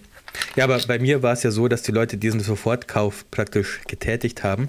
Ja, 0.57 0.65
aber 0.65 0.79
bei 0.87 0.99
mir 0.99 1.23
war 1.23 1.33
es 1.33 1.43
ja 1.43 1.51
so, 1.51 1.69
dass 1.69 1.83
die 1.83 1.93
Leute 1.93 2.17
diesen 2.17 2.41
Sofortkauf 2.41 3.25
praktisch 3.31 3.81
getätigt 3.87 4.43
haben 4.43 4.69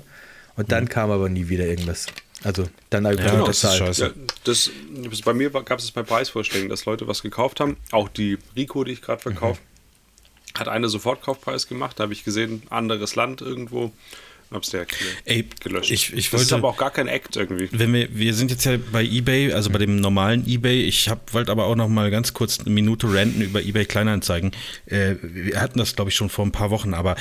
und 0.56 0.72
dann 0.72 0.89
kam 0.89 1.12
aber 1.12 1.30
nie 1.30 1.48
wieder 1.50 1.66
irgendwas. 1.66 2.08
Also 2.46 2.70
dann 2.91 3.06
ich 3.12 3.20
Ja, 3.20 3.32
einfach 3.34 3.48
das 3.48 3.64
ist 3.64 3.76
scheiße. 3.78 4.02
Ja, 4.06 4.12
das, 4.43 4.70
das, 5.10 5.22
bei 5.22 5.34
mir 5.34 5.50
gab 5.50 5.80
es 5.80 5.89
bei 5.91 6.04
Preisvorschlägen, 6.04 6.70
dass 6.70 6.86
Leute 6.86 7.08
was 7.08 7.22
gekauft 7.24 7.60
haben. 7.60 7.76
Auch 7.91 8.08
die 8.08 8.38
Rico, 8.56 8.84
die 8.84 8.91
ich 8.93 9.02
gerade 9.02 9.22
verkaufe, 9.22 9.60
hat 10.58 10.68
eine 10.68 10.88
Sofortkaufpreis 10.88 11.68
gemacht. 11.68 12.00
Da 12.00 12.04
habe 12.04 12.14
ich 12.14 12.24
gesehen, 12.24 12.62
anderes 12.70 13.16
Land 13.16 13.41
irgendwo. 13.41 13.91
Hab's 14.52 14.70
der 14.70 14.86
Ey, 15.26 15.48
gelöscht. 15.60 15.89
ich- 15.89 16.14
ich 16.14 16.30
das 16.30 16.43
ist 16.43 16.52
wollte- 16.52 16.56
aber 16.58 16.70
auch 16.70 16.78
gar 16.78 16.91
kein 16.91 17.08
Act 17.08 17.36
irgendwie. 17.36 17.68
Wenn 17.72 17.91
wir, 17.93 18.16
wir 18.16 18.32
sind 18.36 18.52
jetzt 18.52 18.64
ja 18.64 18.78
bei 18.91 19.04
eBay, 19.04 19.52
also 19.52 19.72
bei 19.72 19.80
dem 19.80 19.96
normalen 20.00 20.48
eBay. 20.48 20.84
Ich 20.84 21.10
wollte 21.32 21.52
aber 21.52 21.66
auch 21.66 21.76
noch 21.76 21.89
mal 21.89 22.12
ganz 22.12 22.32
kurz 22.34 22.60
eine 22.60 22.70
Minute 22.70 23.12
ranten 23.12 23.41
über 23.41 23.64
eBay 23.64 23.86
Kleinanzeigen. 23.86 24.52
Äh, 24.86 25.16
wir 25.24 25.60
hatten 25.60 25.80
das, 25.80 25.96
glaube 25.96 26.12
ich, 26.12 26.16
schon 26.16 26.30
vor 26.30 26.46
ein 26.46 26.52
paar 26.52 26.70
Wochen, 26.70 26.93
aber 26.93 27.16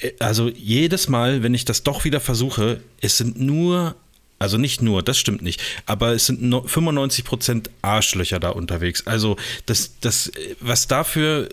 äh, 0.00 0.12
also 0.20 0.48
jedes 0.48 1.06
Mal, 1.08 1.42
wenn 1.42 1.52
ich 1.52 1.66
das 1.66 1.82
doch 1.82 2.04
wieder 2.04 2.18
versuche, 2.18 2.80
es 3.02 3.18
sind 3.18 3.38
nur, 3.38 3.94
also 4.40 4.56
nicht 4.56 4.82
nur, 4.82 5.02
das 5.02 5.18
stimmt 5.18 5.42
nicht, 5.42 5.62
aber 5.86 6.12
es 6.14 6.26
sind 6.26 6.42
no- 6.42 6.64
95% 6.66 7.68
Arschlöcher 7.82 8.40
da 8.40 8.48
unterwegs. 8.48 9.06
Also 9.06 9.36
das, 9.66 9.92
das, 10.00 10.32
was 10.60 10.88
dafür 10.88 11.48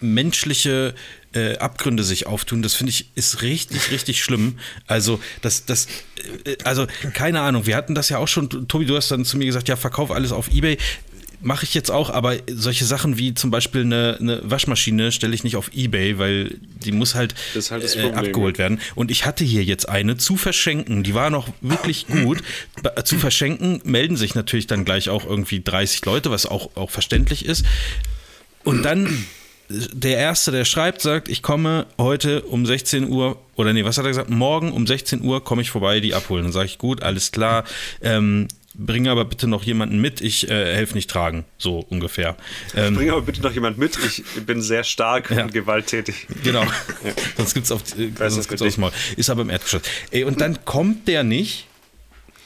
menschliche 0.00 0.94
äh, 1.34 1.56
Abgründe 1.58 2.04
sich 2.04 2.26
auftun, 2.26 2.62
das 2.62 2.74
finde 2.74 2.90
ich 2.90 3.06
ist 3.14 3.42
richtig, 3.42 3.90
richtig 3.90 4.22
schlimm. 4.22 4.58
Also, 4.86 5.20
das, 5.42 5.64
das, 5.66 5.86
äh, 6.44 6.56
also, 6.64 6.86
keine 7.14 7.40
Ahnung, 7.40 7.66
wir 7.66 7.76
hatten 7.76 7.94
das 7.94 8.08
ja 8.08 8.18
auch 8.18 8.28
schon, 8.28 8.48
Tobi, 8.68 8.86
du 8.86 8.96
hast 8.96 9.10
dann 9.10 9.24
zu 9.24 9.36
mir 9.36 9.46
gesagt, 9.46 9.68
ja, 9.68 9.76
verkauf 9.76 10.10
alles 10.10 10.32
auf 10.32 10.50
Ebay. 10.52 10.78
Mache 11.44 11.64
ich 11.64 11.74
jetzt 11.74 11.90
auch, 11.90 12.08
aber 12.08 12.36
solche 12.48 12.84
Sachen 12.84 13.18
wie 13.18 13.34
zum 13.34 13.50
Beispiel 13.50 13.80
eine, 13.82 14.16
eine 14.20 14.40
Waschmaschine 14.48 15.10
stelle 15.10 15.34
ich 15.34 15.42
nicht 15.42 15.56
auf 15.56 15.72
Ebay, 15.74 16.18
weil 16.18 16.56
die 16.84 16.92
muss 16.92 17.14
halt, 17.16 17.34
halt 17.72 17.82
äh, 17.96 18.12
abgeholt 18.12 18.58
werden. 18.58 18.80
Und 18.94 19.10
ich 19.10 19.26
hatte 19.26 19.42
hier 19.44 19.64
jetzt 19.64 19.88
eine 19.88 20.16
zu 20.16 20.36
verschenken, 20.36 21.02
die 21.02 21.14
war 21.14 21.30
noch 21.30 21.48
wirklich 21.60 22.06
gut. 22.22 22.42
Ba- 22.82 23.04
zu 23.04 23.18
verschenken 23.18 23.80
melden 23.84 24.16
sich 24.16 24.34
natürlich 24.36 24.68
dann 24.68 24.84
gleich 24.84 25.08
auch 25.08 25.26
irgendwie 25.26 25.60
30 25.60 26.04
Leute, 26.04 26.30
was 26.30 26.46
auch, 26.46 26.76
auch 26.76 26.90
verständlich 26.90 27.44
ist. 27.44 27.64
Und 28.62 28.82
dann 28.84 29.24
der 29.68 30.18
Erste, 30.18 30.50
der 30.52 30.64
schreibt, 30.64 31.00
sagt, 31.00 31.28
ich 31.28 31.42
komme 31.42 31.86
heute 31.98 32.42
um 32.42 32.66
16 32.66 33.08
Uhr, 33.08 33.40
oder 33.56 33.72
nee, 33.72 33.84
was 33.84 33.96
hat 33.98 34.04
er 34.04 34.08
gesagt? 34.10 34.30
Morgen 34.30 34.70
um 34.72 34.86
16 34.86 35.22
Uhr 35.22 35.42
komme 35.42 35.62
ich 35.62 35.70
vorbei, 35.70 36.00
die 36.00 36.14
abholen. 36.14 36.44
Dann 36.44 36.52
sage 36.52 36.66
ich, 36.66 36.78
gut, 36.78 37.02
alles 37.02 37.32
klar. 37.32 37.64
Ähm, 38.02 38.48
bringe 38.74 39.10
aber 39.10 39.24
bitte 39.24 39.46
noch 39.46 39.64
jemanden 39.64 40.00
mit, 40.00 40.20
ich 40.20 40.48
äh, 40.50 40.74
helfe 40.74 40.94
nicht 40.94 41.10
tragen, 41.10 41.44
so 41.58 41.80
ungefähr. 41.90 42.36
Ähm, 42.74 42.94
Bring 42.94 43.10
aber 43.10 43.22
bitte 43.22 43.42
noch 43.42 43.52
jemand 43.52 43.78
mit. 43.78 43.98
Ich 44.04 44.22
bin 44.46 44.62
sehr 44.62 44.84
stark 44.84 45.30
Ja. 45.30 45.44
und 45.44 45.52
gewalttätig. 45.52 46.26
Genau. 46.42 46.64
Sonst 47.36 47.54
gibt's 47.54 47.70
auf, 47.72 47.82
äh, 47.98 48.10
sonst 48.16 48.18
das 48.36 48.48
gibt's 48.48 48.62
für 48.62 48.68
aufs 48.68 48.78
Maul. 48.78 48.92
Ist 49.16 49.30
aber 49.30 49.42
im 49.42 49.50
Erdgeschoss. 49.50 49.82
Ey, 50.10 50.24
und 50.24 50.40
dann 50.40 50.64
kommt 50.64 51.08
der 51.08 51.24
nicht. 51.24 51.66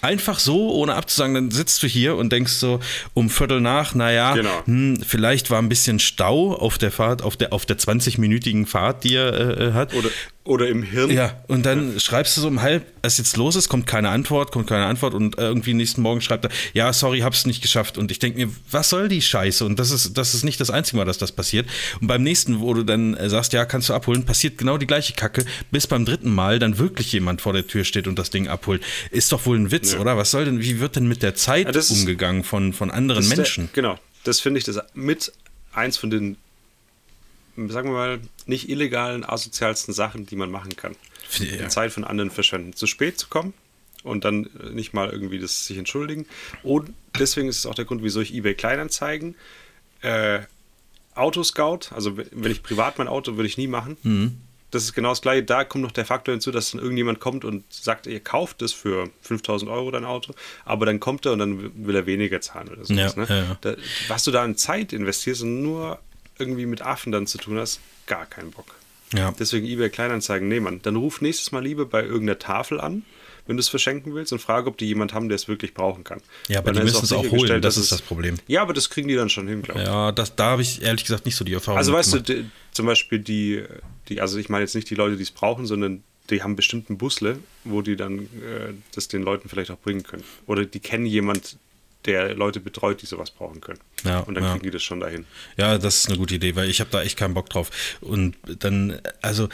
Einfach 0.03 0.39
so, 0.39 0.73
ohne 0.75 0.95
abzusagen, 0.95 1.35
dann 1.35 1.51
sitzt 1.51 1.83
du 1.83 1.87
hier 1.89 2.17
und 2.17 2.31
denkst 2.31 2.53
so 2.53 2.81
um 3.15 3.31
Viertel 3.31 3.61
nach, 3.61 3.95
naja, 3.95 4.35
Genau. 4.35 4.63
hm, 4.67 5.03
vielleicht 5.05 5.51
war 5.51 5.59
ein 5.61 5.69
bisschen 5.71 5.99
Stau 5.99 6.55
auf 6.55 6.77
der 6.79 6.93
Fahrt, 6.93 7.23
auf 7.23 7.37
der, 7.37 7.53
auf 7.53 7.65
der 7.67 7.79
20-minütigen 7.79 8.67
Fahrt, 8.67 9.03
die 9.05 9.15
er 9.15 9.59
äh, 9.59 9.73
hat. 9.73 9.95
Oder, 9.95 10.11
oder 10.47 10.69
im 10.69 10.83
Hirn. 10.83 11.11
Ja, 11.11 11.37
und 11.49 11.67
dann 11.67 11.99
schreibst 12.01 12.37
du 12.37 12.41
so 12.41 12.49
um 12.49 12.63
halb, 12.63 12.85
was 13.03 13.19
jetzt 13.19 13.37
los 13.37 13.57
ist, 13.57 13.69
kommt 13.69 13.87
keine 13.87 14.09
Antwort, 14.11 14.53
kommt 14.53 14.67
keine 14.69 14.87
Antwort 14.87 15.15
und 15.15 15.37
irgendwie 15.39 15.75
nächsten 15.75 16.01
Morgen 16.03 16.21
schreibt 16.21 16.45
er, 16.45 16.51
ja, 16.73 16.93
sorry, 16.93 17.21
hab's 17.21 17.47
nicht 17.47 17.63
geschafft. 17.63 17.99
Und 17.99 18.11
ich 18.11 18.19
denke 18.19 18.39
mir, 18.47 18.53
was 18.71 18.89
soll 18.91 19.09
die 19.09 19.21
Scheiße? 19.23 19.65
Und 19.65 19.79
das 19.79 19.91
ist, 19.91 20.17
das 20.17 20.35
ist 20.35 20.45
nicht 20.45 20.61
das 20.61 20.71
einzige 20.71 20.97
Mal, 20.99 21.05
dass 21.05 21.19
das 21.19 21.33
passiert. 21.33 21.69
Und 22.01 22.07
beim 22.07 22.23
nächsten, 22.23 22.61
wo 22.61 22.75
du 22.75 22.83
dann 22.85 23.15
äh, 23.15 23.29
sagst, 23.29 23.53
ja, 23.53 23.65
kannst 23.65 23.89
du 23.89 23.95
abholen, 23.95 24.25
passiert 24.25 24.59
genau 24.59 24.79
die 24.79 24.87
gleiche 24.87 25.13
Kacke, 25.15 25.45
bis 25.71 25.87
beim 25.87 26.05
dritten 26.05 26.35
Mal 26.35 26.59
dann 26.59 26.79
wirklich 26.79 27.13
jemand 27.13 27.41
vor 27.41 27.53
der 27.53 27.67
Tür 27.67 27.85
steht 27.85 28.07
und 28.07 28.19
das 28.19 28.31
Ding 28.31 28.49
abholt. 28.49 28.83
Ist 29.11 29.33
doch 29.33 29.47
wohl 29.47 29.59
ein 29.59 29.71
Witz, 29.71 29.93
Ja. 29.95 29.99
oder? 30.01 30.17
Was 30.17 30.31
soll 30.31 30.45
denn, 30.45 30.61
wie 30.61 30.81
wird 30.81 30.97
denn 30.97 31.07
mit 31.09 31.23
der 31.23 31.35
Zeit 31.35 31.67
Ja, 31.75 31.79
ist- 31.79 31.91
umgegangen 31.91 32.45
von, 32.45 32.73
von 32.73 32.91
anderen 32.91 33.27
Menschen? 33.29 33.69
Der, 33.75 33.83
genau. 33.83 33.99
Das 34.25 34.41
finde 34.41 34.59
ich 34.59 34.65
das 34.65 34.79
mit 34.95 35.33
eins 35.73 35.97
von 35.97 36.11
den, 36.11 36.37
sagen 37.69 37.91
wir 37.91 37.95
mal, 37.95 38.21
nicht 38.47 38.69
illegalen, 38.69 39.25
asozialsten 39.25 39.93
Sachen, 39.93 40.27
die 40.27 40.37
man 40.37 40.51
machen 40.51 40.77
kann. 40.77 40.97
Ja. 41.39 41.65
Die 41.65 41.69
Zeit 41.69 41.93
von 41.93 42.05
anderen 42.05 42.31
verschwenden. 42.31 42.75
Zu 42.75 42.87
spät 42.87 43.19
zu 43.19 43.29
kommen 43.29 43.55
und 44.07 44.25
dann 44.25 44.49
äh, 44.63 44.71
nicht 44.71 44.95
mal 44.95 45.11
irgendwie 45.11 45.39
das 45.39 45.67
sich 45.67 45.77
entschuldigen. 45.79 46.27
Und 46.63 46.91
deswegen 47.19 47.49
ist 47.49 47.59
es 47.59 47.67
auch 47.67 47.75
der 47.75 47.85
Grund, 47.85 48.03
wieso 48.03 48.21
ich 48.21 48.33
eBay 48.33 48.55
Kleinanzeigen, 48.55 49.35
äh, 50.03 50.41
Autoscout, 51.15 51.95
also 51.95 52.17
wenn 52.17 52.53
ich 52.53 52.63
privat 52.63 52.99
mein 52.99 53.09
Auto, 53.09 53.37
würde 53.37 53.49
ich 53.49 53.57
nie 53.57 53.67
machen. 53.67 53.97
Mhm. 54.03 54.39
Das 54.71 54.83
ist 54.83 54.95
genau 54.95 55.11
das 55.11 55.23
gleiche. 55.23 55.45
Da 55.45 55.65
kommt 55.65 55.83
noch 55.85 55.93
der 55.93 56.05
Faktor 56.05 56.33
hinzu, 56.33 56.51
dass 56.51 56.73
dann 56.73 56.81
irgendjemand 56.81 57.21
kommt 57.21 57.45
und 57.45 57.65
sagt, 57.73 58.07
ihr 58.07 58.21
kauft 58.21 58.63
es 58.63 58.73
für 58.73 59.09
5000 59.23 59.71
Euro 59.71 59.91
dein 59.91 60.05
Auto, 60.05 60.35
aber 60.65 60.87
dann 60.87 61.01
kommt 61.01 61.25
er 61.25 61.33
und 61.33 61.39
dann 61.39 61.87
will 61.87 61.95
er 61.95 62.07
weniger 62.07 62.41
zahlen 62.41 62.69
oder 62.69 62.85
sowas. 62.85 63.15
Ja, 63.17 63.23
ne? 63.23 63.27
ja, 63.29 63.37
ja. 63.37 63.59
Da, 63.61 63.77
was 64.09 64.25
du 64.25 64.31
da 64.33 64.43
an 64.43 64.57
Zeit 64.57 64.93
investierst 64.93 65.43
und 65.43 65.63
nur 65.63 65.99
irgendwie 66.39 66.67
mit 66.67 66.83
Affen 66.83 67.13
dann 67.13 67.27
zu 67.27 67.39
tun 67.39 67.59
hast, 67.59 67.81
gar 68.07 68.27
keinen 68.27 68.51
Bock. 68.51 68.75
Ja. 69.15 69.33
Deswegen 69.39 69.67
eBay 69.67 69.89
Kleinanzeigen 69.89 70.49
nehmen. 70.49 70.65
Mann. 70.65 70.81
Dann 70.83 70.97
ruf 70.97 71.21
nächstes 71.21 71.53
Mal 71.53 71.63
lieber 71.63 71.87
bei 71.87 72.03
irgendeiner 72.03 72.39
Tafel 72.39 72.81
an, 72.81 73.05
wenn 73.47 73.57
du 73.57 73.61
es 73.61 73.69
verschenken 73.69 74.15
willst 74.15 74.33
und 74.33 74.41
frage, 74.41 74.69
ob 74.69 74.77
die 74.79 74.87
jemand 74.87 75.15
haben, 75.15 75.29
der 75.29 75.37
es 75.37 75.47
wirklich 75.47 75.75
brauchen 75.75 76.03
kann. 76.03 76.21
Ja, 76.49 76.59
aber 76.59 76.69
Weil 76.69 76.75
die 76.75 76.83
müssen 76.83 77.05
es 77.05 77.13
auch 77.13 77.31
holen, 77.31 77.63
das 77.63 77.77
ist 77.77 77.93
das 77.93 78.03
Problem. 78.03 78.37
Ja, 78.49 78.63
aber 78.63 78.73
das 78.73 78.91
kriegen 78.91 79.07
die 79.09 79.15
dann 79.15 79.29
schon 79.31 79.47
hin, 79.47 79.63
glaube 79.63 79.81
ich. 79.81 79.87
Ja, 79.87 80.11
das, 80.11 80.35
da 80.35 80.51
habe 80.51 80.63
ich 80.63 80.83
ehrlich 80.83 81.05
gesagt 81.05 81.25
nicht 81.25 81.37
so 81.37 81.45
die 81.45 81.55
Erfahrung 81.55 81.79
Also 81.79 81.93
weißt 81.93 82.15
du, 82.15 82.17
mitgemacht. 82.17 82.45
die, 82.45 82.75
zum 82.75 82.87
Beispiel 82.87 83.19
die, 83.21 83.63
die, 84.09 84.21
also 84.21 84.39
ich 84.39 84.49
meine 84.49 84.65
jetzt 84.65 84.75
nicht 84.75 84.91
die 84.91 84.97
Leute, 84.97 85.17
die 85.17 85.23
es 85.23 85.31
brauchen, 85.31 85.67
sondern 85.67 86.03
die 86.31 86.43
haben 86.43 86.57
bestimmten 86.57 86.99
Busle, 86.99 87.39
wo 87.63 87.83
die 87.83 87.95
dann 87.95 88.19
äh, 88.19 88.73
das 88.95 89.07
den 89.07 89.23
Leuten 89.23 89.49
vielleicht 89.49 89.71
auch 89.71 89.79
bringen 89.79 90.03
können. 90.03 90.25
Oder 90.47 90.65
die 90.65 90.81
kennen 90.81 91.07
jemand, 91.07 91.57
der 92.07 92.35
Leute 92.35 92.61
betreut, 92.61 93.03
die 93.03 93.07
sowas 93.07 93.31
brauchen 93.31 93.61
können. 93.61 93.79
Ja, 94.05 94.21
Und 94.21 94.35
dann 94.35 94.45
ja. 94.45 94.51
kriegen 94.53 94.65
die 94.65 94.71
das 94.71 94.83
schon 94.83 95.01
dahin. 95.01 95.25
Ja, 95.57 95.79
das 95.79 95.97
ist 96.01 96.09
eine 96.09 96.19
gute 96.19 96.37
Idee, 96.37 96.55
weil 96.57 96.69
ich 96.71 96.81
habe 96.81 96.91
da 96.91 97.03
echt 97.03 97.17
keinen 97.17 97.35
Bock 97.35 97.51
drauf. 97.51 97.71
Und 98.01 98.37
dann, 98.61 99.01
also 99.23 99.49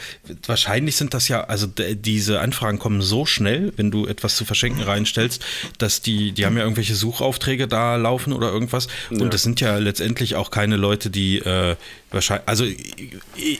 wahrscheinlich 0.45 0.95
sind 0.95 1.13
das 1.13 1.27
ja, 1.27 1.43
also 1.45 1.67
diese 1.67 2.39
Anfragen 2.39 2.79
kommen 2.79 3.01
so 3.01 3.25
schnell, 3.25 3.73
wenn 3.77 3.89
du 3.91 4.05
etwas 4.05 4.35
zu 4.35 4.45
verschenken 4.45 4.83
reinstellst, 4.83 5.43
dass 5.77 6.01
die, 6.01 6.31
die 6.31 6.45
haben 6.45 6.55
ja 6.57 6.63
irgendwelche 6.63 6.95
Suchaufträge 6.95 7.67
da 7.67 7.95
laufen 7.95 8.33
oder 8.33 8.51
irgendwas. 8.51 8.87
Ja. 9.09 9.21
Und 9.21 9.33
das 9.33 9.43
sind 9.43 9.59
ja 9.61 9.77
letztendlich 9.77 10.35
auch 10.35 10.51
keine 10.51 10.75
Leute, 10.77 11.09
die 11.09 11.39
äh, 11.39 11.75
wahrscheinlich, 12.11 12.47
also 12.47 12.65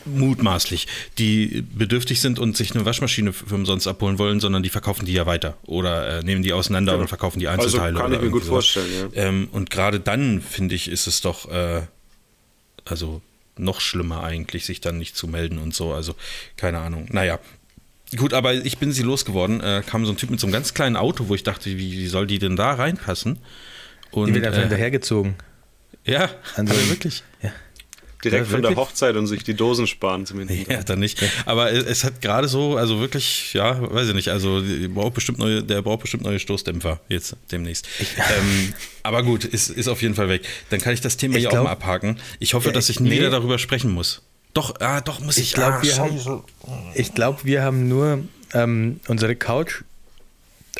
mutmaßlich, 0.05 0.87
die 1.17 1.63
bedürftig 1.73 2.21
sind 2.21 2.39
und 2.39 2.57
sich 2.57 2.73
eine 2.75 2.85
Waschmaschine 2.85 3.33
für 3.33 3.55
umsonst 3.55 3.87
abholen 3.87 4.19
wollen, 4.19 4.39
sondern 4.39 4.63
die 4.63 4.69
verkaufen 4.69 5.05
die 5.05 5.13
ja 5.13 5.25
weiter 5.25 5.57
oder 5.65 6.19
äh, 6.19 6.23
nehmen 6.23 6.43
die 6.43 6.53
auseinander 6.53 6.97
und 6.97 7.07
verkaufen 7.07 7.39
die 7.39 7.47
Also 7.47 7.63
Einzelteile. 7.63 7.97
kann 7.97 8.05
oder 8.07 8.15
ich 8.17 8.21
mir 8.21 8.29
gut 8.29 8.43
irgendwie 8.43 8.47
sowas. 8.47 8.65
Vorstellen, 8.84 9.11
ja. 9.15 9.23
Ähm, 9.23 9.49
und 9.51 9.69
gerade 9.69 9.99
dann, 9.99 10.41
finde 10.41 10.75
ich, 10.75 10.88
ist 10.89 11.07
es 11.07 11.21
doch, 11.21 11.49
äh, 11.51 11.81
also 12.86 13.21
noch 13.57 13.81
schlimmer 13.81 14.23
eigentlich, 14.23 14.65
sich 14.65 14.81
dann 14.81 14.97
nicht 14.97 15.15
zu 15.15 15.27
melden 15.27 15.57
und 15.59 15.73
so. 15.75 15.93
Also, 15.93 16.15
keine 16.57 16.79
Ahnung. 16.79 17.07
Naja. 17.11 17.39
Gut, 18.17 18.34
aber 18.34 18.53
ich 18.53 18.77
bin 18.77 18.91
sie 18.91 19.01
losgeworden. 19.03 19.61
Äh, 19.61 19.84
kam 19.86 20.05
so 20.05 20.11
ein 20.11 20.17
Typ 20.17 20.29
mit 20.29 20.39
so 20.39 20.45
einem 20.47 20.53
ganz 20.53 20.73
kleinen 20.73 20.95
Auto, 20.95 21.27
wo 21.29 21.36
ich 21.36 21.43
dachte, 21.43 21.69
wie, 21.71 21.91
wie 21.93 22.07
soll 22.07 22.27
die 22.27 22.38
denn 22.39 22.55
da 22.55 22.73
reinpassen? 22.73 23.39
Und, 24.11 24.27
Die 24.27 24.34
wird 24.36 24.45
einfach 24.45 24.59
äh, 24.59 24.63
hinterhergezogen. 24.63 25.36
ja, 26.05 26.29
An 26.55 26.67
so 26.67 26.73
aber 26.73 26.73
einem- 26.81 26.89
wirklich. 26.89 27.23
Ja. 27.41 27.51
Direkt 28.24 28.45
Ja, 28.47 28.51
von 28.51 28.61
der? 28.61 28.76
Hochzeit 28.76 29.15
und 29.15 29.28
sich 29.28 29.43
die 29.43 29.53
Dosen 29.53 29.86
sparen 29.88 30.26
zumindest. 30.26 30.69
Ja, 30.69 30.84
dann 30.84 30.99
nicht. 30.99 31.21
Aber 31.45 31.71
es, 31.71 32.03
hat 32.03 32.21
gerade 32.21 32.47
so, 32.47 32.78
also 32.78 32.99
wirklich, 32.99 33.53
ja, 33.53 33.82
weiß 33.93 34.07
ich 34.09 34.13
nicht, 34.13 34.30
also 34.30 34.61
braucht 34.89 35.13
bestimmt 35.15 35.39
neue, 35.39 35.63
der 35.63 35.82
braucht 35.82 36.01
bestimmt 36.01 36.24
neue 36.24 36.39
Stoßdämpfer 36.39 36.99
jetzt 37.09 37.36
demnächst. 37.51 37.88
Ähm, 38.17 38.74
aber 39.03 39.24
gut, 39.24 39.43
ist, 39.45 39.69
ist 39.69 39.88
auf 39.88 40.01
jeden 40.01 40.15
Fall 40.15 40.30
weg. 40.30 40.43
Dann 40.69 40.80
kann 40.80 40.93
ich 40.93 41.01
das 41.01 41.17
Thema 41.17 41.36
Ich 41.36 41.41
hier 41.41 41.49
glaub- 41.49 41.61
auch 41.61 41.65
mal 41.65 41.71
abhaken. 41.71 42.17
Ich 42.39 42.53
hoffe, 42.53 42.69
Ja, 42.69 42.74
dass 42.74 42.89
ich- 42.89 42.99
nie 42.99 43.09
nee. 43.09 43.17
wieder 43.17 43.30
darüber 43.30 43.59
sprechen 43.59 43.91
muss. 43.91 44.21
Doch, 44.53 44.80
ah, 44.80 45.01
doch 45.01 45.19
muss 45.19 45.38
ich. 45.38 45.45
Ich 45.49 45.53
glaube, 45.53 45.78
ah, 45.78 45.82
wir, 45.84 45.97
haben, 45.97 46.43
ich 46.93 47.13
glaub, 47.15 47.43
wir 47.43 47.63
haben 47.63 47.88
nur 47.89 48.19
ähm, 48.53 48.99
unsere 49.07 49.36
Couch 49.36 49.82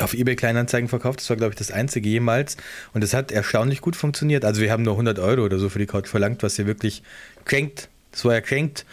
auf 0.00 0.14
eBay 0.14 0.36
Kleinanzeigen 0.36 0.88
verkauft. 0.88 1.20
Das 1.20 1.30
war, 1.30 1.36
glaube 1.36 1.52
ich, 1.52 1.58
das 1.58 1.70
einzige 1.70 2.08
jemals. 2.08 2.56
Und 2.92 3.04
es 3.04 3.14
hat 3.14 3.30
erstaunlich 3.30 3.80
gut 3.80 3.96
funktioniert. 3.96 4.44
Also 4.44 4.60
wir 4.60 4.72
haben 4.72 4.82
nur 4.82 4.94
100 4.94 5.18
Euro 5.18 5.44
oder 5.44 5.58
so 5.58 5.68
für 5.68 5.78
die 5.78 5.86
Couch 5.86 6.08
verlangt, 6.08 6.42
was 6.42 6.56
ja 6.56 6.66
wirklich 6.66 7.02
crankt. 7.44 7.88
Das 8.10 8.24
war 8.24 8.34
ja 8.34 8.40
crankt. 8.40 8.84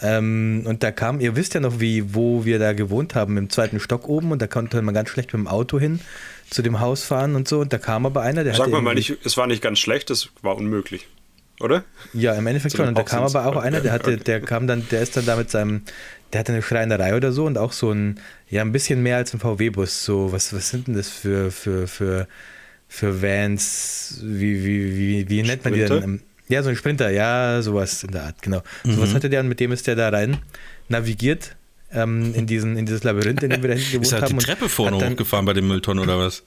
Ähm, 0.00 0.62
und 0.66 0.82
da 0.82 0.92
kam, 0.92 1.20
ihr 1.20 1.36
wisst 1.36 1.54
ja 1.54 1.60
noch, 1.60 1.80
wie, 1.80 2.14
wo 2.14 2.44
wir 2.44 2.58
da 2.58 2.72
gewohnt 2.72 3.14
haben, 3.14 3.36
im 3.36 3.50
zweiten 3.50 3.80
Stock 3.80 4.08
oben. 4.08 4.32
Und 4.32 4.42
da 4.42 4.46
konnte 4.46 4.80
man 4.82 4.94
ganz 4.94 5.10
schlecht 5.10 5.32
mit 5.32 5.40
dem 5.40 5.48
Auto 5.48 5.78
hin 5.78 6.00
zu 6.50 6.62
dem 6.62 6.80
Haus 6.80 7.04
fahren 7.04 7.36
und 7.36 7.46
so. 7.46 7.60
Und 7.60 7.72
da 7.72 7.78
kam 7.78 8.06
aber 8.06 8.22
einer, 8.22 8.44
der 8.44 8.54
Sag 8.54 8.62
hatte 8.62 8.70
mal, 8.72 8.82
mal 8.82 8.94
nicht, 8.94 9.16
es 9.24 9.36
war 9.36 9.46
nicht 9.46 9.62
ganz 9.62 9.78
schlecht, 9.78 10.10
es 10.10 10.30
war 10.42 10.56
unmöglich. 10.56 11.06
Oder? 11.60 11.84
Ja, 12.12 12.34
im 12.34 12.46
Endeffekt 12.46 12.76
schon. 12.76 12.86
Und 12.86 12.96
da 12.96 13.02
kam 13.02 13.24
aber 13.24 13.46
auch 13.46 13.56
einer, 13.56 13.80
der 13.80 13.92
hatte, 13.92 14.16
der 14.16 14.40
kam 14.40 14.66
dann, 14.66 14.86
der 14.90 15.02
ist 15.02 15.16
dann 15.16 15.26
da 15.26 15.36
mit 15.36 15.50
seinem, 15.50 15.82
der 16.32 16.40
hatte 16.40 16.52
eine 16.52 16.62
Schreinerei 16.62 17.16
oder 17.16 17.32
so 17.32 17.46
und 17.46 17.56
auch 17.58 17.72
so 17.72 17.90
ein, 17.92 18.20
ja, 18.50 18.62
ein 18.62 18.72
bisschen 18.72 19.02
mehr 19.02 19.16
als 19.16 19.32
ein 19.34 19.40
VW-Bus. 19.40 20.04
So, 20.04 20.32
was, 20.32 20.52
was 20.52 20.70
sind 20.70 20.86
denn 20.88 20.94
das 20.94 21.08
für, 21.08 21.50
für, 21.50 21.86
für, 21.86 22.26
für 22.88 23.22
Vans? 23.22 24.20
Wie, 24.22 24.64
wie, 24.64 24.96
wie, 24.96 25.28
wie 25.28 25.42
nennt 25.42 25.64
man 25.64 25.72
die 25.74 25.84
denn? 25.84 26.02
Ähm, 26.02 26.20
Ja, 26.48 26.62
so 26.62 26.68
ein 26.70 26.76
Sprinter, 26.76 27.10
ja, 27.10 27.60
sowas 27.62 28.02
in 28.04 28.10
der 28.12 28.24
Art, 28.24 28.42
genau. 28.42 28.62
Sowas 28.84 29.14
hatte 29.14 29.28
der 29.30 29.40
und 29.40 29.48
mit 29.48 29.60
dem 29.60 29.72
ist 29.72 29.86
der 29.86 29.96
da 29.96 30.08
rein 30.10 30.38
navigiert. 30.88 31.54
Ähm, 31.90 32.34
in, 32.34 32.46
diesen, 32.46 32.76
in 32.76 32.84
dieses 32.84 33.02
Labyrinth, 33.02 33.42
in 33.42 33.48
dem 33.48 33.62
wir 33.62 33.70
da 33.70 33.74
hinten 33.74 33.90
gewohnt 33.92 34.06
Ist 34.06 34.12
er 34.12 34.20
haben. 34.20 34.28
die 34.28 34.34
und 34.34 34.42
Treppe 34.42 34.68
vorne 34.68 34.96
hochgefahren 34.98 35.46
bei 35.46 35.54
dem 35.54 35.68
Mülltonnen 35.68 36.04
oder 36.04 36.18
was? 36.18 36.42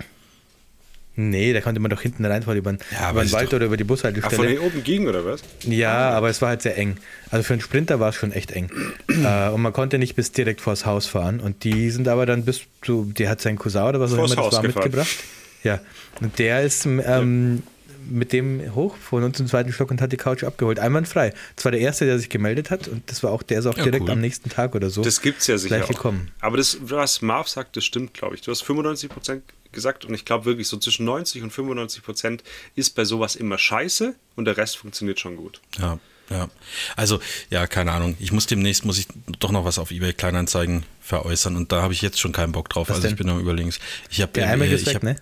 Nee, 1.15 1.51
da 1.51 1.59
konnte 1.61 1.81
man 1.81 1.91
doch 1.91 2.01
hinten 2.01 2.23
reinfahren 2.25 2.57
über, 2.57 2.71
den- 2.71 2.79
Ja, 2.91 3.11
über 3.11 3.21
den 3.23 3.31
Wald 3.33 3.53
oder 3.53 3.65
über 3.65 3.75
die 3.77 3.83
Bushaltestelle. 3.83 4.35
von 4.35 4.47
hier 4.47 4.63
oben 4.63 4.81
ging, 4.83 5.07
oder 5.07 5.25
was? 5.25 5.41
Ja, 5.65 6.09
aber 6.11 6.29
es 6.29 6.41
war 6.41 6.49
halt 6.49 6.61
sehr 6.61 6.77
eng. 6.77 6.97
Also 7.29 7.43
für 7.43 7.53
einen 7.53 7.61
Sprinter 7.61 7.99
war 7.99 8.09
es 8.09 8.15
schon 8.15 8.31
echt 8.31 8.51
eng. 8.51 8.69
äh, 9.09 9.49
und 9.49 9.61
man 9.61 9.73
konnte 9.73 9.97
nicht 9.99 10.15
bis 10.15 10.31
direkt 10.31 10.61
vors 10.61 10.85
Haus 10.85 11.07
fahren. 11.07 11.39
Und 11.41 11.63
die 11.65 11.89
sind 11.91 12.07
aber 12.07 12.25
dann 12.25 12.45
bis 12.45 12.61
zu, 12.81 13.11
die 13.17 13.27
hat 13.27 13.41
sein 13.41 13.57
Cousin 13.57 13.83
oder 13.83 13.99
was 13.99 14.13
auch 14.13 14.17
immer 14.19 14.27
das 14.27 14.37
Haus 14.37 14.53
war 14.53 14.61
gefahren. 14.61 14.83
mitgebracht. 14.85 15.17
Ja. 15.63 15.79
Und 16.21 16.39
der 16.39 16.61
ist 16.61 16.85
ähm, 16.85 17.61
mit 18.09 18.31
dem 18.33 18.73
hoch 18.73 18.95
von 18.95 19.23
uns 19.23 19.39
im 19.39 19.47
zweiten 19.47 19.71
Stock 19.73 19.91
und 19.91 20.01
hat 20.01 20.11
die 20.13 20.17
Couch 20.17 20.43
abgeholt. 20.45 20.79
Einwandfrei. 20.79 21.33
Das 21.57 21.65
war 21.65 21.71
der 21.73 21.81
erste, 21.81 22.05
der 22.05 22.17
sich 22.19 22.29
gemeldet 22.29 22.71
hat 22.71 22.87
und 22.87 23.03
das 23.11 23.21
war 23.21 23.31
auch, 23.31 23.43
der 23.43 23.59
ist 23.59 23.65
auch 23.67 23.77
Ja, 23.77 23.83
direkt 23.83 24.05
cool. 24.05 24.11
am 24.11 24.21
nächsten 24.21 24.49
Tag 24.49 24.75
oder 24.75 24.89
so. 24.89 25.03
Das 25.03 25.21
gibt's 25.21 25.45
ja 25.47 25.57
sicher 25.57 25.75
gleich 25.77 25.89
gekommen. 25.89 26.31
Aber 26.39 26.57
das, 26.57 26.77
was 26.81 27.21
Marv 27.21 27.47
sagt, 27.49 27.75
das 27.77 27.83
stimmt, 27.85 28.13
glaube 28.13 28.35
ich. 28.35 28.41
Du 28.41 28.49
hast 28.49 28.63
95% 28.63 29.41
gesagt 29.71 30.05
und 30.05 30.13
ich 30.13 30.25
glaube 30.25 30.45
wirklich, 30.45 30.67
so 30.67 30.77
zwischen 30.77 31.05
90 31.05 31.43
und 31.43 31.53
95% 31.53 32.39
ist 32.75 32.95
bei 32.95 33.05
sowas 33.05 33.35
immer 33.35 33.57
scheiße 33.57 34.15
und 34.35 34.45
der 34.45 34.57
Rest 34.57 34.77
funktioniert 34.77 35.19
schon 35.19 35.37
gut. 35.37 35.61
Ja, 35.79 35.99
ja. 36.29 36.49
Also, 36.95 37.19
ja, 37.49 37.67
keine 37.67 37.91
Ahnung. 37.91 38.15
Ich 38.19 38.31
muss 38.31 38.47
demnächst, 38.47 38.85
muss 38.85 38.97
ich 38.97 39.07
doch 39.39 39.51
noch 39.51 39.65
was 39.65 39.79
auf 39.79 39.91
eBay 39.91 40.13
Kleinanzeigen 40.13 40.83
veräußern 41.01 41.55
und 41.55 41.71
da 41.71 41.81
habe 41.81 41.93
ich 41.93 42.01
jetzt 42.01 42.19
schon 42.19 42.31
keinen 42.31 42.51
Bock 42.53 42.69
drauf. 42.69 42.89
Was 42.89 42.97
also 42.97 43.07
ich 43.07 43.15
denn? 43.15 43.25
bin 43.25 43.29
am 43.29 43.39
überlegen. 43.39 43.73
Ich 44.09 44.21
habe 44.21 44.31
Der 44.33 44.53
iMac 44.53 44.69
ist 44.69 44.81
ich 44.81 44.87
weg, 44.87 44.95
hab, 44.95 45.03
ne? 45.03 45.15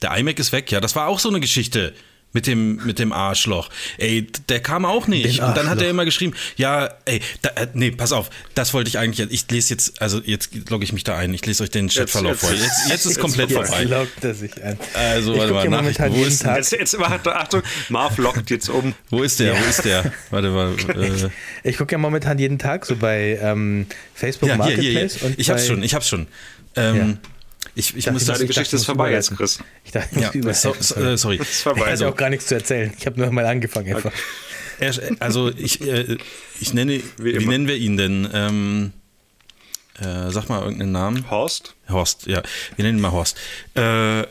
Der 0.00 0.16
iMac 0.16 0.38
ist 0.38 0.52
weg, 0.52 0.70
ja. 0.72 0.80
Das 0.80 0.96
war 0.96 1.08
auch 1.08 1.18
so 1.18 1.28
eine 1.28 1.40
Geschichte. 1.40 1.94
Mit 2.34 2.46
dem, 2.46 2.76
mit 2.86 2.98
dem 2.98 3.12
Arschloch. 3.12 3.68
Ey, 3.98 4.26
der 4.48 4.60
kam 4.60 4.86
auch 4.86 5.06
nicht. 5.06 5.40
Und 5.40 5.54
dann 5.54 5.68
hat 5.68 5.82
er 5.82 5.90
immer 5.90 6.06
geschrieben, 6.06 6.32
ja, 6.56 6.88
ey, 7.04 7.20
da, 7.42 7.50
äh, 7.50 7.66
nee, 7.74 7.90
pass 7.90 8.10
auf, 8.12 8.30
das 8.54 8.72
wollte 8.72 8.88
ich 8.88 8.96
eigentlich, 8.96 9.30
ich 9.30 9.50
lese 9.50 9.74
jetzt, 9.74 10.00
also 10.00 10.18
jetzt 10.24 10.48
logge 10.70 10.82
ich 10.84 10.94
mich 10.94 11.04
da 11.04 11.16
ein, 11.18 11.34
ich 11.34 11.44
lese 11.44 11.62
euch 11.62 11.70
den 11.70 11.88
Chatverlauf 11.88 12.32
jetzt- 12.32 12.40
vor. 12.40 12.50
Jetzt, 12.52 12.88
jetzt 12.88 12.94
ist 13.00 13.04
jetzt 13.10 13.20
komplett 13.20 13.52
vorbei. 13.52 13.66
vorbei. 13.66 13.82
Jetzt 13.82 13.90
lockt 13.90 14.24
er 14.24 14.34
sich 14.34 14.64
ein. 14.64 14.78
Also, 14.94 15.34
ich 15.34 15.38
warte 15.40 15.52
mal, 15.52 15.64
ja 15.64 15.70
momentan 15.70 15.84
Nachrichten, 15.84 16.12
wo 16.12 16.16
jeden 16.16 16.28
ist- 16.28 16.42
Tag. 16.42 16.56
Jetzt, 16.56 16.72
jetzt 16.72 16.98
warte, 16.98 17.36
Achtung, 17.36 17.62
Marv 17.90 18.16
lockt 18.16 18.48
jetzt 18.50 18.68
um. 18.70 18.94
Wo 19.10 19.22
ist 19.22 19.38
der, 19.38 19.54
wo 19.60 19.64
ist 19.68 19.84
der? 19.84 20.10
Warte 20.30 20.48
mal, 20.48 20.74
äh, 20.96 21.28
Ich 21.68 21.76
gucke 21.76 21.92
ja 21.92 21.98
momentan 21.98 22.38
jeden 22.38 22.58
Tag 22.58 22.86
so 22.86 22.96
bei 22.96 23.38
ähm, 23.42 23.86
Facebook 24.14 24.48
ja, 24.48 24.54
hier, 24.54 24.58
Marketplace. 24.64 25.12
hier, 25.12 25.20
hier. 25.20 25.26
Und 25.28 25.38
Ich 25.38 25.50
hab's 25.50 25.66
schon, 25.66 25.82
ich 25.82 25.94
hab's 25.94 26.08
schon. 26.08 26.26
Ähm, 26.76 26.96
Ja. 26.96 27.14
Ich, 27.74 27.96
ich 27.96 28.10
muss 28.10 28.22
ich 28.22 28.26
das, 28.26 28.26
Deine 28.26 28.26
dachte, 28.26 28.46
Geschichte 28.46 28.60
ich 28.60 28.72
ist 28.74 28.80
muss 28.80 28.84
vorbei 28.86 29.12
jetzt. 29.12 29.36
Chris. 29.36 29.58
Ich 29.84 29.92
dachte, 29.92 30.08
ich 30.14 30.20
ja, 30.20 30.30
muss 30.42 30.62
so, 30.62 30.74
so, 30.78 30.94
äh, 30.96 31.16
sorry. 31.16 31.36
Ist 31.36 31.48
Ich 31.50 31.56
vorbei. 31.58 31.92
hatte 31.92 32.08
auch 32.08 32.16
gar 32.16 32.30
nichts 32.30 32.46
zu 32.46 32.54
erzählen. 32.54 32.92
Ich 32.98 33.06
habe 33.06 33.20
nur 33.20 33.30
mal 33.30 33.46
angefangen 33.46 33.94
einfach. 33.94 34.12
Er, 34.78 34.94
also 35.20 35.50
ich, 35.56 35.80
äh, 35.80 36.18
ich 36.60 36.74
nenne, 36.74 37.00
wie, 37.18 37.30
immer. 37.30 37.52
nennen 37.52 37.68
wir 37.68 37.76
ihn 37.76 37.96
denn? 37.96 38.28
Ähm, 38.32 38.92
äh, 40.00 40.30
sag 40.30 40.48
mal 40.48 40.62
irgendeinen 40.62 40.92
Namen. 40.92 41.30
Horst? 41.30 41.74
Horst, 41.88 42.26
ja. 42.26 42.42
Wir 42.76 42.84
nennen 42.84 42.98
ihn 42.98 43.02
mal 43.02 43.12
Horst. 43.12 43.36
Äh, 43.74 44.22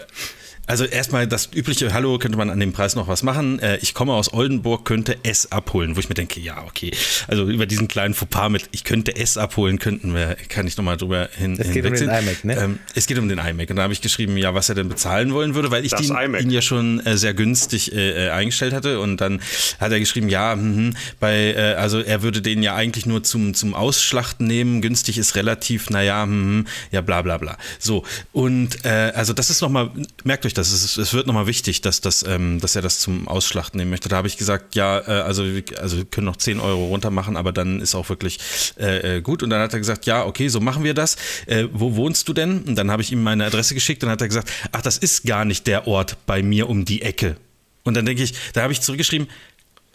also 0.72 0.86
erstmal 0.86 1.28
das 1.28 1.50
übliche, 1.54 1.92
hallo, 1.92 2.18
könnte 2.18 2.38
man 2.38 2.50
an 2.50 2.58
dem 2.58 2.72
Preis 2.72 2.96
noch 2.96 3.10
was 3.10 3.24
machen? 3.24 3.60
Äh, 3.60 3.78
ich 3.82 3.94
komme 3.94 4.14
aus 4.14 4.32
Oldenburg, 4.32 4.86
könnte 4.86 5.18
S 5.24 5.52
abholen, 5.52 5.98
wo 5.98 6.00
ich 6.00 6.08
mir 6.08 6.16
denke, 6.16 6.40
ja, 6.40 6.64
okay. 6.64 6.92
Also 7.28 7.44
über 7.50 7.66
diesen 7.66 7.90
kleinen 7.90 8.14
Fauxpas 8.14 8.50
mit, 8.50 8.70
ich 8.72 8.86
könnte 8.86 9.18
S 9.18 9.38
abholen, 9.38 9.80
könnten 9.80 10.16
wir, 10.16 10.38
kann 10.48 10.68
ich 10.68 10.78
nochmal 10.78 10.96
drüber 10.96 11.28
hin, 11.38 11.58
Es 11.60 11.72
geht 11.72 11.86
um 11.86 11.94
den 11.94 12.10
iMac, 12.10 12.46
ne? 12.46 12.56
Ähm, 12.56 12.80
es 12.96 13.06
geht 13.06 13.20
um 13.20 13.28
den 13.28 13.38
iMac. 13.38 13.70
Und 13.70 13.76
da 13.76 13.84
habe 13.84 13.92
ich 13.92 14.00
geschrieben, 14.00 14.38
ja, 14.38 14.54
was 14.54 14.70
er 14.70 14.76
denn 14.76 14.88
bezahlen 14.88 15.34
wollen 15.34 15.56
würde, 15.56 15.72
weil 15.72 15.86
ich 15.86 15.92
den, 15.92 16.16
ihn 16.40 16.52
ja 16.52 16.62
schon 16.62 17.06
äh, 17.06 17.18
sehr 17.18 17.34
günstig 17.34 17.92
äh, 17.92 18.28
äh, 18.28 18.30
eingestellt 18.30 18.72
hatte. 18.72 19.02
Und 19.02 19.20
dann 19.20 19.42
hat 19.78 19.92
er 19.92 20.00
geschrieben, 20.00 20.30
ja, 20.30 20.56
mhm, 20.56 20.96
bei, 21.20 21.54
äh, 21.54 21.74
also 21.74 22.00
er 22.00 22.24
würde 22.24 22.42
den 22.42 22.64
ja 22.64 22.76
eigentlich 22.76 23.06
nur 23.06 23.24
zum, 23.24 23.54
zum 23.56 23.74
Ausschlachten 23.74 24.48
nehmen. 24.48 24.82
Günstig 24.82 25.18
ist 25.18 25.36
relativ, 25.36 25.90
naja, 25.90 26.26
mhm, 26.26 26.66
ja, 26.92 27.02
bla 27.02 27.22
bla 27.22 27.38
bla. 27.38 27.58
So, 27.78 28.06
und 28.32 28.86
äh, 28.86 29.12
also 29.14 29.34
das 29.34 29.50
ist 29.50 29.60
nochmal, 29.60 29.92
merkt 30.24 30.46
euch 30.46 30.54
das, 30.54 30.61
es, 30.70 30.84
ist- 30.84 30.98
es 30.98 31.14
wird 31.14 31.28
nochmal 31.28 31.48
wichtig, 31.48 31.82
dass, 31.82 32.02
das, 32.02 32.24
ähm, 32.28 32.60
dass 32.60 32.76
er 32.76 32.82
das 32.82 33.00
zum 33.00 33.28
Ausschlachten 33.28 33.78
nehmen 33.78 33.90
möchte. 33.92 34.10
Da 34.10 34.18
habe 34.18 34.28
ich 34.28 34.38
gesagt, 34.38 34.76
ja, 34.76 35.00
äh, 35.00 35.22
also, 35.22 35.44
wir- 35.46 35.64
also 35.80 35.98
wir 35.98 36.06
können 36.06 36.26
noch 36.26 36.36
10 36.38 36.60
Euro 36.60 36.88
runter 36.88 37.10
machen, 37.12 37.38
aber 37.38 37.52
dann 37.52 37.80
ist 37.82 37.96
auch 37.96 38.10
wirklich 38.10 38.40
äh, 38.80 39.18
äh, 39.18 39.22
gut. 39.22 39.44
Und 39.44 39.50
dann 39.50 39.62
hat 39.62 39.74
er 39.74 39.80
gesagt, 39.80 40.06
ja, 40.06 40.26
okay, 40.26 40.48
so 40.50 40.60
machen 40.60 40.84
wir 40.84 40.94
das. 40.94 41.16
Äh, 41.48 41.68
wo 41.72 41.96
wohnst 41.96 42.28
du 42.28 42.34
denn? 42.34 42.60
Und 42.64 42.76
dann 42.76 42.92
habe 42.92 43.02
ich 43.02 43.12
ihm 43.12 43.24
meine 43.24 43.46
Adresse 43.46 43.74
geschickt 43.74 44.04
und 44.04 44.08
dann 44.08 44.14
hat 44.14 44.22
er 44.22 44.28
gesagt, 44.28 44.52
ach, 44.72 44.82
das 44.82 44.98
ist 44.98 45.26
gar 45.26 45.46
nicht 45.46 45.68
der 45.68 45.88
Ort 45.88 46.18
bei 46.26 46.44
mir 46.44 46.70
um 46.70 46.86
die 46.86 47.02
Ecke. 47.02 47.38
Und 47.84 47.96
dann 47.96 48.06
denke 48.06 48.22
ich, 48.24 48.34
da 48.54 48.62
habe 48.64 48.74
ich 48.74 48.82
zurückgeschrieben, 48.82 49.28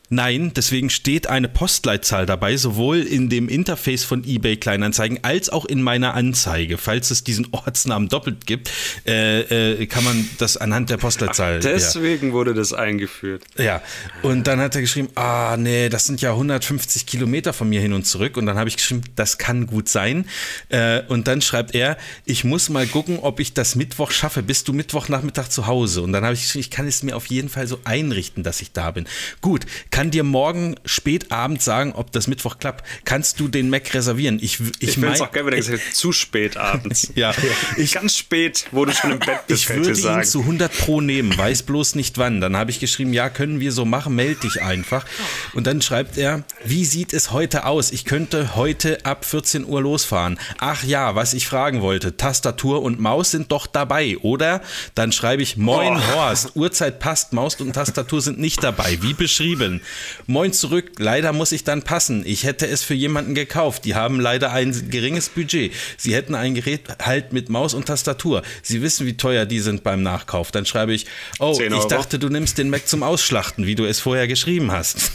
Nein, 0.08 0.52
deswegen 0.54 0.88
steht 0.88 1.26
eine 1.26 1.48
Postleitzahl 1.48 2.26
dabei, 2.26 2.56
sowohl 2.56 2.98
in 2.98 3.28
dem 3.28 3.48
Interface 3.48 4.04
von 4.04 4.22
eBay 4.24 4.56
Kleinanzeigen 4.56 5.18
als 5.22 5.50
auch 5.50 5.64
in 5.64 5.82
meiner 5.82 6.14
Anzeige. 6.14 6.78
Falls 6.78 7.10
es 7.10 7.24
diesen 7.24 7.48
Ortsnamen 7.52 8.08
doppelt 8.08 8.46
gibt, 8.46 8.70
äh, 9.04 9.72
äh, 9.72 9.86
kann 9.86 10.04
man 10.04 10.28
das 10.38 10.56
anhand 10.56 10.90
der 10.90 10.98
Postleitzahl. 10.98 11.54
ja. 11.54 11.58
Deswegen 11.60 12.32
wurde 12.32 12.54
das 12.54 12.72
eingeführt. 12.72 13.42
Ja, 13.58 13.82
und 14.22 14.46
dann 14.46 14.60
hat 14.60 14.76
er 14.76 14.80
geschrieben, 14.80 15.08
ah 15.16 15.56
nee, 15.58 15.88
das 15.88 16.06
sind 16.06 16.20
ja 16.20 16.30
150 16.30 17.06
Kilometer 17.06 17.52
von 17.52 17.68
mir 17.68 17.80
hin 17.80 17.92
und 17.92 18.06
zurück. 18.06 18.36
Und 18.36 18.46
dann 18.46 18.58
habe 18.58 18.68
ich 18.68 18.76
geschrieben, 18.76 19.02
das 19.16 19.38
kann 19.38 19.66
gut 19.66 19.88
sein. 19.88 20.26
Äh, 20.68 21.02
und 21.08 21.26
dann 21.26 21.40
schreibt 21.40 21.74
er, 21.74 21.96
ich 22.24 22.44
muss 22.44 22.68
mal 22.68 22.86
gucken, 22.86 23.18
ob 23.20 23.40
ich 23.40 23.54
das 23.54 23.74
Mittwoch 23.74 24.12
schaffe. 24.12 24.44
Bist 24.44 24.68
du 24.68 24.72
Mittwochnachmittag 24.72 25.48
zu 25.48 25.66
Hause? 25.66 26.02
Und 26.02 26.12
dann 26.12 26.24
habe 26.24 26.34
ich 26.34 26.42
geschrieben, 26.42 26.60
ich 26.60 26.70
kann 26.70 26.86
es 26.86 27.02
mir 27.02 27.16
auf 27.16 27.26
jeden 27.26 27.48
Fall 27.48 27.66
so 27.66 27.80
einrichten, 27.82 28.44
dass 28.44 28.60
ich 28.60 28.70
da 28.70 28.92
bin. 28.92 29.06
Gut, 29.40 29.66
kann 29.96 30.10
dir 30.10 30.24
morgen 30.24 30.74
spät 30.84 31.32
abend 31.32 31.62
sagen, 31.62 31.92
ob 31.94 32.12
das 32.12 32.26
Mittwoch 32.26 32.58
klappt. 32.58 32.84
Kannst 33.06 33.40
du 33.40 33.48
den 33.48 33.70
Mac 33.70 33.94
reservieren? 33.94 34.38
Ich, 34.42 34.60
ich, 34.60 34.90
Ich 34.90 34.96
mein- 34.98 35.18
auch 35.18 35.32
geil, 35.32 35.46
wenn 35.46 35.54
er 35.54 35.58
gesagt 35.60 35.94
zu 35.94 36.12
spät 36.12 36.58
abends. 36.58 37.12
Ja, 37.16 37.32
Ich, 37.78 37.92
Ganz 37.92 38.18
spät, 38.18 38.66
wo 38.72 38.84
du 38.84 38.92
schon 38.92 39.12
im 39.12 39.18
Bett 39.20 39.46
bist, 39.46 39.62
Ich 39.62 39.68
kann 39.68 39.76
ich 39.80 39.86
würde 39.86 39.92
dir 39.94 39.98
ihn 40.00 40.02
sagen. 40.02 40.24
zu 40.28 40.40
100 40.40 40.70
Pro 40.76 41.00
nehmen, 41.00 41.36
weiß 41.38 41.62
bloß 41.62 41.94
nicht 41.94 42.18
wann. 42.18 42.42
Dann 42.42 42.54
habe 42.58 42.70
ich 42.70 42.78
geschrieben, 42.78 43.14
ja, 43.14 43.30
können 43.30 43.58
wir 43.58 43.72
so 43.72 43.86
machen, 43.86 44.14
melde 44.14 44.40
dich 44.42 44.60
einfach. 44.60 45.06
Und 45.54 45.66
dann 45.66 45.80
schreibt 45.80 46.18
er, 46.18 46.44
wie 46.66 46.84
sieht 46.84 47.14
es 47.14 47.30
heute 47.32 47.64
aus? 47.64 47.90
Ich 47.90 48.04
könnte 48.04 48.54
heute 48.54 49.02
ab 49.06 49.24
14 49.24 49.64
Uhr 49.64 49.80
losfahren. 49.80 50.38
Ach 50.58 50.84
ja, 50.84 51.14
was 51.14 51.32
ich 51.32 51.46
fragen 51.46 51.80
wollte, 51.80 52.18
Tastatur 52.18 52.82
und 52.82 53.00
Maus 53.00 53.30
sind 53.30 53.50
doch 53.50 53.66
dabei, 53.66 54.18
oder? 54.18 54.60
Dann 54.94 55.10
schreibe 55.10 55.42
ich, 55.42 55.56
moin 55.56 55.96
Oh. 55.96 56.14
Horst, 56.14 56.54
Uhrzeit 56.54 56.98
passt, 56.98 57.32
Maus 57.32 57.54
und 57.56 57.72
Tastatur 57.72 58.20
sind 58.20 58.38
nicht 58.38 58.62
dabei, 58.62 58.98
wie 59.00 59.14
beschrieben. 59.14 59.80
Moin 60.26 60.52
zurück, 60.52 60.92
leider 60.98 61.32
muss 61.32 61.52
ich 61.52 61.64
dann 61.64 61.82
passen. 61.82 62.22
Ich 62.26 62.44
hätte 62.44 62.66
es 62.66 62.82
für 62.82 62.94
jemanden 62.94 63.34
gekauft. 63.34 63.84
Die 63.84 63.94
haben 63.94 64.20
leider 64.20 64.52
ein 64.52 64.90
geringes 64.90 65.28
Budget. 65.28 65.72
Sie 65.96 66.14
hätten 66.14 66.34
ein 66.34 66.54
Gerät 66.54 66.82
halt 67.02 67.32
mit 67.32 67.48
Maus 67.48 67.74
und 67.74 67.86
Tastatur. 67.86 68.42
Sie 68.62 68.82
wissen, 68.82 69.06
wie 69.06 69.16
teuer 69.16 69.46
die 69.46 69.60
sind 69.60 69.82
beim 69.82 70.02
Nachkauf. 70.02 70.50
Dann 70.50 70.66
schreibe 70.66 70.94
ich, 70.94 71.06
oh, 71.38 71.54
10 71.54 71.72
ich 71.74 71.84
dachte, 71.84 72.18
du 72.18 72.28
nimmst 72.28 72.58
den 72.58 72.70
Mac 72.70 72.86
zum 72.88 73.02
Ausschlachten, 73.02 73.66
wie 73.66 73.74
du 73.74 73.84
es 73.84 74.00
vorher 74.00 74.28
geschrieben 74.28 74.72
hast. 74.72 75.12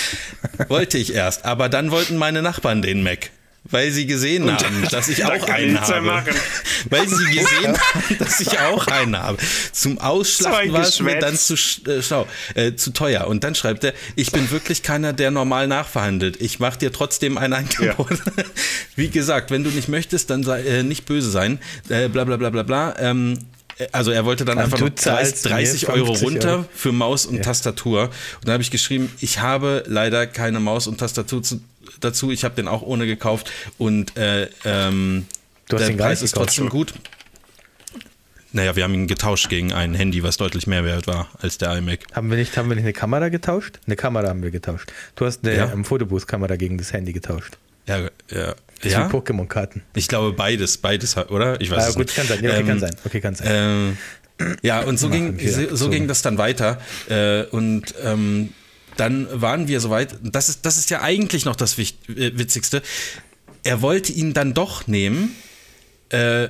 Wollte 0.68 0.98
ich 0.98 1.12
erst, 1.12 1.44
aber 1.44 1.68
dann 1.68 1.90
wollten 1.90 2.16
meine 2.16 2.42
Nachbarn 2.42 2.82
den 2.82 3.02
Mac. 3.02 3.30
Weil 3.70 3.90
sie 3.90 4.06
gesehen 4.06 4.50
haben, 4.50 4.86
dass 4.90 5.08
ich 5.08 5.24
auch 5.24 5.48
einen 5.48 5.80
habe. 5.80 6.24
Weil 6.88 7.08
sie 7.08 7.24
gesehen 7.24 7.76
haben, 7.76 8.18
dass 8.18 8.40
ich 8.40 8.58
auch 8.60 8.86
einen 8.86 9.18
habe. 9.18 9.38
Zum 9.72 9.98
Ausschlachten 9.98 10.72
war 10.72 10.82
es 10.82 11.00
mir 11.00 11.18
dann 11.18 11.36
zu, 11.36 11.54
äh, 11.54 12.00
schau, 12.00 12.28
äh, 12.54 12.74
zu 12.74 12.92
teuer. 12.92 13.26
Und 13.26 13.42
dann 13.42 13.54
schreibt 13.56 13.82
er, 13.82 13.92
ich 14.14 14.30
bin 14.30 14.50
wirklich 14.50 14.82
keiner, 14.82 15.12
der 15.12 15.32
normal 15.32 15.66
nachverhandelt. 15.66 16.40
Ich 16.40 16.60
mache 16.60 16.78
dir 16.78 16.92
trotzdem 16.92 17.38
ein 17.38 17.52
Angebot. 17.52 18.10
Ja. 18.10 18.44
Wie 18.96 19.08
gesagt, 19.08 19.50
wenn 19.50 19.64
du 19.64 19.70
nicht 19.70 19.88
möchtest, 19.88 20.30
dann 20.30 20.44
sei 20.44 20.62
äh, 20.62 20.82
nicht 20.82 21.06
böse 21.06 21.30
sein. 21.30 21.58
Äh, 21.88 22.08
bla 22.08 22.24
bla 22.24 22.36
bla 22.36 22.50
bla 22.50 22.62
bla. 22.62 22.94
Ähm, 22.98 23.38
also 23.92 24.10
er 24.10 24.24
wollte 24.24 24.44
dann, 24.44 24.56
dann 24.56 24.64
einfach 24.64 24.78
nur 24.78 24.90
30, 24.90 25.42
30 25.42 25.88
Euro 25.88 26.12
runter 26.12 26.50
Euro. 26.50 26.64
für 26.74 26.92
Maus 26.92 27.26
und 27.26 27.36
ja. 27.36 27.42
Tastatur. 27.42 28.04
Und 28.04 28.12
dann 28.44 28.54
habe 28.54 28.62
ich 28.62 28.70
geschrieben, 28.70 29.12
ich 29.20 29.40
habe 29.40 29.84
leider 29.86 30.26
keine 30.26 30.60
Maus 30.60 30.86
und 30.86 30.98
Tastatur 30.98 31.42
zu, 31.42 31.60
dazu. 32.00 32.30
Ich 32.30 32.44
habe 32.44 32.54
den 32.54 32.68
auch 32.68 32.82
ohne 32.82 33.06
gekauft 33.06 33.50
und 33.78 34.16
äh, 34.16 34.48
ähm, 34.64 35.26
der 35.70 35.92
Preis 35.96 36.22
ist 36.22 36.34
trotzdem 36.34 36.68
gut. 36.68 36.94
Naja, 38.52 38.74
wir 38.74 38.84
haben 38.84 38.94
ihn 38.94 39.06
getauscht 39.06 39.50
gegen 39.50 39.72
ein 39.72 39.94
Handy, 39.94 40.22
was 40.22 40.38
deutlich 40.38 40.66
mehr 40.66 40.82
wert 40.82 41.06
war 41.06 41.28
als 41.40 41.58
der 41.58 41.76
iMac. 41.76 42.00
Haben 42.14 42.30
wir 42.30 42.38
nicht, 42.38 42.56
haben 42.56 42.70
wir 42.70 42.76
nicht 42.76 42.84
eine 42.84 42.94
Kamera 42.94 43.28
getauscht? 43.28 43.80
Eine 43.86 43.96
Kamera 43.96 44.28
haben 44.28 44.42
wir 44.42 44.50
getauscht. 44.50 44.92
Du 45.14 45.26
hast 45.26 45.44
eine 45.44 45.56
ja. 45.56 45.70
ähm, 45.70 45.84
Fotobooth-Kamera 45.84 46.56
gegen 46.56 46.78
das 46.78 46.92
Handy 46.92 47.12
getauscht. 47.12 47.58
Ja, 47.86 48.08
ja. 48.30 48.54
Das 48.82 48.92
ja? 48.92 49.08
wie 49.08 49.16
Pokémon-Karten. 49.16 49.82
Ich 49.94 50.08
glaube 50.08 50.32
beides, 50.32 50.78
beides, 50.78 51.16
oder? 51.16 51.60
Ich 51.60 51.70
weiß 51.70 51.84
ah, 51.84 51.88
es 51.88 51.94
gut, 51.96 52.06
nicht. 52.06 52.16
kann 52.16 52.26
sein. 52.26 52.42
Ja, 52.42 52.50
okay, 52.50 52.60
ähm, 52.60 52.66
kann 52.66 52.80
sein. 52.80 52.96
Okay, 53.04 53.20
kann 53.20 53.34
sein. 53.34 53.48
Ähm, 53.50 53.98
ja, 54.62 54.80
und 54.80 54.98
so 54.98 55.08
ging, 55.08 55.38
so, 55.38 55.76
so 55.76 55.90
ging 55.90 56.08
das 56.08 56.22
dann 56.22 56.38
weiter. 56.38 56.80
Äh, 57.08 57.44
und 57.44 57.94
ähm, 58.02 58.54
dann 58.96 59.28
waren 59.32 59.68
wir 59.68 59.80
soweit. 59.80 60.16
Das 60.22 60.48
ist, 60.48 60.64
das 60.66 60.76
ist 60.76 60.90
ja 60.90 61.02
eigentlich 61.02 61.44
noch 61.44 61.56
das 61.56 61.78
äh, 61.78 61.86
Witzigste. 62.08 62.82
Er 63.62 63.82
wollte 63.82 64.12
ihn 64.12 64.32
dann 64.32 64.54
doch 64.54 64.86
nehmen. 64.86 65.34
Äh, 66.10 66.48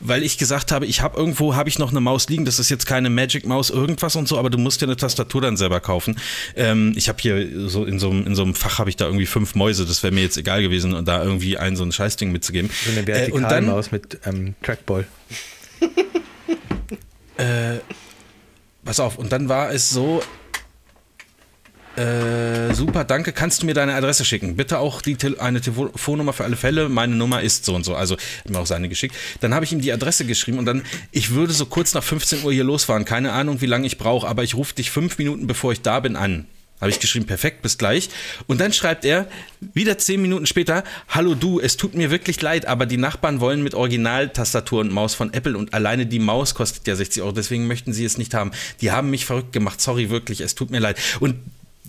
weil 0.00 0.22
ich 0.22 0.38
gesagt 0.38 0.72
habe, 0.72 0.86
ich 0.86 1.02
habe 1.02 1.18
irgendwo 1.18 1.54
habe 1.54 1.68
ich 1.68 1.78
noch 1.78 1.90
eine 1.90 2.00
Maus 2.00 2.28
liegen. 2.28 2.44
Das 2.44 2.58
ist 2.58 2.70
jetzt 2.70 2.86
keine 2.86 3.10
Magic 3.10 3.46
Maus 3.46 3.70
irgendwas 3.70 4.16
und 4.16 4.26
so, 4.26 4.38
aber 4.38 4.50
du 4.50 4.58
musst 4.58 4.80
dir 4.80 4.86
eine 4.86 4.96
Tastatur 4.96 5.42
dann 5.42 5.56
selber 5.56 5.80
kaufen. 5.80 6.18
Ähm, 6.56 6.94
ich 6.96 7.08
habe 7.08 7.18
hier 7.20 7.68
so 7.68 7.84
in 7.84 7.98
so, 7.98 8.10
in 8.10 8.34
so 8.34 8.42
einem 8.42 8.54
Fach 8.54 8.78
habe 8.78 8.90
ich 8.90 8.96
da 8.96 9.04
irgendwie 9.04 9.26
fünf 9.26 9.54
Mäuse. 9.54 9.84
Das 9.86 10.02
wäre 10.02 10.12
mir 10.12 10.22
jetzt 10.22 10.38
egal 10.38 10.62
gewesen 10.62 10.94
und 10.94 11.06
da 11.06 11.22
irgendwie 11.22 11.58
ein 11.58 11.76
so 11.76 11.84
ein 11.84 11.92
Scheißding 11.92 12.32
mitzugeben. 12.32 12.70
So 12.84 12.92
eine 12.92 13.06
Vertikalmaus 13.06 13.88
äh, 13.88 13.90
mit 13.92 14.18
ähm, 14.24 14.54
Trackball. 14.62 15.06
äh, 17.36 17.78
pass 18.84 19.00
auf. 19.00 19.18
Und 19.18 19.30
dann 19.32 19.48
war 19.48 19.70
es 19.70 19.90
so, 19.90 20.22
äh, 21.96 22.72
super, 22.72 23.04
danke. 23.04 23.32
Kannst 23.32 23.62
du 23.62 23.66
mir 23.66 23.74
deine 23.74 23.94
Adresse 23.94 24.24
schicken? 24.24 24.56
Bitte 24.56 24.78
auch 24.78 25.02
die 25.02 25.16
Te 25.16 25.36
eine 25.40 25.60
Telefonnummer 25.60 26.32
für 26.32 26.44
alle 26.44 26.56
Fälle. 26.56 26.88
Meine 26.88 27.16
Nummer 27.16 27.42
ist 27.42 27.64
so 27.64 27.74
und 27.74 27.84
so. 27.84 27.94
Also 27.94 28.16
hat 28.16 28.50
mir 28.50 28.58
auch 28.58 28.66
seine 28.66 28.88
geschickt. 28.88 29.16
Dann 29.40 29.54
habe 29.54 29.64
ich 29.64 29.72
ihm 29.72 29.80
die 29.80 29.92
Adresse 29.92 30.24
geschrieben 30.24 30.58
und 30.58 30.66
dann, 30.66 30.82
ich 31.10 31.30
würde 31.30 31.52
so 31.52 31.66
kurz 31.66 31.92
nach 31.94 32.04
15 32.04 32.44
Uhr 32.44 32.52
hier 32.52 32.64
losfahren. 32.64 33.04
Keine 33.04 33.32
Ahnung, 33.32 33.60
wie 33.60 33.66
lange 33.66 33.86
ich 33.86 33.98
brauche, 33.98 34.26
aber 34.26 34.44
ich 34.44 34.54
rufe 34.54 34.74
dich 34.74 34.90
fünf 34.90 35.18
Minuten 35.18 35.46
bevor 35.46 35.72
ich 35.72 35.82
da 35.82 36.00
bin 36.00 36.16
an. 36.16 36.46
Habe 36.80 36.90
ich 36.90 37.00
geschrieben, 37.00 37.26
perfekt, 37.26 37.60
bis 37.60 37.76
gleich. 37.76 38.08
Und 38.46 38.58
dann 38.60 38.72
schreibt 38.72 39.04
er, 39.04 39.28
wieder 39.74 39.98
zehn 39.98 40.22
Minuten 40.22 40.46
später, 40.46 40.82
hallo 41.08 41.34
du, 41.34 41.60
es 41.60 41.76
tut 41.76 41.94
mir 41.94 42.10
wirklich 42.10 42.40
leid, 42.40 42.64
aber 42.64 42.86
die 42.86 42.96
Nachbarn 42.96 43.40
wollen 43.40 43.62
mit 43.62 43.74
Original-Tastatur 43.74 44.80
und 44.80 44.90
Maus 44.90 45.14
von 45.14 45.34
Apple 45.34 45.58
und 45.58 45.74
alleine 45.74 46.06
die 46.06 46.20
Maus 46.20 46.54
kostet 46.54 46.86
ja 46.86 46.96
60 46.96 47.22
Euro, 47.22 47.32
deswegen 47.32 47.66
möchten 47.66 47.92
sie 47.92 48.06
es 48.06 48.16
nicht 48.16 48.32
haben. 48.32 48.52
Die 48.80 48.92
haben 48.92 49.10
mich 49.10 49.26
verrückt 49.26 49.52
gemacht, 49.52 49.78
sorry 49.78 50.08
wirklich, 50.08 50.40
es 50.40 50.54
tut 50.54 50.70
mir 50.70 50.78
leid. 50.78 50.98
Und 51.20 51.34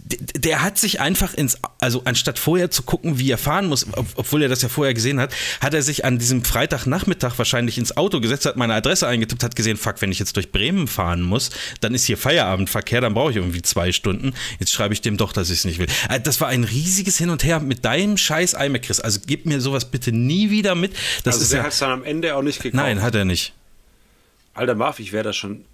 der 0.04 0.62
hat 0.62 0.78
sich 0.78 1.00
einfach 1.00 1.34
ins, 1.34 1.58
also 1.80 2.02
anstatt 2.06 2.40
vorher 2.40 2.72
zu 2.72 2.84
gucken, 2.84 3.20
wie 3.20 3.30
er 3.32 3.38
fahren 3.38 3.68
muss, 3.68 3.86
obwohl 4.16 4.42
er 4.44 4.50
das 4.50 4.62
ja 4.62 4.70
vorher 4.70 4.94
gesehen 4.94 5.20
hat, 5.20 5.34
hat 5.60 5.74
er 5.74 5.82
sich 5.82 6.06
an 6.06 6.18
diesem 6.18 6.44
Freitagnachmittag 6.44 7.38
wahrscheinlich 7.38 7.78
ins 7.78 7.96
Auto 7.98 8.20
gesetzt, 8.20 8.46
hat 8.46 8.58
meine 8.58 8.74
Adresse 8.74 9.08
eingetippt, 9.08 9.44
hat 9.44 9.56
gesehen, 9.56 9.78
fuck, 9.78 10.02
wenn 10.02 10.12
ich 10.12 10.20
jetzt 10.20 10.36
durch 10.36 10.52
Bremen 10.52 10.88
fahren 10.88 11.22
muss, 11.22 11.52
dann 11.82 11.94
ist 11.94 12.06
hier 12.06 12.18
Feierabendverkehr, 12.18 13.02
dann 13.02 13.14
brauche 13.14 13.32
ich 13.32 13.38
irgendwie 13.38 13.62
zwei 13.62 13.92
Stunden. 13.92 14.34
Jetzt 14.60 14.72
schreibe 14.72 14.94
ich 14.94 15.02
dem 15.02 15.18
doch, 15.18 15.34
dass 15.34 15.50
ich 15.50 15.60
es 15.60 15.66
nicht 15.66 15.80
will. 15.80 15.88
Äh, 16.10 16.20
das 16.20 16.42
war 16.42 16.48
ein 16.48 16.64
riesiges 16.64 17.18
Hin 17.18 17.30
und 17.30 17.44
Her 17.44 17.60
mit 17.60 17.86
deinem 17.86 18.18
scheiß 18.18 18.54
iMac, 18.54 18.84
Chris. 18.84 19.00
Also 19.00 19.20
gib 19.26 19.46
mir 19.46 19.62
sowas 19.62 19.90
bitte 19.92 20.12
nie 20.12 20.50
wieder 20.50 20.76
mit. 20.76 20.94
Das 21.24 21.36
also 21.36 21.44
ist 21.44 21.52
der 21.52 21.60
ja, 21.60 21.66
hat 21.66 21.74
es 21.74 21.80
dann 21.80 21.92
am 21.92 22.04
Ende 22.04 22.36
auch 22.36 22.42
nicht 22.42 22.62
gekauft. 22.62 22.84
Nein, 22.84 23.02
hat 23.02 23.16
er 23.16 23.26
nicht. 23.26 23.54
Alter 24.54 24.76
Marv, 24.76 25.00
ich 25.00 25.14
wäre 25.14 25.24
da 25.24 25.34
schon 25.34 25.66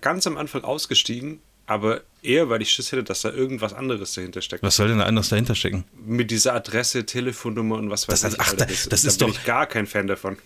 ganz 0.00 0.26
am 0.26 0.36
Anfang 0.36 0.62
ausgestiegen 0.62 1.40
aber 1.70 2.00
eher, 2.20 2.48
weil 2.48 2.62
ich 2.62 2.70
Schiss 2.72 2.90
hätte, 2.90 3.04
dass 3.04 3.22
da 3.22 3.30
irgendwas 3.30 3.72
anderes 3.72 4.12
dahinter 4.14 4.42
steckt. 4.42 4.64
Was 4.64 4.74
soll 4.74 4.88
denn 4.88 4.98
da 4.98 5.04
anderes 5.04 5.28
dahinter 5.28 5.54
stecken? 5.54 5.84
Mit 6.04 6.32
dieser 6.32 6.54
Adresse, 6.54 7.06
Telefonnummer 7.06 7.76
und 7.76 7.90
was 7.90 8.08
weiß 8.08 8.22
das, 8.22 8.34
ich. 8.34 8.40
Ach, 8.40 8.50
Alter, 8.50 8.66
das, 8.66 8.88
das 8.88 9.02
da 9.02 9.08
ist 9.08 9.18
bin 9.18 9.28
doch. 9.28 9.34
ich 9.34 9.44
gar 9.44 9.66
kein 9.66 9.86
Fan 9.86 10.08
davon. 10.08 10.36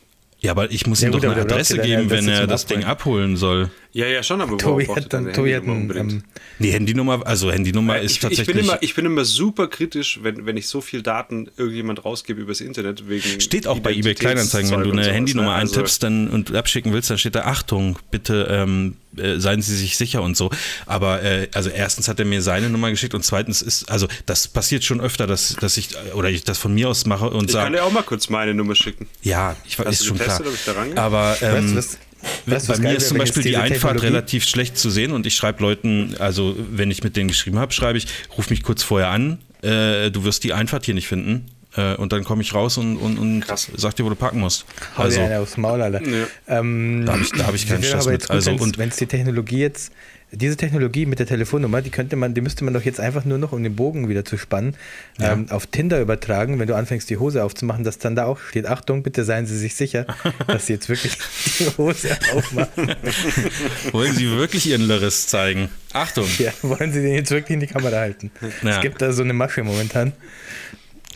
Ja, 0.44 0.50
aber 0.50 0.70
ich 0.70 0.86
muss 0.86 1.00
ja, 1.00 1.08
ihm 1.08 1.12
gut, 1.12 1.24
doch 1.24 1.32
eine 1.32 1.40
Adresse 1.40 1.78
geben, 1.78 2.10
wenn 2.10 2.28
er 2.28 2.46
das 2.46 2.66
Ding 2.66 2.84
abholen 2.84 3.38
soll. 3.38 3.70
Ja, 3.94 4.06
ja, 4.06 4.22
schon, 4.22 4.40
aber 4.42 4.58
Tobi 4.58 4.86
hat 4.88 5.10
dann 5.12 5.32
Tobi 5.32 5.54
hat 5.54 5.62
ein, 5.62 5.90
ähm, 5.96 6.22
Die 6.58 6.70
Handynummer, 6.70 7.24
also 7.24 7.50
Handynummer 7.50 8.00
ist 8.00 8.12
ich, 8.12 8.18
tatsächlich. 8.18 8.48
Ich 8.48 8.54
bin, 8.54 8.64
immer, 8.64 8.82
ich 8.82 8.94
bin 8.94 9.06
immer 9.06 9.24
super 9.24 9.68
kritisch, 9.68 10.18
wenn, 10.22 10.44
wenn 10.44 10.56
ich 10.56 10.66
so 10.66 10.80
viel 10.80 11.00
Daten 11.00 11.48
irgendjemand 11.56 12.04
rausgebe 12.04 12.40
übers 12.40 12.60
Internet. 12.60 13.08
Wegen 13.08 13.40
steht 13.40 13.66
auch 13.66 13.78
bei 13.78 13.94
eBay 13.94 14.14
Kleinanzeigen, 14.14 14.70
wenn 14.72 14.82
du 14.82 14.90
eine 14.90 15.10
Handynummer 15.10 15.50
ne? 15.50 15.54
also 15.54 15.76
eintippst 15.76 16.02
dann, 16.02 16.28
und 16.28 16.54
abschicken 16.54 16.92
willst, 16.92 17.08
dann 17.08 17.18
steht 17.18 17.36
da 17.36 17.44
Achtung, 17.44 17.98
bitte 18.10 18.48
ähm, 18.50 18.96
äh, 19.16 19.38
seien 19.38 19.62
Sie 19.62 19.76
sich 19.76 19.96
sicher 19.96 20.22
und 20.22 20.36
so. 20.36 20.50
Aber 20.86 21.22
äh, 21.22 21.48
also 21.54 21.70
erstens 21.70 22.08
hat 22.08 22.18
er 22.18 22.24
mir 22.24 22.42
seine 22.42 22.68
Nummer 22.70 22.90
geschickt 22.90 23.14
und 23.14 23.24
zweitens 23.24 23.62
ist, 23.62 23.88
also 23.90 24.08
das 24.26 24.48
passiert 24.48 24.82
schon 24.82 25.00
öfter, 25.00 25.28
dass, 25.28 25.54
dass 25.54 25.76
ich 25.76 25.90
oder 26.14 26.30
ich 26.30 26.42
das 26.44 26.58
von 26.58 26.74
mir 26.74 26.88
aus 26.88 27.06
mache 27.06 27.30
und 27.30 27.48
sage. 27.50 27.62
Ich 27.62 27.64
kann 27.64 27.72
dir 27.72 27.84
auch 27.84 27.92
mal 27.92 28.02
kurz 28.02 28.28
meine 28.28 28.54
Nummer 28.54 28.74
schicken. 28.74 29.06
Ja, 29.22 29.54
ich 29.64 29.78
weiß, 29.78 30.00
ist 30.40 30.64
schon 30.64 30.74
getestet, 30.74 30.94
klar. 30.94 31.04
Aber 31.04 31.36
ähm, 31.42 31.76
weißt, 31.76 31.98
was, 32.46 32.66
bei 32.66 32.78
mir 32.78 32.96
ist 32.96 33.08
zum 33.08 33.18
Beispiel 33.18 33.42
die 33.42 33.56
Einfahrt 33.56 34.02
relativ 34.02 34.44
schlecht 34.44 34.78
zu 34.78 34.90
sehen 34.90 35.12
und 35.12 35.26
ich 35.26 35.34
schreibe 35.34 35.62
Leuten, 35.62 36.14
also 36.18 36.56
wenn 36.70 36.90
ich 36.90 37.02
mit 37.02 37.16
denen 37.16 37.28
geschrieben 37.28 37.58
habe, 37.58 37.72
schreibe 37.72 37.98
ich, 37.98 38.06
ruf 38.36 38.50
mich 38.50 38.62
kurz 38.62 38.82
vorher 38.82 39.08
an, 39.08 39.38
äh, 39.62 40.10
du 40.10 40.24
wirst 40.24 40.44
die 40.44 40.52
Einfahrt 40.52 40.84
hier 40.84 40.94
nicht 40.94 41.08
finden. 41.08 41.46
Äh, 41.76 41.96
und 41.96 42.12
dann 42.12 42.22
komme 42.22 42.42
ich 42.42 42.54
raus 42.54 42.78
und, 42.78 42.96
und, 42.96 43.18
und 43.18 43.44
sag 43.76 43.96
dir, 43.96 44.04
wo 44.04 44.08
du 44.08 44.14
parken 44.14 44.38
musst. 44.38 44.64
Also, 44.96 45.20
ja, 45.20 45.40
aufs 45.40 45.56
Maul, 45.56 45.82
Alter. 45.82 46.00
Ja. 46.02 46.26
Ähm, 46.46 47.02
da 47.04 47.14
habe 47.14 47.22
ich, 47.22 47.32
hab 47.42 47.54
ich 47.54 47.68
keinen 47.68 47.82
Stress 47.82 48.06
mit. 48.06 48.30
Also, 48.30 48.56
wenn 48.78 48.88
es 48.90 48.96
die 48.96 49.06
Technologie 49.06 49.58
jetzt 49.58 49.92
diese 50.36 50.56
Technologie 50.56 51.06
mit 51.06 51.18
der 51.18 51.26
Telefonnummer, 51.26 51.82
die 51.82 51.90
könnte 51.90 52.16
man, 52.16 52.34
die 52.34 52.40
müsste 52.40 52.64
man 52.64 52.74
doch 52.74 52.82
jetzt 52.82 53.00
einfach 53.00 53.24
nur 53.24 53.38
noch, 53.38 53.52
um 53.52 53.62
den 53.62 53.76
Bogen 53.76 54.08
wieder 54.08 54.24
zu 54.24 54.36
spannen, 54.36 54.76
ja. 55.18 55.32
ähm, 55.32 55.46
auf 55.50 55.66
Tinder 55.66 56.00
übertragen, 56.00 56.58
wenn 56.58 56.68
du 56.68 56.74
anfängst, 56.74 57.08
die 57.10 57.18
Hose 57.18 57.44
aufzumachen, 57.44 57.84
dass 57.84 57.98
dann 57.98 58.16
da 58.16 58.26
auch 58.26 58.38
steht, 58.38 58.66
Achtung, 58.66 59.02
bitte 59.02 59.24
seien 59.24 59.46
Sie 59.46 59.56
sich 59.56 59.74
sicher, 59.74 60.06
dass 60.46 60.66
Sie 60.66 60.74
jetzt 60.74 60.88
wirklich 60.88 61.16
die 61.58 61.66
Hose 61.78 62.16
aufmachen. 62.34 62.94
wollen 63.92 64.12
Sie 64.12 64.30
wirklich 64.30 64.66
Ihren 64.66 64.82
Lörres 64.82 65.26
zeigen? 65.26 65.68
Achtung. 65.92 66.26
Ja, 66.38 66.52
wollen 66.62 66.92
Sie 66.92 67.02
den 67.02 67.14
jetzt 67.14 67.30
wirklich 67.30 67.54
in 67.54 67.60
die 67.60 67.66
Kamera 67.66 67.96
halten? 67.96 68.30
Ja. 68.62 68.76
Es 68.76 68.80
gibt 68.80 69.00
da 69.02 69.12
so 69.12 69.22
eine 69.22 69.32
Masche 69.32 69.62
momentan. 69.62 70.12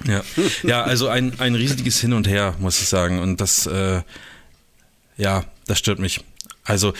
Ja, 0.06 0.22
ja 0.62 0.82
also 0.84 1.08
ein, 1.08 1.38
ein 1.40 1.54
riesiges 1.54 2.00
Hin 2.00 2.12
und 2.12 2.28
Her, 2.28 2.54
muss 2.58 2.80
ich 2.80 2.88
sagen. 2.88 3.18
Und 3.18 3.40
das, 3.40 3.66
äh, 3.66 4.02
ja, 5.16 5.44
das 5.66 5.78
stört 5.78 5.98
mich. 5.98 6.20
Also 6.64 6.92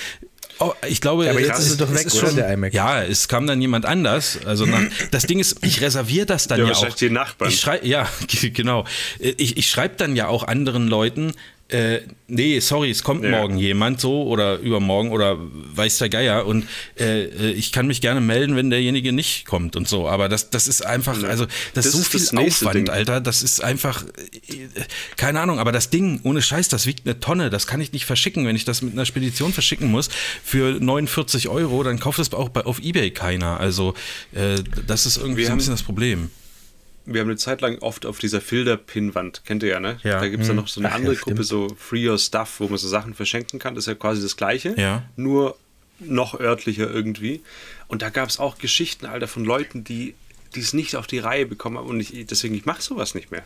Oh, 0.61 0.73
ich 0.89 1.01
glaube, 1.01 1.25
ja, 1.25 1.31
aber 1.31 1.41
jetzt 1.41 1.59
ist 1.61 1.71
es 1.71 1.77
doch 1.77 1.93
weg, 1.93 2.07
ist 2.07 2.19
schon, 2.19 2.35
der 2.35 2.53
iMac. 2.53 2.75
Ja, 2.75 3.03
es 3.03 3.29
kam 3.29 3.47
dann 3.47 3.61
jemand 3.61 3.87
anders. 3.87 4.41
Also 4.45 4.67
nach, 4.67 4.83
das 5.11 5.27
Ding 5.27 5.39
ist, 5.39 5.65
ich 5.65 5.81
reserviere 5.81 6.27
das 6.27 6.49
dann 6.49 6.59
ja, 6.59 6.67
ja 6.67 6.73
auch. 6.73 6.95
Die 6.95 7.11
Nachbarn. 7.11 7.51
Ich 7.51 7.61
schrei, 7.61 7.81
ja, 7.83 8.09
genau. 8.53 8.85
Ich, 9.19 9.57
ich 9.57 9.71
schreibe 9.71 9.95
dann 9.97 10.17
ja 10.17 10.27
auch 10.27 10.43
anderen 10.45 10.89
Leuten, 10.89 11.35
äh, 11.71 12.01
nee, 12.29 12.61
sorry, 12.61 12.91
es 12.91 13.03
kommt 13.03 13.23
ja. 13.23 13.31
morgen 13.31 13.59
jemand 13.59 14.01
so 14.01 14.23
oder 14.23 14.59
übermorgen 14.59 15.11
oder 15.11 15.37
weiß 15.39 15.99
der 15.99 16.09
Geier 16.09 16.47
und 16.47 16.66
äh, 16.99 17.25
äh, 17.25 17.51
ich 17.53 17.73
kann 17.73 17.87
mich 17.87 18.01
gerne 18.01 18.23
melden, 18.23 18.57
wenn 18.57 18.71
derjenige 18.71 19.12
nicht 19.12 19.45
kommt 19.45 19.77
und 19.77 19.87
so. 19.87 20.09
Aber 20.09 20.31
das, 20.31 20.49
das 20.49 20.66
ist 20.66 20.85
einfach, 20.85 21.23
also 21.25 21.45
das, 21.45 21.55
das 21.75 21.87
ist 21.87 21.93
so 21.93 21.99
viel 21.99 22.21
ist 22.21 22.37
Aufwand, 22.37 22.75
Ding. 22.75 22.89
Alter. 22.89 23.21
Das 23.21 23.43
ist 23.43 23.62
einfach, 23.62 24.05
äh, 24.05 24.66
keine 25.19 25.41
Ahnung, 25.41 25.59
aber 25.59 25.71
das 25.71 25.91
Ding, 25.91 26.21
ohne 26.23 26.41
Scheiß, 26.41 26.69
das 26.69 26.87
wiegt 26.87 27.07
eine 27.07 27.21
Tonne. 27.21 27.51
Das 27.51 27.66
kann 27.66 27.83
ich 27.83 27.93
nicht 27.93 28.07
verschicken. 28.07 28.47
Wenn 28.47 28.57
ich 28.57 28.64
das 28.64 28.81
mit 28.81 28.95
einer 28.95 29.05
Spedition 29.05 29.53
verschicken 29.53 29.91
muss 29.91 30.09
für 30.43 30.81
49 30.81 31.49
Euro, 31.49 31.83
dann 31.83 32.01
kauft 32.01 32.19
es 32.19 32.33
auch 32.33 32.49
bei, 32.49 32.62
auf 32.62 32.79
Ebay 32.81 33.11
keiner. 33.11 33.61
Also 33.61 33.93
äh, 34.33 34.62
das 34.87 35.05
ist 35.05 35.19
irgendwie 35.19 35.45
so 35.45 35.53
ein 35.53 35.59
bisschen 35.59 35.75
das 35.75 35.83
Problem 35.83 36.31
wir 37.09 37.21
haben 37.21 37.29
eine 37.29 37.37
Zeit 37.37 37.61
lang 37.61 37.79
oft 37.79 38.05
auf 38.05 38.19
dieser 38.19 38.41
Filter-Pin-Wand, 38.41 39.43
kennt 39.45 39.63
ihr 39.63 39.71
ja, 39.71 39.81
ne? 39.81 39.99
Ja. 40.03 40.21
Da 40.21 40.29
gibt 40.29 40.43
es 40.43 40.49
dann 40.49 40.57
noch 40.57 40.69
so 40.69 40.81
eine 40.81 40.91
Ach, 40.91 40.95
andere 40.95 41.15
ja, 41.15 41.21
Gruppe, 41.21 41.43
so 41.43 41.69
Free 41.79 42.09
Your 42.09 42.19
Stuff, 42.19 42.61
wo 42.61 42.69
man 42.69 42.79
so 42.79 42.89
Sachen 42.89 43.15
verschenken 43.15 43.59
kann. 43.59 43.75
Das 43.75 43.85
ist 43.85 43.89
ja 43.89 43.95
quasi 43.95 44.21
das 44.21 44.37
Gleiche, 44.37 44.75
ja. 44.77 45.05
nur 45.17 45.57
noch 46.01 46.39
örtlicher 46.39 46.91
irgendwie. 46.91 47.43
Und 47.89 48.03
da 48.03 48.11
gab 48.11 48.29
es 48.29 48.39
auch 48.39 48.59
Geschichten, 48.59 49.07
Alter, 49.07 49.27
von 49.27 49.45
Leuten, 49.45 49.85
die 49.85 50.15
es 50.55 50.73
nicht 50.73 50.97
auf 50.97 51.07
die 51.07 51.19
Reihe 51.19 51.47
bekommen 51.47 51.79
haben. 51.79 51.89
Und 51.89 52.01
ich, 52.01 52.27
deswegen, 52.27 52.55
ich 52.55 52.67
mache 52.67 52.83
sowas 52.83 53.15
nicht 53.15 53.31
mehr. 53.31 53.43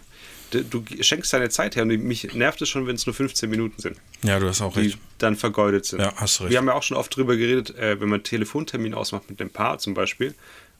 Du, 0.50 0.62
du, 0.62 0.84
schenkst 1.00 1.32
deine 1.32 1.48
Zeit 1.48 1.76
her 1.76 1.84
und 1.84 1.88
mich 1.88 2.34
nervt 2.34 2.60
es 2.60 2.68
schon, 2.68 2.86
wenn 2.86 2.96
es 2.96 3.06
nur 3.06 3.14
15 3.14 3.48
Minuten 3.48 3.80
sind. 3.80 3.96
Ja, 4.22 4.38
du 4.38 4.48
hast 4.48 4.60
auch 4.60 4.76
recht. 4.76 4.96
Die 4.96 4.98
dann 5.18 5.36
vergeudet 5.36 5.86
sind. 5.86 6.00
Ja, 6.00 6.12
hast 6.16 6.40
recht. 6.40 6.50
Wir 6.50 6.58
haben 6.58 6.66
ja 6.66 6.74
auch 6.74 6.82
schon 6.82 6.96
oft 6.96 7.14
drüber 7.16 7.36
geredet, 7.36 7.74
äh, 7.76 8.00
wenn 8.00 8.08
man 8.08 8.18
einen 8.18 8.24
Telefontermin 8.24 8.92
ausmacht 8.92 9.30
mit 9.30 9.40
dem 9.40 9.50
Paar 9.50 9.78
zum 9.78 9.94
Beispiel 9.94 10.34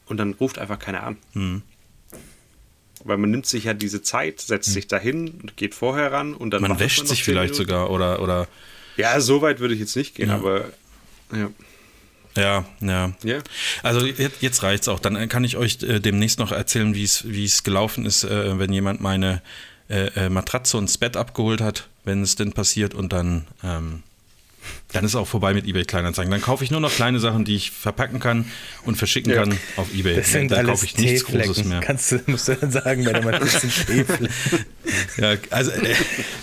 und 0.07 0.19
dann 0.19 0.35
ruft 0.35 0.59
einfach 0.59 0.79
keiner 0.79 1.05
an. 1.05 1.17
Hm 1.33 1.63
Weil 3.05 3.19
man 3.19 3.31
nimmt 3.31 3.47
sich 3.47 3.65
ja 3.65 3.75
diese 3.75 4.03
Zeit, 4.03 4.41
setzt 4.41 4.73
sich 4.73 4.87
dahin 4.87 5.31
und 5.43 5.57
geht 5.57 5.75
vorher 5.75 6.13
ran 6.13 6.35
und 6.35 6.51
dann 6.51 6.63
Man 6.63 6.79
wäscht 6.79 7.01
noch 7.01 7.07
sich 7.07 7.25
10 7.25 7.33
vielleicht 7.35 7.55
Minuten. 7.55 7.69
sogar 7.71 7.91
oder, 7.91 8.23
oder 8.23 8.49
Ja, 8.97 9.21
so 9.21 9.43
weit 9.43 9.59
würde 9.61 9.75
ich 9.75 9.81
jetzt 9.81 9.97
nicht 9.97 10.15
gehen, 10.15 10.29
Ja. 10.29 10.37
aber 10.37 10.67
ja. 11.33 11.51
ja, 12.37 12.65
ja. 12.81 13.13
Ja. 13.25 13.39
Also 13.83 14.07
jetzt, 14.07 14.41
jetzt 14.43 14.63
reicht's 14.63 14.89
auch. 14.89 15.01
Dann 15.01 15.29
kann 15.29 15.45
ich 15.45 15.57
euch 15.57 15.83
äh, 15.83 15.99
demnächst 16.01 16.39
noch 16.39 16.53
erzählen, 16.53 16.95
wie 16.95 17.05
es 17.05 17.25
wie 17.29 17.45
es 17.45 17.63
gelaufen 17.65 18.07
ist, 18.07 18.25
äh, 18.25 18.59
wenn 18.59 18.73
jemand 18.73 19.01
meine 19.01 19.43
äh, 19.89 20.07
äh, 20.15 20.29
Matratze 20.29 20.77
und 20.79 20.89
das 20.89 20.99
Bett 20.99 21.17
abgeholt 21.17 21.61
hat, 21.61 21.89
wenn 22.05 22.23
es 22.23 22.37
denn 22.37 22.53
passiert 22.53 22.95
und 22.95 23.13
dann 23.13 23.47
ähm, 23.65 24.03
dann 24.93 25.05
ist 25.05 25.15
auch 25.15 25.27
vorbei 25.27 25.55
mit 25.55 25.67
eBay 25.67 25.85
Kleinanzeigen. 25.85 26.31
Dann 26.31 26.43
kaufe 26.43 26.65
ich 26.65 26.71
nur 26.71 26.81
noch 26.81 26.93
kleine 26.95 27.19
Sachen, 27.21 27.45
die 27.45 27.57
ich 27.57 27.71
verpacken 27.71 28.21
kann 28.21 28.45
und 28.85 28.97
verschicken 28.97 29.33
Ja. 29.33 29.43
kann 29.43 29.59
auf 29.77 29.93
eBay. 29.95 30.17
Das 30.17 30.31
sind 30.33 30.51
dann 30.51 30.67
kaufe 30.67 30.85
ich 30.85 30.97
nichts 30.97 31.25
Großes 31.25 31.65
mehr. 31.65 31.81
Kannst 31.81 32.13
du, 32.13 32.21
musst 32.27 32.49
du 32.49 32.55
dann 32.57 32.71
sagen, 32.71 33.05
bei 33.05 33.13
der 33.13 33.23
Matratze 33.25 33.69
sind. 33.69 34.07
Ja, 35.17 35.37
also 35.51 35.71
äh, 35.71 35.95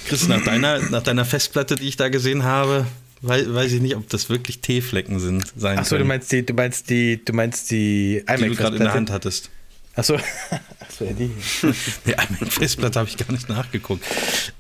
Chris, 0.08 0.28
nach 0.28 0.44
deiner, 0.44 0.80
nach 0.90 1.04
deiner 1.04 1.26
Festplatte, 1.26 1.76
die 1.76 1.88
ich 1.88 1.98
da 1.98 2.10
gesehen 2.10 2.44
habe, 2.44 2.86
wei 3.22 3.44
weiß 3.48 3.72
ich 3.74 3.82
nicht, 3.82 3.96
ob 3.96 4.10
das 4.10 4.30
wirklich 4.30 4.62
Teeflecken 4.62 5.20
sind. 5.20 5.46
Sein 5.56 5.78
Achso, 5.78 5.98
du 5.98 6.06
meinst 6.06 6.32
die, 6.32 6.46
du 6.46 6.54
meinst 6.54 6.90
die, 6.90 7.24
du 7.24 7.34
meinst 7.34 7.70
die 7.72 8.24
die 8.28 8.46
du 8.46 8.56
gerade 8.56 8.78
in 8.78 8.84
der 8.84 8.94
Hand 8.94 9.12
hattest. 9.12 9.50
Achso, 9.96 10.18
Achso, 10.90 11.06
ja, 11.06 11.14
die. 11.14 11.30
Ja, 12.10 12.16
mit 12.40 12.52
Festplatte 12.52 13.00
habe 13.00 13.08
ich 13.10 13.16
gar 13.18 13.32
nicht 13.32 13.48
nachgeguckt. 13.48 14.04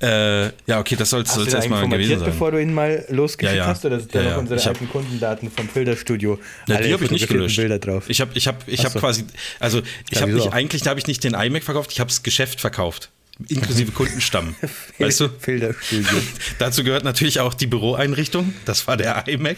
Äh, 0.01 0.45
ja, 0.67 0.79
okay, 0.79 0.95
das 0.95 1.09
soll 1.09 1.21
es 1.23 1.35
erstmal 1.35 1.87
gewesen 1.89 2.19
sein. 2.19 2.29
bevor 2.29 2.51
du 2.51 2.61
ihn 2.61 2.73
mal 2.73 3.03
losgeschickt 3.09 3.57
Ja, 3.57 3.63
ja. 3.63 3.67
hast? 3.67 3.83
Oder 3.85 3.99
sind 3.99 4.13
da 4.13 4.19
Ja, 4.19 4.25
noch 4.25 4.31
ja. 4.33 4.37
unsere 4.37 4.59
Ich 4.59 4.65
hab- 4.67 4.73
alten 4.75 4.89
Kundendaten 4.89 5.51
vom 5.51 5.67
Filterstudio? 5.67 6.39
Na, 6.67 6.75
alle 6.75 6.87
die 6.87 6.93
habe 6.93 7.03
ich 7.05 7.11
nicht 7.11 7.27
gelöscht. 7.27 7.57
Bilder 7.57 7.79
drauf. 7.79 8.05
Ich 8.09 8.21
habe 8.21 8.31
ich 8.35 8.47
hab, 8.47 8.67
ich 8.67 8.85
hab 8.85 8.91
so. 8.93 8.99
quasi, 8.99 9.25
also 9.59 9.79
ich 10.09 10.15
Ja, 10.17 10.21
habe 10.21 10.33
nicht, 10.33 10.53
eigentlich 10.53 10.87
habe 10.87 10.99
ich 10.99 11.07
nicht 11.07 11.23
den 11.23 11.33
iMac 11.33 11.63
verkauft, 11.63 11.91
ich 11.91 11.99
habe 11.99 12.09
das 12.09 12.21
Geschäft 12.23 12.61
verkauft. 12.61 13.09
Inklusive 13.47 13.91
Kundenstamm. 13.93 14.55
weißt 14.99 15.19
du? 15.21 15.29
Filterstudio. 15.39 16.19
Dazu 16.59 16.83
gehört 16.83 17.03
natürlich 17.05 17.39
auch 17.39 17.53
die 17.55 17.67
Büroeinrichtung. 17.67 18.53
Das 18.65 18.85
war 18.87 18.97
der 18.97 19.27
iMac. 19.27 19.57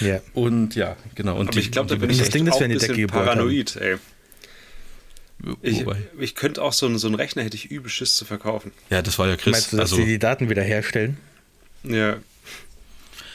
ja. 0.00 0.20
Und 0.34 0.74
ja, 0.74 0.96
genau. 1.14 1.36
Und 1.36 1.48
Aber 1.50 1.58
ich 1.58 1.70
glaube, 1.70 1.88
da 1.88 1.94
bin 1.96 2.10
ich 2.10 2.18
das 2.18 2.26
echt 2.28 2.34
Ding, 2.34 2.44
das 2.46 2.58
wir 2.58 2.64
ein 2.66 2.70
in 2.72 2.78
die 2.78 2.86
Decke 2.86 3.06
paranoid, 3.06 3.76
ey. 3.76 3.96
Ich, 5.62 5.84
ich 6.18 6.34
könnte 6.34 6.62
auch 6.62 6.72
so 6.72 6.86
einen, 6.86 6.98
so 6.98 7.06
einen 7.08 7.16
Rechner, 7.16 7.42
hätte 7.42 7.56
ich 7.56 7.70
übel 7.70 7.90
Schiss 7.90 8.14
zu 8.14 8.24
verkaufen. 8.24 8.72
ja, 8.90 9.02
das 9.02 9.18
war 9.18 9.28
ja 9.28 9.36
Chris. 9.36 9.52
Meinst 9.52 9.72
du, 9.72 9.76
dass 9.76 9.92
also, 9.92 9.96
die 9.96 10.06
die 10.06 10.18
Daten 10.18 10.48
wiederherstellen? 10.48 11.16
Ja. 11.84 12.16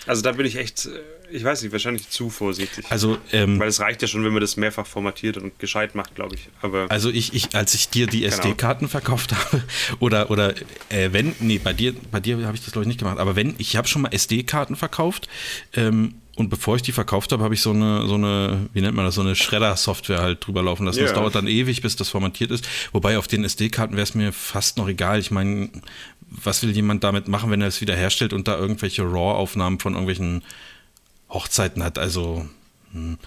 Also 0.05 0.21
da 0.21 0.31
bin 0.31 0.45
ich 0.45 0.55
echt, 0.55 0.85
äh, 0.85 0.89
ich 1.31 1.43
weiß 1.43 1.61
nicht, 1.61 1.73
wahrscheinlich 1.73 2.09
zu 2.09 2.29
vorsichtig. 2.29 2.85
also, 2.89 3.17
ähm, 3.33 3.59
Weil 3.59 3.67
es 3.67 3.81
reicht 3.81 4.01
ja 4.01 4.07
schon, 4.07 4.23
wenn 4.23 4.31
man 4.31 4.39
das 4.39 4.55
mehrfach 4.55 4.87
formatiert 4.87 5.35
und 5.37 5.59
gescheit 5.59 5.95
macht, 5.95 6.15
glaube 6.15 6.35
ich. 6.35 6.47
Aber 6.61 6.85
Also 6.89 7.09
ich, 7.09 7.33
ich, 7.33 7.53
als 7.53 7.73
ich 7.73 7.89
dir 7.89 8.07
die 8.07 8.23
SD-Karten 8.23 8.87
verkauft 8.87 9.33
habe, 9.35 9.63
oder, 9.99 10.31
oder 10.31 10.53
äh, 10.87 11.09
wenn, 11.11 11.35
nee, 11.39 11.59
bei 11.61 11.73
dir, 11.73 11.93
bei 12.11 12.21
dir 12.21 12.37
habe 12.45 12.55
ich 12.55 12.63
das 12.63 12.71
glaube 12.71 12.83
ich 12.83 12.87
nicht 12.87 12.99
gemacht, 12.99 13.17
aber 13.17 13.35
wenn, 13.35 13.55
ich 13.57 13.75
habe 13.75 13.87
schon 13.87 14.03
mal 14.03 14.13
SD-Karten 14.13 14.77
verkauft 14.77 15.27
ähm, 15.73 16.15
und 16.38 16.49
bevor 16.49 16.75
ich 16.75 16.83
die 16.83 16.91
verkauft 16.91 17.31
habe, 17.31 17.43
habe 17.43 17.55
ich 17.55 17.61
so 17.61 17.71
eine, 17.71 18.07
so 18.07 18.13
eine, 18.13 18.69
wie 18.71 18.81
nennt 18.81 18.95
man 18.95 19.03
das, 19.05 19.15
so 19.15 19.21
eine 19.21 19.35
Schredder-Software 19.35 20.19
halt 20.21 20.45
drüber 20.45 20.61
laufen 20.61 20.85
lassen. 20.85 20.99
Das 20.99 21.09
Ja. 21.09 21.15
dauert 21.15 21.33
dann 21.33 21.47
ewig, 21.47 21.81
bis 21.81 21.95
das 21.95 22.09
formatiert 22.09 22.51
ist. 22.51 22.67
Wobei 22.91 23.17
auf 23.17 23.27
den 23.27 23.43
SD-Karten 23.43 23.93
wäre 23.95 24.03
es 24.03 24.13
mir 24.13 24.31
fast 24.31 24.77
noch 24.77 24.88
egal. 24.88 25.19
Ich 25.19 25.31
meine, 25.31 25.69
was 26.29 26.61
will 26.61 26.69
jemand 26.71 27.03
damit 27.03 27.27
machen, 27.27 27.49
wenn 27.49 27.61
er 27.61 27.67
es 27.67 27.81
wiederherstellt 27.81 28.33
und 28.33 28.47
da 28.47 28.55
irgendwelche 28.57 29.01
RAW-Aufnahmen 29.01 29.79
von 29.79 29.93
irgendwelchen 29.93 30.43
Hochzeiten 31.29 31.83
hat? 31.83 31.97
Also 31.97 32.47
hm, 32.91 33.17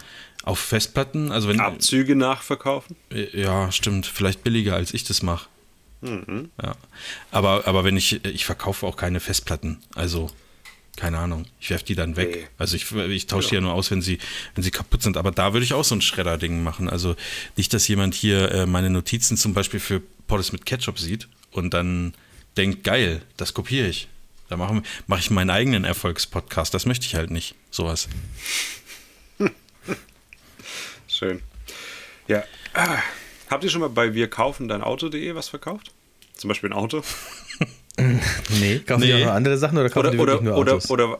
auf 0.44 0.60
Festplatten, 0.60 1.32
also 1.32 1.48
wenn 1.48 1.58
Abzüge 1.58 2.14
nachverkaufen? 2.14 2.94
ja, 3.32 3.72
stimmt. 3.72 4.06
Vielleicht 4.06 4.44
billiger, 4.44 4.76
als 4.76 4.94
ich 4.94 5.02
das 5.04 5.22
mache. 5.22 5.48
Mhm. 6.00 6.50
Ja. 6.62 6.76
Aber, 7.32 7.66
aber 7.66 7.82
wenn 7.84 7.96
ich, 7.96 8.24
ich 8.24 8.44
verkaufe 8.44 8.86
auch 8.86 8.96
keine 8.96 9.18
Festplatten. 9.20 9.78
Also, 9.94 10.30
keine 11.00 11.18
Ahnung. 11.18 11.46
Ich 11.58 11.70
werfe 11.70 11.84
die 11.86 11.94
dann 11.94 12.16
weg. 12.16 12.30
Nee. 12.30 12.46
Also 12.58 12.76
ich, 12.76 12.92
ich 12.92 13.26
tausche 13.26 13.48
die 13.48 13.54
ja 13.54 13.60
nur 13.62 13.72
aus, 13.72 13.90
wenn 13.90 14.02
sie, 14.02 14.18
wenn 14.54 14.62
sie 14.62 14.70
kaputt 14.70 15.02
sind. 15.02 15.16
Aber 15.16 15.30
da 15.30 15.54
würde 15.54 15.64
ich 15.64 15.72
auch 15.72 15.82
so 15.82 15.94
ein 15.94 16.02
Schredder-Ding 16.02 16.62
machen. 16.62 16.90
Also 16.90 17.16
nicht, 17.56 17.72
dass 17.72 17.88
jemand 17.88 18.14
hier 18.14 18.52
äh, 18.52 18.66
meine 18.66 18.90
Notizen 18.90 19.38
zum 19.38 19.54
Beispiel 19.54 19.80
für 19.80 20.02
Pommes 20.26 20.52
mit 20.52 20.66
Ketchup 20.66 20.98
sieht 20.98 21.26
und 21.52 21.72
dann 21.72 22.12
denkt, 22.58 22.84
geil, 22.84 23.22
das 23.38 23.54
kopiere 23.54 23.88
ich. 23.88 24.08
Da 24.50 24.58
mache 24.58 24.82
mach 25.06 25.18
ich 25.18 25.30
meinen 25.30 25.48
eigenen 25.48 25.84
Erfolgspodcast. 25.84 26.74
Das 26.74 26.84
möchte 26.84 27.06
ich 27.06 27.14
halt 27.14 27.30
nicht. 27.30 27.54
Sowas. 27.70 28.06
Schön. 31.08 31.40
Ja. 32.28 32.44
Ah. 32.74 32.98
Habt 33.48 33.64
ihr 33.64 33.70
schon 33.70 33.80
mal 33.80 33.88
bei 33.88 34.12
wir 34.12 34.28
kaufen 34.28 34.68
dein 34.68 34.82
Auto.de 34.82 35.34
was 35.34 35.48
verkauft? 35.48 35.92
Zum 36.34 36.48
Beispiel 36.48 36.68
ein 36.70 36.74
Auto? 36.74 37.02
Nee, 38.60 38.78
kaufen 38.80 39.02
die 39.02 39.08
Nee. 39.08 39.22
auch 39.22 39.26
noch 39.28 39.34
andere 39.34 39.58
Sachen 39.58 39.78
oder 39.78 39.88
kaufen 39.88 40.00
Oder, 40.00 40.10
die 40.12 40.18
wirklich 40.18 40.36
oder, 40.40 40.50
nur 40.50 40.56
oder, 40.58 40.72
Autos? 40.74 40.90
oder, 40.90 41.18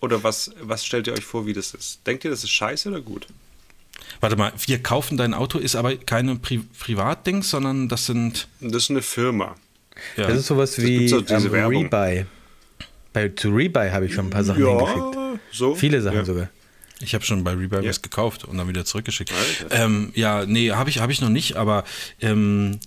oder 0.00 0.22
was, 0.22 0.50
was 0.60 0.84
stellt 0.84 1.06
ihr 1.06 1.12
euch 1.12 1.24
vor, 1.24 1.46
wie 1.46 1.52
das 1.52 1.74
ist? 1.74 2.00
Denkt 2.06 2.24
ihr, 2.24 2.30
das 2.30 2.44
ist 2.44 2.50
scheiße 2.50 2.88
oder 2.88 3.00
gut? 3.00 3.26
Warte 4.20 4.36
mal, 4.36 4.52
wir 4.66 4.82
kaufen 4.82 5.16
dein 5.16 5.34
Auto 5.34 5.58
ist 5.58 5.76
aber 5.76 5.96
keine 5.96 6.36
Pri 6.36 6.58
Privatdings, 6.78 7.50
sondern 7.50 7.88
das 7.88 8.06
sind. 8.06 8.48
Das 8.60 8.84
ist 8.84 8.90
eine 8.90 9.02
Firma. 9.02 9.54
Ja. 10.16 10.26
Das 10.26 10.38
ist 10.38 10.46
sowas 10.46 10.78
wie 10.78 10.98
diese 11.06 11.48
ähm. 11.56 11.66
Rebuy. 11.66 12.26
Bei, 13.12 13.28
zu 13.28 13.50
Rebuy 13.50 13.90
habe 13.90 14.06
ich 14.06 14.14
schon 14.14 14.26
ein 14.26 14.30
paar 14.30 14.42
Sachen 14.44 14.64
hingeschickt. 14.66 15.40
so. 15.52 15.74
Viele 15.74 16.02
Sachen 16.02 16.18
ja. 16.18 16.24
sogar. 16.24 16.48
Ich 17.00 17.14
habe 17.14 17.24
schon 17.24 17.44
bei 17.44 17.52
Rebuy 17.52 17.82
Ja. 17.82 17.88
was 17.90 18.02
gekauft 18.02 18.44
und 18.44 18.56
dann 18.58 18.66
wieder 18.68 18.84
zurückgeschickt. 18.84 19.32
Ähm, 19.70 20.10
ja, 20.14 20.46
nee, 20.46 20.70
habe 20.70 20.90
ich, 20.90 20.98
hab 21.00 21.10
ich 21.10 21.20
noch 21.20 21.28
nicht, 21.28 21.56
aber 21.56 21.84
ähm, 22.20 22.78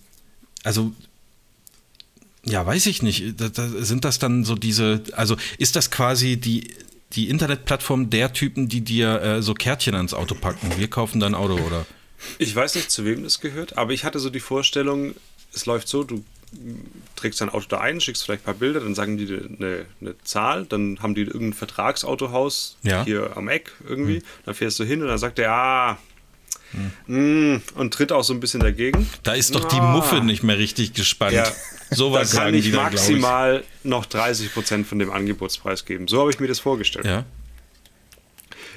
also 0.63 0.91
ja, 2.47 2.65
weiß 2.65 2.85
ich 2.87 3.01
nicht. 3.01 3.39
Da, 3.39 3.49
da, 3.49 3.67
sind 3.67 4.05
das 4.05 4.19
dann 4.19 4.43
so 4.43 4.55
diese, 4.55 5.03
also 5.13 5.35
ist 5.57 5.75
das 5.75 5.91
quasi 5.91 6.37
die, 6.37 6.73
die 7.13 7.29
Internetplattform 7.29 8.09
der 8.09 8.33
Typen, 8.33 8.67
die 8.69 8.81
dir 8.81 9.21
äh, 9.21 9.41
so 9.41 9.53
Kärtchen 9.53 9.95
ans 9.95 10.13
Auto 10.13 10.35
packen? 10.35 10.71
Wir 10.77 10.89
kaufen 10.89 11.19
dein 11.19 11.35
Auto, 11.35 11.55
oder? 11.55 11.85
Ich 12.39 12.55
weiß 12.55 12.75
nicht, 12.75 12.89
zu 12.89 13.05
wem 13.05 13.23
das 13.23 13.39
gehört, 13.39 13.77
aber 13.77 13.93
ich 13.93 14.03
hatte 14.03 14.19
so 14.19 14.29
die 14.29 14.39
Vorstellung, 14.39 15.13
es 15.53 15.65
läuft 15.65 15.87
so, 15.87 16.03
du 16.03 16.23
trägst 17.15 17.41
dein 17.41 17.49
Auto 17.49 17.65
da 17.69 17.79
ein, 17.79 17.99
schickst 17.99 18.23
vielleicht 18.23 18.43
ein 18.43 18.45
paar 18.45 18.53
Bilder, 18.55 18.79
dann 18.79 18.95
sagen 18.95 19.17
die 19.17 19.25
dir 19.25 19.49
eine, 19.59 19.85
eine 20.01 20.15
Zahl, 20.23 20.65
dann 20.65 20.99
haben 21.01 21.13
die 21.13 21.21
irgendein 21.21 21.53
Vertragsautohaus 21.53 22.77
Ja. 22.83 23.03
hier 23.03 23.35
am 23.35 23.49
Eck 23.49 23.73
irgendwie, 23.87 24.23
dann 24.45 24.55
fährst 24.55 24.79
du 24.79 24.83
hin 24.83 25.01
und 25.01 25.09
dann 25.09 25.17
sagt 25.17 25.37
der, 25.37 25.51
ah, 25.51 25.97
mm, 27.07 27.55
und 27.75 27.93
tritt 27.93 28.11
auch 28.11 28.23
so 28.23 28.33
ein 28.33 28.39
bisschen 28.39 28.59
dagegen. 28.59 29.09
Da 29.23 29.33
ist 29.33 29.55
doch 29.55 29.65
die 29.65 29.77
Ah. 29.77 29.91
Muffe 29.91 30.21
nicht 30.21 30.43
mehr 30.43 30.57
richtig 30.57 30.93
gespannt. 30.93 31.33
Ja. 31.33 31.51
Sowas 31.91 32.31
da 32.31 32.43
kann 32.43 32.53
ich 32.53 32.65
dann, 32.65 32.71
glaube 32.71 32.95
ich. 32.95 33.01
maximal 33.01 33.63
noch 33.83 34.05
30% 34.05 34.83
von 34.85 34.99
dem 34.99 35.11
Angebotspreis 35.11 35.85
geben. 35.85 36.07
So 36.07 36.19
habe 36.19 36.29
ich 36.31 36.39
mir 36.39 36.47
das 36.47 36.59
vorgestellt. 36.59 37.05
Ja. 37.05 37.25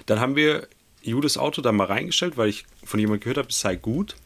Dann 0.07 0.21
haben 0.21 0.37
wir 0.37 0.67
Judas 1.03 1.37
Auto 1.39 1.63
da 1.63 1.73
mal 1.73 1.85
reingestellt, 1.87 2.37
weil 2.37 2.49
ich 2.49 2.65
von 2.85 3.01
jemandem 3.01 3.21
gehört 3.21 3.39
habe, 3.39 3.49
es 3.49 3.61
sei 3.61 3.77
gut. 3.77 4.17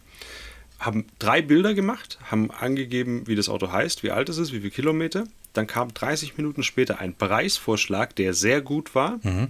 Haben 0.80 1.06
drei 1.18 1.40
Bilder 1.40 1.72
gemacht, 1.72 2.18
haben 2.30 2.50
angegeben, 2.50 3.26
wie 3.26 3.36
das 3.36 3.48
Auto 3.48 3.70
heißt, 3.72 4.02
wie 4.02 4.10
alt 4.10 4.28
es 4.28 4.38
ist, 4.38 4.52
wie 4.52 4.58
viele 4.58 4.70
Kilometer. 4.70 5.24
Dann 5.54 5.66
kam 5.66 5.94
30 5.94 6.36
Minuten 6.36 6.62
später 6.62 6.98
ein 6.98 7.14
Preisvorschlag, 7.14 8.14
der 8.16 8.34
sehr 8.34 8.60
gut 8.60 8.94
war. 8.94 9.18
Mhm. 9.22 9.48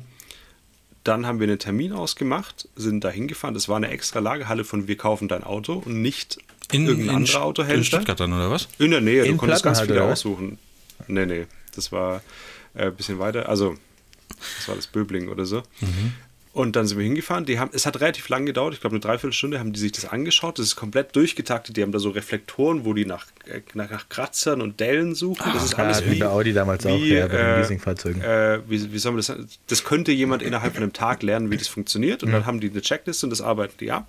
Dann 1.05 1.27
haben 1.27 1.39
wir 1.39 1.47
einen 1.47 1.59
Termin 1.59 1.93
ausgemacht, 1.93 2.69
sind 2.77 3.05
da 3.05 3.11
hingefahren. 3.11 3.55
Das 3.55 3.69
war 3.69 3.77
eine 3.77 3.89
extra 3.89 4.21
Lagerhalle 4.21 4.65
von 4.65 4.89
Wir 4.89 4.97
kaufen 4.97 5.29
dein 5.29 5.45
Auto 5.45 5.83
und 5.85 6.01
nicht 6.01 6.39
In, 6.73 6.87
irgendein 6.87 7.11
in, 7.11 7.17
anderer 7.17 7.37
in 7.37 7.43
Autohändler. 7.43 7.85
Stuttgart 7.85 8.19
dann, 8.21 8.33
oder 8.33 8.51
was? 8.51 8.69
In 8.79 8.91
der 8.91 9.03
Nähe, 9.03 9.25
In 9.25 9.33
du 9.33 9.37
konntest 9.37 9.63
ganz 9.63 9.81
viele 9.81 10.03
aussuchen. 10.03 10.59
Nee, 11.07 11.27
nee, 11.27 11.47
das 11.75 11.93
war 11.93 12.23
äh, 12.75 12.87
ein 12.87 12.95
bisschen 12.97 13.19
weiter. 13.19 13.49
Also, 13.49 13.77
das 14.57 14.69
war 14.69 14.77
das 14.77 14.87
Böbling 14.87 15.29
oder 15.29 15.45
so. 15.45 15.63
Und 16.55 16.77
dann 16.77 16.87
sind 16.87 16.99
wir 16.99 17.05
hingefahren. 17.05 17.45
Die 17.47 17.59
haben, 17.59 17.71
es 17.75 17.85
hat 17.85 18.01
relativ 18.01 18.29
lang 18.29 18.47
gedauert, 18.47 18.75
ich 18.75 18.81
glaube 18.81 18.95
eine 18.95 19.01
Dreiviertelstunde 19.01 19.59
haben 19.59 19.73
die 19.73 19.81
sich 19.81 19.91
das 19.91 20.05
angeschaut. 20.07 20.59
Das 20.61 20.67
ist 20.67 20.77
komplett 20.77 21.15
durchgetaktet. 21.17 21.77
Die 21.77 21.83
haben 21.83 21.91
da 21.91 21.99
so 21.99 22.11
Reflektoren, 22.11 22.85
wo 22.85 22.95
die 22.95 23.05
nach, 23.07 23.27
äh, 23.47 23.61
nach, 23.75 23.91
nach 23.91 24.09
Kratzern 24.09 24.63
und 24.63 24.79
Dellen 24.79 25.17
suchen. 25.17 25.51
Das 25.53 25.65
ist 25.65 25.73
Ja, 25.73 25.79
alles 25.79 26.07
wie 26.07 26.13
wie 26.13 26.19
bei 26.21 26.29
Audi 26.29 26.53
damals 26.53 26.87
auch, 26.87 26.97
wie, 26.97 27.15
ja, 27.15 27.27
bei 27.27 27.37
den 27.37 27.47
äh, 27.47 27.59
Leasingfahrzeugen. 27.59 28.23
Äh, 28.23 28.61
wie, 28.69 28.93
wie 28.93 28.99
soll 28.99 29.11
man 29.13 29.17
das? 29.27 29.33
Das 29.67 29.83
könnte 29.83 30.13
jemand 30.13 30.43
innerhalb 30.43 30.75
von 30.75 30.85
einem 30.85 30.93
Tag 30.93 31.25
lernen, 31.25 31.51
wie 31.51 31.57
das 31.57 31.67
funktioniert. 31.67 32.23
Und 32.23 32.31
dann 32.31 32.47
haben 32.47 32.61
die 32.61 32.71
eine 32.71 32.83
Checkliste 32.83 33.27
und 33.27 33.31
das 33.31 33.41
arbeiten 33.41 33.75
die 33.81 33.91
ab. 33.91 34.07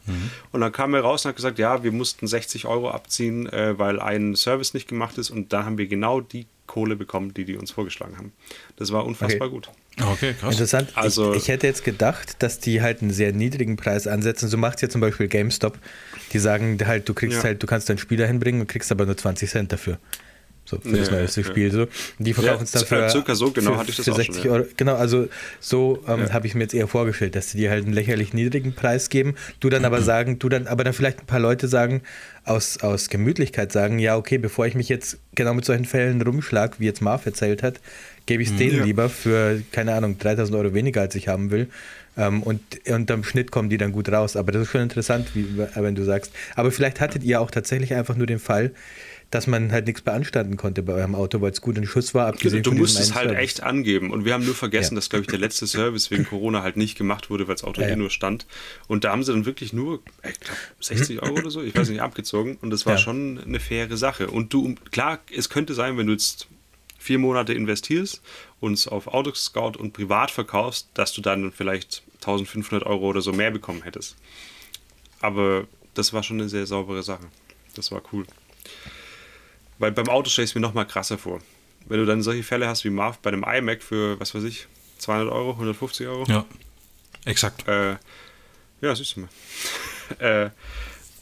Und 0.51 0.61
dann 0.61 0.71
kam 0.71 0.93
er 0.93 1.01
raus 1.01 1.25
und 1.25 1.29
hat 1.29 1.35
gesagt, 1.37 1.57
ja, 1.57 1.83
wir 1.83 1.91
mussten 1.91 2.27
60 2.27 2.65
Euro 2.67 2.91
abziehen, 2.91 3.51
äh, 3.51 3.77
weil 3.79 3.99
ein 3.99 4.35
Service 4.35 4.75
nicht 4.75 4.87
gemacht 4.87 5.17
ist. 5.17 5.31
Und 5.31 5.51
da 5.51 5.65
haben 5.65 5.79
wir 5.79 5.87
genau 5.87 6.21
die 6.21 6.45
Kohle 6.67 6.95
bekommen, 6.95 7.33
die 7.33 7.45
die 7.45 7.57
uns 7.57 7.71
vorgeschlagen 7.71 8.17
haben. 8.17 8.33
Das 8.75 8.91
war 8.91 9.03
unfassbar 9.05 9.47
Okay. 9.47 9.55
gut. 9.55 9.69
Okay, 10.01 10.33
krass. 10.39 10.53
Interessant. 10.53 10.89
Also- 10.95 11.33
ich, 11.33 11.43
ich 11.43 11.47
hätte 11.47 11.67
jetzt 11.67 11.83
gedacht, 11.83 12.35
dass 12.43 12.59
die 12.59 12.81
halt 12.81 13.01
einen 13.01 13.11
sehr 13.11 13.31
niedrigen 13.31 13.77
Preis 13.77 14.07
ansetzen. 14.07 14.49
So 14.49 14.57
macht 14.57 14.75
es 14.75 14.81
ja 14.81 14.89
zum 14.89 15.01
Beispiel 15.01 15.27
GameStop. 15.27 15.77
Die 16.33 16.39
sagen 16.39 16.77
halt, 16.85 17.07
du 17.07 17.13
kriegst 17.13 17.37
Ja. 17.37 17.43
halt, 17.45 17.63
du 17.63 17.67
kannst 17.67 17.89
deinen 17.89 17.97
Spieler 17.97 18.27
hinbringen 18.27 18.61
und 18.61 18.67
kriegst 18.67 18.91
aber 18.91 19.05
nur 19.05 19.15
20 19.15 19.49
Cent 19.49 19.71
dafür. 19.71 19.97
So 20.67 20.79
für 20.79 20.97
das 20.97 21.09
Ja, 21.09 21.17
neueste 21.17 21.41
ja. 21.41 21.47
Spiel. 21.47 21.71
So. 21.71 21.81
Und 21.83 21.89
die 22.17 22.33
verkaufen 22.33 22.63
es 22.63 22.71
dann 22.71 22.85
für, 22.85 23.07
circa 23.07 23.35
so 23.35 23.51
genau 23.51 23.73
für, 23.73 23.77
hatte 23.77 23.91
ich 23.91 23.97
das 23.97 24.05
für 24.05 24.13
auch 24.13 24.15
schon, 24.15 24.25
60 24.33 24.43
ja. 24.45 24.51
Euro. 24.51 24.65
Genau, 24.75 24.95
also 24.95 25.27
so 25.59 26.03
ähm, 26.07 26.21
Ja. 26.21 26.33
habe 26.33 26.47
ich 26.47 26.55
mir 26.55 26.61
jetzt 26.63 26.73
eher 26.73 26.87
vorgestellt, 26.87 27.35
dass 27.35 27.51
sie 27.51 27.59
dir 27.59 27.69
halt 27.69 27.85
einen 27.85 27.93
lächerlich 27.93 28.33
niedrigen 28.33 28.73
Preis 28.73 29.09
geben, 29.09 29.35
du 29.59 29.69
dann 29.69 29.85
aber 29.85 30.01
sagen, 30.01 30.39
du 30.39 30.49
dann, 30.49 30.65
aber 30.65 30.83
dann 30.83 30.93
vielleicht 30.93 31.19
ein 31.19 31.27
paar 31.27 31.39
Leute 31.39 31.67
sagen, 31.67 32.01
aus, 32.45 32.79
aus 32.79 33.09
Gemütlichkeit 33.09 33.71
sagen, 33.71 33.99
ja, 33.99 34.17
okay, 34.17 34.39
bevor 34.39 34.65
ich 34.65 34.73
mich 34.73 34.89
jetzt 34.89 35.19
genau 35.35 35.53
mit 35.53 35.65
solchen 35.65 35.85
Fällen 35.85 36.19
rumschlag, 36.23 36.79
wie 36.79 36.85
jetzt 36.85 37.01
Marv 37.01 37.27
erzählt 37.27 37.61
hat, 37.61 37.79
gebe 38.25 38.41
ich 38.43 38.49
es 38.49 38.55
denen 38.55 38.77
Ja. 38.77 38.83
lieber 38.85 39.09
für, 39.09 39.61
keine 39.71 39.93
Ahnung, 39.93 40.17
3000 40.17 40.57
Euro 40.57 40.73
weniger, 40.73 41.01
als 41.01 41.15
ich 41.15 41.27
haben 41.27 41.51
will. 41.51 41.69
Ähm, 42.17 42.43
und 42.43 42.61
unterm 42.87 43.23
Schnitt 43.23 43.51
kommen 43.51 43.69
die 43.69 43.77
dann 43.77 43.91
gut 43.91 44.09
raus. 44.09 44.35
Aber 44.35 44.51
das 44.51 44.63
ist 44.63 44.69
schon 44.69 44.81
interessant, 44.81 45.31
wie, 45.35 45.45
wenn 45.57 45.95
du 45.95 46.03
sagst. 46.05 46.31
Aber 46.55 46.71
vielleicht 46.71 47.01
hattet 47.01 47.23
ihr 47.23 47.41
auch 47.41 47.51
tatsächlich 47.51 47.93
einfach 47.93 48.15
nur 48.15 48.25
den 48.25 48.39
Fall, 48.39 48.71
dass 49.31 49.47
man 49.47 49.71
halt 49.73 49.87
nichts 49.87 50.01
beanstanden 50.01 50.55
konnte 50.55 50.81
bei 50.83 50.93
eurem 50.93 51.13
Auto, 51.13 51.41
weil 51.41 51.51
es 51.51 51.59
gut 51.59 51.77
in 51.77 51.85
Schuss 51.85 52.13
war, 52.13 52.27
abgesehen 52.27 52.63
Du 52.63 52.69
von 52.69 52.77
musst 52.79 52.97
es 52.99 53.13
halt 53.15 53.29
Service. 53.29 53.43
echt 53.43 53.63
angeben. 53.63 54.11
Und 54.11 54.23
wir 54.23 54.33
haben 54.33 54.45
nur 54.45 54.55
vergessen, 54.55 54.93
Ja. 54.93 54.99
dass, 54.99 55.09
glaube 55.09 55.23
ich, 55.23 55.27
der 55.27 55.39
letzte 55.39 55.67
Service 55.67 56.09
wegen 56.09 56.25
Corona 56.25 56.61
halt 56.63 56.77
nicht 56.77 56.97
gemacht 56.97 57.29
wurde, 57.29 57.47
weil 57.47 57.55
das 57.55 57.63
Auto 57.65 57.81
Ja, 57.81 57.87
hier 57.87 57.95
ja. 57.95 57.99
nur 57.99 58.11
stand. 58.11 58.45
Und 58.87 59.03
da 59.03 59.11
haben 59.11 59.23
sie 59.23 59.33
dann 59.33 59.45
wirklich 59.45 59.73
nur, 59.73 59.99
ich 60.29 60.39
glaube, 60.39 60.59
60 60.79 61.21
Euro 61.21 61.33
oder 61.39 61.49
so, 61.49 61.61
ich 61.63 61.75
weiß 61.75 61.89
nicht, 61.89 62.01
abgezogen. 62.01 62.57
Und 62.61 62.69
das 62.69 62.85
war 62.85 62.93
Ja. 62.93 62.97
schon 62.99 63.39
eine 63.45 63.59
faire 63.59 63.97
Sache. 63.97 64.27
Und 64.27 64.53
du, 64.53 64.75
klar, 64.91 65.19
es 65.35 65.49
könnte 65.49 65.73
sein, 65.73 65.97
wenn 65.97 66.05
du 66.07 66.13
jetzt 66.13 66.47
vier 67.05 67.19
Monate 67.19 67.53
investierst 67.53 68.21
und 68.59 68.73
es 68.73 68.87
auf 68.87 69.07
Autoscout 69.07 69.77
und 69.77 69.93
privat 69.93 70.31
verkaufst, 70.31 70.89
dass 70.95 71.13
du 71.13 71.21
dann 71.21 71.51
vielleicht 71.51 72.01
1500 72.15 72.83
Euro 72.85 73.05
oder 73.05 73.21
so 73.21 73.31
mehr 73.31 73.51
bekommen 73.51 73.83
hättest. 73.83 74.15
Aber 75.21 75.67
das 75.93 76.13
war 76.13 76.23
schon 76.23 76.39
eine 76.39 76.49
sehr 76.49 76.65
saubere 76.65 77.03
Sache. 77.03 77.27
Das 77.75 77.91
war 77.91 78.01
cool. 78.11 78.25
Weil 79.77 79.91
beim 79.91 80.09
Auto 80.09 80.29
stelle 80.29 80.45
ich 80.45 80.51
es 80.51 80.55
mir 80.55 80.61
noch 80.61 80.73
mal 80.73 80.85
krasser 80.85 81.17
vor. 81.17 81.41
Wenn 81.85 81.99
du 81.99 82.05
dann 82.05 82.23
solche 82.23 82.43
Fälle 82.43 82.67
hast 82.67 82.83
wie 82.83 82.89
Marv 82.89 83.19
bei 83.19 83.29
einem 83.29 83.43
iMac 83.43 83.83
für, 83.83 84.19
was 84.19 84.33
weiß 84.33 84.43
ich, 84.43 84.67
200 84.97 85.31
Euro, 85.31 85.51
150 85.51 86.07
Euro. 86.07 86.25
Ja, 86.27 86.45
exakt. 87.25 87.67
Äh, 87.67 87.97
ja, 88.81 88.95
siehst 88.95 89.15
du 89.15 89.21
mal. 89.21 89.29
äh, 90.45 90.49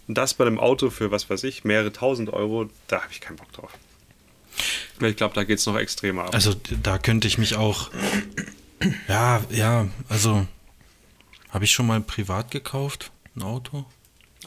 das 0.07 0.33
bei 0.33 0.45
einem 0.45 0.59
Auto 0.59 0.89
für, 0.89 1.11
was 1.11 1.29
weiß 1.29 1.43
ich, 1.43 1.65
mehrere 1.65 1.91
tausend 1.91 2.31
Euro, 2.31 2.69
da 2.87 3.01
habe 3.01 3.11
ich 3.11 3.19
keinen 3.19 3.35
Bock 3.35 3.51
drauf. 3.51 3.71
Ich 5.01 5.15
glaube, 5.15 5.33
da 5.33 5.43
geht 5.43 5.59
es 5.59 5.65
noch 5.65 5.77
extremer 5.77 6.25
ab. 6.25 6.33
Also 6.33 6.53
da 6.81 6.97
könnte 6.97 7.27
ich 7.27 7.37
mich 7.37 7.55
auch. 7.55 7.89
Ja, 9.07 9.41
ja, 9.49 9.87
also 10.09 10.45
habe 11.49 11.65
ich 11.65 11.71
schon 11.71 11.87
mal 11.87 12.01
privat 12.01 12.51
gekauft, 12.51 13.11
ein 13.35 13.43
Auto? 13.43 13.85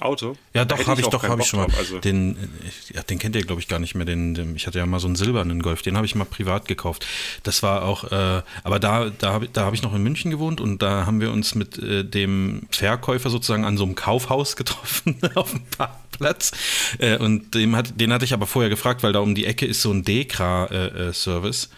Auto? 0.01 0.37
Ja, 0.55 0.65
doch, 0.65 0.87
habe 0.87 1.01
ich 1.01 1.07
doch, 1.07 1.23
habe 1.23 1.43
ich 1.43 1.49
schon 1.49 1.61
mal. 1.61 1.69
Also, 1.77 1.99
Den, 1.99 2.37
äh, 2.37 2.95
ja, 2.95 3.03
den 3.03 3.19
kennt 3.19 3.37
ihr, 3.37 3.43
glaube 3.43 3.61
ich, 3.61 3.69
gar 3.69 3.79
nicht 3.79 3.95
mehr. 3.95 4.05
Den, 4.05 4.35
den, 4.35 4.57
ich 4.57 4.67
hatte 4.67 4.79
ja 4.79 4.87
mal 4.87 5.01
so 5.01 5.07
einen 5.07 5.17
silbernen 5.17 5.63
Golf, 5.63 5.83
den 5.83 5.97
habe 5.97 6.07
ich 6.07 6.15
mal 6.15 6.25
privat 6.25 6.69
gekauft. 6.69 7.07
Das 7.43 7.63
war 7.63 7.83
auch, 7.85 8.05
äh, 8.11 8.43
aber 8.65 8.79
da, 8.79 9.11
da 9.11 9.33
habe 9.33 9.49
da 9.53 9.65
hab 9.65 9.75
ich 9.75 9.83
noch 9.83 9.95
in 9.95 10.03
München 10.03 10.31
gewohnt 10.31 10.61
und 10.61 10.83
da 10.83 11.07
haben 11.07 11.21
wir 11.21 11.33
uns 11.33 11.55
mit 11.55 11.79
äh, 11.79 12.05
dem 12.05 12.67
Verkäufer 12.71 13.31
sozusagen 13.31 13.65
an 13.65 13.77
so 13.77 13.85
einem 13.85 13.95
Kaufhaus 13.95 14.57
getroffen 14.57 15.19
auf 15.35 15.51
dem 15.51 15.63
Parkplatz. 15.67 16.53
Äh, 16.99 17.19
und 17.19 17.55
dem 17.55 17.77
hat, 17.77 18.01
den 18.01 18.13
hatte 18.13 18.25
ich 18.25 18.33
aber 18.33 18.47
vorher 18.47 18.71
gefragt, 18.71 19.03
weil 19.03 19.13
da 19.13 19.21
um 19.21 19.35
die 19.35 19.47
Ecke 19.47 19.67
ist 19.67 19.83
so 19.83 19.91
ein 19.93 20.03
Dekra-Service. 20.03 21.65
Äh, 21.65 21.69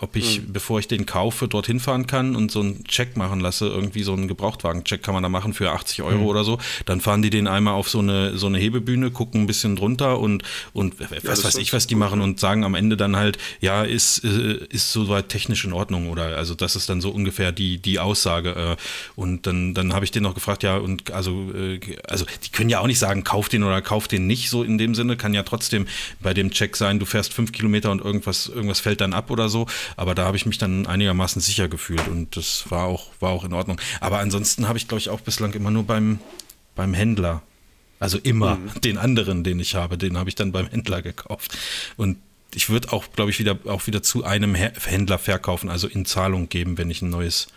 ob 0.00 0.16
ich, 0.16 0.36
Hm. 0.36 0.52
bevor 0.52 0.78
ich 0.78 0.88
den 0.88 1.04
kaufe, 1.04 1.46
dorthin 1.48 1.78
fahren 1.80 2.06
kann 2.06 2.36
und 2.36 2.50
so 2.50 2.60
einen 2.60 2.84
Check 2.84 3.16
machen 3.16 3.40
lasse, 3.40 3.66
irgendwie 3.66 4.02
so 4.02 4.12
einen 4.14 4.28
Gebrauchtwagen-Check 4.28 5.02
kann 5.02 5.14
man 5.14 5.22
da 5.22 5.28
machen 5.28 5.52
für 5.52 5.70
80 5.72 6.02
Euro 6.02 6.20
Hm. 6.20 6.26
oder 6.26 6.44
so. 6.44 6.58
Dann 6.86 7.00
fahren 7.00 7.22
die 7.22 7.30
den 7.30 7.46
einmal 7.46 7.74
auf 7.74 7.88
so 7.88 7.98
eine, 7.98 8.38
so 8.38 8.46
eine 8.46 8.58
Hebebühne, 8.58 9.10
gucken 9.10 9.42
ein 9.42 9.46
bisschen 9.46 9.76
drunter 9.76 10.18
und, 10.20 10.42
und 10.72 10.98
was 11.00 11.10
das 11.22 11.44
weiß 11.44 11.56
ich, 11.56 11.72
was 11.72 11.86
die 11.86 11.94
machen 11.96 12.20
ja. 12.20 12.24
und 12.24 12.40
sagen 12.40 12.64
am 12.64 12.74
Ende 12.74 12.96
dann 12.96 13.16
halt, 13.16 13.38
ja, 13.60 13.82
ist, 13.82 14.24
äh, 14.24 14.64
ist 14.70 14.92
soweit 14.92 15.28
technisch 15.28 15.64
in 15.64 15.72
Ordnung 15.72 16.08
oder 16.08 16.36
also 16.36 16.54
das 16.54 16.76
ist 16.76 16.88
dann 16.88 17.00
so 17.00 17.10
ungefähr 17.10 17.52
die, 17.52 17.78
die 17.78 17.98
Aussage. 17.98 18.50
äh, 18.54 18.76
Und 19.16 19.46
dann, 19.46 19.74
dann 19.74 19.92
habe 19.92 20.04
ich 20.04 20.10
den 20.10 20.22
noch 20.22 20.34
gefragt, 20.34 20.62
ja, 20.62 20.76
und 20.76 21.10
also, 21.10 21.52
äh, 21.54 21.80
also 22.08 22.24
die 22.44 22.50
können 22.50 22.70
ja 22.70 22.80
auch 22.80 22.86
nicht 22.86 22.98
sagen, 22.98 23.24
kauf 23.24 23.48
den 23.48 23.62
oder 23.64 23.82
kauf 23.82 24.08
den 24.08 24.26
nicht, 24.26 24.48
so 24.50 24.62
in 24.62 24.78
dem 24.78 24.94
Sinne, 24.94 25.16
kann 25.16 25.34
ja 25.34 25.42
trotzdem 25.42 25.86
bei 26.20 26.32
dem 26.32 26.50
Check 26.50 26.76
sein, 26.76 26.98
du 26.98 27.06
fährst 27.06 27.32
fünf 27.34 27.52
Kilometer 27.52 27.90
und 27.90 28.00
irgendwas, 28.04 28.46
irgendwas 28.48 28.80
fällt 28.80 29.00
dann 29.00 29.12
ab 29.12 29.30
oder 29.30 29.48
so. 29.48 29.66
Aber 29.96 30.14
da 30.14 30.24
habe 30.24 30.36
ich 30.36 30.46
mich 30.46 30.58
dann 30.58 30.86
einigermaßen 30.86 31.40
sicher 31.40 31.68
gefühlt 31.68 32.06
und 32.08 32.36
das 32.36 32.70
war 32.70 32.84
auch, 32.84 33.10
war 33.20 33.30
auch 33.30 33.44
in 33.44 33.52
Ordnung. 33.52 33.80
Aber 34.00 34.18
ansonsten 34.18 34.68
habe 34.68 34.78
ich, 34.78 34.88
glaube 34.88 35.00
ich, 35.00 35.08
auch 35.08 35.20
bislang 35.20 35.52
immer 35.54 35.70
nur 35.70 35.84
beim, 35.84 36.18
beim 36.74 36.94
Händler. 36.94 37.42
Also 38.00 38.18
immer 38.18 38.58
den 38.84 38.98
anderen, 38.98 39.44
den 39.44 39.60
ich 39.60 39.74
habe, 39.74 39.96
den 39.96 40.18
habe 40.18 40.28
ich 40.28 40.34
dann 40.34 40.52
beim 40.52 40.68
Händler 40.68 41.00
gekauft. 41.00 41.56
Und 41.96 42.18
ich 42.54 42.68
würde 42.68 42.92
auch, 42.92 43.04
glaube 43.12 43.30
ich, 43.30 43.38
wieder 43.38 43.58
auch 43.66 43.86
wieder 43.86 44.02
zu 44.02 44.24
einem 44.24 44.54
Händler 44.54 45.18
verkaufen, 45.18 45.70
also 45.70 45.88
in 45.88 46.04
Zahlung 46.04 46.48
geben, 46.48 46.78
wenn 46.78 46.90
ich 46.90 47.02
ein 47.02 47.10
neues 47.10 47.48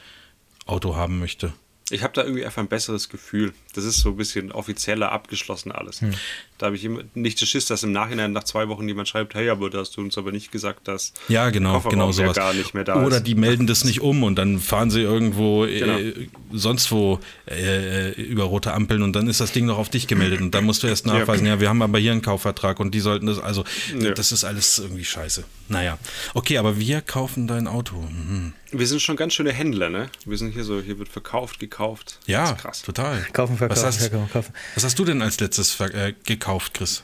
Auto 0.65 0.95
haben 0.95 1.20
möchte. 1.20 1.53
ich 1.89 2.03
habe 2.03 2.13
da 2.13 2.24
irgendwie 2.24 2.45
einfach 2.45 2.61
ein 2.61 2.68
besseres 2.68 3.09
Gefühl. 3.09 3.53
Das 3.78 3.86
ist 3.86 3.99
so 3.99 4.09
ein 4.09 4.17
bisschen 4.17 4.51
offizieller, 4.51 5.11
abgeschlossen 5.11 5.71
alles. 5.71 6.01
Hm. 6.01 6.13
Da 6.57 6.65
habe 6.65 6.75
ich 6.75 6.84
immer 6.84 7.01
nicht 7.13 7.39
das 7.39 7.47
Schiss, 7.49 7.67
dass 7.67 7.84
im 7.84 7.91
Nachhinein 7.91 8.32
nach 8.32 8.43
zwei 8.43 8.67
Wochen 8.67 8.88
jemand 8.88 9.07
schreibt, 9.07 9.36
hey, 9.36 9.49
aber 9.51 9.69
da 9.69 9.78
hast 9.78 9.95
du 9.95 10.01
uns 10.01 10.17
aber 10.17 10.32
nicht 10.32 10.51
gesagt, 10.51 10.88
dass 10.88 11.13
Ja, 11.28 11.51
genau, 11.51 11.73
Kofferraum 11.73 11.91
genau 11.91 12.07
ja 12.07 12.13
sowas. 12.13 12.36
gar 12.36 12.53
nicht 12.55 12.73
mehr 12.73 12.84
da 12.84 13.03
Oder 13.05 13.17
ist. 13.17 13.28
die 13.28 13.36
melden 13.45 13.67
das 13.67 13.84
nicht 13.84 14.01
um 14.01 14.23
und 14.23 14.36
dann 14.36 14.57
fahren 14.59 14.89
sie 14.89 15.01
irgendwo 15.01 15.65
äh, 15.65 15.80
Genau. 15.80 16.28
sonst 16.51 16.91
wo 16.91 17.19
äh, 17.47 18.11
über 18.19 18.45
rote 18.45 18.73
Ampeln 18.73 19.03
und 19.03 19.13
dann 19.13 19.28
ist 19.28 19.39
das 19.39 19.51
Ding 19.51 19.65
noch 19.67 19.78
auf 19.78 19.89
dich 19.89 20.07
gemeldet 20.07 20.41
und 20.41 20.51
dann 20.55 20.63
musst 20.65 20.82
du 20.82 20.88
erst 20.88 21.05
nachweisen, 21.05 21.45
ja, 21.45 21.59
wir 21.59 21.69
haben 21.69 21.84
aber 21.84 21.99
hier 21.99 22.11
einen 22.11 22.23
Kaufvertrag 22.23 22.80
und 22.80 22.95
die 22.95 22.99
sollten 22.99 23.28
das, 23.28 23.39
also 23.39 23.63
Ja. 23.99 24.11
das 24.11 24.32
ist 24.32 24.43
alles 24.43 24.80
irgendwie 24.80 25.05
scheiße. 25.05 25.43
Naja, 25.69 25.99
okay, 26.34 26.57
aber 26.57 26.80
wir 26.80 27.01
kaufen 27.01 27.45
dein 27.45 27.67
Auto. 27.67 27.97
Mhm. 27.97 28.53
Wir 28.71 28.88
sind 28.88 29.01
schon 29.01 29.15
ganz 29.15 29.34
schöne 29.34 29.51
Händler, 29.53 29.89
ne? 29.89 30.09
Wir 30.25 30.38
sind 30.38 30.51
hier 30.51 30.63
so, 30.65 30.82
hier 30.82 30.97
wird 30.99 31.07
verkauft, 31.09 31.59
gekauft. 31.59 32.17
Das 32.21 32.28
Ja, 32.28 32.51
ist 32.51 32.57
krass. 32.57 32.82
total. 32.82 33.25
Kaufen, 33.32 33.57
verkaufen, 33.57 33.66
was 33.70 33.84
hast, 33.84 34.11
kaufen. 34.34 34.53
Was 34.76 34.84
hast 34.84 34.97
du 34.99 35.05
denn 35.05 35.22
als 35.22 35.39
letztes 35.39 35.72
ver- 35.72 35.93
äh, 35.93 36.13
gekauft, 36.26 36.74
Chris? 36.76 37.03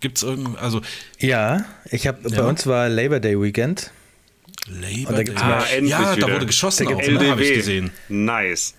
Gibt's 0.00 0.22
irgend, 0.22 0.58
also 0.58 0.82
Ja, 1.18 1.64
ich 1.90 2.06
habe 2.06 2.28
bei 2.28 2.36
Ja. 2.36 2.44
uns 2.44 2.66
war 2.66 2.88
Labor 2.88 3.18
Day 3.20 3.40
Weekend. 3.40 3.90
Labor 4.68 5.12
da 5.16 5.22
Day. 5.22 5.34
Ah, 5.36 5.64
ja, 5.82 6.02
da 6.02 6.16
wieder. 6.16 6.32
wurde 6.34 6.46
geschossen 6.46 6.86
Da 6.86 6.94
auch, 6.94 7.00
ne, 7.02 7.30
habe 7.30 7.44
ich 7.44 7.54
gesehen. 7.54 7.90
Nice. 8.08 8.74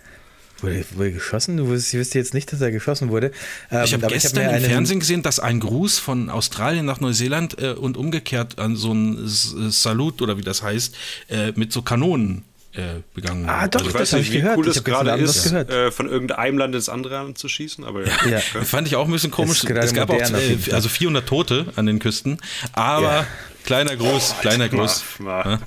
Wurde, 0.60 0.84
wurde 0.96 1.12
geschossen? 1.12 1.56
Du 1.58 1.68
wüsstest, 1.68 1.94
ich 1.94 2.00
wüsste 2.00 2.18
jetzt 2.18 2.34
nicht, 2.34 2.52
dass 2.52 2.62
er 2.62 2.72
geschossen 2.72 3.10
wurde. 3.10 3.32
Ähm, 3.72 3.84
Ich 3.86 3.94
habe 3.94 4.08
gestern 4.08 4.44
mir 4.44 4.50
im 4.50 4.56
einen- 4.56 4.66
Fernsehen 4.66 5.00
gesehen, 5.00 5.22
dass 5.22 5.40
ein 5.40 5.60
Gruß 5.60 6.00
von 6.00 6.30
Australien 6.32 6.84
nach 6.86 7.00
Neuseeland 7.00 7.62
äh, 7.62 7.74
und 7.74 7.96
umgekehrt 7.96 8.58
an 8.58 8.76
so 8.76 8.92
ein 8.92 9.24
äh, 9.24 9.70
Salut 9.70 10.22
oder 10.22 10.38
wie 10.38 10.42
das 10.42 10.64
heißt, 10.64 10.96
äh, 11.30 11.52
mit 11.56 11.72
so 11.72 11.84
Kanonen 11.84 12.44
äh, 12.78 13.02
begangen 13.14 13.48
Ah, 13.50 13.68
doch, 13.68 13.80
also, 13.80 13.90
Ich 13.90 13.94
das 13.94 14.02
weiß 14.02 14.12
nicht, 14.20 14.28
ich 14.30 14.34
wie 14.34 14.42
gehört. 14.42 14.58
cool 14.58 14.68
Ich 14.68 14.74
das 14.76 14.84
gerade 14.84 15.12
ist, 15.12 15.44
gehört. 15.46 15.70
äh, 15.72 15.92
von 15.92 16.08
irgendeinem 16.10 16.58
Land 16.58 16.76
ins 16.76 16.90
andere 16.90 17.16
Land 17.16 17.38
zu 17.38 17.48
schießen, 17.50 17.84
aber 17.84 18.06
ja. 18.06 18.14
Ja. 18.30 18.38
Okay. 18.38 18.64
Fand 18.66 18.88
ich 18.88 18.96
auch 18.96 19.06
ein 19.06 19.12
bisschen 19.12 19.32
komisch. 19.32 19.64
Es 19.64 19.94
gab 19.94 20.10
auch 20.10 20.20
äh, 20.20 20.58
also 20.74 20.88
400 20.90 21.28
Tote 21.28 21.68
an 21.76 21.86
den 21.88 22.00
Küsten, 22.00 22.38
aber 22.74 23.02
Ja. 23.04 23.28
kleiner 23.66 23.96
Gruß, 23.96 24.36
kleiner 24.42 24.70
Gruß. 24.70 25.04
Mal. 25.20 25.60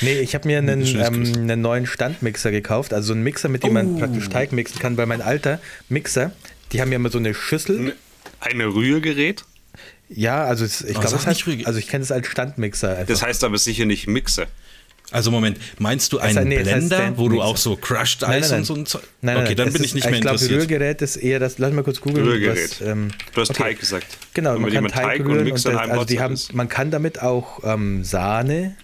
Nee, 0.00 0.20
ich 0.20 0.34
habe 0.34 0.48
mir 0.48 0.58
einen, 0.58 0.84
ähm, 0.86 1.32
einen 1.36 1.60
neuen 1.60 1.86
Standmixer 1.86 2.50
gekauft. 2.50 2.92
Also 2.94 3.08
so 3.08 3.12
einen 3.12 3.22
Mixer, 3.22 3.48
mit 3.48 3.62
dem 3.64 3.74
man 3.74 3.96
Oh. 3.96 3.98
praktisch 3.98 4.28
Teig 4.28 4.52
mixen 4.52 4.78
kann. 4.78 4.96
Weil 4.96 5.06
mein 5.06 5.22
alter 5.22 5.60
Mixer, 5.88 6.32
die 6.72 6.80
haben 6.80 6.90
ja 6.92 6.96
immer 6.96 7.10
so 7.10 7.18
eine 7.18 7.34
Schüssel. 7.34 7.94
Ein 8.40 8.60
Rührgerät? 8.60 9.44
Ja, 10.08 10.44
also 10.44 10.64
es, 10.64 10.80
ich 10.82 10.96
Aber 10.96 11.06
glaube, 11.06 11.66
also 11.66 11.78
ich 11.78 11.86
kenne 11.88 12.02
es 12.02 12.10
als 12.10 12.26
Standmixer. 12.26 12.90
Einfach. 12.90 13.06
Das 13.06 13.22
heißt 13.22 13.44
aber 13.44 13.58
sicher 13.58 13.84
nicht 13.84 14.08
Mixer. 14.08 14.46
Also 15.12 15.30
Moment, 15.30 15.58
meinst 15.78 16.12
du 16.12 16.18
einen 16.18 16.38
heißt- 16.38 16.44
nee, 16.44 16.56
heißt 16.58 16.64
Blender, 16.88 17.12
wo 17.16 17.28
du 17.28 17.42
auch 17.42 17.56
so 17.56 17.76
Crushed 17.76 18.22
Nein, 18.22 18.30
Eis 18.30 18.42
nein, 18.42 18.50
nein. 18.50 18.58
und 18.60 18.64
so 18.66 18.74
ein 18.74 18.86
Zeug? 18.86 19.02
Nein, 19.22 19.34
nein, 19.34 19.44
okay, 19.44 19.54
nein, 19.54 19.56
dann 19.56 19.72
bin 19.72 19.82
ist- 19.82 19.86
ich 19.88 19.94
nicht 19.94 20.04
mehr 20.04 20.14
Ich 20.14 20.20
glaube, 20.20 20.34
interessiert. 20.36 20.60
Rührgerät 20.62 21.02
ist 21.02 21.16
eher 21.16 21.38
das, 21.40 21.58
lass 21.58 21.72
mal 21.72 21.82
kurz 21.82 22.00
googeln. 22.00 22.26
Rührgerät. 22.26 22.80
Was, 22.80 22.86
ähm, 22.86 23.08
Du 23.34 23.40
hast 23.40 23.50
okay. 23.50 23.62
Teig 23.64 23.80
gesagt. 23.80 24.06
Genau, 24.34 24.54
Und 24.54 24.62
man 24.62 24.72
kann 24.72 24.86
Teig, 24.88 25.02
Teig 25.04 25.20
und 25.20 25.26
rühren 25.26 25.38
und 25.38 25.44
Mixer 25.46 25.70
in 25.72 25.76
das, 25.78 25.90
also 25.90 26.04
die 26.04 26.20
haben, 26.20 26.38
man 26.52 26.68
kann 26.68 26.90
damit 26.90 27.20
auch 27.22 27.60
ähm, 27.64 28.04
Sahne 28.04 28.76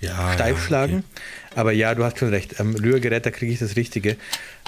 ja, 0.00 0.32
steif 0.34 0.56
ja, 0.58 0.62
schlagen. 0.66 0.96
okay. 0.96 1.22
Aber 1.56 1.72
ja, 1.72 1.94
du 1.94 2.02
hast 2.04 2.18
schon 2.18 2.28
recht. 2.30 2.58
Am 2.60 2.74
Rührgerät, 2.74 3.24
da 3.24 3.30
kriege 3.30 3.52
ich 3.52 3.60
das 3.60 3.76
Richtige. 3.76 4.16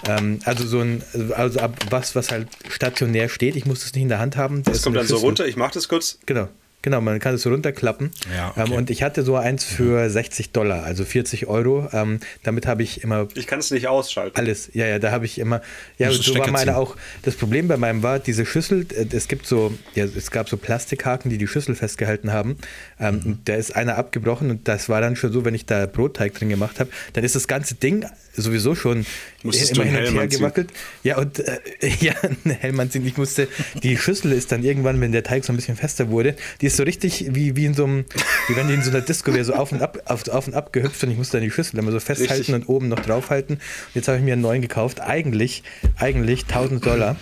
Ähm, 0.09 0.38
also 0.44 0.64
so 0.66 0.80
ein, 0.80 1.03
also 1.34 1.59
ab 1.61 1.76
was, 1.90 2.14
was 2.14 2.30
halt 2.30 2.47
stationär 2.70 3.28
steht. 3.28 3.57
Ich 3.57 3.66
muss 3.66 3.80
das 3.82 3.92
nicht 3.92 4.03
in 4.05 4.09
der 4.09 4.20
Hand 4.20 4.36
haben. 4.36 4.62
Das 4.62 4.82
kommt 4.82 4.97
dann 4.97 5.07
so 5.07 5.14
Schüssel. 5.16 5.26
runter. 5.26 5.47
Ich 5.47 5.57
mach 5.57 5.72
das 5.72 5.88
kurz. 5.88 6.18
Genau. 6.26 6.49
Genau, 6.87 7.01
man 7.01 7.18
kann 7.18 7.34
es 7.34 7.43
so 7.43 7.51
runterklappen. 7.51 8.12
Ja, 8.32 8.51
okay. 8.51 8.62
ähm, 8.64 8.72
und 8.72 8.91
ich 8.91 9.03
hatte 9.03 9.24
so 9.24 9.34
eins 9.34 9.64
für 9.64 10.09
60 10.09 10.53
Dollar, 10.53 10.84
also 10.84 11.05
40 11.05 11.49
Euro. 11.49 11.89
Ähm, 11.93 12.20
damit 12.45 12.68
habe 12.68 12.84
ich 12.84 13.03
immer 13.03 13.26
Ich 13.34 13.49
kann 13.49 13.59
es 13.59 13.72
nicht 13.72 13.89
ausschalten. 13.89 14.37
alles. 14.39 14.70
Ja, 14.72 14.87
ja, 14.87 15.01
da 15.01 15.11
habe 15.11 15.24
ich 15.24 15.41
immer. 15.41 15.62
Ja, 15.99 16.12
so 16.12 16.39
war 16.39 16.47
meine 16.49 16.66
ziehen. 16.66 16.74
auch. 16.74 16.95
Das 17.22 17.34
Problem 17.34 17.66
bei 17.66 17.76
meinem 17.76 18.05
war, 18.05 18.20
diese 18.20 18.47
Schüssel, 18.47 18.87
äh, 18.95 19.05
es 19.11 19.26
gibt 19.26 19.47
so, 19.49 19.76
ja, 19.97 20.05
es 20.05 20.30
gab 20.30 20.49
so 20.49 20.57
Plastikhaken, 20.57 21.28
die 21.28 21.39
die 21.39 21.49
Schüssel 21.49 21.74
festgehalten 21.74 22.32
haben. 22.32 22.57
Ähm, 23.01 23.16
Mhm. 23.24 23.39
da 23.47 23.57
ist 23.57 23.74
einer 23.74 23.97
abgebrochen 23.99 24.49
und 24.51 24.68
das 24.68 24.89
war 24.89 25.01
dann 25.01 25.16
schon 25.16 25.32
so, 25.32 25.45
wenn 25.45 25.55
ich 25.57 25.66
da 25.66 25.87
Brotteig 25.87 26.34
drin 26.34 26.51
gemacht 26.51 26.78
habe, 26.78 26.91
dann 27.14 27.24
ist 27.24 27.34
das 27.34 27.49
ganze 27.49 27.74
Ding 27.74 28.07
sowieso 28.37 28.74
schon 28.74 29.07
Musstest 29.43 29.72
immer 29.72 29.84
du 29.84 29.89
einen 29.89 30.05
hin 30.05 30.14
und 30.14 30.20
her 30.20 30.28
gewackelt. 30.28 30.70
Ja, 31.03 31.18
und 31.18 31.39
äh, 31.39 31.59
ja, 32.01 32.14
einen 32.22 32.57
Helm 32.57 32.80
anziehen. 32.80 33.07
Ich 33.07 33.16
musste, 33.16 33.49
die 33.82 33.97
Schüssel 33.97 34.32
ist 34.32 34.53
dann 34.53 34.62
irgendwann, 34.62 35.01
wenn 35.01 35.12
der 35.12 35.22
Teig 35.22 35.45
so 35.45 35.53
ein 35.53 35.57
bisschen 35.57 35.76
fester 35.76 36.11
wurde, 36.11 36.37
die 36.61 36.66
ist 36.66 36.76
so 36.76 36.82
richtig 36.82 37.26
wie, 37.30 37.57
wie 37.57 37.66
in 37.66 37.74
so 37.74 37.84
einem, 37.84 38.05
wie 38.49 38.57
wenn 38.57 38.68
die 38.68 38.74
in 38.74 38.82
so 38.82 38.91
einer 38.91 39.01
Disco 39.01 39.32
wäre, 39.32 39.45
so 39.45 39.55
auf 39.55 39.72
und 39.72 39.82
ab, 39.82 39.99
auf, 40.07 40.28
auf 40.28 40.47
und 40.47 40.55
ab 40.55 40.72
gehüpft 40.72 41.03
und 41.05 41.11
ich 41.11 41.18
musste 41.18 41.39
dann 41.39 41.45
die 41.45 41.51
Schüssel 41.51 41.78
immer 41.78 41.93
so 41.93 42.01
festhalten 42.01 42.32
Richtig. 42.34 42.55
und 42.55 42.68
oben 42.68 42.89
noch 42.89 43.01
draufhalten. 43.01 43.57
Und 43.57 43.95
jetzt 43.95 44.09
habe 44.09 44.18
ich 44.18 44.24
mir 44.24 44.34
einen 44.34 44.43
neuen 44.43 44.62
gekauft. 44.62 45.01
Eigentlich, 45.01 45.62
eigentlich 45.97 46.43
1000 46.43 46.84
Dollar. 46.84 47.16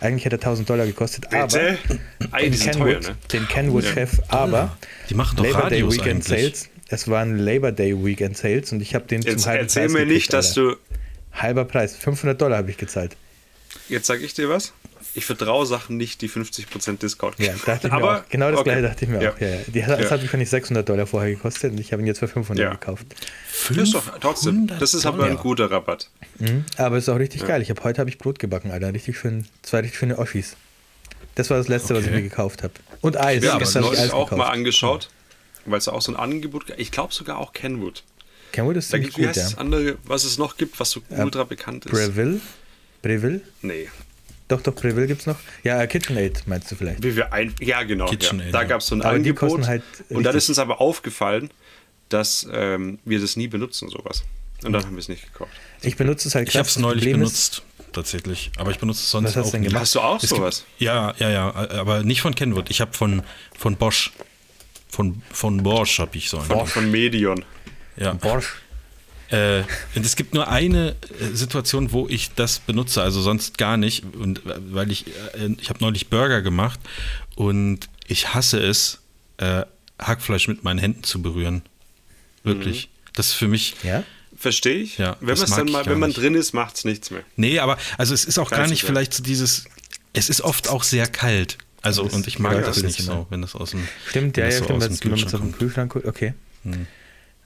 Eigentlich 0.00 0.24
hätte 0.24 0.36
er 0.36 0.40
1000 0.40 0.70
Dollar 0.70 0.86
gekostet, 0.86 1.26
aber 1.32 1.46
Bitte? 1.46 1.78
Die 2.20 2.42
den 2.42 2.52
sind 2.52 2.72
teuer, 2.74 2.94
Kenwood, 2.94 3.08
ne? 3.08 3.16
den 3.32 3.48
Kenwood-Chef, 3.48 4.20
aber 4.28 4.76
Die 5.10 5.14
machen 5.14 5.36
doch 5.36 5.44
Labor 5.44 5.62
Day 5.68 5.82
Radios 5.82 5.94
Weekend 5.94 6.30
eigentlich. 6.30 6.54
Sales. 6.54 6.68
Es 6.88 7.08
waren 7.08 7.38
Labor 7.38 7.72
Day 7.72 7.94
Weekend 8.04 8.36
Sales 8.36 8.72
und 8.72 8.80
ich 8.80 8.94
habe 8.94 9.06
den 9.06 9.22
Jetzt 9.22 9.42
zum 9.42 9.50
halben 9.50 9.64
erzähl 9.64 9.82
Preis 9.84 9.92
mir 9.92 9.98
gekriegt, 10.00 10.14
nicht, 10.14 10.32
dass 10.32 10.48
Alter. 10.58 10.60
du. 10.72 10.76
Halber 11.32 11.64
Preis, 11.66 11.94
500 11.96 12.40
Dollar 12.40 12.58
habe 12.58 12.70
ich 12.70 12.78
gezahlt. 12.78 13.16
Jetzt 13.88 14.06
sag 14.06 14.20
ich 14.22 14.34
dir 14.34 14.48
was. 14.48 14.72
Ich 15.14 15.24
vertraue 15.24 15.64
Sachen 15.66 15.96
nicht, 15.96 16.20
die 16.22 16.28
50% 16.28 16.98
Discount 16.98 17.38
Ja, 17.38 17.46
geben. 17.52 17.60
dachte 17.64 17.86
ich 17.86 17.92
mir 17.92 17.98
Aber, 17.98 18.18
auch. 18.20 18.28
Genau 18.28 18.50
das 18.50 18.60
okay. 18.60 18.70
gleiche 18.70 18.82
dachte 18.82 19.04
ich 19.04 19.10
mir 19.10 19.22
Ja. 19.22 19.32
auch. 19.32 19.38
Ja, 19.40 19.48
ja. 19.48 19.56
Die, 19.66 19.84
hat- 19.84 19.98
das 19.98 20.04
Ja. 20.06 20.10
hat 20.10 20.20
mich 20.20 20.28
wahrscheinlich 20.28 20.50
600 20.50 20.88
Dollar 20.88 21.06
vorher 21.06 21.30
gekostet 21.30 21.72
und 21.72 21.78
ich 21.80 21.92
habe 21.92 22.02
ihn 22.02 22.06
jetzt 22.06 22.18
für 22.18 22.28
500 22.28 22.64
Ja. 22.64 22.70
gekauft. 22.72 23.06
Das 23.68 23.76
ist 23.76 23.94
doch 23.94 24.18
trotzdem. 24.18 24.66
Das 24.80 24.94
ist 24.94 25.06
aber 25.06 25.24
ein 25.24 25.36
guter 25.36 25.70
Rabatt. 25.70 26.10
Aber 26.76 26.96
es 26.96 27.04
ist 27.04 27.08
auch 27.08 27.18
richtig 27.18 27.46
geil. 27.46 27.62
Ich 27.62 27.70
habe 27.70 27.82
heute 27.84 28.00
habe 28.00 28.10
ich 28.10 28.18
Brot 28.18 28.38
gebacken, 28.38 28.70
Alter. 28.70 28.92
Richtig 28.92 29.18
schön, 29.18 29.46
zwei 29.62 29.80
richtig 29.80 29.98
schöne 29.98 30.18
Oschis. 30.18 30.56
Das 31.36 31.50
war 31.50 31.58
das 31.58 31.68
letzte, 31.68 31.94
was 31.94 32.02
ich 32.02 32.08
Okay. 32.08 32.16
mir 32.16 32.22
gekauft 32.22 32.62
habe. 32.62 32.74
Und 33.00 33.16
Eis. 33.16 33.42
Wir 33.42 33.52
haben 33.52 33.62
es 33.62 33.68
Gestern 33.72 33.84
habe 33.84 33.94
ich 33.94 34.12
auch 34.12 34.30
mal 34.30 34.36
gekauft. 34.36 34.52
angeschaut, 34.52 35.08
weil 35.66 35.78
es 35.78 35.84
da 35.86 35.92
auch 35.92 36.02
so 36.02 36.12
ein 36.12 36.16
Angebot 36.16 36.66
gab. 36.66 36.78
Ich 36.78 36.90
glaube 36.90 37.12
sogar 37.14 37.38
auch 37.38 37.52
Kenwood. 37.52 38.02
Kenwood 38.52 38.76
ist 38.76 38.92
Da 38.92 38.96
ziemlich 38.96 39.14
gibt, 39.14 39.18
wie 39.18 39.22
gut, 39.22 39.28
heißt 39.28 39.36
ja. 39.38 39.44
das 39.44 39.58
andere, 39.58 39.98
was 40.04 40.24
es 40.24 40.38
noch 40.38 40.56
gibt, 40.56 40.78
was 40.80 40.90
so 40.90 41.02
ultra 41.10 41.44
bekannt 41.44 41.84
ist? 41.86 41.92
Breville? 41.92 42.40
Breville? 43.02 43.40
Nee. 43.62 43.88
Doch, 44.48 44.62
doch, 44.62 44.74
Breville 44.74 45.06
gibt's 45.06 45.26
noch. 45.26 45.36
Ja, 45.62 45.82
äh, 45.82 45.86
KitchenAid 45.86 46.44
meinst 46.46 46.70
du 46.70 46.74
vielleicht. 46.76 47.02
Wie 47.02 47.14
wir 47.14 47.32
ein, 47.34 47.54
ja, 47.60 47.82
genau. 47.82 48.06
Ja. 48.06 48.10
KitchenAid, 48.12 48.54
Da 48.54 48.62
ja. 48.62 48.68
gab 48.68 48.80
es 48.80 48.86
so 48.86 48.94
ein 48.94 49.02
Aber 49.02 49.10
Angebot. 49.14 49.66
halt 49.66 49.82
und 50.08 50.24
dann 50.24 50.34
ist 50.34 50.48
uns 50.48 50.58
aber 50.58 50.80
aufgefallen, 50.80 51.50
dass 52.08 52.48
ähm, 52.50 52.98
wir 53.04 53.20
das 53.20 53.36
nie 53.36 53.48
benutzen, 53.48 53.90
sowas. 53.90 54.22
Und 54.64 54.72
dann 54.72 54.82
haben 54.84 54.94
wir 54.94 55.00
es 55.00 55.08
nicht 55.08 55.22
gekauft. 55.30 55.52
Ich 55.82 55.96
benutze 55.96 56.28
es 56.28 56.34
halt 56.34 56.48
Ich 56.48 56.56
habe 56.56 56.66
es 56.66 56.78
neulich 56.78 57.04
Problem 57.04 57.22
ist- 57.22 57.56
benutzt, 57.60 57.62
tatsächlich. 57.92 58.50
Aber 58.56 58.70
ich 58.70 58.78
benutze 58.78 59.00
es 59.02 59.10
sonst 59.10 59.28
Was 59.28 59.36
hast 59.36 59.44
du 59.44 59.48
auch 59.48 59.52
denn 59.52 59.60
nicht. 59.60 59.68
gemacht? 59.68 59.82
Hast 59.82 59.94
du 59.94 60.00
auch 60.00 60.16
Es 60.16 60.22
gibt- 60.22 60.32
sowas? 60.40 60.64
Ja, 60.78 61.14
ja, 61.18 61.28
ja, 61.30 61.54
aber 61.54 62.02
nicht 62.02 62.22
von 62.22 62.34
Kenwood. 62.34 62.70
Ich 62.70 62.80
habe 62.80 62.94
von, 62.94 63.22
von 63.56 63.76
Bosch. 63.76 64.12
Von, 64.98 65.22
von 65.30 65.62
Bosch 65.62 66.00
habe 66.00 66.16
ich 66.16 66.28
so 66.28 66.38
einen. 66.38 66.46
Von, 66.48 66.66
von 66.66 66.90
Medion. 66.90 67.44
Ja. 67.96 68.14
Bosch. 68.14 68.56
Äh, 69.30 69.62
und 69.94 70.04
es 70.04 70.16
gibt 70.16 70.34
nur 70.34 70.48
eine 70.48 70.96
äh, 71.20 71.34
Situation, 71.34 71.92
wo 71.92 72.08
ich 72.08 72.34
das 72.34 72.58
benutze, 72.58 73.00
also 73.00 73.20
sonst 73.20 73.58
gar 73.58 73.76
nicht. 73.76 74.02
Und 74.16 74.44
äh, 74.44 74.54
weil 74.72 74.90
ich, 74.90 75.06
äh, 75.06 75.54
ich 75.60 75.70
habe 75.70 75.78
neulich 75.82 76.08
Burger 76.08 76.42
gemacht 76.42 76.80
und 77.36 77.88
ich 78.08 78.34
hasse 78.34 78.58
es, 78.58 78.98
äh, 79.36 79.62
Hackfleisch 80.00 80.48
mit 80.48 80.64
meinen 80.64 80.80
Händen 80.80 81.04
zu 81.04 81.22
berühren. 81.22 81.62
Wirklich. 82.42 82.88
Das 83.14 83.28
ist 83.28 83.34
für 83.34 83.46
mich. 83.46 83.76
Ja? 83.84 84.02
Verstehe 84.36 84.78
ich. 84.78 84.98
Ja, 84.98 85.16
wenn 85.20 85.36
dann 85.36 85.48
mal, 85.70 85.84
gar 85.84 85.92
wenn 85.92 86.00
man 86.00 86.10
nicht. 86.10 86.18
drin 86.18 86.34
ist, 86.34 86.54
macht 86.54 86.74
es 86.74 86.84
nichts 86.84 87.12
mehr. 87.12 87.22
Nee, 87.36 87.60
aber 87.60 87.78
also 87.98 88.14
es 88.14 88.24
ist 88.24 88.40
auch 88.40 88.50
gar 88.50 88.62
Weiß 88.62 88.70
nicht 88.70 88.80
ich 88.80 88.82
ja. 88.82 88.88
vielleicht 88.88 89.14
so 89.14 89.22
dieses. 89.22 89.66
Es 90.12 90.28
ist 90.28 90.40
oft 90.40 90.66
auch 90.66 90.82
sehr 90.82 91.06
kalt. 91.06 91.56
Also 91.82 92.04
Das 92.04 92.12
und 92.14 92.26
ich 92.26 92.38
mag 92.38 92.62
das 92.64 92.82
nicht 92.82 92.98
so, 93.00 93.10
genau. 93.12 93.26
wenn 93.30 93.40
das 93.42 93.54
aus 93.54 93.70
dem 93.70 93.86
Stimmt, 94.06 94.36
ja, 94.36 94.50
so 94.50 94.64
stimmt. 94.64 94.68
Wenn 94.70 94.78
man 94.78 94.90
es 94.90 94.94
auf 94.94 95.00
Kühlschrank 95.00 95.30
dem 95.30 95.40
kommt. 95.40 95.58
Kühlschrank 95.58 95.92
guckt, 95.92 96.06
okay. 96.06 96.34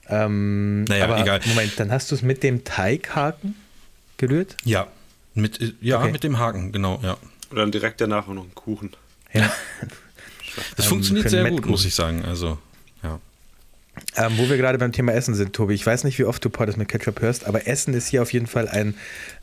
Ähm, 0.09 0.83
Naja, 0.85 1.05
aber 1.05 1.19
egal. 1.21 1.39
Moment, 1.45 1.73
dann 1.79 1.91
hast 1.91 2.11
du 2.11 2.15
es 2.15 2.21
mit 2.21 2.43
dem 2.43 2.63
Teighaken 2.63 3.55
gerührt? 4.17 4.57
Ja, 4.65 4.87
mit 5.33 5.61
äh, 5.61 5.73
ja 5.81 5.99
Okay. 6.01 6.11
mit 6.11 6.23
dem 6.23 6.39
Haken, 6.39 6.71
genau, 6.71 6.99
ja. 7.03 7.17
Und 7.49 7.57
dann 7.57 7.71
direkt 7.71 8.01
danach 8.01 8.27
noch 8.27 8.43
einen 8.43 8.55
Kuchen. 8.55 8.91
Ja. 9.33 9.51
Das 10.75 10.85
Ähm, 10.85 10.89
funktioniert 10.89 11.29
sehr 11.31 11.49
gut, 11.49 11.65
muss 11.65 11.83
ich 11.83 11.95
sagen. 11.95 12.23
Also 12.25 12.59
ja. 13.01 13.19
Ähm, 14.15 14.33
wo 14.37 14.47
wir 14.49 14.57
gerade 14.57 14.77
beim 14.77 14.91
Thema 14.91 15.11
Essen 15.13 15.33
sind, 15.33 15.53
Tobi, 15.53 15.73
ich 15.73 15.83
weiß 15.83 16.03
nicht, 16.03 16.19
wie 16.19 16.25
oft 16.25 16.45
du 16.45 16.49
Podcasts 16.51 16.77
mit 16.77 16.89
Ketchup 16.89 17.21
hörst, 17.21 17.45
aber 17.45 17.65
Essen 17.67 17.95
ist 17.95 18.07
hier 18.09 18.21
auf 18.21 18.31
jeden 18.33 18.45
Fall 18.45 18.67
ein, 18.67 18.93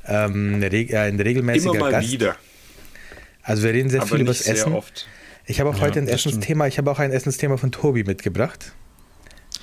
ähm, 0.07 0.63
äh, 0.63 0.97
ein 0.97 1.19
regelmäßiger 1.21 1.73
Immer 1.73 1.81
mal 1.81 1.91
Gast. 1.91 2.13
wieder. 2.13 2.37
Also 3.51 3.65
wir 3.65 3.73
reden 3.73 3.91
sehr 3.91 4.01
Aber 4.03 4.11
viel 4.11 4.21
über 4.21 4.29
das 4.33 4.43
Essen. 4.47 4.73
oft. 4.73 5.07
Ich 5.47 5.59
habe 5.61 5.71
auch 5.71 5.75
Ja, 5.77 5.81
heute 5.83 5.99
ein. 5.99 6.07
Essensthema, 6.09 6.67
ich 6.69 6.79
habe 6.79 6.91
auch 6.91 6.99
ein 7.01 7.11
Essensthema 7.11 7.57
von 7.57 7.73
Tobi 7.73 8.05
mitgebracht. 8.05 8.73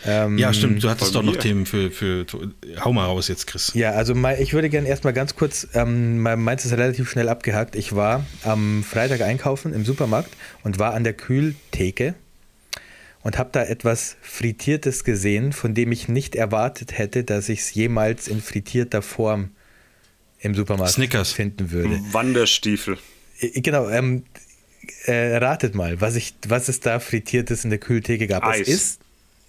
Ähm, 0.05 0.37
Ja, 0.37 0.53
stimmt. 0.53 0.83
Du 0.83 0.89
hattest 0.89 1.15
doch 1.15 1.23
noch. 1.23 1.37
Themen 1.37 1.65
für, 1.65 1.89
für. 1.91 2.25
Hau 2.83 2.91
mal 2.93 3.05
raus 3.05 3.29
jetzt, 3.29 3.47
Chris. 3.47 3.71
Ja, 3.73 3.91
also 3.91 4.13
ich 4.39 4.53
würde 4.53 4.69
gerne 4.69 4.87
erstmal 4.87 5.13
ganz 5.13 5.35
kurz, 5.35 5.67
ähm, 5.73 6.19
mein- 6.19 6.39
meins 6.41 6.65
ist 6.65 6.73
relativ 6.73 7.09
schnell 7.09 7.29
abgehakt. 7.29 7.75
Ich 7.75 7.95
war 7.95 8.25
am 8.43 8.83
Freitag 8.83 9.21
einkaufen 9.21 9.73
im 9.73 9.85
Supermarkt 9.85 10.29
und 10.63 10.77
war 10.77 10.93
an 10.93 11.03
der 11.03 11.13
Kühltheke 11.13 12.13
und 13.23 13.37
habe 13.37 13.49
da 13.53 13.63
etwas 13.63 14.17
Frittiertes 14.21 15.03
gesehen, 15.03 15.51
von 15.53 15.73
dem 15.73 15.91
ich 15.91 16.07
nicht 16.09 16.35
erwartet 16.35 16.97
hätte, 16.97 17.23
dass 17.23 17.49
ich 17.49 17.59
es 17.61 17.73
jemals 17.73 18.27
in 18.27 18.41
frittierter 18.41 19.01
Form 19.01 19.51
im 20.39 20.53
Supermarkt 20.53 20.93
Snickers. 20.93 21.31
finden 21.31 21.71
würde. 21.71 21.99
Wanderstiefel. 22.11 22.97
Äh, 23.39 23.61
Genau, 23.61 23.89
ähm, 23.89 24.23
äh, 25.05 25.37
ratet 25.37 25.75
mal, 25.75 25.99
was, 26.01 26.15
ich, 26.15 26.35
was 26.47 26.69
es 26.69 26.79
da 26.79 26.99
Frittiertes 26.99 27.63
in 27.63 27.69
der 27.69 27.79
Kühltheke 27.79 28.27
gab. 28.27 28.43
Eis. 28.43 28.61
Es 28.61 28.67
ist, 28.67 28.99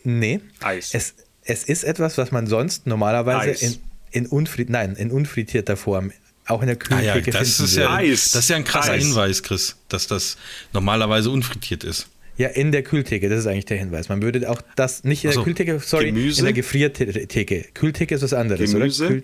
nee, 0.05 0.41
Eis. 0.61 0.95
Es, 0.95 1.15
es 1.45 1.65
ist 1.65 1.85
etwas, 1.85 2.19
was 2.19 2.33
man 2.33 2.47
sonst 2.47 2.87
normalerweise 2.87 3.51
Eis. 3.51 3.63
in, 3.63 3.79
in, 4.11 4.27
unfri 4.27 4.67
nein, 4.69 4.97
in 4.97 5.11
unfrittierter 5.11 5.77
Form 5.77 6.13
auch 6.47 6.63
in 6.63 6.69
der 6.69 6.79
Ah 6.91 7.01
ja, 7.01 7.13
Kühltheke 7.13 7.39
das 7.39 7.57
finden 7.57 7.65
ist 7.71 7.77
ja. 7.77 7.95
Eis. 7.95 8.31
das 8.33 8.45
ist 8.45 8.51
ja 8.51 8.57
ein 8.57 8.65
krasser 8.65 8.93
Eis. 8.93 9.05
Hinweis, 9.05 9.43
Chris, 9.43 9.77
dass 9.89 10.07
das 10.07 10.37
normalerweise 10.73 11.31
unfrittiert 11.31 11.85
ist. 11.85 12.09
Ja, 12.39 12.49
in 12.49 12.71
der 12.73 12.83
Kühltheke, 12.83 13.29
das 13.29 13.41
ist 13.41 13.47
eigentlich 13.47 13.67
der 13.67 13.79
Hinweis. 13.79 14.09
Man 14.09 14.23
würde 14.23 14.49
auch 14.49 14.63
das, 14.77 15.03
nicht 15.05 15.25
in 15.25 15.31
Ach 15.31 15.35
so. 15.35 15.41
der 15.41 15.45
Kühltheke, 15.45 15.81
sorry, 15.81 16.07
Gemüse? 16.07 16.39
in 16.41 16.45
der 16.45 16.55
Gefriertheke. 16.55 17.67
Kühltheke 17.75 18.15
ist 18.15 18.23
was 18.23 18.33
anderes, 18.33 18.73
Gemüse? 18.73 19.07
oder? 19.07 19.15
Kühl 19.15 19.23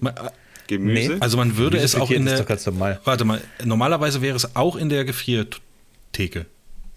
Gemüse. 0.68 1.12
Nee. 1.14 1.16
Also 1.20 1.36
man 1.36 1.56
würde 1.56 1.76
Gemüse 1.78 1.96
es 1.96 2.00
auch 2.02 2.10
in 2.10 2.24
der. 2.26 2.38
doch 2.38 2.46
ganz 2.46 2.64
normal. 2.66 3.00
Warte 3.04 3.24
mal, 3.24 3.40
normalerweise 3.64 4.22
wäre 4.22 4.36
es 4.36 4.56
auch 4.56 4.76
in 4.76 4.88
der 4.88 5.04
Gefriertheke. 5.04 6.46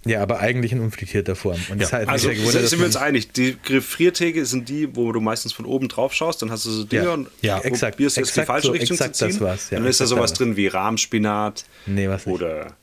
Ja, 0.05 0.21
aber 0.21 0.39
eigentlich 0.39 0.71
in 0.71 0.79
unfrittierter 0.79 1.35
Form. 1.35 1.59
Und 1.69 1.81
Ja, 1.81 1.99
mich 1.99 2.07
Also 2.07 2.29
gewundert, 2.29 2.69
sind 2.69 2.79
wir 2.79 2.85
uns 2.85 2.95
einig, 2.95 3.31
die 3.33 3.57
Gefriertheke 3.61 4.45
sind 4.45 4.69
die, 4.69 4.95
wo 4.95 5.11
du 5.11 5.19
meistens 5.19 5.51
von 5.51 5.65
oben 5.65 5.89
drauf 5.89 6.13
schaust, 6.13 6.41
dann 6.41 6.49
hast 6.49 6.65
du 6.65 6.69
so 6.71 6.83
Dinge 6.85 7.03
Ja. 7.05 7.13
und 7.13 7.27
Ja, 7.41 7.59
exakt, 7.59 7.97
probierst 7.97 8.15
du 8.15 8.21
es 8.21 8.35
in 8.37 8.41
die 8.41 8.45
falsche 8.45 8.67
so, 8.67 8.73
Richtung 8.73 8.95
exakt 8.95 9.15
zu 9.17 9.25
ziehen. 9.25 9.33
das 9.39 9.41
war's, 9.41 9.69
ja, 9.69 9.79
dann 9.79 9.87
ist 9.87 9.99
da 9.99 10.05
sowas 10.05 10.31
drin 10.33 10.55
wie 10.55 10.67
Rahmspinat 10.67 11.65
Nee, 11.87 12.07
oder 12.25 12.77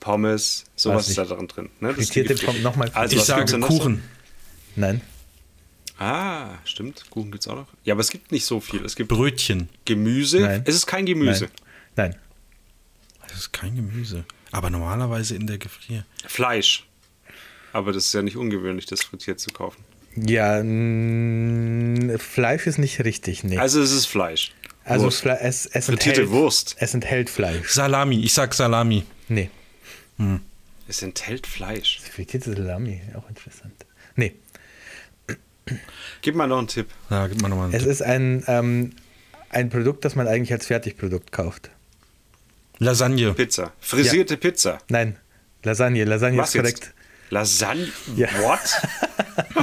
Pommes, 0.00 0.64
sowas 0.74 1.08
ist 1.08 1.16
da 1.16 1.24
drin. 1.24 1.70
Ne? 1.80 1.94
Frittierte 1.94 2.34
Pommes, 2.34 2.62
nochmal 2.62 2.90
Also, 2.92 3.16
ich 3.16 3.22
sage? 3.22 3.58
Kuchen. 3.60 4.02
Nein. 4.74 5.00
Ah, 5.98 6.58
stimmt. 6.64 7.08
Kuchen 7.10 7.30
gibt 7.30 7.42
es 7.44 7.48
auch 7.48 7.56
noch. 7.56 7.68
Ja, 7.84 7.94
aber 7.94 8.00
es 8.02 8.10
gibt 8.10 8.30
nicht 8.32 8.44
so 8.44 8.60
viel. 8.60 8.84
Es 8.84 8.96
gibt 8.96 9.08
Brötchen. 9.08 9.68
Gemüse. 9.84 10.40
Nein. 10.40 10.62
Es 10.66 10.74
ist 10.74 10.86
kein 10.86 11.06
Gemüse. 11.06 11.48
Nein. 11.96 12.10
Nein. 12.10 12.16
Das 13.28 13.38
ist 13.38 13.52
kein 13.52 13.74
Gemüse. 13.74 14.24
Aber 14.52 14.70
normalerweise 14.70 15.34
in 15.34 15.46
der 15.46 15.58
Gefrier. 15.58 16.04
Fleisch. 16.26 16.86
Aber 17.72 17.92
das 17.92 18.06
ist 18.06 18.12
ja 18.14 18.22
nicht 18.22 18.36
ungewöhnlich, 18.36 18.86
das 18.86 19.02
frittiert 19.02 19.40
zu 19.40 19.50
kaufen. 19.50 19.82
Ja, 20.16 20.62
mh, 20.62 22.18
Fleisch 22.18 22.66
ist 22.66 22.78
nicht 22.78 23.04
richtig, 23.04 23.44
nee. 23.44 23.58
Also 23.58 23.82
es 23.82 23.92
ist 23.92 24.06
Fleisch. 24.06 24.52
Also 24.84 25.06
Wurst. 25.06 25.20
Fle 25.20 25.38
es, 25.40 25.66
es, 25.66 25.86
Frittierte 25.86 26.22
enthält, 26.22 26.30
Wurst. 26.30 26.76
es 26.78 26.94
enthält 26.94 27.28
Fleisch. 27.28 27.68
Salami, 27.70 28.20
ich 28.20 28.32
sag 28.32 28.54
Salami. 28.54 29.04
Nee. 29.28 29.50
Es 30.88 31.02
enthält 31.02 31.46
Fleisch. 31.46 32.00
Frittierte 32.00 32.54
Salami, 32.54 33.02
auch 33.14 33.28
interessant. 33.28 33.74
Nee, 34.14 34.34
Gib 36.22 36.34
mal 36.34 36.46
noch 36.46 36.58
einen 36.58 36.68
Tipp. 36.68 36.88
Ja, 37.10 37.26
gib 37.26 37.40
mal 37.42 37.48
nochmal 37.48 37.66
einen 37.66 37.74
es 37.74 37.82
Tipp. 37.82 37.90
ist 37.92 38.02
ein, 38.02 38.44
ähm, 38.46 38.92
ein 39.50 39.68
Produkt, 39.70 40.04
das 40.04 40.14
man 40.14 40.28
eigentlich 40.28 40.52
als 40.52 40.66
Fertigprodukt 40.66 41.32
kauft. 41.32 41.70
Lasagne. 42.78 43.32
Pizza. 43.34 43.72
Frisierte 43.80 44.36
Pizza. 44.36 44.78
Nein, 44.88 45.16
Lasagne. 45.62 46.04
Lasagne 46.04 46.38
Was 46.38 46.48
ist 46.50 46.54
jetzt? 46.54 46.62
korrekt. 46.62 46.94
Lasagne? 47.30 47.88
Ja. 48.16 48.28
What? 48.40 48.60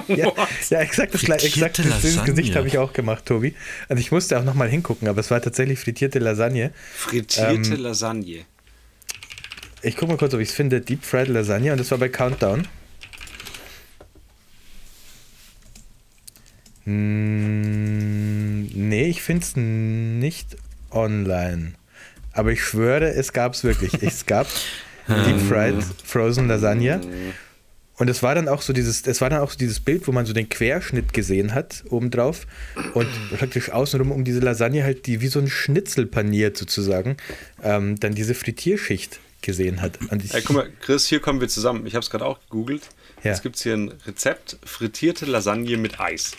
Ja, 0.07 0.25
What? 0.27 0.47
ja, 0.69 0.79
exakt 0.81 1.13
das, 1.13 1.21
gleiche- 1.21 1.47
exakt 1.47 1.77
Frittierte 1.77 2.03
das 2.03 2.03
Lasagne. 2.15 2.33
Gesicht 2.35 2.55
habe 2.57 2.67
ich 2.67 2.77
auch 2.77 2.91
gemacht, 2.93 3.25
Tobi. 3.25 3.55
Und 3.87 3.97
ich 3.99 4.11
musste 4.11 4.37
auch 4.37 4.43
nochmal 4.43 4.67
hingucken, 4.69 5.07
aber 5.07 5.21
es 5.21 5.31
war 5.31 5.41
tatsächlich 5.41 5.79
frittierte 5.79 6.19
Lasagne. 6.19 6.71
Frittierte 6.93 7.73
Ähm, 7.73 7.81
Lasagne. 7.81 8.45
Ich 9.81 9.95
gucke 9.95 10.11
mal 10.11 10.17
kurz, 10.17 10.33
ob 10.33 10.41
ich 10.41 10.49
es 10.49 10.53
finde. 10.55 10.81
Deep 10.81 11.03
Fried 11.05 11.29
Lasagne 11.29 11.71
und 11.71 11.77
das 11.79 11.89
war 11.89 11.97
bei 11.97 12.09
Countdown. 12.09 12.67
Hm, 16.85 18.63
nee, 18.67 19.05
ich 19.05 19.21
finde 19.21 19.43
es 19.43 19.55
nicht 19.55 20.57
online. 20.91 21.73
Aber 22.33 22.51
ich 22.51 22.63
schwöre, 22.63 23.13
es 23.13 23.31
gab 23.33 23.53
es 23.53 23.63
wirklich. 23.63 24.01
Es 24.01 24.25
gab 24.25 24.47
Deep 25.07 25.39
Fried 25.47 25.83
Frozen 26.03 26.47
Lasagne. 26.47 27.01
Und 27.95 28.09
es 28.09 28.23
war 28.23 28.33
dann 28.33 28.47
auch 28.47 28.61
so 28.63 28.73
dieses, 28.73 29.05
es 29.05 29.21
war 29.21 29.29
dann 29.29 29.39
auch 29.41 29.51
so 29.51 29.57
dieses 29.57 29.79
Bild, 29.79 30.07
wo 30.07 30.11
man 30.11 30.25
so 30.25 30.33
den 30.33 30.49
Querschnitt 30.49 31.13
gesehen 31.13 31.53
hat, 31.53 31.83
obendrauf. 31.89 32.47
Und 32.95 33.07
praktisch 33.37 33.69
außenrum 33.69 34.11
um 34.11 34.23
diese 34.23 34.39
Lasagne 34.39 34.83
halt, 34.83 35.05
die 35.05 35.21
wie 35.21 35.27
so 35.27 35.39
ein 35.39 35.47
Schnitzel 35.47 36.07
paniert 36.07 36.57
sozusagen, 36.57 37.17
ähm, 37.63 37.99
dann 37.99 38.15
diese 38.15 38.33
Frittierschicht 38.33 39.19
gesehen 39.41 39.81
hat. 39.81 39.99
Und 40.09 40.25
ich, 40.25 40.33
Ey, 40.33 40.41
guck 40.41 40.55
mal, 40.55 40.69
Chris, 40.81 41.05
hier 41.05 41.19
kommen 41.19 41.39
wir 41.39 41.49
zusammen. 41.49 41.85
Ich 41.85 41.93
habe 41.93 42.03
es 42.03 42.09
gerade 42.09 42.25
auch 42.25 42.39
gegoogelt. 42.41 42.81
Ja. 43.23 43.31
Es 43.31 43.43
gibt 43.43 43.59
hier 43.59 43.75
ein 43.75 43.93
Rezept: 44.07 44.57
frittierte 44.65 45.25
Lasagne 45.25 45.77
mit 45.77 45.99
Eis. 45.99 46.31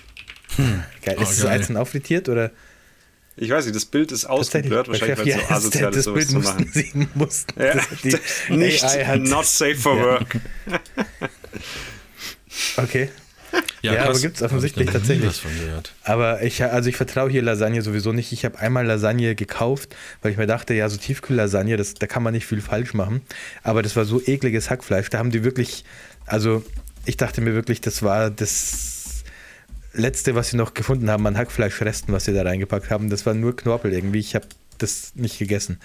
geil. 1.02 1.16
Oh, 1.18 1.22
Ist 1.22 1.30
das 1.32 1.42
geil. 1.42 1.52
einzeln 1.52 1.76
auffrittiert 1.76 2.28
oder? 2.28 2.50
Ich 3.36 3.50
weiß 3.50 3.64
nicht, 3.64 3.74
das 3.74 3.86
Bild 3.86 4.12
ist 4.12 4.26
ausgeblurrt, 4.26 4.86
wahrscheinlich, 4.86 5.18
weil 5.18 5.26
es 5.28 5.34
so 5.34 5.40
Ja, 5.40 5.46
das, 5.48 5.56
asozial 5.56 5.90
ist, 5.90 5.96
das 5.96 6.04
sowas 6.04 6.18
Bild 6.18 6.28
zu 6.30 6.36
mussten 6.36 6.56
machen. 6.62 6.70
sie 6.72 7.08
mussten. 7.14 7.60
Ja, 7.60 7.74
das, 7.74 7.86
die 8.04 8.16
nicht, 8.56 8.84
AI 8.84 9.04
hat- 9.04 9.20
not 9.20 9.44
safe 9.46 9.74
for 9.74 9.98
work. 10.00 10.36
Okay. 12.76 13.08
Ja, 13.82 13.92
aber 14.02 14.12
krass. 14.12 14.22
gibt's 14.22 14.40
Hab 14.40 14.46
ich 14.48 14.52
offensichtlich 14.52 14.90
tatsächlich. 14.90 15.28
was 15.28 15.38
von 15.38 15.52
gehört. 15.56 15.92
Aber 16.02 16.42
ich, 16.42 16.62
also 16.64 16.88
ich 16.88 16.96
vertraue 16.96 17.30
hier 17.30 17.42
Lasagne 17.42 17.82
sowieso 17.82 18.12
nicht. 18.12 18.32
Ich 18.32 18.44
habe 18.44 18.58
einmal 18.58 18.84
Lasagne 18.84 19.34
gekauft, 19.36 19.94
weil 20.22 20.32
ich 20.32 20.38
mir 20.38 20.46
dachte, 20.46 20.74
ja, 20.74 20.88
so 20.88 20.96
Tiefkühllasagne, 20.96 21.76
das, 21.76 21.94
da 21.94 22.06
kann 22.06 22.22
man 22.22 22.32
nicht 22.34 22.46
viel 22.46 22.60
falsch 22.60 22.94
machen. 22.94 23.22
Aber 23.62 23.82
das 23.82 23.94
war 23.96 24.04
so 24.04 24.20
ekliges 24.24 24.70
Hackfleisch. 24.70 25.08
Da 25.10 25.18
haben 25.18 25.30
die 25.30 25.44
wirklich, 25.44 25.84
also 26.26 26.64
ich 27.04 27.16
dachte 27.16 27.40
mir 27.42 27.54
wirklich, 27.54 27.80
das 27.80 28.02
war 28.02 28.30
das 28.30 28.93
Letzte, 29.94 30.34
was 30.34 30.50
sie 30.50 30.56
noch 30.56 30.74
gefunden 30.74 31.08
haben 31.10 31.26
an 31.26 31.36
Hackfleischresten, 31.36 32.12
was 32.12 32.24
sie 32.24 32.32
da 32.34 32.42
reingepackt 32.42 32.90
haben. 32.90 33.10
Das 33.10 33.24
war 33.26 33.34
nur 33.34 33.56
Knorpel 33.56 33.92
irgendwie. 33.92 34.18
Ich 34.18 34.34
habe 34.34 34.46
das 34.78 35.12
nicht 35.14 35.38
gegessen. 35.38 35.78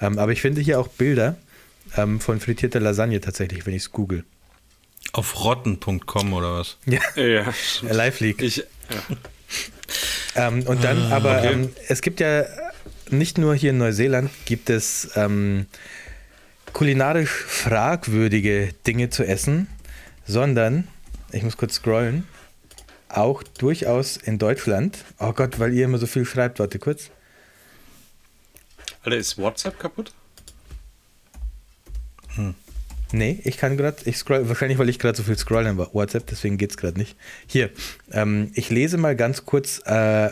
Ähm, 0.00 0.18
aber 0.18 0.32
ich 0.32 0.40
finde 0.42 0.60
hier 0.60 0.78
auch 0.78 0.88
Bilder 0.88 1.36
ähm, 1.96 2.20
von 2.20 2.40
frittierter 2.40 2.80
Lasagne 2.80 3.20
tatsächlich, 3.20 3.64
wenn 3.66 3.74
ich 3.74 3.82
es 3.84 3.90
google. 3.92 4.24
Auf 5.12 5.44
rotten.com 5.44 6.32
oder 6.32 6.58
was? 6.58 6.76
Ja, 6.86 7.00
Ja, 7.16 7.52
Live 7.82 8.20
Leak. 8.20 8.42
ich, 8.42 8.56
ja. 8.58 8.66
Ähm, 10.36 10.62
und 10.64 10.82
dann, 10.82 10.98
Ah, 11.12 11.16
aber 11.16 11.38
okay. 11.38 11.52
ähm, 11.52 11.68
es 11.88 12.02
gibt 12.02 12.20
ja 12.20 12.44
nicht 13.10 13.38
nur 13.38 13.54
hier 13.54 13.70
in 13.70 13.78
Neuseeland 13.78 14.30
gibt 14.46 14.70
es 14.70 15.10
ähm, 15.14 15.66
kulinarisch 16.72 17.30
fragwürdige 17.30 18.70
Dinge 18.86 19.10
zu 19.10 19.24
essen, 19.24 19.68
sondern, 20.26 20.88
ich 21.32 21.42
muss 21.42 21.56
kurz 21.56 21.74
scrollen, 21.74 22.26
auch 23.08 23.42
durchaus 23.42 24.16
in 24.16 24.38
Deutschland. 24.38 24.98
Oh 25.18 25.32
Gott, 25.32 25.58
weil 25.60 25.72
ihr 25.74 25.84
immer 25.84 25.98
so 25.98 26.06
viel 26.06 26.24
schreibt, 26.24 26.58
warte 26.58 26.78
kurz. 26.78 27.10
Alter, 29.02 29.16
ist 29.16 29.36
WhatsApp 29.38 29.78
kaputt? 29.78 30.12
Nee, 33.12 33.40
ich 33.44 33.58
kann 33.58 33.76
gerade, 33.76 33.96
ich 34.06 34.16
scroll, 34.18 34.48
wahrscheinlich, 34.48 34.78
weil 34.78 34.88
ich 34.88 34.98
gerade 34.98 35.16
so 35.16 35.22
viel 35.22 35.38
scrollen 35.38 35.78
in 35.78 35.78
WhatsApp, 35.78 36.26
deswegen 36.26 36.58
geht 36.58 36.70
es 36.70 36.76
gerade 36.76 36.98
nicht. 36.98 37.16
Hier, 37.46 37.70
ähm, 38.10 38.50
ich 38.54 38.70
lese 38.70 38.96
mal 38.96 39.14
ganz 39.14 39.44
kurz 39.44 39.78
äh, 39.86 40.30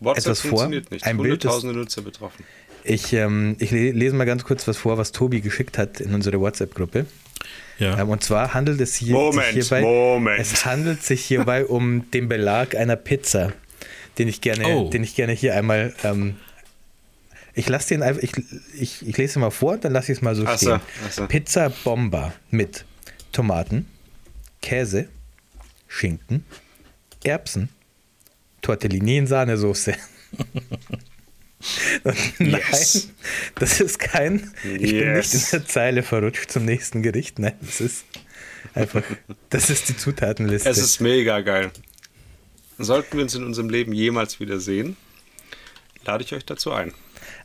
WhatsApp 0.00 0.24
Etwas 0.24 0.40
vor, 0.40 0.50
funktioniert 0.50 0.90
nicht. 0.90 1.06
ein 1.06 1.16
Bild, 1.16 1.44
das- 1.44 1.52
Hunderttausende 1.54 1.74
Nutzer 1.78 2.02
betroffen. 2.02 2.44
Ich, 2.84 3.12
ähm, 3.12 3.56
ich 3.60 3.70
le 3.70 3.92
lese 3.92 4.14
mal 4.16 4.24
ganz 4.26 4.44
kurz 4.44 4.66
was 4.66 4.76
vor, 4.76 4.98
was 4.98 5.12
Tobi 5.12 5.40
geschickt 5.40 5.78
hat 5.78 6.00
in 6.00 6.12
unsere 6.14 6.40
WhatsApp-Gruppe. 6.40 7.06
Ja. 7.78 7.98
Ähm, 7.98 8.08
und 8.10 8.22
zwar 8.22 8.54
handelt 8.54 8.80
es 8.80 8.94
hier, 8.96 9.14
Moment, 9.14 9.54
sich 9.54 9.68
hierbei, 9.68 9.80
Moment. 9.82 10.40
es 10.40 10.64
handelt 10.64 11.02
sich 11.02 11.24
hierbei 11.24 11.64
um 11.66 12.10
den 12.10 12.28
Belag 12.28 12.74
einer 12.76 12.96
Pizza, 12.96 13.52
den 14.18 14.28
ich 14.28 14.40
gerne, 14.40 14.64
Oh. 14.66 14.90
den 14.90 15.02
ich 15.02 15.14
gerne 15.14 15.32
hier 15.32 15.54
einmal. 15.56 15.94
Ähm, 16.04 16.36
ich 17.54 17.68
lasse 17.68 17.88
den 17.90 18.02
einfach, 18.02 18.22
ich, 18.22 18.32
ich, 18.78 19.06
ich 19.06 19.16
lese 19.18 19.38
mal 19.38 19.50
vor, 19.50 19.76
dann 19.78 19.92
lasse 19.92 20.12
ich 20.12 20.18
es 20.18 20.22
mal 20.22 20.34
so 20.34 20.44
Ach 20.46 20.56
so, 20.58 20.76
stehen. 20.76 20.80
ach 21.06 21.12
so. 21.12 21.26
Pizza 21.26 21.68
Bomba 21.84 22.32
mit 22.50 22.84
Tomaten, 23.32 23.86
Käse, 24.60 25.08
Schinken, 25.88 26.44
Erbsen, 27.24 27.68
Tortellini 28.62 29.18
in 29.18 29.26
Sahnesoße. 29.26 29.94
Nein, 32.38 32.60
Yes. 32.70 33.08
das 33.56 33.80
ist 33.80 33.98
kein. 33.98 34.52
Ich 34.64 34.70
bin 34.70 34.80
nicht 34.82 34.92
in 34.92 35.14
Yes. 35.14 35.50
der 35.50 35.66
Zeile 35.66 36.02
verrutscht 36.02 36.50
zum 36.50 36.64
nächsten 36.64 37.02
Gericht. 37.02 37.38
Nein, 37.38 37.54
das 37.60 37.80
ist 37.80 38.04
einfach. 38.74 39.02
Das 39.50 39.70
ist 39.70 39.88
die 39.88 39.96
Zutatenliste. 39.96 40.68
Es 40.68 40.78
ist 40.78 41.00
mega 41.00 41.40
geil. 41.40 41.70
Sollten 42.78 43.16
wir 43.16 43.22
uns 43.22 43.34
in 43.34 43.44
unserem 43.44 43.68
Leben 43.68 43.92
jemals 43.92 44.40
wieder 44.40 44.58
sehen, 44.58 44.96
lade 46.04 46.24
ich 46.24 46.32
euch 46.34 46.44
dazu 46.44 46.72
ein. 46.72 46.92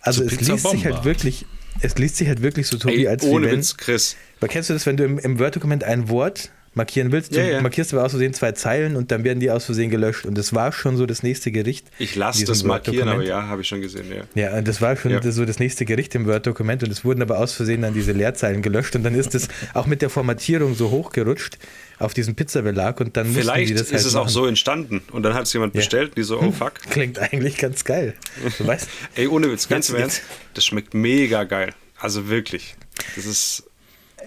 also 0.02 0.22
zu 0.22 0.28
es 0.28 0.38
Pizza 0.38 0.54
liest 0.54 0.70
sich 0.70 0.86
halt 0.86 1.04
wirklich. 1.04 1.46
Es 1.82 1.96
liest 2.00 2.16
sich 2.18 2.28
halt 2.28 2.42
wirklich 2.42 2.66
so, 2.66 2.78
Tobi, 2.78 2.96
Ey, 3.02 3.08
als 3.08 3.24
ohne 3.24 3.46
wie 3.46 3.52
wenn, 3.52 3.60
Witz, 3.60 3.78
Chris. 3.78 4.16
Aber 4.40 4.48
kennst 4.48 4.70
du 4.70 4.74
das, 4.74 4.88
wenn 4.88 4.98
du 4.98 5.04
im, 5.04 5.20
im 5.20 5.38
Word-Dokument 5.38 5.84
ein 5.84 6.10
Wort 6.10 6.50
markieren 6.78 7.12
willst? 7.12 7.36
Du 7.36 7.40
Ja, 7.40 7.46
ja. 7.46 7.62
markierst 7.62 7.94
aber 7.94 8.06
aus 8.06 8.12
Versehen 8.12 8.34
zwei 8.34 8.54
Zeilen 8.54 8.96
und 8.96 9.12
dann 9.12 9.26
werden 9.26 9.42
die 9.42 9.52
aus 9.52 9.66
Versehen 9.66 9.90
gelöscht. 9.90 10.26
Und 10.26 10.38
das 10.38 10.54
war 10.54 10.72
schon 10.72 10.96
so 10.96 11.06
das 11.06 11.24
nächste 11.24 11.52
Gericht. 11.52 11.88
Ich 12.00 12.16
lasse 12.16 12.46
das 12.46 12.64
markieren, 12.64 13.10
aber 13.10 13.24
ja, 13.24 13.48
habe 13.48 13.62
ich 13.64 13.68
schon 13.68 13.82
gesehen. 13.82 14.06
Ja. 14.10 14.24
Ja, 14.52 14.58
und 14.58 14.66
das 14.68 14.82
war 14.82 14.96
schon 14.96 15.12
Ja. 15.12 15.22
so 15.32 15.44
das 15.44 15.60
nächste 15.60 15.84
Gericht 15.84 16.16
im 16.16 16.26
Word-Dokument 16.26 16.84
und 16.84 16.92
es 16.92 17.04
wurden 17.04 17.22
aber 17.22 17.40
aus 17.40 17.52
Versehen 17.54 17.82
dann 17.82 17.94
diese 17.94 18.14
Leerzeilen 18.14 18.62
gelöscht 18.62 18.96
und 18.96 19.04
dann 19.04 19.16
ist 19.16 19.36
es 19.36 19.50
auch 19.74 19.86
mit 19.88 20.02
der 20.02 20.10
Formatierung 20.10 20.74
so 20.76 20.90
hochgerutscht 20.92 21.58
auf 22.00 22.14
diesen 22.14 22.36
Pizzabelag 22.36 23.00
und 23.02 23.18
dann 23.18 23.26
Vielleicht 23.34 23.70
die 23.70 23.74
das 23.74 23.84
ist 23.88 23.92
halt 23.94 24.06
es 24.06 24.14
machen. 24.14 24.24
auch 24.26 24.30
so 24.30 24.46
entstanden 24.46 25.02
und 25.12 25.24
dann 25.24 25.34
hat 25.34 25.44
es 25.44 25.54
jemand 25.54 25.74
bestellt, 25.74 26.16
die 26.16 26.24
so, 26.24 26.40
oh 26.40 26.52
fuck. 26.52 26.76
Klingt 26.92 27.18
eigentlich 27.20 27.58
ganz 27.58 27.84
geil. 27.84 28.14
Du 28.60 28.68
weißt, 28.68 28.88
Ey, 29.16 29.28
ohne 29.28 29.52
Witz, 29.52 29.68
ganz 29.68 29.90
im 29.90 29.96
Ernst, 29.96 30.22
das 30.54 30.64
schmeckt 30.66 30.94
mega 30.94 31.44
geil. 31.44 31.72
Also 32.00 32.30
wirklich. 32.30 32.76
Das 33.16 33.26
ist. 33.26 33.64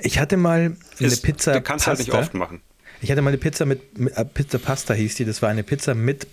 Ich 0.03 0.19
hatte 0.19 0.37
mal 0.37 0.77
eine 0.99 1.09
ist 1.09 1.23
Pizza 1.23 1.53
du 1.53 1.61
kannst 1.61 1.85
Pasta. 1.87 1.99
halt 1.99 1.99
nicht 1.99 2.13
oft 2.13 2.35
machen. 2.35 2.61
Ich 3.03 3.11
hatte 3.11 3.23
mal 3.23 3.29
eine 3.31 3.39
Pizza 3.39 3.65
mit, 3.65 3.99
mit 3.99 4.17
äh, 4.17 4.25
Pizza 4.25 4.59
Pasta 4.59 4.95
hieß 4.95 5.15
die. 5.17 5.25
Das 5.25 5.41
war 5.43 5.49
eine 5.49 5.63
Pizza 5.63 5.95
mit 5.95 6.27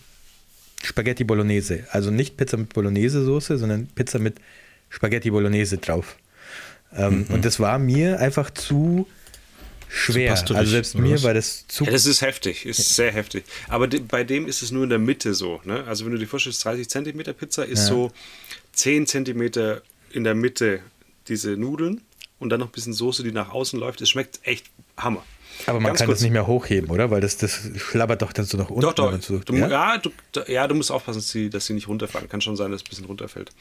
Spaghetti 0.84 1.24
Bolognese. 1.24 1.86
Also 1.92 2.12
nicht 2.12 2.38
Pizza 2.38 2.58
mit 2.58 2.74
Bolognese 2.74 3.24
Soße, 3.24 3.58
sondern 3.58 3.88
Pizza 3.88 4.20
mit 4.20 4.36
Spaghetti 4.90 5.32
Bolognese 5.32 5.78
drauf. 5.78 6.18
Ähm, 6.96 7.26
Mhm. 7.28 7.34
Und 7.36 7.46
das 7.46 7.60
war 7.60 7.80
mir 7.80 8.20
einfach 8.20 8.50
zu 8.50 9.08
schwer. 9.90 10.30
pastorig, 10.32 10.60
also 10.60 10.72
selbst 10.72 10.98
mir 10.98 11.16
was? 11.16 11.24
war 11.24 11.34
das 11.34 11.66
zu. 11.68 11.86
Ja, 11.86 11.92
das 11.92 12.06
ist 12.06 12.22
heftig, 12.22 12.66
ist 12.66 12.96
sehr 12.96 13.12
heftig. 13.12 13.44
Aber 13.70 13.88
de, 13.88 14.02
bei 14.02 14.24
dem 14.24 14.48
ist 14.48 14.62
es 14.62 14.72
nur 14.72 14.84
in 14.84 14.90
der 14.90 15.00
Mitte 15.00 15.34
so. 15.34 15.62
Ne? 15.66 15.84
Also 15.86 16.06
wenn 16.06 16.12
du 16.14 16.18
dir 16.18 16.28
vorstellst, 16.28 16.64
30 16.66 16.90
Zentimeter 16.90 17.34
Pizza 17.34 17.66
ist 17.66 17.88
so 17.88 18.12
10 18.74 19.08
Zentimeter 19.08 19.82
in 20.12 20.24
der 20.24 20.36
Mitte 20.36 20.80
diese 21.28 21.52
Nudeln 21.58 22.02
und 22.40 22.50
dann 22.50 22.60
noch 22.60 22.68
ein 22.68 22.72
bisschen 22.72 22.94
Soße, 22.94 23.24
die 23.24 23.32
nach 23.32 23.50
außen 23.50 23.80
läuft. 23.80 24.02
Es 24.02 24.10
schmeckt 24.10 24.40
echt 24.44 24.66
Hammer. 24.98 25.24
aber 25.66 25.80
man 25.80 25.90
Ganz 25.90 26.00
kann 26.00 26.08
kurz. 26.08 26.20
das 26.20 26.24
nicht 26.24 26.34
mehr 26.34 26.48
hochheben, 26.48 26.90
oder? 26.90 27.10
Weil 27.12 27.22
das, 27.22 27.38
das 27.38 27.60
schlabbert 27.78 28.22
doch 28.22 28.32
dann 28.34 28.46
so 28.46 28.58
nach 28.58 28.70
unten. 28.70 28.82
Doch, 28.82 28.94
doch. 28.94 29.22
So. 29.22 29.40
Du, 29.40 29.56
ja? 29.56 29.68
ja? 29.68 29.98
du, 29.98 30.12
da- 30.32 30.46
ja, 30.48 30.68
du 30.68 30.76
musst 30.76 30.92
aufpassen, 30.92 31.20
dass 31.20 31.30
sie, 31.30 31.50
dass 31.50 31.66
sie 31.66 31.74
nicht 31.74 31.88
runterfallen. 31.88 32.30
Kann 32.30 32.42
schon 32.42 32.56
sein, 32.56 32.72
dass 32.72 32.82
es 32.82 32.86
ein 32.88 32.90
bisschen 32.90 33.06
runterfällt. 33.06 33.52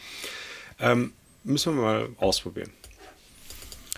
Ähm, 0.78 1.12
müssen 1.44 1.74
wir 1.76 1.82
mal 1.82 2.08
ausprobieren. 2.18 2.70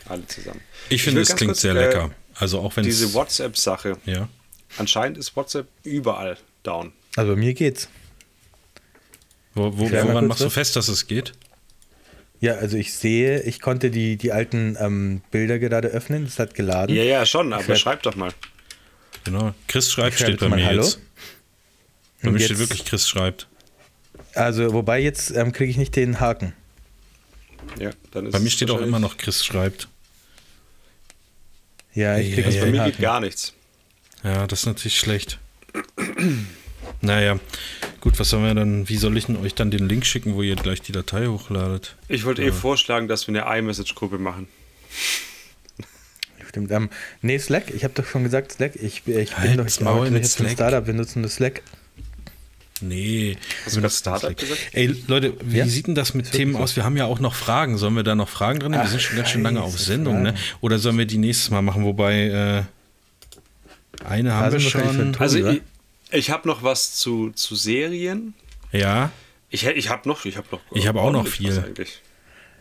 Alle 0.07 0.27
zusammen. 0.27 0.61
Ich 0.89 1.03
finde, 1.03 1.21
es 1.21 1.35
klingt 1.37 1.51
kurz, 1.53 1.61
sehr 1.61 1.75
äh, 1.75 1.87
lecker. 1.87 2.11
Also 2.35 2.61
auch 2.61 2.75
wenn 2.77 2.85
Diese 2.85 3.07
es. 3.07 3.15
WhatsApp-Sache. 3.15 3.97
Ja. 4.07 4.29
Anscheinend 4.79 5.19
ist 5.19 5.35
WhatsApp 5.37 5.67
überall 5.83 6.37
down. 6.63 6.93
Also 7.17 7.33
bei 7.33 7.37
mir 7.37 7.53
geht's. 7.55 7.89
Wo, 9.55 9.77
wo, 9.77 9.91
woran 9.91 10.29
machst 10.29 10.43
du 10.43 10.51
fest, 10.51 10.77
dass 10.77 10.89
es 10.89 11.07
geht? 11.09 11.33
Ja, 12.41 12.55
also 12.55 12.77
ich 12.77 12.95
sehe, 12.95 13.43
ich 13.43 13.61
konnte 13.61 13.91
die, 13.91 14.17
die 14.17 14.31
alten 14.33 14.77
ähm, 14.81 15.23
Bilder 15.31 15.59
gerade 15.59 15.89
öffnen. 15.89 16.25
Das 16.25 16.39
hat 16.39 16.55
geladen. 16.55 16.95
Ja, 16.95 17.03
ja, 17.03 17.27
schon, 17.27 17.53
aber 17.53 17.63
schreib- 17.65 17.79
schreib 17.79 18.03
doch 18.05 18.15
mal. 18.17 18.33
Genau. 19.25 19.55
Chris 19.67 19.91
schreibt 19.91 20.15
Ich 20.15 20.21
steht 20.21 20.39
bei 20.41 20.49
mir 20.49 20.65
Hallo. 20.67 20.83
jetzt. 20.83 21.01
Bei 22.23 22.29
Und 22.29 22.35
mir 22.35 22.41
steht 22.41 22.59
wirklich 22.59 22.85
Chris 22.85 23.09
schreibt. 23.09 23.49
Also, 24.35 24.73
wobei 24.73 25.01
jetzt 25.01 25.31
ähm, 25.33 25.53
kriege 25.53 25.71
ich 25.71 25.77
nicht 25.77 25.97
den 25.97 26.21
Haken. 26.21 26.53
Ja, 27.79 27.91
dann 28.13 28.27
ist 28.27 28.33
Bei 28.33 28.39
mir 28.39 28.47
es 28.47 28.53
steht 28.53 28.71
auch 28.71 28.81
immer 28.81 29.01
noch 29.01 29.17
Chris 29.17 29.45
schreibt. 29.45 29.89
Ja, 31.95 32.17
ich 32.19 32.35
kriege 32.35 32.49
Ja, 32.51 32.55
ja, 32.57 32.65
Bei 32.65 32.71
mir 32.71 32.81
Haken. 32.83 32.91
geht 32.93 33.01
gar 33.01 33.21
nichts. 33.21 33.53
Ja, 34.23 34.47
das 34.47 34.61
ist 34.61 34.67
natürlich 34.67 34.99
schlecht. 34.99 35.39
naja, 37.01 37.39
gut, 38.01 38.19
was 38.19 38.31
sollen 38.31 38.45
wir 38.45 38.55
dann, 38.55 38.89
wie 38.89 38.97
soll 38.97 39.17
ich 39.17 39.27
denn 39.27 39.37
euch 39.37 39.55
dann 39.55 39.71
den 39.71 39.89
Link 39.89 40.07
schicken, 40.07 40.35
wo 40.35 40.43
ihr 40.43 40.57
gleich 40.57 40.81
die 40.81 40.93
Datei 40.93 41.27
hochladet? 41.27 41.97
Ich 42.09 42.25
wollte 42.25 42.43
eh 42.43 42.53
vorschlagen, 42.53 43.09
dass 43.09 43.27
wir 43.29 43.45
eine 43.47 43.59
iMessage-Gruppe 43.59 44.19
machen. 44.19 44.49
Stimmt. 46.49 46.71
Ähm, 46.71 46.89
nee, 47.21 47.39
Slack. 47.39 47.65
Ich 47.75 47.85
habe 47.85 47.93
doch 47.95 48.07
schon 48.07 48.25
gesagt, 48.25 48.53
Slack. 48.53 48.75
Ich, 48.77 49.03
ich 49.07 49.35
bin 49.35 49.37
Halt's 49.37 49.57
doch 49.57 49.67
ich 49.67 49.81
Maul 49.81 50.11
mit 50.11 50.23
jetzt 50.23 50.41
im 50.41 50.47
Slack. 50.47 50.53
Startup. 50.57 50.87
Wir 50.87 50.95
nutzen 50.95 51.23
das 51.23 51.35
Slack. 51.35 51.63
Nee. 52.81 53.37
Hast 53.67 53.77
du 53.77 53.81
gerade 53.81 53.93
Startup 53.93 54.37
gesagt? 54.37 54.61
Ey, 54.73 54.95
Leute, 55.09 55.35
wie 55.43 55.59
Ja? 55.59 55.67
sieht 55.67 55.89
denn 55.89 55.95
das 55.95 56.15
mit 56.15 56.27
wirklich 56.27 56.39
Themen 56.39 56.53
so. 56.55 56.59
aus? 56.61 56.77
Wir 56.77 56.85
haben 56.85 56.97
ja 56.97 57.05
auch 57.05 57.21
noch 57.21 57.35
Fragen. 57.35 57.77
Sollen 57.77 57.95
wir 57.97 58.03
da 58.03 58.15
noch 58.15 58.29
Fragen 58.29 58.61
drin? 58.61 58.71
nehmen? 58.71 58.83
wir 58.83 58.87
Ach, 58.87 58.91
sind 58.91 59.03
schon 59.03 59.17
ganz 59.17 59.29
schön 59.31 59.43
lange 59.43 59.61
auf 59.63 59.79
Sendung, 59.79 60.23
ne? 60.23 60.35
Oder 60.61 60.79
sollen 60.79 60.97
wir 60.97 61.05
die 61.07 61.19
nächstes 61.19 61.51
Mal 61.51 61.61
machen? 61.61 61.85
Wobei, 61.85 62.29
äh, 62.29 64.05
eine 64.05 64.33
haben 64.33 64.53
wir 64.53 64.61
sind 64.61 64.75
wahrscheinlich 64.75 64.97
schon. 64.97 65.15
für 65.15 65.21
Also 65.21 65.39
ich, 65.49 65.63
ich 66.11 66.31
habe 66.31 66.47
noch 66.49 66.63
was 66.63 66.95
zu, 66.97 67.31
zu 67.31 67.55
Serien. 67.55 68.35
Ja, 68.73 69.11
Ich, 69.51 69.65
ich 69.67 69.89
habe 69.89 70.09
noch, 70.09 70.25
ich 70.25 70.37
habe 70.37 70.47
noch. 70.53 70.61
Ich 70.73 70.87
habe 70.87 71.01
auch 71.01 71.11
noch 71.13 71.27
viel. 71.27 71.59
Eigentlich. 71.59 72.03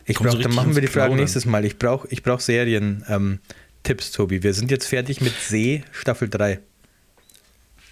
Ich 0.06 0.16
brauch, 0.18 0.32
so 0.32 0.38
dann 0.38 0.54
machen 0.54 0.74
wir 0.74 0.80
die 0.82 0.88
Plaudern. 0.88 1.16
nächstes 1.18 1.44
Mal. 1.44 1.64
Ich 1.66 1.78
brauche 1.78 2.08
ich 2.10 2.22
brauch 2.22 2.40
Serien, 2.40 3.04
ähm, 3.08 3.40
Tipps, 3.82 4.10
Tobi. 4.10 4.42
Wir 4.42 4.54
sind 4.54 4.70
jetzt 4.70 4.86
fertig 4.86 5.20
mit 5.20 5.34
See 5.38 5.84
Staffel 5.92 6.28
3. 6.30 6.60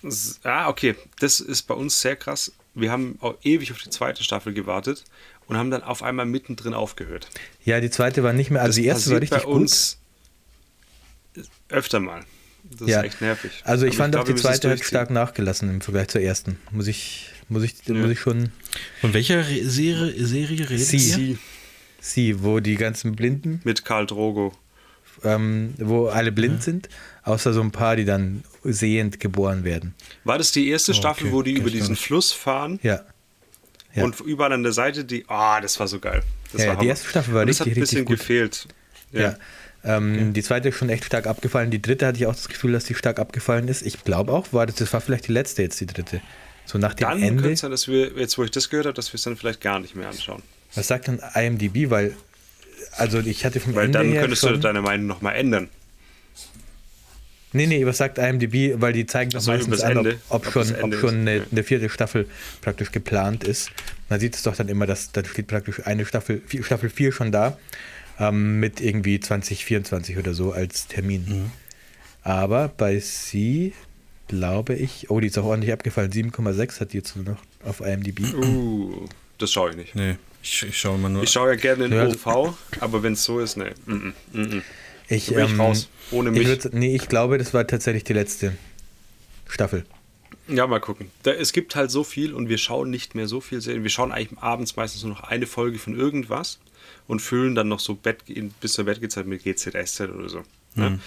S- 0.03 0.41
Ah, 0.43 0.69
okay. 0.69 0.95
Das 1.21 1.41
ist 1.41 1.63
bei 1.65 1.75
uns 1.75 2.01
sehr 2.01 2.17
krass. 2.17 2.53
Wir 2.75 2.91
haben 2.91 3.19
auch 3.21 3.35
ewig 3.43 3.71
auf 3.73 3.79
die 3.79 3.91
zweite 3.91 4.23
Staffel 4.25 4.53
gewartet 4.55 5.05
und 5.47 5.57
haben 5.59 5.71
dann 5.71 5.83
auf 5.83 6.03
einmal 6.03 6.25
mittendrin 6.27 6.73
aufgehört. 6.75 7.29
Ja, 7.65 7.81
die 7.81 7.91
zweite 7.91 8.23
war 8.23 8.33
nicht 8.33 8.51
mehr, 8.51 8.63
also 8.63 8.71
Das 8.71 8.77
die 8.77 8.87
erste 8.87 9.11
war 9.11 9.21
richtig 9.21 9.39
bei 9.41 9.45
gut. 9.45 9.55
uns 9.55 9.99
öfter 11.69 12.01
mal. 12.01 12.25
Das 12.79 12.89
ja. 12.89 13.01
ist 13.01 13.07
echt 13.07 13.21
nervig. 13.21 13.51
Also 13.65 13.87
ich 13.87 13.93
Aber 13.95 14.05
fand 14.05 14.17
auch 14.17 14.21
glaub, 14.21 14.29
wir 14.29 14.35
die 14.35 14.41
zweite 14.43 14.71
hat 14.71 14.81
stark 14.85 15.11
nachgelassen 15.11 15.69
im 15.71 15.81
Vergleich 15.81 16.09
zur 16.09 16.21
ersten. 16.21 16.59
Muss 16.71 16.87
ich, 16.87 17.31
muss 17.49 17.63
ich, 17.63 17.75
muss 17.89 18.11
ich 18.11 18.21
schon 18.21 18.51
Von 19.01 19.13
welcher 19.15 19.43
Serie, 19.45 20.13
Serie 20.27 20.69
redet 20.71 20.87
Sie. 20.87 20.99
Sie 20.99 21.39
sie, 22.01 22.43
wo 22.45 22.61
die 22.61 22.77
ganzen 22.77 23.17
Blinden, 23.17 23.61
mit 23.65 23.85
Karl 23.85 24.07
Drogo. 24.07 24.53
ähm, 25.25 25.75
wo 25.79 26.07
alle 26.09 26.31
blind 26.31 26.63
sind, 26.63 26.89
außer 27.25 27.53
so 27.53 27.61
ein 27.61 27.73
paar, 27.73 27.97
die 27.97 28.05
dann 28.05 28.45
sehend 28.63 29.19
geboren 29.19 29.65
werden. 29.65 29.95
War 30.23 30.39
das 30.39 30.53
die 30.53 30.69
erste 30.69 30.95
Staffel, 30.95 31.25
okay. 31.27 31.33
wo 31.35 31.43
die 31.43 31.55
Kenn 31.55 31.63
über 31.63 31.69
ich 31.71 31.75
diesen. 31.81 31.97
Fluss 31.97 32.31
fahren 32.33 32.79
Ja. 32.83 33.01
Ja. 33.95 34.05
und 34.05 34.21
überall 34.21 34.53
an 34.53 34.63
der 34.63 34.73
Seite 34.73 35.05
die. 35.05 35.25
Ah, 35.27 35.61
das 35.61 35.81
war 35.81 35.89
so 35.89 35.99
geil. 35.99 36.23
Das 36.53 36.63
Ja, 36.63 36.69
war 36.69 36.77
die 36.79 36.87
erste 36.87 37.09
Staffel 37.09 37.35
war 37.35 37.41
Und 37.43 37.49
das 37.49 37.61
richtig, 37.61 37.73
hat 37.73 37.77
ein 37.77 37.81
bisschen 37.81 38.05
gut. 38.05 38.19
gefehlt. 38.19 38.69
Ja. 39.11 39.37
Ähm, 39.87 40.33
Die 40.33 40.43
zweite 40.43 40.69
ist 40.71 40.77
schon 40.77 40.89
echt 40.91 41.05
stark 41.05 41.27
abgefallen. 41.27 41.71
Die 41.71 41.81
dritte 41.81 42.07
hatte 42.07 42.19
ich 42.19 42.27
auch 42.27 42.35
das 42.35 42.49
Gefühl, 42.49 42.73
dass 42.73 42.85
die 42.85 42.95
stark 42.95 43.19
abgefallen 43.21 43.69
ist. 43.69 43.83
Ich 43.83 44.03
glaube 44.05 44.33
auch, 44.33 44.53
war 44.53 44.67
das, 44.67 44.75
das 44.77 44.93
war 44.93 45.01
vielleicht 45.01 45.29
die 45.29 45.33
letzte 45.33 45.63
jetzt, 45.63 45.81
die 45.81 45.87
dritte. 45.87 46.21
So 46.65 46.79
nach 46.79 46.95
dem 46.95 47.09
Dann 47.09 47.21
könnte 47.21 47.27
Ende. 47.27 47.53
es 47.53 47.61
sein, 47.61 47.71
dass 47.71 47.87
wir, 47.87 48.13
jetzt 48.17 48.37
wo 48.37 48.45
ich 48.45 48.51
das 48.51 48.69
gehört 48.69 48.87
habe, 48.87 48.95
dass 48.95 49.13
wir 49.13 49.17
es 49.19 49.23
dann 49.23 49.37
vielleicht 49.37 49.61
gar 49.61 49.79
nicht 49.79 49.95
mehr 49.95 50.09
anschauen. 50.09 50.43
Was 50.75 50.89
sagt 50.89 51.07
dann 51.07 51.21
IMDb? 51.35 51.89
Weil, 51.91 52.17
also 52.97 53.21
ich 53.21 53.45
hatte 53.45 53.61
vom 53.61 53.75
Weil 53.77 53.87
Ende 53.87 53.99
dann 53.99 54.13
könntest 54.13 54.43
schon, 54.43 54.55
du 54.55 54.59
deine 54.59 54.83
Meinung 54.83 55.07
nochmal 55.07 55.37
ändern. 55.37 55.69
Nee, 57.53 57.67
nee, 57.67 57.87
was 57.87 57.99
sagt 57.99 58.19
IMDb? 58.19 58.75
Weil 58.81 58.93
die 58.93 59.07
zeigen 59.07 59.31
das 59.31 59.45
Ach 59.45 59.47
so, 59.47 59.53
meistens 59.53 59.81
an, 59.83 59.99
ob, 59.99 60.07
ob 60.29 60.47
Ob 60.47 60.53
schon, 60.53 60.75
ob 60.83 60.95
schon 60.95 61.15
eine, 61.15 61.37
okay. 61.37 61.47
eine 61.53 61.63
vierte 61.63 61.89
Staffel 61.89 62.27
praktisch 62.61 62.91
geplant 62.91 63.45
ist. 63.45 63.71
Man 64.09 64.21
sieht 64.21 64.35
es 64.35 64.43
doch 64.43 64.57
dann 64.57 64.69
immer, 64.69 64.87
dass 64.87 65.13
da 65.13 65.25
steht 65.25 65.47
praktisch 65.47 65.87
eine 65.87 66.05
Staffel, 66.05 66.43
vier, 66.47 66.65
Staffel 66.65 66.91
4 66.91 67.13
schon 67.13 67.33
da, 67.33 67.57
ähm, 68.19 68.61
mit 68.61 68.81
irgendwie 68.81 69.21
2024 69.21 70.19
oder 70.19 70.35
so 70.35 70.53
als 70.53 70.87
Termin. 70.87 71.25
Mhm. 71.29 71.51
Aber 72.23 72.69
bei 72.69 72.99
sie 72.99 73.73
glaube 74.29 74.75
ich, 74.75 75.11
oh, 75.11 75.21
die 75.21 75.29
ist 75.29 75.39
auch 75.39 75.45
ordentlich 75.45 75.73
abgefallen. 75.73 76.11
7,6 76.11 76.81
hat 76.81 76.93
die 76.93 76.99
jetzt 76.99 77.17
noch 77.17 77.39
auf 77.65 77.81
IMDb. 77.81 78.21
Uh, 78.35 79.07
das 79.39 79.53
schaue 79.53 79.71
ich 79.71 79.77
nicht. 79.77 79.95
Nee, 79.95 80.17
ich, 80.43 80.65
ich 80.65 80.79
schaue 80.79 80.97
immer 80.97 81.09
nur. 81.09 81.23
Ich 81.23 81.31
schaue 81.31 81.51
ja 81.51 81.57
gerne 81.57 81.85
in 81.85 81.93
Ja. 81.93 82.07
OV, 82.07 82.55
aber 82.81 83.03
wenn 83.03 83.13
es 83.13 83.25
so 83.25 83.41
ist, 83.41 83.57
ne. 83.57 83.75
Mm 83.87 83.93
-mm, 83.93 84.13
mm 84.33 84.41
-mm. 84.41 84.63
Ich, 85.09 85.31
ich 85.31 85.59
raus. 85.59 85.89
Ohne 86.11 86.31
mich. 86.31 86.43
Ich 86.43 86.49
würd, 86.49 86.75
nee, 86.75 86.95
ich 86.95 87.09
glaube, 87.09 87.39
das 87.39 87.55
war 87.55 87.67
tatsächlich 87.67 88.05
die 88.05 88.13
letzte 88.13 88.57
Staffel. 89.47 89.85
Ja, 90.49 90.67
mal 90.67 90.81
gucken. 90.81 91.11
Da, 91.23 91.33
es 91.33 91.53
gibt 91.53 91.75
halt 91.77 91.91
so 91.91 92.05
viel 92.05 92.33
und 92.33 92.49
wir 92.49 92.59
schauen 92.59 92.91
nicht 92.91 93.15
mehr 93.15 93.29
so 93.29 93.41
viel 93.41 93.61
Serien. 93.61 93.83
Wir 93.83 93.91
schauen 93.91 94.13
eigentlich 94.13 94.39
abends 94.41 94.77
meistens 94.77 95.03
nur 95.05 95.15
noch 95.15 95.23
eine 95.23 95.47
Folge 95.47 95.79
von 95.79 95.97
irgendwas 95.97 96.59
und 97.07 97.21
füllen 97.21 97.55
dann 97.55 97.69
noch 97.69 97.81
so 97.81 97.95
Bett, 97.95 98.23
bis 98.61 98.73
zur 98.75 98.85
Bettgehzeit 98.85 99.27
mit 99.27 99.43
GZSZ 99.45 100.01
oder 100.01 100.29
so. 100.29 100.43
Ne? 100.75 100.99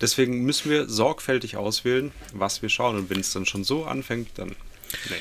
Deswegen 0.00 0.44
müssen 0.44 0.70
wir 0.70 0.88
sorgfältig 0.88 1.56
auswählen, 1.56 2.12
was 2.32 2.62
wir 2.62 2.68
schauen. 2.68 2.96
Und 2.96 3.10
wenn 3.10 3.20
es 3.20 3.32
dann 3.32 3.44
schon 3.46 3.64
so 3.64 3.84
anfängt, 3.84 4.28
dann. 4.36 4.48
Nee. 5.08 5.16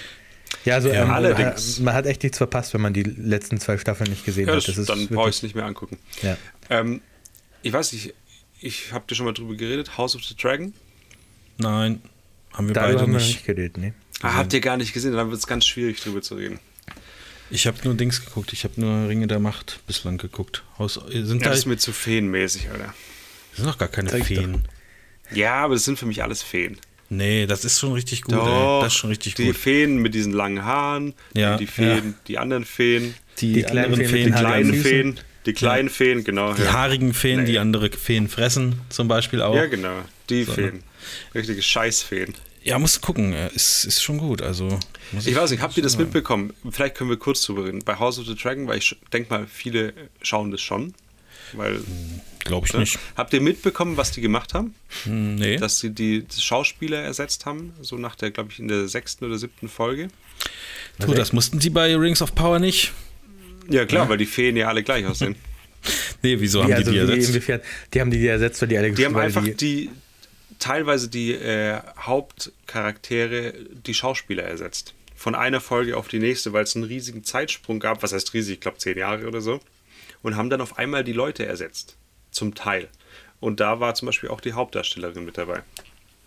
Ja, 0.66 0.76
also 0.76 0.90
Ja, 0.90 1.04
ähm, 1.04 1.10
allerdings. 1.12 1.80
Man 1.80 1.94
hat 1.94 2.06
echt 2.06 2.24
nichts 2.24 2.38
verpasst, 2.38 2.74
wenn 2.74 2.82
man 2.82 2.94
die 2.94 3.04
letzten 3.04 3.60
zwei 3.60 3.78
Staffeln 3.78 4.10
nicht 4.10 4.26
gesehen 4.26 4.48
Ja, 4.48 4.54
hat. 4.56 4.60
das, 4.60 4.66
Das 4.68 4.78
ist 4.78 4.90
dann 4.90 5.08
brauche 5.08 5.30
ich 5.30 5.36
es 5.38 5.44
nicht 5.44 5.56
mehr 5.56 5.66
angucken. 5.66 5.98
Ja. 6.22 6.38
Ähm, 6.70 7.02
ich 7.62 7.74
weiß 7.74 7.92
nicht, 7.94 8.14
ich 8.62 8.92
habe 8.94 9.06
dir 9.08 9.16
schon 9.16 9.26
mal 9.26 9.34
drüber 9.34 9.56
geredet, 9.56 9.98
House 9.98 10.16
of 10.16 10.24
the 10.24 10.36
Dragon. 10.36 10.74
Nein, 11.58 12.02
haben 12.54 12.68
wir 12.68 12.74
Darüber 12.74 12.88
beide 12.94 13.02
haben 13.02 13.12
wir 13.12 13.20
noch 13.20 13.26
nicht. 13.26 13.36
nicht 13.36 13.46
geredet, 13.46 13.78
nee. 13.78 13.94
Ah, 14.22 14.36
habt 14.36 14.54
ihr 14.54 14.60
gar 14.62 14.78
nicht 14.78 14.94
gesehen, 14.94 15.14
dann 15.14 15.30
wird 15.30 15.40
es 15.40 15.48
ganz 15.48 15.66
schwierig 15.66 16.00
drüber 16.02 16.22
zu 16.22 16.36
reden. 16.36 16.60
Ich 17.52 17.66
habe 17.68 17.78
nur 17.84 17.96
Dings 17.96 18.24
geguckt. 18.24 18.54
Ich 18.54 18.64
habe 18.64 18.80
nur 18.80 19.10
Ringe 19.10 19.28
der 19.28 19.40
Macht 19.40 19.80
bislang 19.88 20.18
geguckt. 20.18 20.64
Haus, 20.78 21.00
sind 21.10 21.40
Ja, 21.40 21.46
da 21.46 21.50
das 21.50 21.60
ist 21.60 21.66
mir 21.66 21.78
zu 21.78 21.92
feenmäßig, 21.92 22.70
Alter. 22.70 22.94
sind 23.56 23.66
doch 23.68 23.78
gar 23.78 23.88
keine 23.88 24.10
Zeig 24.10 24.26
Feen. 24.26 24.64
Ja, 25.34 25.56
aber 25.66 25.74
das 25.76 25.86
sind 25.86 25.98
für 26.00 26.06
mich 26.06 26.22
alles 26.24 26.42
Feen. 26.44 26.78
Nee, 27.10 27.48
das 27.48 27.66
ist 27.66 27.80
schon 27.80 27.94
richtig 27.94 28.22
gut. 28.22 28.36
Doch, 28.36 28.46
ey. 28.78 28.84
Das 28.84 28.94
ist 28.94 29.00
schon 29.00 29.10
richtig 29.10 29.34
die 29.34 29.46
gut. 29.48 29.58
Feen 29.58 29.98
mit 29.98 30.14
diesen 30.14 30.32
langen 30.32 30.64
Haaren, 30.64 31.16
Ja, 31.34 31.58
die 31.58 31.66
Feen, 31.66 31.88
ja. 31.88 32.14
die 32.28 32.38
anderen 32.38 32.66
Feen, 32.66 33.16
Die, 33.40 33.54
Die 33.54 33.64
kleinen 33.64 33.94
anderen 33.94 34.06
Feen 34.10 34.12
mit 34.12 34.12
Feen, 34.12 34.26
die 34.26 34.32
die, 34.32 34.38
kleinen. 34.40 34.74
Feen, 34.84 35.20
die 35.48 35.54
kleinen 35.54 35.90
Feen, 35.90 36.24
genau. 36.24 36.54
die 36.54 36.62
ja. 36.64 36.74
haarigen 36.74 37.14
Feen, 37.16 37.40
Nee. 37.40 37.46
die 37.46 37.60
andere 37.60 37.90
Feen 37.92 38.28
fressen, 38.28 38.82
zum 38.90 39.08
Beispiel 39.08 39.42
auch. 39.42 39.56
ja, 39.56 39.66
genau, 39.66 40.04
die 40.30 40.44
So, 40.44 40.52
Feen. 40.54 40.84
Richtige 41.34 41.62
Scheißfeen. 41.64 42.36
Ja, 42.64 42.78
musst 42.80 43.02
gucken. 43.02 43.34
äh, 43.34 43.50
Ist, 43.54 43.86
ist 43.86 44.02
schon 44.04 44.18
gut. 44.18 44.42
Also, 44.42 44.80
muss 45.12 45.26
Ich 45.28 45.36
weiß 45.36 45.52
nicht, 45.52 45.62
habt 45.62 45.76
ihr 45.78 45.84
das 45.84 45.98
mitbekommen? 45.98 46.54
Vielleicht 46.70 46.96
können 46.96 47.10
wir 47.10 47.18
kurz 47.18 47.42
drüber 47.44 47.66
reden. 47.66 47.80
Bei 47.86 47.98
House 47.98 48.20
of 48.20 48.26
the 48.28 48.36
Dragon, 48.36 48.68
weil 48.68 48.78
ich 48.80 48.96
denke 49.14 49.30
mal, 49.30 49.48
viele 49.48 49.94
schauen 50.22 50.52
das 50.52 50.62
schon. 50.62 50.94
Weil, 51.54 51.80
Glaube 52.44 52.68
ich 52.68 52.74
ne? 52.74 52.80
nicht. 52.82 53.00
Habt 53.16 53.34
ihr 53.34 53.42
mitbekommen, 53.42 53.98
was 53.98 54.12
die 54.12 54.22
gemacht 54.22 54.54
haben? 54.54 54.76
Hm, 55.06 55.36
Nee. 55.36 55.58
Dass 55.58 55.80
sie 55.80 55.90
die, 55.90 56.24
die 56.24 56.42
Schauspieler 56.42 57.00
ersetzt 57.00 57.46
haben, 57.46 57.74
so 57.82 57.98
nach 57.98 58.16
der, 58.16 58.30
glaube 58.32 58.50
ich, 58.52 58.60
in 58.60 58.68
der 58.68 58.88
sechsten 58.88 59.26
oder 59.26 59.38
siebten 59.38 59.68
Folge? 59.68 60.10
tu, 61.00 61.14
das 61.14 61.34
mussten 61.34 61.60
sie 61.60 61.70
bei 61.72 61.96
Rings 61.96 62.22
of 62.22 62.36
Power 62.36 62.60
nicht. 62.60 62.92
Ja, 63.70 63.86
klar, 63.86 64.10
weil 64.10 64.18
die 64.18 64.26
Feen 64.26 64.56
ja 64.58 64.68
alle 64.68 64.84
gleich 64.84 65.06
aussehen. 65.06 65.36
Nee, 66.22 66.36
wieso 66.42 66.62
haben 66.62 66.70
Ja, 66.72 66.76
die 66.82 66.82
also 66.82 66.92
die 66.92 66.98
ersetzt? 66.98 67.30
inwiefern, 67.30 67.62
die 67.94 68.02
haben 68.02 68.12
die 68.12 68.28
ersetzt, 68.28 68.62
weil 68.62 68.68
die 68.68 68.78
alle 68.78 68.92
Die 68.92 69.06
haben 69.06 69.16
einfach 69.16 69.42
die, 69.46 69.54
die, 69.56 69.90
teilweise 70.60 71.10
die 71.10 71.34
äh, 71.34 71.80
Hauptcharaktere, 71.98 73.54
die 73.86 73.94
Schauspieler 73.94 74.44
ersetzt. 74.44 74.94
Von 75.16 75.36
einer 75.36 75.60
Folge 75.60 75.98
auf 75.98 76.08
die 76.08 76.20
nächste, 76.20 76.54
weil 76.54 76.64
es 76.64 76.76
einen 76.76 76.86
riesigen 76.86 77.24
Zeitsprung 77.24 77.80
gab, 77.80 78.04
was 78.04 78.14
heißt 78.14 78.34
riesig, 78.34 78.56
ich 78.56 78.62
glaube 78.62 78.78
zehn 78.78 78.98
Jahre 78.98 79.28
oder 79.28 79.42
so, 79.42 79.60
und 80.22 80.36
haben 80.36 80.50
dann 80.50 80.62
auf 80.62 80.78
einmal 80.78 81.04
die 81.04 81.14
Leute 81.14 81.46
ersetzt. 81.46 81.98
Zum 82.32 82.56
Teil. 82.56 82.90
Und 83.40 83.60
da 83.60 83.80
war 83.80 83.96
zum 83.96 84.06
Beispiel 84.06 84.30
auch 84.30 84.42
die 84.42 84.54
Hauptdarstellerin 84.54 85.26
mit 85.26 85.38
dabei. 85.38 85.64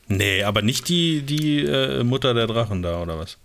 Nee, 0.09 0.43
aber 0.43 0.63
nicht 0.63 0.89
die, 0.89 1.23
die 1.23 1.61
äh, 1.61 2.03
Mutter 2.03 2.35
der 2.35 2.47
Drachen 2.47 2.83
da, 2.83 3.01
oder 3.01 3.19
was? 3.19 3.39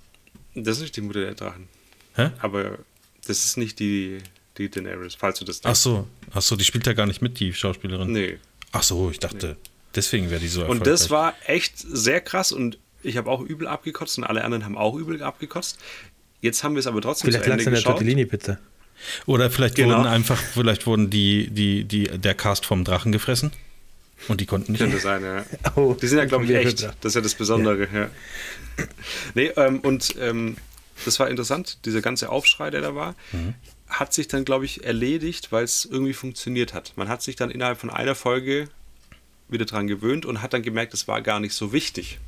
Das 0.55 0.77
ist 0.77 0.83
nicht 0.83 0.95
die 0.95 1.01
Mutter 1.01 1.21
der 1.21 1.35
Drachen. 1.35 1.67
Hä? 2.15 2.31
Aber 2.39 2.79
das 3.27 3.45
ist 3.45 3.57
nicht 3.57 3.79
die, 3.79 4.19
die 4.57 4.69
Daenerys, 4.69 5.15
falls 5.15 5.39
du 5.39 5.45
das 5.45 5.63
Ach 5.63 5.75
so, 5.75 6.07
ach 6.31 6.41
so, 6.41 6.55
die 6.55 6.65
spielt 6.65 6.87
ja 6.87 6.93
gar 6.93 7.05
nicht 7.05 7.21
mit, 7.21 7.39
die 7.39 7.53
Schauspielerin. 7.53 8.11
Nee. 8.11 8.39
Ach 8.71 8.83
so, 8.83 9.11
ich 9.11 9.19
dachte, 9.19 9.55
deswegen 9.95 10.29
wäre 10.29 10.39
die 10.41 10.47
so 10.47 10.65
Und 10.65 10.85
das 10.87 11.03
erfolgreich. 11.03 11.09
war 11.47 11.49
echt 11.55 11.73
sehr 11.77 12.21
krass 12.21 12.51
und 12.51 12.77
ich 13.03 13.17
habe 13.17 13.29
auch 13.29 13.41
übel 13.41 13.67
abgekotzt 13.67 14.17
und 14.17 14.23
alle 14.23 14.43
anderen 14.43 14.65
haben 14.65 14.77
auch 14.77 14.95
übel 14.95 15.21
abgekotzt. 15.23 15.77
Jetzt 16.41 16.63
haben 16.63 16.75
wir 16.75 16.79
es 16.79 16.87
aber 16.87 17.01
trotzdem 17.01 17.31
vielleicht 17.31 17.43
zu 17.45 17.49
lag 17.49 17.53
Ende 17.53 17.61
es 17.63 17.67
an 17.67 17.73
der 17.73 17.79
geschaut. 17.81 17.93
Tortellini-Pizza. 17.97 18.57
Oder 19.27 19.49
vielleicht 19.51 19.75
Genau. 19.75 19.97
wurden 19.97 20.07
einfach, 20.07 20.37
vielleicht 20.41 20.85
wurden 20.87 21.09
die, 21.09 21.49
die, 21.49 21.83
die, 21.83 22.05
der 22.05 22.33
Cast 22.33 22.65
vom 22.65 22.83
Drachen 22.83 23.11
gefressen. 23.11 23.51
Und 24.27 24.41
die 24.41 24.47
konnten 24.47 24.71
nicht. 24.71 24.81
Könnte 24.81 24.99
sein, 24.99 25.23
ja. 25.23 25.45
Oh, 25.75 25.93
Die 25.99 26.07
sind 26.07 26.17
ja, 26.17 26.25
glaube 26.25 26.45
ich, 26.45 26.51
echt. 26.51 26.81
Das 26.83 26.95
ist 27.11 27.15
ja 27.15 27.21
das 27.21 27.35
Besondere, 27.35 27.87
ja. 27.93 28.09
Nee, 29.35 29.51
ähm, 29.55 29.79
und 29.81 30.15
ähm, 30.19 30.57
das 31.05 31.19
war 31.19 31.29
interessant, 31.29 31.85
dieser 31.85 32.01
ganze 32.01 32.29
Aufschrei, 32.29 32.71
der 32.71 32.81
da 32.81 32.95
war, 32.95 33.15
hat 33.87 34.13
sich 34.13 34.27
dann, 34.27 34.43
glaube 34.43 34.65
ich, 34.65 34.83
erledigt, 34.83 35.51
weil 35.51 35.63
es 35.63 35.85
irgendwie 35.85 36.13
funktioniert 36.13 36.73
hat. 36.73 36.93
Man 36.95 37.07
hat 37.09 37.21
sich 37.21 37.35
dann 37.35 37.51
innerhalb 37.51 37.79
von 37.79 37.91
einer 37.91 38.15
Folge 38.15 38.67
wieder 39.49 39.65
dran 39.65 39.87
gewöhnt 39.87 40.25
und 40.25 40.41
hat 40.41 40.53
dann 40.53 40.63
gemerkt, 40.63 40.93
es 40.93 41.07
war 41.07 41.21
gar 41.21 41.39
nicht 41.39 41.53
so 41.53 41.73
wichtig, 41.73 42.19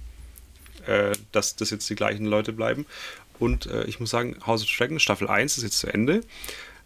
äh, 0.85 1.11
dass 1.31 1.55
das 1.55 1.69
jetzt 1.69 1.89
die 1.89 1.95
gleichen 1.95 2.25
Leute 2.25 2.53
bleiben. 2.53 2.85
Und 3.39 3.67
äh, 3.67 3.85
ich 3.85 3.99
muss 3.99 4.09
sagen, 4.09 4.37
House 4.45 4.63
of 4.63 4.69
Dragon 4.69 4.99
Staffel 4.99 5.27
1 5.27 5.57
ist 5.57 5.63
jetzt 5.63 5.79
zu 5.79 5.87
Ende. 5.87 6.21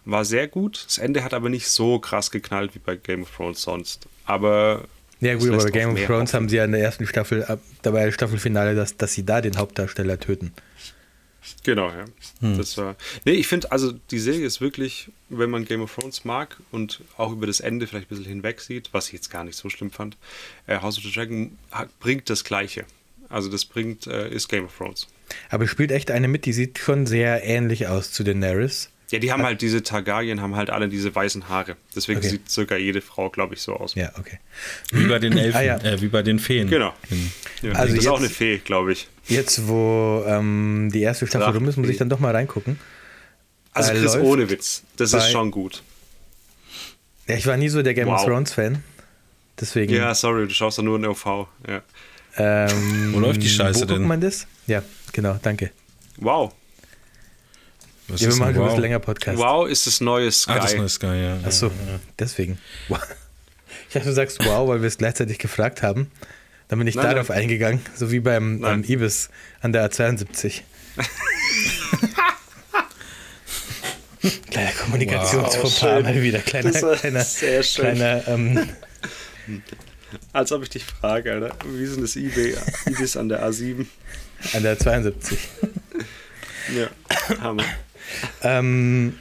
War 0.05 0.26
sehr 0.26 0.47
gut. 0.47 0.84
Das 0.85 0.97
Ende 0.97 1.23
hat 1.23 1.34
aber 1.34 1.49
nicht 1.49 1.68
so 1.68 1.99
krass 1.99 2.30
geknallt 2.30 2.76
wie 2.76 2.80
bei 2.80 2.95
Game 2.95 3.23
of 3.23 3.35
Thrones 3.35 3.61
sonst. 3.61 4.07
Aber. 4.26 4.85
Ja 5.22 5.35
gut, 5.35 5.49
aber 5.49 5.64
bei 5.64 5.72
Game 5.72 5.93
of 5.93 6.05
Thrones 6.05 6.34
haben 6.34 6.49
sie 6.49 6.57
ja 6.57 6.65
in 6.65 6.73
der 6.73 6.81
ersten 6.81 7.07
Staffel, 7.07 7.45
ab, 7.45 7.60
dabei 7.81 8.11
Staffelfinale, 8.11 8.76
dass, 8.76 8.97
dass 8.97 9.14
sie 9.14 9.26
da 9.26 9.39
den 9.39 9.57
Hauptdarsteller 9.57 10.19
töten. 10.19 10.51
Genau, 11.64 11.90
ja. 11.90 12.06
Das 12.57 12.78
war. 12.78 12.95
Nee, 13.26 13.34
ich 13.34 13.48
finde, 13.48 13.72
also 13.72 13.91
die 13.91 14.20
Serie 14.20 14.45
ist 14.45 14.61
wirklich, 14.61 15.10
wenn 15.30 15.49
man 15.49 15.65
Game 15.65 15.82
of 15.82 15.94
Thrones 15.94 16.26
mag 16.26 16.57
und 16.72 17.02
auch 17.18 17.32
über 17.32 17.48
das 17.48 17.60
Ende 17.60 17.88
vielleicht 17.88 18.07
ein 18.07 18.10
bisschen 18.10 18.26
hinweg 18.26 18.61
sieht, 18.61 18.90
was 18.94 19.07
ich 19.07 19.14
jetzt 19.14 19.30
gar 19.30 19.44
nicht 19.44 19.57
so 19.57 19.70
schlimm 19.70 19.91
fand, 19.91 20.18
äh, 20.68 20.80
House 20.80 20.98
of 20.98 21.03
the 21.03 21.11
Dragon 21.11 21.57
hat, 21.72 21.98
bringt 21.99 22.30
das 22.30 22.44
Gleiche. 22.44 22.86
Also 23.30 23.49
das 23.49 23.65
bringt, 23.65 24.07
äh, 24.07 24.30
ist 24.30 24.48
Game 24.48 24.65
of 24.65 24.78
Thrones. 24.78 25.07
Aber 25.49 25.64
es 25.64 25.72
spielt 25.72 25.91
echt 25.91 26.11
eine 26.11 26.28
mit, 26.28 26.45
die 26.45 26.53
sieht 26.53 26.78
schon 26.80 27.06
sehr 27.07 27.44
ähnlich 27.44 27.88
aus 27.88 28.11
zu 28.11 28.24
Daenerys. 28.24 28.90
Ja, 29.14 29.19
die 29.19 29.31
haben 29.31 29.44
halt 29.44 29.61
diese 29.61 29.84
Targaryen, 29.84 30.41
haben 30.41 30.56
halt 30.56 30.72
alle 30.72 30.90
diese 30.90 31.14
weißen 31.14 31.48
Haare. 31.48 31.76
Deswegen 31.95 32.18
Okay. 32.18 32.30
sieht 32.30 32.49
circa 32.49 32.76
jede 32.77 32.99
Frau, 32.99 33.30
glaube 33.30 33.53
ich, 33.53 33.61
so 33.61 33.73
aus. 33.76 33.94
Ja, 33.94 34.11
okay. 34.18 34.40
Wie 34.91 35.06
bei 35.06 35.19
den 35.19 35.38
Elfen, 35.38 35.56
Ah, 35.56 35.61
ja. 35.61 35.77
äh, 35.77 36.02
wie 36.02 36.07
bei 36.07 36.23
den 36.23 36.40
Feen. 36.40 36.68
Genau. 36.68 36.94
In- 37.11 37.31
Ja, 37.61 37.73
Also 37.73 37.94
das 37.94 38.03
ist 38.06 38.10
auch 38.10 38.18
eine 38.18 38.30
Fee, 38.30 38.57
glaube 38.57 38.91
ich. 38.94 39.07
Jetzt, 39.27 39.68
wo 39.68 40.23
ähm, 40.27 40.90
die 40.91 41.02
erste 41.02 41.27
Staffel 41.27 41.53
rum 41.53 41.68
ist, 41.69 41.77
muss 41.77 41.90
ich 41.90 41.98
dann 41.98 42.10
doch 42.10 42.19
mal 42.19 42.31
reingucken. 42.35 42.80
Also 43.72 43.91
Äh, 43.91 43.99
Chris, 43.99 44.15
läuft 44.15 44.26
ohne 44.26 44.49
Witz. 44.49 44.81
Das 44.98 45.14
ist 45.14 45.30
schon 45.31 45.52
gut. 45.52 45.84
Ja, 47.27 47.35
ich 47.35 47.45
war 47.45 47.56
nie 47.56 47.69
so 47.69 47.84
der 47.84 47.94
Game 47.94 48.07
of 48.07 48.19
Wow. 48.22 48.26
Thrones-Fan. 48.26 48.84
Deswegen. 49.61 49.94
Ja, 49.94 50.15
sorry, 50.15 50.48
du 50.48 50.53
schaust 50.56 50.80
da 50.80 50.81
nur 50.81 50.98
in 50.98 51.06
OV. 51.06 51.48
Ja. 51.68 51.81
Ähm, 52.38 53.14
Wo 53.14 53.19
läuft 53.19 53.44
die 53.44 53.48
Scheiße 53.49 53.81
wo 53.81 53.85
denn? 53.85 53.98
guckt 53.98 54.07
man 54.07 54.22
das? 54.22 54.48
Ja, 54.65 54.81
genau, 55.11 55.38
danke. 55.41 55.69
Wow. 56.18 56.52
Was 58.14 58.22
Ja, 58.22 58.30
wir 58.30 58.35
machen 58.35 58.53
schon 58.53 58.61
ein 58.61 58.65
bisschen 58.65 58.77
wow? 58.77 58.80
länger 58.80 58.99
Podcast. 58.99 59.38
Wow 59.40 59.68
ist 59.68 59.88
das 59.88 59.99
neue 60.02 60.31
Sky. 60.31 60.52
Ah, 60.52 60.60
das 60.60 60.73
ist 60.73 60.94
Sky, 60.94 61.07
ja. 61.07 61.38
Ach 61.45 61.52
so, 61.52 61.72
deswegen. 62.19 62.60
Wow. 62.88 62.99
Ich 63.88 63.94
dachte, 63.95 64.10
du 64.10 64.15
sagst 64.15 64.44
wow, 64.45 64.68
weil 64.68 64.81
wir 64.81 64.88
es 64.88 64.98
gleichzeitig 64.98 65.38
gefragt 65.38 65.84
haben. 65.84 66.10
Dann 66.68 66.80
bin 66.80 66.88
ich 66.88 66.95
Nein, 66.95 67.11
darauf 67.11 67.30
eingegangen, 67.30 67.80
so 67.95 68.10
wie 68.11 68.19
beim 68.22 68.60
Nein. 68.60 68.84
ähm, 68.84 68.84
Ibis 68.88 69.30
an 69.61 69.72
der 69.72 69.88
A72. 69.91 70.61
Kleiner 74.49 74.72
Kommunikationsfauxpas 74.72 75.84
Wow, 75.84 76.03
mal 76.03 76.22
wieder. 76.22 76.40
Kleiner, 76.40 76.72
kleiner, 76.72 77.23
sehr 77.23 77.61
schön. 77.61 77.95
kleiner 77.95 78.27
ähm, 78.27 78.68
Als 80.34 80.52
ob 80.52 80.64
ich 80.64 80.69
dich 80.69 80.84
frage, 80.85 81.34
Alter. 81.34 81.56
Wie 81.65 81.84
ist 81.84 81.95
denn 81.95 82.02
das 82.02 82.15
IB, 82.15 82.56
Ibis 82.88 83.15
an 83.18 83.30
der 83.30 83.48
A7? 83.48 83.85
an 84.53 84.64
der 84.64 84.77
72. 84.80 85.38
Ja, 86.76 86.88
Hammer. 87.41 87.64
Ähm, 88.41 89.17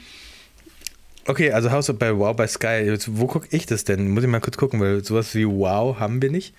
okay, 1.27 1.51
also 1.51 1.71
House 1.71 1.89
of 1.89 1.97
bei 1.99 2.15
Wow 2.17 2.35
bei 2.35 2.47
Sky. 2.47 2.83
Jetzt, 2.85 3.17
wo 3.17 3.27
gucke 3.27 3.47
ich 3.51 3.65
das 3.65 3.83
denn? 3.83 4.09
Muss 4.11 4.23
ich 4.23 4.29
mal 4.29 4.39
kurz 4.41 4.57
gucken, 4.57 4.79
weil 4.79 5.03
sowas 5.03 5.33
wie 5.35 5.45
Wow 5.47 5.99
haben 5.99 6.21
wir 6.21 6.29
nicht. 6.31 6.53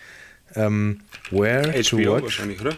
Ähm, 0.55 1.01
where 1.31 1.63
to 1.83 1.97
HBO 1.97 2.15
watch? 2.15 2.23
wahrscheinlich, 2.25 2.61
oder? 2.61 2.77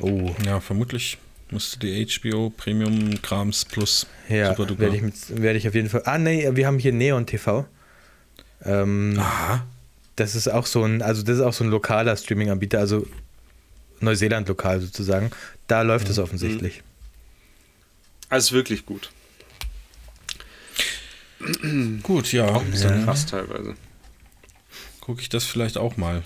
Oh, 0.00 0.30
Ja, 0.46 0.60
vermutlich 0.60 1.18
musste 1.50 1.78
die 1.78 2.06
HBO 2.06 2.50
Premium 2.50 3.20
Krams 3.22 3.64
Plus 3.64 4.06
ja, 4.28 4.56
werde 4.58 4.96
ich, 4.96 5.02
mit- 5.02 5.40
werd 5.42 5.56
ich 5.56 5.66
auf 5.66 5.74
jeden 5.74 5.88
Fall. 5.88 6.02
Ah, 6.04 6.18
nee, 6.18 6.48
wir 6.52 6.66
haben 6.66 6.78
hier 6.78 6.92
Neon 6.92 7.26
TV. 7.26 7.66
Ähm, 8.64 9.16
Aha. 9.18 9.64
Das 10.16 10.34
ist 10.34 10.48
auch 10.48 10.66
so 10.66 10.84
ein, 10.84 11.00
also 11.00 11.22
das 11.22 11.36
ist 11.36 11.42
auch 11.42 11.52
so 11.52 11.64
ein 11.64 11.70
lokaler 11.70 12.16
Streaming-Anbieter, 12.16 12.78
also 12.80 13.06
Neuseeland 14.00 14.48
lokal 14.48 14.80
sozusagen. 14.80 15.30
Da 15.68 15.82
läuft 15.82 16.08
es 16.08 16.18
offensichtlich. 16.18 16.82
Also 18.28 18.54
wirklich 18.54 18.84
gut. 18.86 19.10
Gut, 22.02 22.32
ja. 22.32 22.60
Dann 22.82 23.04
krass 23.04 23.26
teilweise. 23.26 23.74
Gucke 25.00 25.20
ich 25.22 25.28
das 25.28 25.44
vielleicht 25.44 25.78
auch 25.78 25.96
mal. 25.96 26.24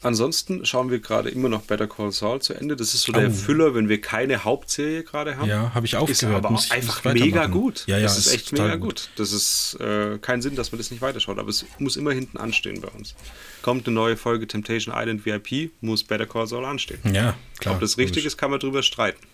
Ansonsten 0.00 0.66
schauen 0.66 0.90
wir 0.90 0.98
gerade 0.98 1.30
immer 1.30 1.48
noch 1.48 1.62
Better 1.62 1.86
Call 1.86 2.12
Saul 2.12 2.40
zu 2.42 2.52
Ende. 2.52 2.76
Das 2.76 2.92
ist 2.94 3.02
so 3.02 3.12
der 3.12 3.28
Oh. 3.28 3.32
Füller, 3.32 3.74
wenn 3.74 3.88
wir 3.88 4.00
keine 4.00 4.44
Hauptserie 4.44 5.02
gerade 5.02 5.36
haben. 5.38 5.48
Ja, 5.48 5.72
habe 5.74 5.86
ich 5.86 5.94
Ist 5.94 5.98
aufgehört. 5.98 6.36
aber 6.44 6.50
muss 6.50 6.66
ich, 6.66 6.72
einfach 6.72 7.04
mega 7.04 7.46
gut. 7.46 7.84
Ja, 7.86 7.96
ja, 7.96 8.04
das 8.04 8.18
ist 8.18 8.34
echt 8.34 8.50
total 8.50 8.66
mega 8.68 8.78
gut. 8.78 9.08
Das 9.16 9.32
ist 9.32 9.78
äh, 9.80 10.18
kein 10.18 10.42
Sinn, 10.42 10.56
dass 10.56 10.72
man 10.72 10.78
das 10.78 10.90
nicht 10.90 11.00
weiterschaut, 11.00 11.38
aber 11.38 11.48
es 11.48 11.64
muss 11.78 11.96
immer 11.96 12.12
hinten 12.12 12.36
anstehen 12.36 12.80
bei 12.82 12.88
uns. 12.88 13.14
Kommt 13.62 13.86
eine 13.86 13.94
neue 13.94 14.16
Folge 14.18 14.46
Temptation 14.46 14.94
Island 14.94 15.24
VIP, 15.24 15.70
muss 15.80 16.04
Better 16.04 16.26
Call 16.26 16.46
Saul 16.46 16.64
anstehen. 16.66 17.00
Ja, 17.10 17.34
klar. 17.58 17.74
Ob 17.76 17.80
das 17.80 17.96
richtig 17.96 18.26
ist, 18.26 18.36
kann 18.36 18.50
man 18.50 18.60
drüber 18.60 18.82
streiten. 18.82 19.24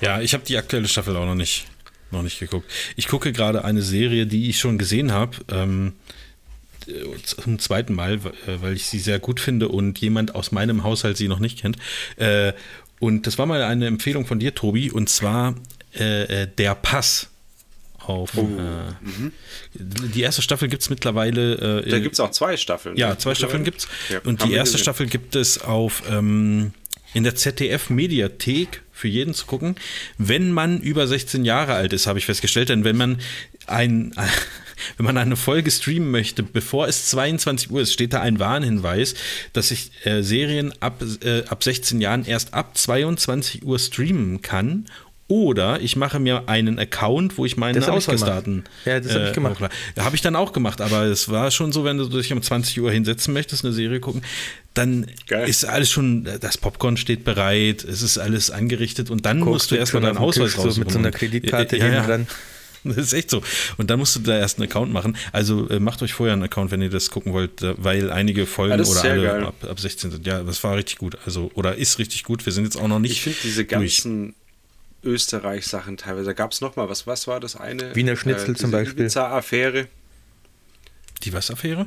Ja, 0.00 0.20
ich 0.20 0.34
habe 0.34 0.44
die 0.44 0.56
aktuelle 0.56 0.88
Staffel 0.88 1.16
auch 1.16 1.26
noch 1.26 1.34
nicht, 1.34 1.66
noch 2.10 2.22
nicht 2.22 2.38
geguckt. 2.38 2.70
Ich 2.96 3.08
gucke 3.08 3.32
gerade 3.32 3.64
eine 3.64 3.82
Serie, 3.82 4.26
die 4.26 4.48
ich 4.50 4.58
schon 4.58 4.78
gesehen 4.78 5.12
habe, 5.12 5.36
ähm, 5.50 5.94
äh, 6.86 6.92
zum 7.22 7.58
zweiten 7.58 7.94
Mal, 7.94 8.14
äh, 8.14 8.20
weil 8.60 8.74
ich 8.74 8.86
sie 8.86 8.98
sehr 8.98 9.18
gut 9.18 9.40
finde 9.40 9.68
und 9.68 9.98
jemand 9.98 10.34
aus 10.34 10.52
meinem 10.52 10.82
Haushalt 10.84 11.16
sie 11.16 11.28
noch 11.28 11.40
nicht 11.40 11.60
kennt. 11.60 11.76
Äh, 12.16 12.52
und 13.00 13.26
das 13.26 13.36
war 13.38 13.46
mal 13.46 13.62
eine 13.62 13.86
Empfehlung 13.86 14.24
von 14.26 14.38
dir, 14.38 14.54
Tobi, 14.54 14.90
und 14.90 15.08
zwar 15.08 15.54
äh, 15.98 16.42
äh, 16.42 16.48
Der 16.58 16.74
Pass. 16.74 17.28
Auf, 17.98 18.36
Oh, 18.36 18.42
äh, 18.46 19.30
Die 19.74 20.20
erste 20.22 20.40
Staffel 20.40 20.68
gibt 20.68 20.80
es 20.82 20.90
mittlerweile. 20.90 21.82
Da 21.88 21.98
gibt 21.98 22.12
es 22.14 22.20
auch 22.20 22.30
zwei 22.30 22.56
Staffeln. 22.56 22.96
ja, 22.96 23.18
zwei 23.18 23.34
Staffeln 23.34 23.64
gibt's. 23.64 23.88
Ja, 24.10 24.20
und 24.22 24.44
die 24.44 24.52
erste 24.52 24.74
gesehen. 24.74 24.82
Staffel 24.84 25.06
gibt 25.08 25.34
es 25.34 25.60
auf 25.60 26.04
ähm, 26.08 26.72
in 27.16 27.24
der 27.24 27.34
ZDF-Mediathek 27.34 28.82
für 28.92 29.08
jeden 29.08 29.32
zu 29.32 29.46
gucken. 29.46 29.76
Wenn 30.18 30.52
man 30.52 30.82
über 30.82 31.06
16 31.06 31.46
Jahre 31.46 31.72
alt 31.72 31.94
ist, 31.94 32.06
habe 32.06 32.18
ich 32.18 32.26
festgestellt, 32.26 32.68
denn 32.68 32.84
wenn 32.84 32.98
man 32.98 33.18
ein 33.66 34.12
wenn 34.98 35.06
man 35.06 35.16
eine 35.16 35.36
Folge 35.36 35.70
streamen 35.70 36.10
möchte, 36.10 36.42
bevor 36.42 36.86
es 36.86 37.06
22 37.06 37.70
Uhr 37.70 37.80
ist, 37.80 37.94
steht 37.94 38.12
da 38.12 38.20
ein 38.20 38.38
Warnhinweis, 38.38 39.14
dass 39.54 39.70
ich 39.70 39.92
äh, 40.04 40.20
Serien 40.20 40.74
ab, 40.80 41.02
äh, 41.24 41.44
ab 41.44 41.64
16 41.64 42.02
Jahren 42.02 42.26
erst 42.26 42.52
ab 42.52 42.76
22 42.76 43.64
Uhr 43.64 43.78
streamen 43.78 44.42
kann. 44.42 44.84
Oder 45.28 45.80
ich 45.80 45.96
mache 45.96 46.20
mir 46.20 46.48
einen 46.48 46.78
Account, 46.78 47.36
wo 47.36 47.44
ich 47.44 47.56
meine 47.56 47.78
Das 47.80 47.88
ich 47.88 47.92
Ausweisdaten. 47.94 48.62
gemacht. 48.62 48.70
Ja, 48.84 49.00
das 49.00 49.12
hab 49.12 49.22
ich 49.26 49.32
gemacht. 49.32 49.60
habe 49.98 50.14
ich 50.14 50.22
dann 50.22 50.36
auch 50.36 50.52
gemacht, 50.52 50.80
aber 50.80 51.02
es 51.04 51.28
war 51.28 51.50
schon 51.50 51.72
so, 51.72 51.84
wenn 51.84 51.98
du 51.98 52.06
dich 52.08 52.32
um 52.32 52.40
20 52.40 52.80
Uhr 52.80 52.92
hinsetzen 52.92 53.34
möchtest, 53.34 53.64
eine 53.64 53.74
Serie 53.74 53.98
gucken, 53.98 54.22
dann 54.74 55.06
Geil. 55.26 55.48
ist 55.48 55.64
alles 55.64 55.90
schon, 55.90 56.28
das 56.40 56.58
Popcorn 56.58 56.96
steht 56.96 57.24
bereit, 57.24 57.82
es 57.82 58.02
ist 58.02 58.18
alles 58.18 58.50
angerichtet 58.50 59.10
und 59.10 59.26
dann 59.26 59.40
Guckst 59.40 59.52
musst 59.52 59.70
du 59.72 59.74
erstmal 59.74 60.02
deinen 60.02 60.18
Ausweis 60.18 60.52
Tisch 60.52 60.56
so 60.56 60.62
raussuchen. 60.62 60.84
mit 60.84 60.92
so 60.92 60.98
einer 60.98 61.10
Kreditkarte 61.10 61.76
ja, 61.76 61.88
ja. 61.88 62.06
dran. 62.06 62.26
Das 62.84 62.98
ist 62.98 63.14
echt 63.14 63.30
so. 63.30 63.42
Und 63.78 63.90
dann 63.90 63.98
musst 63.98 64.14
du 64.14 64.20
da 64.20 64.38
erst 64.38 64.60
einen 64.60 64.68
Account 64.70 64.92
machen. 64.92 65.16
Also 65.32 65.68
äh, 65.70 65.80
macht 65.80 66.02
euch 66.02 66.12
vorher 66.12 66.34
einen 66.34 66.44
Account, 66.44 66.70
wenn 66.70 66.80
ihr 66.80 66.88
das 66.88 67.10
gucken 67.10 67.32
wollt, 67.32 67.60
äh, 67.60 67.74
weil 67.78 68.12
einige 68.12 68.46
Folgen 68.46 68.80
oder 68.80 69.02
alle 69.02 69.46
ab, 69.48 69.54
ab 69.68 69.80
16 69.80 70.12
sind. 70.12 70.24
Ja, 70.24 70.44
das 70.44 70.62
war 70.62 70.76
richtig 70.76 70.98
gut. 70.98 71.18
Also, 71.26 71.50
oder 71.54 71.74
ist 71.74 71.98
richtig 71.98 72.22
gut. 72.22 72.46
Wir 72.46 72.52
sind 72.52 72.62
jetzt 72.62 72.76
auch 72.76 72.86
noch 72.86 73.00
nicht. 73.00 73.10
Ich 73.10 73.22
finde 73.22 73.38
diese 73.42 73.64
durch. 73.64 73.68
ganzen 74.04 74.36
Österreich-Sachen 75.06 75.96
teilweise. 75.96 76.26
Da 76.26 76.32
gab 76.34 76.52
es 76.52 76.60
nochmal, 76.60 76.88
was, 76.88 77.06
was 77.06 77.26
war 77.26 77.40
das 77.40 77.56
eine? 77.56 77.90
Äh, 77.92 77.94
Wiener 77.96 78.16
Schnitzel 78.16 78.56
zum 78.56 78.70
diese 78.70 78.72
Beispiel. 78.72 79.00
Ibiza-Affäre. 79.04 79.86
Die 81.22 81.32
was-Affäre? 81.32 81.86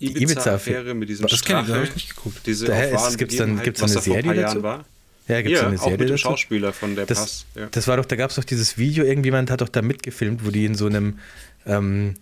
Ibiza-Affäre 0.00 0.94
mit 0.94 1.08
diesem 1.08 1.26
Das 1.28 1.44
kenne 1.44 1.60
ich, 1.60 1.66
das 1.68 1.76
habe 1.76 1.86
ich 1.86 1.94
nicht 1.94 2.16
geguckt. 2.16 2.38
Diese 2.46 2.66
Da 2.66 2.72
wahren 2.92 3.16
gibt's 3.16 3.36
dann- 3.36 3.62
gibt's 3.62 3.80
was 3.80 3.90
eine 3.92 4.00
da 4.00 4.00
vor 4.02 4.16
ein 4.16 4.22
Serie 4.22 4.34
paar 4.34 4.42
dazu? 4.42 4.54
Jahren 4.58 4.62
war. 4.62 4.84
Ja, 5.28 5.40
gibt 5.42 5.54
es 5.54 5.60
Ja, 5.62 5.66
eine 5.68 5.76
auch 5.76 5.82
Serie 5.82 5.92
mit 5.98 6.00
dem 6.08 6.12
dazu? 6.16 6.18
Schauspieler 6.22 6.72
von 6.72 6.96
der 6.96 7.06
Das, 7.06 7.18
Pass. 7.18 7.46
Ja. 7.54 7.66
das 7.70 7.88
war 7.88 7.96
doch, 7.96 8.04
da 8.04 8.16
gab 8.16 8.30
es 8.30 8.36
doch 8.36 8.44
dieses 8.44 8.76
Video, 8.76 9.04
irgendjemand 9.04 9.50
hat 9.50 9.60
doch 9.60 9.68
da 9.68 9.80
mitgefilmt, 9.82 10.44
wo 10.44 10.50
die 10.50 10.64
in 10.66 10.74
so 10.74 10.86
einem 10.86 11.18
ähm, 11.66 12.14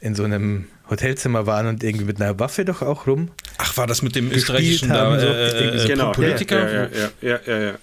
in 0.00 0.16
so 0.16 0.24
einem 0.24 0.66
Hotelzimmer 0.90 1.46
waren 1.46 1.68
und 1.68 1.84
irgendwie 1.84 2.04
mit 2.04 2.20
einer 2.20 2.36
Waffe 2.40 2.64
doch 2.64 2.82
auch 2.82 3.06
rum. 3.06 3.30
Ach, 3.58 3.76
war 3.76 3.86
das 3.86 4.02
mit 4.02 4.16
dem 4.16 4.32
österreichischen 4.32 4.90
haben, 4.90 5.14
da, 5.14 5.20
so. 5.20 5.26
äh, 5.28 5.84
äh, 5.84 5.86
Genau, 5.86 6.10
Politiker? 6.10 6.68
Ja, 6.68 6.82
ja, 6.88 6.88
ja, 6.92 7.10
ja, 7.20 7.40
ja, 7.46 7.60
ja. 7.62 7.78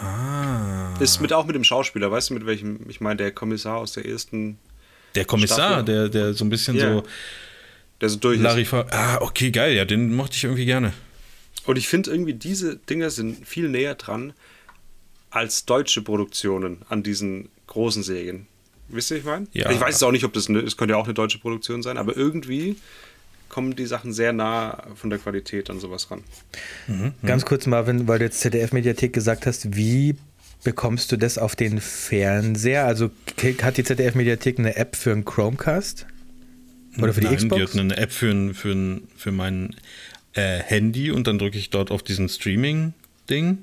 Ah. 0.00 0.94
Ist 1.00 1.20
mit 1.20 1.32
auch 1.32 1.46
mit 1.46 1.54
dem 1.54 1.64
Schauspieler, 1.64 2.10
weißt 2.10 2.30
du, 2.30 2.34
mit 2.34 2.46
welchem, 2.46 2.80
ich 2.88 3.00
meine, 3.00 3.16
der 3.16 3.32
Kommissar 3.32 3.76
aus 3.78 3.92
der 3.92 4.06
ersten, 4.06 4.58
Der 5.14 5.24
Kommissar, 5.24 5.56
Staffel. 5.82 5.84
der, 5.84 6.08
der 6.08 6.34
so 6.34 6.44
ein 6.44 6.50
bisschen 6.50 6.76
Ja. 6.76 6.92
so 6.94 7.02
der 8.00 8.08
so 8.08 8.18
durch 8.18 8.36
ist. 8.36 8.42
Larifar. 8.42 8.86
Ah, 8.90 9.18
okay, 9.20 9.50
geil. 9.50 9.74
Ja, 9.74 9.84
den 9.84 10.14
mochte 10.14 10.36
ich 10.36 10.44
irgendwie 10.44 10.64
gerne. 10.64 10.92
Und 11.66 11.76
ich 11.76 11.86
finde 11.88 12.10
irgendwie, 12.10 12.34
diese 12.34 12.76
Dinger 12.76 13.10
sind 13.10 13.46
viel 13.46 13.68
näher 13.68 13.94
dran 13.94 14.32
als 15.30 15.64
deutsche 15.64 16.02
Produktionen 16.02 16.82
an 16.88 17.02
diesen 17.02 17.48
großen 17.68 18.02
Serien. 18.02 18.46
Wisst 18.88 19.10
ihr, 19.12 19.18
ich 19.18 19.24
meine? 19.24 19.46
Ja. 19.52 19.70
Ich 19.70 19.80
weiß 19.80 19.96
es 19.96 20.02
auch 20.02 20.10
nicht, 20.10 20.24
ob 20.24 20.32
das, 20.32 20.48
eine, 20.48 20.58
es 20.60 20.76
könnte 20.76 20.92
ja 20.94 20.98
auch 20.98 21.04
eine 21.04 21.14
deutsche 21.14 21.38
Produktion 21.38 21.82
sein, 21.82 21.96
aber 21.96 22.16
irgendwie 22.16 22.76
kommen 23.52 23.76
die 23.76 23.86
Sachen 23.86 24.12
sehr 24.12 24.32
nah 24.32 24.82
von 24.96 25.10
der 25.10 25.18
Qualität 25.20 25.70
an 25.70 25.78
sowas 25.78 26.10
ran. 26.10 26.24
Ganz 27.24 27.44
kurz, 27.44 27.66
Marvin, 27.66 28.08
weil 28.08 28.18
du 28.18 28.24
jetzt 28.24 28.40
ZDF-Mediathek 28.40 29.12
gesagt 29.12 29.46
hast, 29.46 29.76
wie 29.76 30.16
bekommst 30.64 31.12
du 31.12 31.16
das 31.18 31.36
auf 31.38 31.54
den 31.54 31.80
Fernseher? 31.80 32.86
Also 32.86 33.10
hat 33.62 33.76
die 33.76 33.84
ZDF-Mediathek 33.84 34.58
eine 34.58 34.74
App 34.76 34.96
für 34.96 35.12
einen 35.12 35.24
Chromecast? 35.24 36.06
Oder 36.98 37.12
für 37.12 37.20
die 37.20 37.26
Nein, 37.26 37.36
Xbox? 37.36 37.56
Die 37.72 37.78
hat 37.78 37.78
eine 37.84 37.96
App 37.96 38.10
für, 38.10 38.30
ein- 38.30 38.54
für, 38.54 38.72
ein- 38.72 39.08
für 39.16 39.32
mein 39.32 39.76
äh, 40.34 40.58
Handy 40.58 41.10
und 41.10 41.26
dann 41.26 41.38
drücke 41.38 41.58
ich 41.58 41.68
dort 41.70 41.90
auf 41.90 42.02
diesen 42.02 42.28
Streaming-Ding 42.30 43.58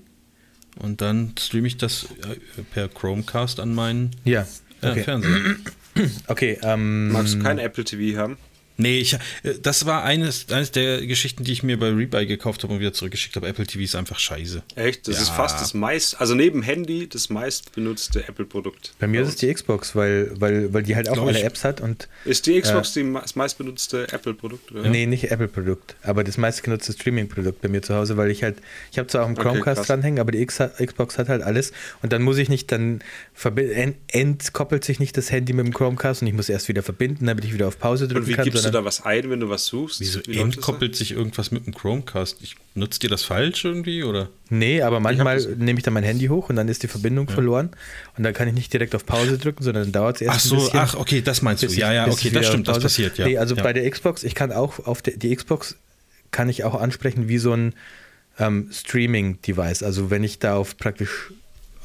und 0.77 1.01
dann 1.01 1.33
streame 1.39 1.67
ich 1.67 1.77
das 1.77 2.03
äh, 2.21 2.61
per 2.73 2.87
Chromecast 2.89 3.59
an 3.59 3.73
meinen 3.73 4.11
ja, 4.23 4.45
äh, 4.81 4.89
okay. 4.91 5.03
Fernseher. 5.03 5.55
okay 6.27 6.59
ähm, 6.61 7.11
Magst 7.11 7.33
du 7.35 7.39
kein 7.39 7.57
Apple 7.59 7.83
TV 7.83 8.19
haben? 8.19 8.37
Nee, 8.79 8.97
ich, 8.99 9.13
äh, 9.13 9.19
das 9.61 9.85
war 9.85 10.03
eines, 10.03 10.49
eines 10.49 10.71
der 10.71 11.05
Geschichten, 11.05 11.43
die 11.43 11.51
ich 11.51 11.61
mir 11.63 11.77
bei 11.77 11.89
Rebuy 11.89 12.25
gekauft 12.25 12.63
habe 12.63 12.73
und 12.73 12.79
wieder 12.79 12.93
zurückgeschickt 12.93 13.35
habe. 13.35 13.47
Apple 13.47 13.67
TV 13.67 13.83
ist 13.83 13.95
einfach 13.95 14.17
scheiße. 14.17 14.63
Echt? 14.75 15.07
Das 15.07 15.17
Ja. 15.17 15.21
ist 15.23 15.29
fast 15.29 15.61
das 15.61 15.73
meist, 15.73 16.19
also 16.19 16.33
neben 16.33 16.63
Handy, 16.63 17.07
das 17.07 17.29
meist 17.29 17.73
benutzte 17.73 18.27
Apple-Produkt. 18.27 18.93
Bei 18.99 19.05
mir 19.07 19.21
ist 19.21 19.27
es 19.29 19.35
die 19.35 19.53
Xbox, 19.53 19.95
weil, 19.95 20.31
weil, 20.39 20.73
weil 20.73 20.83
die 20.83 20.95
halt 20.95 21.09
auch 21.09 21.13
Glaub 21.13 21.27
alle 21.27 21.37
ich. 21.39 21.43
Apps 21.45 21.63
hat 21.63 21.81
und 21.81 22.07
Ist 22.25 22.45
die 22.47 22.59
Xbox 22.59 22.93
die 22.93 23.03
ma- 23.03 23.21
das 23.21 23.35
meistbenutzte 23.35 24.11
Apple-Produkt? 24.11 24.71
oder? 24.71 24.89
Nee, 24.89 25.05
nicht 25.05 25.29
Apple-Produkt, 25.29 25.95
aber 26.01 26.23
das 26.23 26.37
meistgenutzte 26.37 26.93
Streaming-Produkt 26.93 27.61
bei 27.61 27.67
mir 27.67 27.81
zu 27.81 27.93
Hause, 27.95 28.15
weil 28.17 28.31
ich 28.31 28.43
halt, 28.43 28.57
ich 28.91 28.97
habe 28.97 29.07
zwar 29.09 29.23
auch 29.23 29.27
einen 29.27 29.35
Okay, 29.37 29.43
Chromecast 29.49 29.77
krass. 29.79 29.87
dranhängen, 29.87 30.19
aber 30.19 30.31
die 30.31 30.39
X 30.41 30.57
Xbox 30.83 31.17
hat 31.17 31.27
halt 31.29 31.41
alles 31.43 31.73
und 32.01 32.13
dann 32.13 32.21
muss 32.23 32.37
ich 32.37 32.47
nicht, 32.49 32.71
dann 32.71 33.01
entkoppelt 34.07 34.83
sich 34.83 34.99
nicht 34.99 35.17
das 35.17 35.31
Handy 35.31 35.53
mit 35.53 35.65
dem 35.65 35.73
Chromecast 35.73 36.21
und 36.21 36.27
ich 36.27 36.33
muss 36.33 36.49
erst 36.49 36.67
wieder 36.67 36.83
verbinden, 36.83 37.25
damit 37.25 37.45
ich 37.45 37.53
wieder 37.53 37.67
auf 37.67 37.79
Pause 37.79 38.07
drücken 38.07 38.21
Und 38.23 38.27
wie 38.27 38.33
kann. 38.33 38.45
gibst 38.45 38.65
du 38.69 38.77
du 38.77 38.81
da 38.81 38.85
was 38.85 39.03
ein, 39.05 39.29
wenn 39.29 39.39
du 39.39 39.49
was 39.49 39.65
suchst? 39.65 39.99
Wieso 39.99 40.19
Wie 40.25 40.37
entkoppelt 40.39 40.95
sich 40.95 41.11
irgendwas 41.11 41.51
mit 41.51 41.65
dem 41.65 41.73
Chromecast? 41.73 42.37
Ich, 42.41 42.55
nutzt 42.75 43.03
ihr 43.03 43.09
das 43.09 43.23
falsch 43.23 43.65
irgendwie 43.65 44.03
oder? 44.03 44.29
Nee, 44.49 44.81
aber 44.81 44.99
manchmal 44.99 45.39
nehme 45.57 45.79
ich 45.79 45.83
dann 45.83 45.93
mein 45.93 46.03
Handy 46.03 46.27
hoch 46.27 46.49
und 46.49 46.55
dann 46.55 46.67
ist 46.67 46.83
die 46.83 46.87
Verbindung 46.87 47.27
verloren 47.29 47.69
und 48.17 48.23
dann 48.23 48.33
kann 48.33 48.47
ich 48.47 48.53
nicht 48.53 48.71
direkt 48.73 48.95
auf 48.95 49.05
Pause 49.05 49.37
drücken, 49.37 49.63
sondern 49.63 49.83
dann 49.83 49.91
dauert 49.91 50.17
es 50.17 50.21
erst 50.21 50.39
Ach 50.39 50.45
ein 50.45 50.49
so, 50.49 50.55
bisschen. 50.65 50.79
ach, 50.79 50.95
okay, 50.95 51.21
das 51.21 51.41
meinst 51.41 51.63
du. 51.63 51.67
Ja, 51.67 51.89
ich- 51.89 51.95
ja, 51.95 52.05
bis 52.05 52.13
okay, 52.15 52.29
das 52.31 52.47
stimmt, 52.47 52.67
das 52.67 52.79
passiert, 52.79 53.17
ja. 53.17 53.25
Nee, 53.27 53.37
also 53.37 53.55
ja. 53.55 53.63
bei 53.63 53.73
der 53.73 53.89
Xbox, 53.89 54.23
ich 54.23 54.35
kann 54.35 54.51
auch 54.51 54.85
auf 54.85 55.01
der, 55.01 55.17
die 55.17 55.35
Xbox 55.35 55.75
kann 56.31 56.49
ich 56.49 56.63
auch 56.63 56.79
ansprechen 56.79 57.27
wie 57.27 57.37
so 57.39 57.53
ein 57.53 57.73
ähm, 58.37 58.69
Streaming-Device. 58.71 59.83
Also 59.83 60.09
wenn 60.09 60.23
ich 60.23 60.39
da 60.39 60.55
auf 60.55 60.77
praktisch 60.77 61.31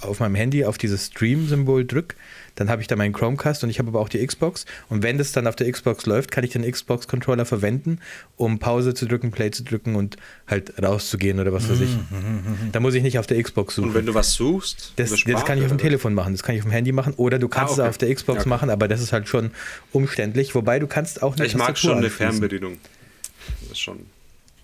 auf 0.01 0.21
meinem 0.21 0.35
Handy 0.35 0.65
auf 0.65 0.79
dieses 0.79 1.07
Stream-Symbol 1.07 1.85
drücke, 1.87 2.17
dann 2.57 2.71
habe 2.71 2.83
ich 2.83 2.89
da 2.89 2.97
meinen 2.97 3.13
Chromecast 3.13 3.65
und 3.65 3.71
ich 3.71 3.79
habe 3.79 3.89
aber 3.89 4.01
auch 4.01 4.09
die 4.09 4.25
Xbox. 4.25 4.65
Und 4.89 5.03
wenn 5.03 5.19
das 5.19 5.33
dann 5.33 5.47
auf 5.47 5.57
der 5.57 5.71
Xbox 5.71 6.07
läuft, 6.07 6.31
kann 6.31 6.45
ich 6.45 6.51
den 6.51 6.71
Xbox-Controller 6.71 7.45
verwenden, 7.45 7.99
um 8.37 8.59
Pause 8.59 8.95
zu 8.95 9.07
drücken, 9.07 9.31
Play 9.33 9.51
zu 9.51 9.65
drücken 9.65 9.97
und 9.97 10.17
halt 10.47 10.73
rauszugehen 10.83 11.41
oder 11.41 11.53
was 11.53 11.69
weiß 11.69 11.81
ich. 11.81 11.91
Mhm, 11.91 12.71
Da 12.73 12.81
muss 12.81 12.95
ich 12.95 13.03
nicht 13.03 13.19
auf 13.19 13.27
der 13.27 13.43
Xbox 13.43 13.75
suchen. 13.75 13.89
Und 13.89 13.95
wenn 13.95 14.07
du 14.07 14.15
was 14.15 14.33
suchst, 14.35 14.93
Das, 14.97 15.11
das 15.11 15.45
kann 15.45 15.59
ich 15.59 15.65
auf 15.65 15.71
dem? 15.71 15.79
Telefon 15.79 16.15
machen, 16.15 16.33
das 16.33 16.43
kann 16.43 16.55
ich 16.55 16.61
auf 16.63 16.67
dem 16.69 16.73
Handy 16.73 16.93
machen 16.93 17.15
oder 17.17 17.39
du 17.39 17.49
kannst 17.49 17.73
Ah, 17.73 17.83
okay. 17.83 17.83
es 17.83 17.89
auf 17.91 17.99
der 17.99 18.15
Xbox 18.15 18.41
okay. 18.41 18.49
machen, 18.49 18.71
aber 18.71 18.89
das 18.89 19.01
ist 19.03 19.13
halt 19.13 19.29
schon 19.29 19.51
umständlich. 19.93 20.55
Wobei 20.55 20.79
du 20.79 20.87
kannst 20.87 21.23
auch 21.23 21.37
eine 21.37 21.47
Ich 21.47 21.55
mag 21.57 21.69
Tastatur 21.75 21.91
schon 21.91 21.99
eine 21.99 22.07
anschließen. 22.07 22.33
Fernbedienung. 22.33 22.79
Das 23.63 23.73
ist 23.73 23.81
schon. 23.81 23.99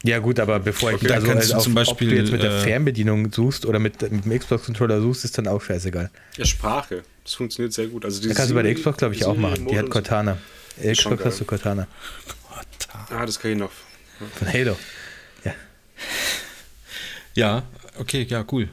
Ja 0.02 0.18
gut, 0.18 0.40
aber 0.40 0.58
bevor 0.60 0.92
Okay, 0.94 1.06
ich 1.06 1.12
also, 1.12 1.26
kannst 1.26 1.50
du 1.50 1.56
auf, 1.56 1.62
zum 1.62 1.76
ob 1.76 1.84
du 1.84 1.90
Beispiel, 1.90 2.14
jetzt 2.14 2.32
mit 2.32 2.42
der 2.42 2.52
äh, 2.52 2.62
Fernbedienung 2.62 3.30
suchst 3.32 3.66
oder 3.66 3.78
mit, 3.78 4.00
mit 4.10 4.24
dem 4.24 4.38
Xbox-Controller 4.38 5.00
suchst, 5.00 5.26
ist 5.26 5.36
dann 5.36 5.46
auch 5.46 5.60
scheißegal. 5.60 6.10
Ja, 6.36 6.44
Sprache. 6.46 7.02
Das 7.24 7.34
funktioniert 7.34 7.74
sehr 7.74 7.86
gut. 7.86 8.04
Also 8.04 8.26
Da 8.26 8.34
kannst 8.34 8.50
du 8.50 8.54
bei 8.54 8.62
der 8.62 8.74
Xbox, 8.74 8.96
glaube 8.96 9.14
ich, 9.14 9.24
auch 9.26 9.36
machen. 9.36 9.66
Die 9.68 9.78
hat 9.78 9.90
Cortana. 9.90 10.38
Äh, 10.82 10.92
Xbox 10.92 11.24
hast 11.24 11.40
du 11.40 11.44
geil. 11.44 11.58
Cortana. 11.58 11.86
Ah, 13.10 13.26
das 13.26 13.38
kann 13.38 13.50
ich 13.52 13.58
noch. 13.58 13.72
Von 14.38 14.52
Halo. 14.52 14.76
Ja. 15.44 15.54
Ja, 17.34 17.62
okay, 17.98 18.26
ja, 18.28 18.44
cool. 18.50 18.68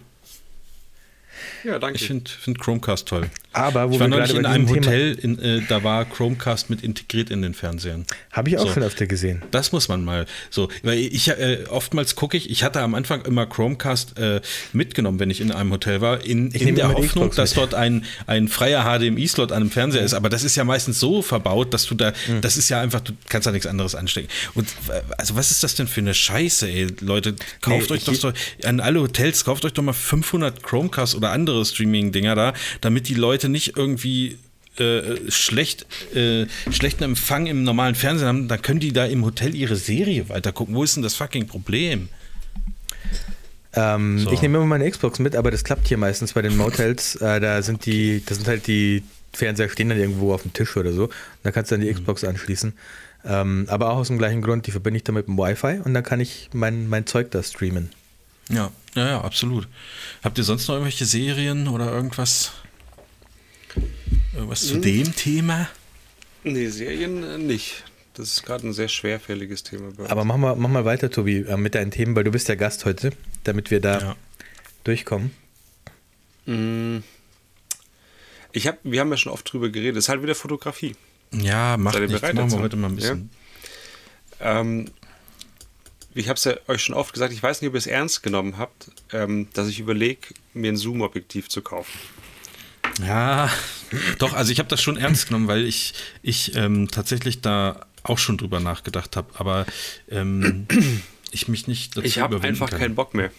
Ja, 1.63 1.79
danke. 1.79 1.97
Ich 1.97 2.07
finde 2.07 2.29
find 2.29 2.59
Chromecast 2.59 3.07
toll. 3.07 3.29
Aber 3.57 3.89
wo 3.89 3.93
ich 3.95 3.99
war 3.99 4.07
wir 4.09 4.17
neulich 4.17 4.35
in 4.35 4.45
einem 4.45 4.69
Hotel, 4.69 5.13
in, 5.19 5.39
äh, 5.39 5.61
da 5.67 5.83
war 5.83 6.05
Chromecast 6.05 6.69
mit 6.69 6.83
integriert 6.83 7.29
in 7.29 7.41
den 7.41 7.53
Fernsehern. 7.53 8.05
Habe 8.31 8.49
ich 8.49 8.57
auch 8.57 8.67
So. 8.67 8.73
schon 8.73 8.83
öfter 8.83 9.07
gesehen. 9.07 9.41
Das 9.51 9.71
muss 9.71 9.87
man 9.87 10.03
mal 10.05 10.25
so, 10.49 10.69
weil 10.83 10.97
ich 10.99 11.27
äh, 11.29 11.65
oftmals 11.69 12.15
gucke 12.15 12.37
ich, 12.37 12.49
ich 12.49 12.63
hatte 12.63 12.81
am 12.81 12.95
Anfang 12.95 13.23
immer 13.25 13.45
Chromecast 13.45 14.17
äh, 14.19 14.41
mitgenommen, 14.73 15.19
wenn 15.19 15.29
ich 15.29 15.41
in 15.41 15.51
einem 15.51 15.71
Hotel 15.71 16.01
war, 16.01 16.23
in, 16.25 16.51
in 16.51 16.75
der 16.75 16.93
Hoffnung, 16.93 17.31
dass 17.35 17.53
dort 17.53 17.73
ein, 17.73 18.05
ein 18.27 18.47
freier 18.47 18.83
HDMI-Slot 18.83 19.51
an 19.51 19.61
einem 19.63 19.71
Fernseher 19.71 20.01
ist. 20.03 20.13
Aber 20.13 20.29
das 20.29 20.43
ist 20.43 20.55
ja 20.55 20.63
meistens 20.63 20.99
so 20.99 21.21
verbaut, 21.21 21.73
dass 21.73 21.85
du 21.85 21.95
da, 21.95 22.13
Hm. 22.27 22.41
das 22.41 22.57
ist 22.57 22.69
ja 22.69 22.79
einfach, 22.81 23.01
du 23.01 23.13
kannst 23.29 23.47
da 23.47 23.51
nichts 23.51 23.67
anderes 23.67 23.95
anstecken. 23.95 24.29
Und 24.53 24.67
äh, 24.89 25.01
also 25.17 25.35
was 25.35 25.51
ist 25.51 25.63
das 25.63 25.75
denn 25.75 25.87
für 25.87 26.01
eine 26.01 26.13
Scheiße, 26.13 26.67
ey, 26.69 26.87
Leute? 27.01 27.35
Kauft 27.61 27.89
Nee, 27.89 27.95
euch 27.97 28.03
doch 28.05 28.13
so, 28.15 28.31
an 28.63 28.79
alle 28.79 28.99
Hotels, 29.01 29.43
kauft 29.45 29.65
euch 29.65 29.73
doch 29.73 29.83
mal 29.83 29.93
500 29.93 30.61
Chromecast 30.63 31.15
oder 31.15 31.31
andere 31.31 31.65
Streaming-Dinger 31.65 32.35
da, 32.35 32.53
damit 32.81 33.07
die 33.07 33.13
Leute 33.13 33.46
nicht 33.49 33.77
irgendwie 33.77 34.37
äh, 34.77 35.29
schlecht, 35.31 35.85
äh, 36.15 36.45
schlechten 36.71 37.03
Empfang 37.03 37.47
im 37.47 37.63
normalen 37.63 37.95
Fernsehen 37.95 38.27
haben, 38.27 38.47
dann 38.47 38.61
können 38.61 38.79
die 38.79 38.93
da 38.93 39.05
im 39.05 39.25
Hotel 39.25 39.55
ihre 39.55 39.75
Serie 39.75 40.29
weitergucken. 40.29 40.75
Wo 40.75 40.83
ist 40.83 40.95
denn 40.95 41.03
das 41.03 41.15
fucking 41.15 41.47
Problem? 41.47 42.09
Ähm, 43.73 44.19
So. 44.19 44.31
Ich 44.31 44.41
nehme 44.41 44.57
immer 44.57 44.67
meine 44.67 44.89
Xbox 44.89 45.19
mit, 45.19 45.35
aber 45.35 45.51
das 45.51 45.63
klappt 45.63 45.87
hier 45.87 45.97
meistens 45.97 46.33
bei 46.33 46.41
den 46.41 46.55
Motels. 46.57 47.15
Äh, 47.15 47.39
da 47.39 47.61
sind 47.61 47.85
die, 47.85 48.23
das 48.25 48.37
sind 48.37 48.47
halt 48.47 48.67
die 48.67 49.03
Fernseher 49.33 49.69
stehen 49.69 49.89
dann 49.89 49.99
irgendwo 49.99 50.33
auf 50.33 50.41
dem 50.43 50.53
Tisch 50.53 50.75
oder 50.77 50.93
so. 50.93 51.09
Da 51.43 51.51
kannst 51.51 51.69
du 51.71 51.75
dann 51.75 51.81
die 51.85 51.91
Mhm. 51.91 51.95
Xbox 51.99 52.23
anschließen. 52.23 52.73
Ähm, 53.25 53.65
aber 53.69 53.89
auch 53.91 53.97
aus 53.97 54.07
dem 54.07 54.17
gleichen 54.17 54.41
Grund, 54.41 54.67
die 54.67 54.71
verbinde 54.71 54.97
ich 54.97 55.03
dann 55.03 55.15
mit 55.15 55.27
dem 55.27 55.37
Wi-Fi 55.37 55.81
und 55.83 55.93
dann 55.93 56.03
kann 56.03 56.19
ich 56.19 56.49
mein, 56.53 56.87
mein 56.87 57.05
Zeug 57.05 57.29
da 57.31 57.43
streamen. 57.43 57.89
Ja, 58.49 58.71
ja, 58.95 59.07
ja, 59.07 59.21
absolut. 59.21 59.67
Habt 60.23 60.37
ihr 60.37 60.43
sonst 60.45 60.67
noch 60.67 60.75
irgendwelche 60.75 61.05
Serien 61.05 61.67
oder 61.67 61.91
irgendwas? 61.91 62.53
Irgendwas 64.33 64.61
zu 64.67 64.77
dem 64.79 65.15
Thema? 65.15 65.69
nee, 66.43 66.67
Serien 66.67 67.23
äh, 67.23 67.37
nicht. 67.37 67.83
Das 68.13 68.29
ist 68.31 68.43
gerade 68.43 68.67
ein 68.67 68.73
sehr 68.73 68.87
schwerfälliges 68.87 69.63
Thema 69.63 69.91
bei 69.91 70.03
uns. 70.03 70.11
Aber 70.11 70.23
mach 70.25 70.37
mal, 70.37 70.55
mach 70.55 70.69
mal 70.69 70.85
weiter, 70.85 71.09
Tobi, 71.11 71.39
äh, 71.41 71.57
mit 71.57 71.75
deinen 71.75 71.91
Themen, 71.91 72.15
weil 72.15 72.23
du 72.23 72.31
bist 72.31 72.47
der 72.47 72.55
Gast 72.57 72.85
heute, 72.85 73.11
damit 73.43 73.69
wir 73.69 73.79
da 73.79 73.99
Ja. 73.99 74.15
durchkommen. 74.85 75.31
Mm. 76.45 76.97
Ich 78.53 78.65
hab, 78.67 78.79
wir 78.83 79.01
haben 79.01 79.11
ja 79.11 79.17
schon 79.17 79.31
oft 79.31 79.51
drüber 79.51 79.69
geredet. 79.69 79.97
Es 79.97 80.05
ist 80.05 80.09
halt 80.09 80.23
wieder 80.23 80.33
Fotografie. 80.35 80.95
Ja, 81.31 81.77
macht 81.77 81.95
ihr 81.95 82.01
nichts. 82.07 82.21
bereit 82.21 82.35
Machen 82.35 82.45
wir 82.49 82.51
dazu? 82.51 82.63
heute 82.63 82.75
mal 82.77 82.87
ein 82.89 82.95
bisschen. 82.95 83.29
Ähm, 84.39 84.85
ich 86.15 86.29
habe 86.29 86.37
es 86.37 86.43
ja 86.45 86.55
euch 86.67 86.81
schon 86.81 86.95
oft 86.95 87.13
gesagt, 87.13 87.33
ich 87.33 87.43
weiß 87.43 87.61
nicht, 87.61 87.67
ob 87.69 87.75
ihr 87.75 87.79
es 87.79 87.85
ernst 87.87 88.23
genommen 88.23 88.57
habt, 88.57 88.89
ähm, 89.11 89.47
dass 89.53 89.67
ich 89.67 89.79
überlege, 89.79 90.29
mir 90.53 90.71
ein 90.71 90.77
Zoom-Objektiv 90.77 91.49
zu 91.49 91.61
kaufen. 91.61 91.91
Ja, 93.05 93.49
doch, 94.17 94.33
also 94.33 94.51
ich 94.51 94.59
habe 94.59 94.69
das 94.69 94.81
schon 94.81 94.97
ernst 94.97 95.27
genommen, 95.27 95.47
weil 95.47 95.65
ich, 95.65 95.93
ich 96.23 96.55
ähm, 96.55 96.89
tatsächlich 96.89 97.41
da 97.41 97.85
auch 98.03 98.17
schon 98.17 98.37
drüber 98.37 98.59
nachgedacht 98.59 99.15
habe, 99.15 99.29
aber 99.39 99.65
ähm, 100.09 100.65
ich 101.31 101.47
mich 101.47 101.67
nicht 101.67 101.97
dazu 101.97 102.05
Ich 102.07 102.19
habe 102.19 102.41
einfach 102.41 102.69
kann. 102.69 102.79
keinen 102.79 102.95
Bock 102.95 103.13
mehr. 103.13 103.31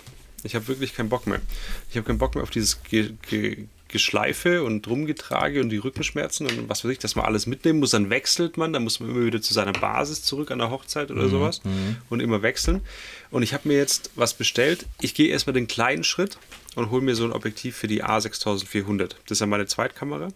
Ich 0.44 0.55
habe 0.55 0.68
wirklich 0.68 0.94
keinen 0.94 1.09
Bock 1.09 1.26
mehr. 1.26 1.40
Ich 1.90 1.97
habe 1.97 2.06
keinen 2.06 2.18
Bock 2.18 2.35
mehr 2.35 2.44
auf 2.44 2.51
dieses 2.51 2.82
Ge 2.85 3.12
Ge 3.28 3.66
Geschleife 3.90 4.64
und 4.64 4.86
Rumgetrage 4.86 5.62
und 5.62 5.70
die 5.70 5.78
Rückenschmerzen 5.78 6.47
und 6.47 6.68
was 6.68 6.85
weiß 6.85 6.93
ich, 6.93 6.98
dass 6.98 7.16
man 7.16 7.24
alles 7.24 7.47
mitnehmen 7.47 7.78
muss. 7.78 7.93
Dann 7.93 8.10
wechselt 8.10 8.59
man, 8.59 8.74
dann 8.74 8.85
muss 8.85 9.01
man 9.01 9.09
immer 9.09 9.24
wieder 9.24 9.40
zu 9.40 9.55
seiner 9.55 9.72
Basis 9.72 10.22
zurück 10.22 10.51
an 10.51 10.59
der 10.59 10.68
Hochzeit 10.68 11.10
oder 11.10 11.30
sowas 11.30 11.62
und 12.10 12.20
immer 12.20 12.43
wechseln. 12.43 12.82
Und 13.30 13.43
ich 13.43 13.55
habe 13.55 13.66
mir 13.66 13.78
jetzt 13.78 14.10
was 14.14 14.35
bestellt. 14.35 14.85
Ich 15.01 15.14
gehe 15.14 15.28
erstmal 15.28 15.55
den 15.55 15.68
kleinen 15.68 16.05
Schritt 16.05 16.36
und 16.77 16.90
hole 16.90 17.03
mir 17.03 17.15
so 17.15 17.24
ein 17.24 17.32
Objektiv 17.32 17.77
für 17.77 17.86
die 17.89 18.05
A6400. 18.05 19.09
Das 19.27 19.32
ist 19.36 19.40
ja 19.40 19.47
meine 19.47 19.66
Zweitkamera. 19.66 20.28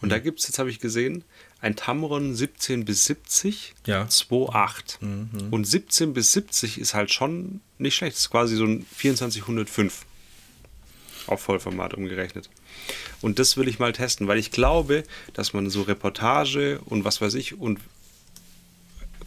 Und 0.00 0.10
da 0.10 0.18
gibt 0.18 0.40
es, 0.40 0.46
jetzt 0.48 0.58
habe 0.58 0.70
ich 0.70 0.80
gesehen, 0.80 1.24
ein 1.60 1.76
Tamron 1.76 2.34
17 2.34 2.84
bis 2.84 3.06
70, 3.06 3.74
Ja. 3.86 4.02
2.8. 4.04 5.50
Und 5.50 5.64
17 5.66 6.12
bis 6.12 6.32
70 6.32 6.78
ist 6.78 6.94
halt 6.94 7.12
schon 7.12 7.60
nicht 7.78 7.94
schlecht. 7.96 8.14
Das 8.16 8.22
ist 8.24 8.30
quasi 8.30 8.56
so 8.56 8.64
ein 8.64 8.86
2405 8.98 10.04
auf 11.26 11.40
Vollformat 11.40 11.94
umgerechnet. 11.94 12.50
Und 13.22 13.38
das 13.38 13.56
will 13.56 13.66
ich 13.66 13.78
mal 13.78 13.92
testen, 13.94 14.28
weil 14.28 14.38
ich 14.38 14.50
glaube, 14.50 15.04
dass 15.32 15.54
man 15.54 15.70
so 15.70 15.82
Reportage 15.82 16.80
und 16.84 17.04
was 17.06 17.22
weiß 17.22 17.32
ich 17.34 17.58
und 17.58 17.80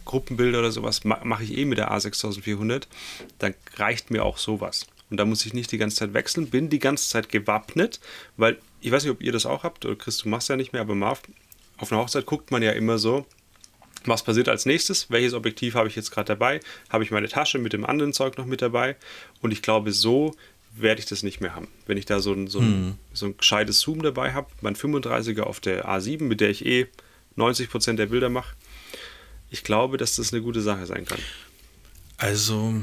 Gruppenbilder 0.04 0.60
oder 0.60 0.70
sowas 0.72 1.04
ma 1.04 1.20
mache 1.24 1.42
ich 1.44 1.58
eh 1.58 1.64
mit 1.64 1.78
der 1.78 1.90
A6400. 1.92 2.84
Dann 3.40 3.54
reicht 3.76 4.10
mir 4.12 4.24
auch 4.24 4.38
sowas. 4.38 4.86
Und 5.10 5.16
da 5.16 5.24
muss 5.24 5.44
ich 5.46 5.54
nicht 5.54 5.72
die 5.72 5.78
ganze 5.78 5.96
Zeit 5.96 6.14
wechseln, 6.14 6.50
bin 6.50 6.68
die 6.68 6.78
ganze 6.78 7.08
Zeit 7.08 7.28
gewappnet, 7.28 8.00
weil 8.36 8.58
ich 8.80 8.92
weiß 8.92 9.04
nicht, 9.04 9.12
ob 9.12 9.22
ihr 9.22 9.32
das 9.32 9.46
auch 9.46 9.62
habt, 9.64 9.84
oder 9.84 9.96
Chris, 9.96 10.18
du 10.18 10.28
machst 10.28 10.48
ja 10.48 10.56
nicht 10.56 10.72
mehr, 10.72 10.82
aber 10.82 10.94
Marv, 10.94 11.22
auf 11.78 11.92
einer 11.92 12.00
Hochzeit 12.00 12.26
guckt 12.26 12.50
man 12.50 12.62
ja 12.62 12.72
immer 12.72 12.98
so, 12.98 13.26
was 14.04 14.22
passiert 14.22 14.48
als 14.48 14.66
nächstes, 14.66 15.10
welches 15.10 15.34
Objektiv 15.34 15.74
habe 15.74 15.88
ich 15.88 15.96
jetzt 15.96 16.10
gerade 16.10 16.26
dabei, 16.26 16.60
habe 16.88 17.04
ich 17.04 17.10
meine 17.10 17.28
Tasche 17.28 17.58
mit 17.58 17.72
dem 17.72 17.84
anderen 17.84 18.12
Zeug 18.12 18.38
noch 18.38 18.46
mit 18.46 18.62
dabei? 18.62 18.96
Und 19.40 19.52
ich 19.52 19.62
glaube, 19.62 19.92
so 19.92 20.34
werde 20.76 21.00
ich 21.00 21.06
das 21.06 21.22
nicht 21.22 21.40
mehr 21.40 21.54
haben. 21.54 21.68
Wenn 21.86 21.96
ich 21.96 22.06
da 22.06 22.20
so 22.20 22.32
ein, 22.32 22.46
so 22.46 22.60
ein, 22.60 22.98
so 23.12 23.26
ein 23.26 23.36
gescheites 23.36 23.80
Zoom 23.80 24.02
dabei 24.02 24.32
habe, 24.32 24.48
mein 24.60 24.76
35er 24.76 25.42
auf 25.42 25.60
der 25.60 25.88
A7, 25.88 26.22
mit 26.22 26.40
der 26.40 26.50
ich 26.50 26.64
eh 26.64 26.86
90% 27.36 27.94
der 27.94 28.06
Bilder 28.06 28.28
mache, 28.28 28.54
ich 29.50 29.64
glaube, 29.64 29.96
dass 29.96 30.16
das 30.16 30.32
eine 30.32 30.42
gute 30.42 30.60
Sache 30.60 30.86
sein 30.86 31.04
kann. 31.04 31.20
Also 32.18 32.74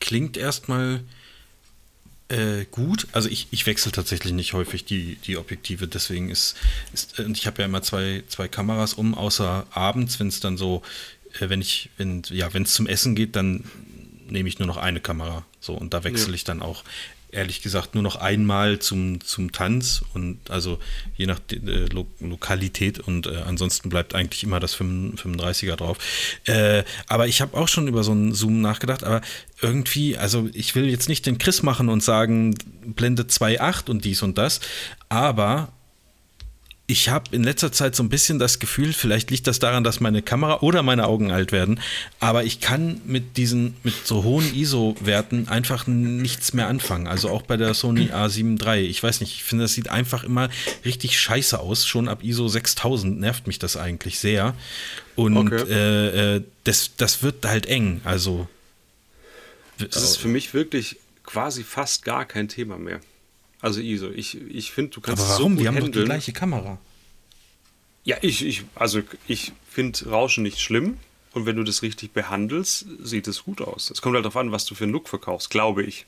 klingt 0.00 0.36
erstmal 0.36 1.02
äh, 2.28 2.64
gut. 2.70 3.06
Also 3.12 3.28
ich, 3.28 3.48
ich 3.50 3.66
wechsle 3.66 3.92
tatsächlich 3.92 4.32
nicht 4.32 4.52
häufig 4.52 4.84
die, 4.84 5.16
die 5.16 5.36
Objektive, 5.36 5.88
deswegen 5.88 6.30
ist, 6.30 6.56
ist 6.92 7.18
und 7.18 7.36
ich 7.36 7.46
habe 7.46 7.62
ja 7.62 7.66
immer 7.66 7.82
zwei, 7.82 8.22
zwei 8.28 8.48
Kameras 8.48 8.94
um, 8.94 9.14
außer 9.14 9.66
abends, 9.70 10.18
wenn 10.20 10.28
es 10.28 10.40
dann 10.40 10.56
so, 10.56 10.82
äh, 11.40 11.48
wenn 11.48 11.60
ich, 11.60 11.90
wenn, 11.96 12.22
ja, 12.30 12.52
wenn 12.54 12.62
es 12.62 12.74
zum 12.74 12.86
Essen 12.86 13.14
geht, 13.14 13.36
dann 13.36 13.64
nehme 14.28 14.48
ich 14.48 14.58
nur 14.58 14.68
noch 14.68 14.76
eine 14.76 15.00
Kamera. 15.00 15.44
So, 15.60 15.74
und 15.74 15.92
da 15.92 16.04
wechsle 16.04 16.28
Ja. 16.28 16.34
ich 16.34 16.44
dann 16.44 16.62
auch 16.62 16.84
ehrlich 17.32 17.62
gesagt 17.62 17.94
nur 17.94 18.02
noch 18.02 18.16
einmal 18.16 18.78
zum, 18.78 19.20
zum 19.20 19.52
Tanz 19.52 20.02
und 20.14 20.50
also 20.50 20.78
je 21.16 21.26
nach 21.26 21.40
äh, 21.52 21.86
Lo 21.92 22.06
Lokalität 22.20 22.98
und 22.98 23.26
äh, 23.26 23.42
ansonsten 23.46 23.88
bleibt 23.88 24.14
eigentlich 24.14 24.42
immer 24.42 24.60
das 24.60 24.76
35er 24.76 25.76
drauf. 25.76 25.98
Äh, 26.44 26.84
aber 27.06 27.26
ich 27.26 27.40
habe 27.40 27.56
auch 27.56 27.68
schon 27.68 27.88
über 27.88 28.02
so 28.02 28.12
einen 28.12 28.34
Zoom 28.34 28.60
nachgedacht, 28.60 29.04
aber 29.04 29.20
irgendwie, 29.60 30.16
also 30.16 30.48
ich 30.52 30.74
will 30.74 30.88
jetzt 30.88 31.08
nicht 31.08 31.26
den 31.26 31.38
Chris 31.38 31.62
machen 31.62 31.88
und 31.88 32.02
sagen, 32.02 32.54
Blende 32.84 33.24
2.8 33.24 33.90
und 33.90 34.04
dies 34.04 34.22
und 34.22 34.38
das, 34.38 34.60
aber 35.08 35.72
ich 36.90 37.08
habe 37.08 37.34
in 37.34 37.44
letzter 37.44 37.70
Zeit 37.70 37.94
so 37.94 38.02
ein 38.02 38.08
bisschen 38.08 38.40
das 38.40 38.58
Gefühl, 38.58 38.92
vielleicht 38.92 39.30
liegt 39.30 39.46
das 39.46 39.60
daran, 39.60 39.84
dass 39.84 40.00
meine 40.00 40.22
Kamera 40.22 40.58
oder 40.60 40.82
meine 40.82 41.06
Augen 41.06 41.30
alt 41.30 41.52
werden, 41.52 41.80
aber 42.18 42.42
ich 42.42 42.60
kann 42.60 43.00
mit 43.06 43.36
diesen, 43.36 43.76
mit 43.84 43.94
so 44.04 44.24
hohen 44.24 44.52
ISO-Werten 44.52 45.46
einfach 45.46 45.86
nichts 45.86 46.52
mehr 46.52 46.66
anfangen. 46.66 47.06
Also 47.06 47.30
auch 47.30 47.42
bei 47.42 47.56
der 47.56 47.74
Sony 47.74 48.10
A7 48.10 48.60
III. 48.60 48.86
Ich 48.86 49.00
weiß 49.00 49.20
nicht, 49.20 49.34
ich 49.34 49.44
finde, 49.44 49.64
das 49.64 49.74
sieht 49.74 49.88
einfach 49.88 50.24
immer 50.24 50.50
richtig 50.84 51.18
scheiße 51.20 51.60
aus. 51.60 51.86
Schon 51.86 52.08
ab 52.08 52.24
ISO 52.24 52.48
6000 52.48 53.20
nervt 53.20 53.46
mich 53.46 53.60
das 53.60 53.76
eigentlich 53.76 54.18
sehr. 54.18 54.54
Und 55.14 55.36
okay. 55.36 55.62
äh, 55.70 56.36
äh, 56.36 56.44
das, 56.64 56.90
das 56.96 57.22
wird 57.22 57.46
halt 57.46 57.66
eng. 57.66 58.00
Also. 58.02 58.48
Das 59.78 60.02
ist 60.02 60.16
für 60.16 60.28
mich 60.28 60.52
wirklich 60.54 60.96
quasi 61.24 61.62
fast 61.62 62.04
gar 62.04 62.24
kein 62.24 62.48
Thema 62.48 62.78
mehr. 62.78 63.00
Also 63.60 63.80
ISO. 63.80 64.10
Ich, 64.10 64.40
ich 64.40 64.72
finde, 64.72 64.92
du 64.92 65.00
kannst 65.00 65.22
Aber 65.22 65.30
warum? 65.32 65.56
so 65.56 65.60
Wir 65.62 65.68
haben 65.68 65.76
handeln. 65.76 65.92
doch 65.92 66.00
die 66.00 66.04
gleiche 66.06 66.32
Kamera. 66.32 66.78
Ja, 68.04 68.16
ich, 68.22 68.44
ich 68.44 68.64
also 68.74 69.02
ich 69.28 69.52
finde 69.68 70.08
Rauschen 70.08 70.42
nicht 70.42 70.60
schlimm. 70.60 70.96
Und 71.32 71.46
wenn 71.46 71.54
du 71.56 71.62
das 71.62 71.82
richtig 71.82 72.10
behandelst, 72.12 72.86
sieht 73.02 73.28
es 73.28 73.44
gut 73.44 73.60
aus. 73.60 73.90
Es 73.90 74.02
kommt 74.02 74.16
halt 74.16 74.24
darauf 74.24 74.36
an, 74.36 74.50
was 74.50 74.64
du 74.64 74.74
für 74.74 74.84
einen 74.84 74.92
Look 74.92 75.08
verkaufst, 75.08 75.48
glaube 75.50 75.84
ich. 75.84 76.04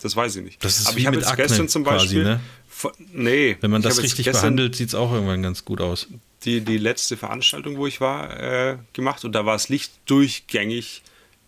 Das 0.00 0.16
weiß 0.16 0.36
ich 0.36 0.44
nicht. 0.44 0.64
Das 0.64 0.78
ist 0.80 0.88
Aber 0.88 0.96
ich 0.96 1.06
habe 1.06 1.16
jetzt 1.16 1.28
Akne 1.28 1.44
gestern 1.44 1.68
zum 1.68 1.84
Beispiel. 1.84 2.22
Quasi, 2.22 2.36
ne? 2.36 2.40
Von, 2.68 2.92
nee. 3.12 3.56
Wenn 3.60 3.70
man 3.70 3.82
das 3.82 4.02
richtig 4.02 4.26
behandelt, 4.26 4.74
sieht 4.74 4.88
es 4.88 4.94
auch 4.94 5.12
irgendwann 5.12 5.42
ganz 5.42 5.64
gut 5.64 5.80
aus. 5.82 6.08
Die, 6.44 6.62
die 6.62 6.78
letzte 6.78 7.16
Veranstaltung, 7.18 7.76
wo 7.76 7.86
ich 7.86 8.00
war, 8.00 8.40
äh, 8.40 8.78
gemacht 8.94 9.24
und 9.24 9.32
da 9.32 9.44
war 9.44 9.52
das 9.52 9.68
Licht 9.68 9.92
durchgängig, 10.06 11.02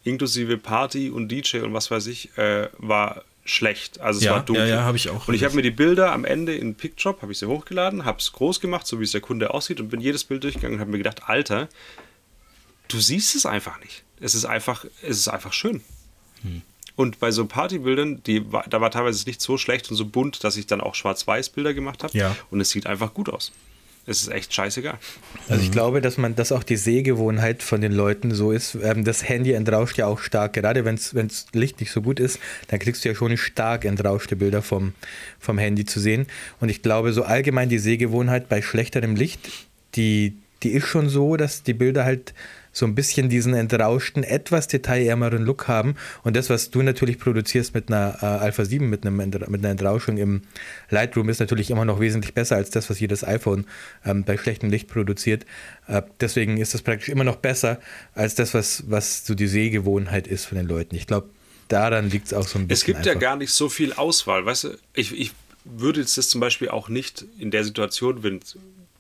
inklusive 0.05 0.59
Party 0.59 1.11
und 1.11 1.29
DJ 1.31 1.59
und 1.61 1.73
was 1.73 1.91
weiß 1.91 2.07
ich, 2.07 2.37
äh, 2.37 2.69
war 2.79 3.25
schlecht. 3.45 4.01
Also 4.01 4.19
es 4.19 4.25
ja, 4.25 4.33
war 4.33 4.45
dunkel. 4.45 4.69
Ja, 4.69 4.77
ja, 4.77 4.83
habe 4.83 4.97
ich 4.97 5.11
auch. 5.11 5.29
Und 5.29 5.35
ich 5.35 5.45
habe 5.45 5.55
mir 5.55 5.63
die 5.63 5.71
Bilder 5.71 6.13
am 6.13 6.25
Ende 6.25 6.55
in 6.55 6.75
PicJob, 6.75 7.23
habe 7.23 7.33
ich 7.33 7.39
sie 7.39 7.47
hochgeladen, 7.47 8.05
habe 8.05 8.19
es 8.19 8.33
groß 8.33 8.61
gemacht, 8.61 8.87
so 8.87 9.01
wie 9.01 9.05
es 9.05 9.13
der 9.13 9.21
Kunde 9.21 9.53
aussieht 9.53 9.81
und 9.81 9.89
bin 9.89 10.01
jedes 10.01 10.25
Bild 10.25 10.43
durchgegangen 10.45 10.77
und 10.77 10.81
habe 10.81 10.91
mir 10.91 10.99
gedacht, 10.99 11.29
Alter, 11.29 11.69
du 12.89 12.99
siehst 12.99 13.35
es 13.35 13.47
einfach 13.47 13.81
nicht. 13.81 14.05
Es 14.21 14.35
ist 14.35 14.45
einfach, 14.45 14.85
es 15.03 15.19
ist 15.19 15.29
einfach 15.29 15.53
schön. 15.53 15.83
Hm. 16.43 16.63
Und 16.97 17.19
bei 17.19 17.33
so 17.33 17.45
Partybildern, 17.45 18.23
die, 18.23 18.45
da 18.69 18.81
war 18.81 18.91
teilweise 18.91 19.27
nicht 19.27 19.41
so 19.41 19.59
schlecht 19.59 19.91
und 19.91 19.97
so 19.97 20.07
bunt, 20.07 20.45
dass 20.45 20.57
ich 20.57 20.67
dann 20.67 20.81
auch 20.81 20.95
Schwarz-Weiß-Bilder 20.95 21.75
gemacht 21.75 22.05
habe. 22.05 22.17
Ja. 22.17 22.37
Und 22.51 22.61
es 22.61 22.71
sieht 22.71 22.87
einfach 22.87 23.15
gut 23.15 23.29
aus 23.29 23.53
es 24.07 24.23
ist 24.23 24.29
echt 24.29 24.53
scheißegal. 24.53 24.99
Also 25.49 25.63
ich 25.63 25.69
mhm. 25.69 25.73
glaube, 25.73 26.01
dass 26.01 26.19
man, 26.19 26.35
dass 26.37 26.53
auch 26.53 26.63
die 26.63 26.77
Sehgewohnheit 26.77 27.63
von 27.63 27.81
den 27.81 27.93
Leuten 27.93 28.35
so 28.35 28.53
ist. 28.53 28.77
Ähm, 28.83 29.05
das 29.05 29.27
Handy 29.29 29.53
entrauscht 29.53 29.97
ja 29.97 30.07
auch 30.07 30.21
stark. 30.21 30.53
Gerade 30.53 30.85
wenn 30.85 30.97
es 30.97 31.47
Licht 31.53 31.81
nicht 31.81 31.91
so 31.91 32.03
gut 32.03 32.21
ist, 32.21 32.39
dann 32.69 32.81
kriegst 32.81 33.05
du 33.05 33.09
ja 33.09 33.15
schon 33.15 33.37
stark 33.37 33.85
entrauschte 33.85 34.37
Bilder 34.37 34.63
vom, 34.63 34.93
vom 35.39 35.59
Handy 35.59 35.85
zu 35.85 36.01
sehen. 36.01 36.27
Und 36.61 36.69
ich 36.69 36.83
glaube, 36.83 37.13
so 37.13 37.23
allgemein 37.23 37.69
die 37.69 37.79
Sehgewohnheit 37.79 38.49
bei 38.49 38.61
schlechterem 38.61 39.17
Licht, 39.17 39.41
die, 39.95 40.37
die 40.63 40.71
ist 40.71 40.87
schon 40.87 41.09
so, 41.09 41.37
dass 41.37 41.63
die 41.63 41.75
Bilder 41.75 42.05
halt 42.05 42.35
so 42.75 42.85
ein 42.85 42.95
bisschen 42.95 43.29
diesen 43.31 43.55
entrauschten, 43.55 44.25
etwas 44.25 44.69
detailärmeren 44.69 45.45
Look 45.45 45.69
haben. 45.69 45.95
Und 46.25 46.37
das, 46.37 46.51
was 46.51 46.71
du 46.71 46.83
natürlich 46.83 47.19
produzierst 47.19 47.73
mit 47.73 47.89
einer 47.89 48.19
äh, 48.21 48.27
Alpha 48.27 48.65
7, 48.65 48.91
mit, 48.91 49.07
einem, 49.07 49.17
mit 49.17 49.35
einer 49.35 49.71
Entrauschung 49.71 50.19
im 50.19 50.43
Lightroom, 50.91 51.29
ist 51.29 51.41
natürlich 51.41 51.71
immer 51.71 51.85
noch 51.85 52.01
wesentlich 52.01 52.35
besser 52.35 52.57
als 52.57 52.71
das, 52.71 52.91
was 52.91 53.01
jedes 53.01 53.25
iPhone 53.25 53.65
ähm, 54.05 54.25
bei 54.25 54.37
schlechtem 54.37 54.69
Licht 54.69 54.89
produziert. 54.89 55.47
Äh, 55.87 56.03
deswegen 56.21 56.59
ist 56.59 56.75
das 56.75 56.83
praktisch 56.83 57.09
immer 57.09 57.25
noch 57.25 57.37
besser 57.37 57.81
als 58.13 58.35
das, 58.35 58.53
was, 58.53 58.85
was 58.89 59.25
so 59.25 59.35
die 59.35 59.47
Sehgewohnheit 59.47 60.27
ist 60.27 60.45
von 60.45 60.59
den 60.59 60.67
Leuten. 60.67 60.97
Ich 60.97 61.07
glaube, 61.07 61.31
daran 61.69 62.11
liegt 62.11 62.27
es 62.27 62.35
auch 62.35 62.47
so 62.47 62.59
ein 62.59 62.67
bisschen. 62.67 62.73
Es 62.81 62.85
gibt 62.85 62.99
einfach. 62.99 63.13
ja 63.13 63.19
gar 63.19 63.37
nicht 63.37 63.53
so 63.53 63.69
viel 63.69 63.93
Auswahl. 63.93 64.45
Weißt 64.45 64.65
du, 64.65 64.79
ich, 64.93 65.19
ich 65.19 65.33
würde 65.65 66.01
jetzt 66.01 66.19
das 66.19 66.29
zum 66.29 66.41
Beispiel 66.41 66.69
auch 66.69 66.89
nicht 66.89 67.25
in 67.39 67.51
der 67.51 67.65
Situation, 67.65 68.23
wenn 68.23 68.41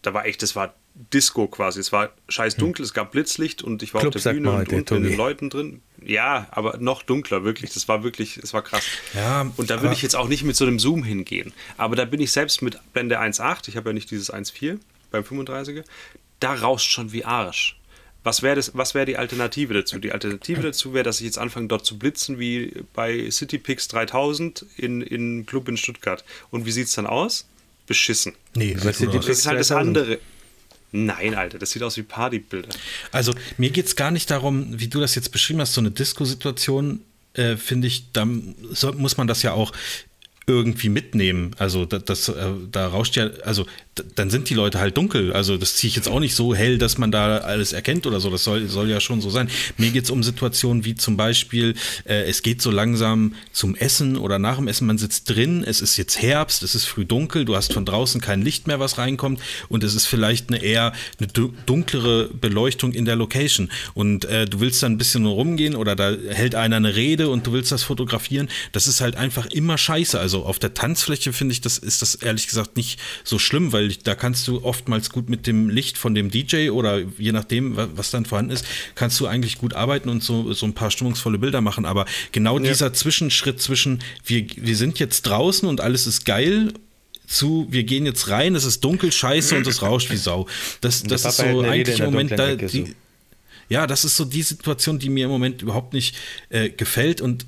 da 0.02 0.14
war 0.14 0.26
echt, 0.26 0.42
das 0.42 0.54
war 0.54 0.74
Disco 0.94 1.48
quasi. 1.48 1.80
Es 1.80 1.90
war 1.90 2.12
scheiß 2.28 2.56
dunkel, 2.56 2.78
hm. 2.78 2.84
es 2.84 2.94
gab 2.94 3.12
Blitzlicht 3.12 3.62
und 3.62 3.82
ich 3.82 3.94
war 3.94 4.00
Club, 4.00 4.14
auf 4.14 4.22
der 4.22 4.32
Bühne 4.32 4.50
und 4.50 4.72
unten 4.72 5.02
mit 5.02 5.10
den 5.10 5.16
Leuten 5.16 5.50
drin. 5.50 5.82
Ja, 6.04 6.46
aber 6.50 6.76
noch 6.78 7.02
dunkler, 7.02 7.42
wirklich. 7.42 7.72
Das 7.74 7.88
war 7.88 8.04
wirklich, 8.04 8.36
es 8.38 8.54
war 8.54 8.62
krass. 8.62 8.84
Ja, 9.14 9.50
und 9.56 9.70
da 9.70 9.82
würde 9.82 9.94
ich 9.94 10.02
jetzt 10.02 10.14
auch 10.14 10.28
nicht 10.28 10.44
mit 10.44 10.54
so 10.54 10.64
einem 10.64 10.78
Zoom 10.78 11.02
hingehen. 11.02 11.52
Aber 11.76 11.96
da 11.96 12.04
bin 12.04 12.20
ich 12.20 12.30
selbst 12.30 12.62
mit 12.62 12.78
Blende 12.92 13.20
1.8, 13.20 13.68
ich 13.68 13.76
habe 13.76 13.90
ja 13.90 13.94
nicht 13.94 14.10
dieses 14.10 14.32
1.4 14.32 14.78
beim 15.10 15.24
35er, 15.24 15.84
da 16.40 16.54
rauscht 16.54 16.90
schon 16.90 17.12
wie 17.12 17.24
Arsch. 17.24 17.76
Was 18.22 18.42
wäre 18.42 18.60
wär 18.62 19.04
die 19.04 19.18
Alternative 19.18 19.74
dazu? 19.74 19.98
Die 19.98 20.12
Alternative 20.12 20.62
dazu 20.62 20.94
wäre, 20.94 21.04
dass 21.04 21.20
ich 21.20 21.26
jetzt 21.26 21.38
anfange, 21.38 21.68
dort 21.68 21.84
zu 21.84 21.98
blitzen, 21.98 22.38
wie 22.38 22.72
bei 22.94 23.28
CityPix 23.30 23.88
3000 23.88 24.64
in, 24.76 25.02
in 25.02 25.44
Club 25.44 25.68
in 25.68 25.76
Stuttgart. 25.76 26.24
Und 26.50 26.66
wie 26.66 26.72
sieht 26.72 26.86
es 26.86 26.94
dann 26.94 27.06
aus? 27.06 27.46
Beschissen. 27.86 28.32
Nee, 28.54 28.74
das 28.74 29.00
ist 29.00 29.46
halt 29.46 29.60
das 29.60 29.70
andere. 29.70 30.18
Nein, 30.96 31.34
Alter, 31.34 31.58
das 31.58 31.72
sieht 31.72 31.82
aus 31.82 31.96
wie 31.96 32.04
Partybilder. 32.04 32.68
Also 33.10 33.34
mir 33.58 33.70
geht 33.70 33.86
es 33.86 33.96
gar 33.96 34.12
nicht 34.12 34.30
darum, 34.30 34.78
wie 34.78 34.86
du 34.86 35.00
das 35.00 35.16
jetzt 35.16 35.32
beschrieben 35.32 35.60
hast, 35.60 35.72
so 35.72 35.80
eine 35.80 35.90
Disco-Situation, 35.90 37.00
äh, 37.32 37.56
finde 37.56 37.88
ich, 37.88 38.12
da 38.12 38.24
so, 38.70 38.92
muss 38.92 39.16
man 39.16 39.26
das 39.26 39.42
ja 39.42 39.54
auch 39.54 39.72
irgendwie 40.46 40.90
mitnehmen. 40.90 41.50
Also 41.58 41.84
das, 41.84 42.04
das 42.04 42.28
äh, 42.28 42.52
da 42.70 42.86
rauscht 42.86 43.16
ja, 43.16 43.28
also 43.44 43.66
dann 44.16 44.30
sind 44.30 44.50
die 44.50 44.54
Leute 44.54 44.78
halt 44.78 44.96
dunkel. 44.96 45.32
Also 45.32 45.56
das 45.56 45.76
ziehe 45.76 45.88
ich 45.88 45.96
jetzt 45.96 46.08
auch 46.08 46.20
nicht 46.20 46.34
so 46.34 46.54
hell, 46.54 46.78
dass 46.78 46.98
man 46.98 47.10
da 47.10 47.38
alles 47.38 47.72
erkennt 47.72 48.06
oder 48.06 48.20
so. 48.20 48.30
Das 48.30 48.44
soll, 48.44 48.68
soll 48.68 48.88
ja 48.90 49.00
schon 49.00 49.20
so 49.20 49.30
sein. 49.30 49.48
Mir 49.76 49.90
geht 49.90 50.04
es 50.04 50.10
um 50.10 50.22
Situationen 50.22 50.84
wie 50.84 50.94
zum 50.94 51.16
Beispiel, 51.16 51.74
äh, 52.04 52.24
es 52.24 52.42
geht 52.42 52.62
so 52.62 52.70
langsam 52.70 53.34
zum 53.52 53.74
Essen 53.76 54.16
oder 54.16 54.38
nach 54.38 54.56
dem 54.56 54.68
Essen, 54.68 54.86
man 54.86 54.98
sitzt 54.98 55.30
drin, 55.30 55.64
es 55.66 55.80
ist 55.80 55.96
jetzt 55.96 56.20
Herbst, 56.20 56.62
es 56.62 56.74
ist 56.74 56.86
früh 56.86 57.04
dunkel, 57.04 57.44
du 57.44 57.56
hast 57.56 57.72
von 57.72 57.84
draußen 57.84 58.20
kein 58.20 58.42
Licht 58.42 58.66
mehr, 58.66 58.80
was 58.80 58.98
reinkommt 58.98 59.40
und 59.68 59.84
es 59.84 59.94
ist 59.94 60.06
vielleicht 60.06 60.48
eine 60.48 60.62
eher 60.62 60.92
eine 61.18 61.28
dunklere 61.66 62.28
Beleuchtung 62.28 62.92
in 62.92 63.04
der 63.04 63.16
Location 63.16 63.70
und 63.94 64.24
äh, 64.24 64.46
du 64.46 64.60
willst 64.60 64.82
dann 64.82 64.92
ein 64.92 64.98
bisschen 64.98 65.26
rumgehen 65.26 65.76
oder 65.76 65.96
da 65.96 66.14
hält 66.28 66.54
einer 66.54 66.76
eine 66.76 66.94
Rede 66.94 67.28
und 67.28 67.46
du 67.46 67.52
willst 67.52 67.72
das 67.72 67.82
fotografieren. 67.82 68.48
Das 68.72 68.86
ist 68.86 69.00
halt 69.00 69.16
einfach 69.16 69.46
immer 69.46 69.78
scheiße. 69.78 70.18
Also 70.18 70.44
auf 70.44 70.58
der 70.58 70.74
Tanzfläche 70.74 71.32
finde 71.32 71.52
ich, 71.52 71.60
das 71.60 71.78
ist 71.78 72.02
das 72.02 72.16
ehrlich 72.16 72.46
gesagt 72.46 72.76
nicht 72.76 73.00
so 73.22 73.38
schlimm, 73.38 73.72
weil 73.72 73.83
weil 73.84 73.96
da 74.02 74.14
kannst 74.14 74.48
du 74.48 74.64
oftmals 74.64 75.10
gut 75.10 75.28
mit 75.28 75.46
dem 75.46 75.68
Licht 75.68 75.98
von 75.98 76.14
dem 76.14 76.30
DJ 76.30 76.70
oder 76.70 77.02
je 77.18 77.32
nachdem, 77.32 77.76
was 77.76 78.10
dann 78.10 78.24
vorhanden 78.24 78.52
ist, 78.52 78.64
kannst 78.94 79.20
du 79.20 79.26
eigentlich 79.26 79.58
gut 79.58 79.74
arbeiten 79.74 80.08
und 80.08 80.22
so, 80.22 80.52
so 80.52 80.66
ein 80.66 80.72
paar 80.72 80.90
stimmungsvolle 80.90 81.38
Bilder 81.38 81.60
machen. 81.60 81.84
Aber 81.84 82.06
genau 82.32 82.58
ja. 82.58 82.70
dieser 82.70 82.92
Zwischenschritt 82.92 83.60
zwischen, 83.60 84.00
wir, 84.24 84.46
wir 84.56 84.76
sind 84.76 84.98
jetzt 84.98 85.22
draußen 85.22 85.68
und 85.68 85.80
alles 85.80 86.06
ist 86.06 86.24
geil 86.24 86.72
zu, 87.26 87.66
wir 87.70 87.84
gehen 87.84 88.06
jetzt 88.06 88.28
rein, 88.28 88.54
es 88.54 88.64
ist 88.64 88.84
dunkel, 88.84 89.10
scheiße 89.10 89.56
und 89.56 89.66
es 89.66 89.82
rauscht 89.82 90.10
wie 90.10 90.16
Sau. 90.16 90.46
Das, 90.80 91.02
das 91.02 91.24
ist 91.24 91.36
so 91.38 91.60
eigentlich 91.62 91.98
im 91.98 92.06
Moment 92.06 92.32
da, 92.32 92.54
die, 92.54 92.94
ja, 93.68 93.86
das 93.86 94.04
ist 94.04 94.16
so 94.16 94.24
die 94.24 94.42
Situation, 94.42 94.98
die 94.98 95.08
mir 95.08 95.24
im 95.24 95.30
Moment 95.30 95.62
überhaupt 95.62 95.94
nicht 95.94 96.16
äh, 96.50 96.68
gefällt 96.68 97.20
und 97.20 97.46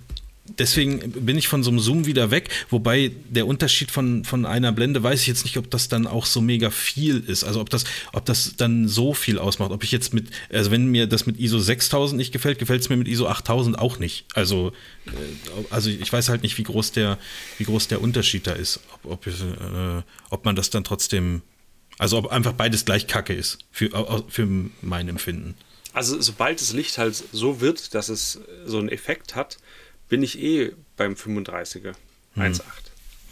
deswegen 0.58 1.12
bin 1.12 1.36
ich 1.38 1.48
von 1.48 1.62
so 1.62 1.70
einem 1.70 1.80
Zoom 1.80 2.06
wieder 2.06 2.30
weg, 2.30 2.48
wobei 2.70 3.12
der 3.28 3.46
Unterschied 3.46 3.90
von, 3.90 4.24
von 4.24 4.46
einer 4.46 4.72
Blende 4.72 5.02
weiß 5.02 5.20
ich 5.20 5.26
jetzt 5.26 5.44
nicht, 5.44 5.56
ob 5.56 5.70
das 5.70 5.88
dann 5.88 6.06
auch 6.06 6.26
so 6.26 6.40
mega 6.40 6.70
viel 6.70 7.22
ist. 7.26 7.44
Also 7.44 7.60
ob 7.60 7.70
das, 7.70 7.84
ob 8.12 8.24
das 8.24 8.54
dann 8.56 8.88
so 8.88 9.14
viel 9.14 9.38
ausmacht. 9.38 9.70
Ob 9.70 9.82
ich 9.84 9.92
jetzt 9.92 10.14
mit, 10.14 10.28
also 10.52 10.70
wenn 10.70 10.86
mir 10.86 11.06
das 11.06 11.26
mit 11.26 11.38
ISO 11.38 11.58
6000 11.58 12.16
nicht 12.16 12.32
gefällt, 12.32 12.58
gefällt 12.58 12.82
es 12.82 12.88
mir 12.88 12.96
mit 12.96 13.08
ISO 13.08 13.26
8000 13.26 13.78
auch 13.78 13.98
nicht. 13.98 14.24
Also, 14.34 14.72
äh, 15.06 15.10
also 15.70 15.90
ich 15.90 16.12
weiß 16.12 16.28
halt 16.28 16.42
nicht, 16.42 16.58
wie 16.58 16.64
groß 16.64 16.92
der, 16.92 17.18
wie 17.58 17.64
groß 17.64 17.88
der 17.88 18.00
Unterschied 18.00 18.46
da 18.46 18.52
ist. 18.52 18.80
Ob, 19.02 19.12
ob, 19.12 19.26
äh, 19.26 20.02
ob 20.30 20.44
man 20.44 20.56
das 20.56 20.70
dann 20.70 20.84
trotzdem, 20.84 21.42
also 21.98 22.18
ob 22.18 22.32
einfach 22.32 22.52
beides 22.52 22.84
gleich 22.84 23.06
kacke 23.06 23.34
ist, 23.34 23.58
für, 23.70 24.24
für 24.28 24.48
mein 24.82 25.08
Empfinden. 25.08 25.54
Also 25.96 26.20
sobald 26.20 26.60
das 26.60 26.74
Licht 26.74 26.98
halt 26.98 27.24
so 27.32 27.62
wird, 27.62 27.94
dass 27.94 28.10
es 28.10 28.38
so 28.66 28.78
einen 28.78 28.90
Effekt 28.90 29.34
hat, 29.34 29.56
bin 30.08 30.22
ich 30.22 30.40
eh 30.40 30.72
beim 30.96 31.14
35er 31.14 31.94
hm. 32.34 32.42
1.8. 32.42 32.62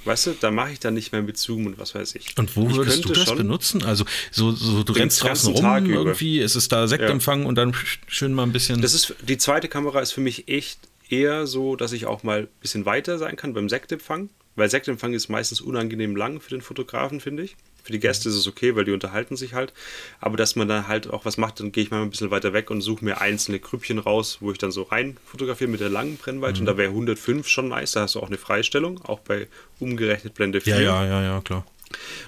Weißt 0.04 0.26
du, 0.26 0.36
da 0.38 0.50
mache 0.50 0.72
ich 0.72 0.80
dann 0.80 0.92
nicht 0.92 1.12
mehr 1.12 1.22
mit 1.22 1.38
Zoom 1.38 1.66
und 1.66 1.78
was 1.78 1.94
weiß 1.94 2.14
ich. 2.16 2.36
Und 2.36 2.54
wo 2.56 2.68
ich 2.68 2.76
würdest 2.76 3.04
du 3.06 3.12
das 3.12 3.34
benutzen? 3.34 3.82
Also 3.84 4.04
so, 4.30 4.52
so 4.52 4.82
du 4.82 4.92
rennst 4.92 5.22
draußen 5.22 5.54
rum 5.54 5.62
Tag 5.62 5.86
irgendwie, 5.86 6.36
über. 6.36 6.44
es 6.44 6.56
ist 6.56 6.70
da 6.72 6.86
Sektempfang 6.86 7.42
ja. 7.42 7.48
und 7.48 7.54
dann 7.54 7.74
schön 8.06 8.34
mal 8.34 8.42
ein 8.42 8.52
bisschen. 8.52 8.82
Das 8.82 8.92
ist 8.92 9.14
die 9.22 9.38
zweite 9.38 9.68
Kamera 9.68 10.00
ist 10.00 10.12
für 10.12 10.20
mich 10.20 10.48
echt 10.48 10.78
eher 11.08 11.46
so, 11.46 11.74
dass 11.74 11.92
ich 11.92 12.04
auch 12.04 12.22
mal 12.22 12.40
ein 12.40 12.48
bisschen 12.60 12.84
weiter 12.84 13.18
sein 13.18 13.36
kann 13.36 13.54
beim 13.54 13.70
Sektempfang, 13.70 14.28
weil 14.56 14.68
Sektempfang 14.68 15.14
ist 15.14 15.28
meistens 15.28 15.62
unangenehm 15.62 16.16
lang 16.16 16.40
für 16.40 16.50
den 16.50 16.60
Fotografen, 16.60 17.20
finde 17.20 17.44
ich. 17.44 17.56
Für 17.84 17.92
die 17.92 18.00
Gäste 18.00 18.30
ist 18.30 18.34
es 18.34 18.48
okay, 18.48 18.74
weil 18.74 18.86
die 18.86 18.92
unterhalten 18.92 19.36
sich 19.36 19.52
halt. 19.52 19.74
Aber 20.18 20.38
dass 20.38 20.56
man 20.56 20.66
dann 20.66 20.88
halt 20.88 21.08
auch 21.08 21.26
was 21.26 21.36
macht, 21.36 21.60
dann 21.60 21.70
gehe 21.70 21.84
ich 21.84 21.90
mal 21.90 22.00
ein 22.00 22.08
bisschen 22.08 22.30
weiter 22.30 22.54
weg 22.54 22.70
und 22.70 22.80
suche 22.80 23.04
mir 23.04 23.20
einzelne 23.20 23.58
Krüppchen 23.58 23.98
raus, 23.98 24.38
wo 24.40 24.50
ich 24.50 24.58
dann 24.58 24.70
so 24.70 24.84
rein 24.84 25.18
fotografiere 25.26 25.70
mit 25.70 25.80
der 25.80 25.90
langen 25.90 26.16
Brennweite. 26.16 26.54
Mhm. 26.54 26.60
Und 26.60 26.66
da 26.66 26.76
wäre 26.78 26.88
105 26.88 27.46
schon 27.46 27.68
nice. 27.68 27.92
Da 27.92 28.00
hast 28.00 28.14
du 28.14 28.20
auch 28.20 28.28
eine 28.28 28.38
Freistellung, 28.38 29.04
auch 29.04 29.20
bei 29.20 29.48
umgerechnet 29.78 30.32
Blende 30.32 30.62
4. 30.62 30.76
Ja, 30.76 31.04
ja, 31.04 31.04
ja, 31.04 31.22
ja, 31.22 31.40
klar. 31.42 31.66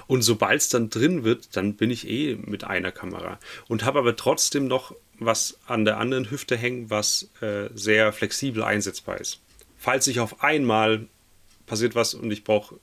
Und 0.06 0.20
sobald 0.20 0.60
es 0.60 0.68
dann 0.68 0.90
drin 0.90 1.24
wird, 1.24 1.56
dann 1.56 1.74
bin 1.74 1.90
ich 1.90 2.06
eh 2.06 2.36
mit 2.36 2.64
einer 2.64 2.92
Kamera. 2.92 3.38
Und 3.66 3.82
habe 3.84 3.98
aber 3.98 4.14
trotzdem 4.14 4.68
noch 4.68 4.94
was 5.18 5.58
an 5.66 5.86
der 5.86 5.96
anderen 5.96 6.30
Hüfte 6.30 6.56
hängen, 6.56 6.90
was 6.90 7.30
äh, 7.40 7.70
sehr 7.74 8.12
flexibel 8.12 8.62
einsetzbar 8.62 9.18
ist. 9.18 9.40
Falls 9.78 10.04
sich 10.04 10.20
auf 10.20 10.42
einmal 10.42 11.06
passiert 11.64 11.94
was 11.94 12.14
und 12.14 12.30
ich 12.30 12.44
brauche 12.44 12.76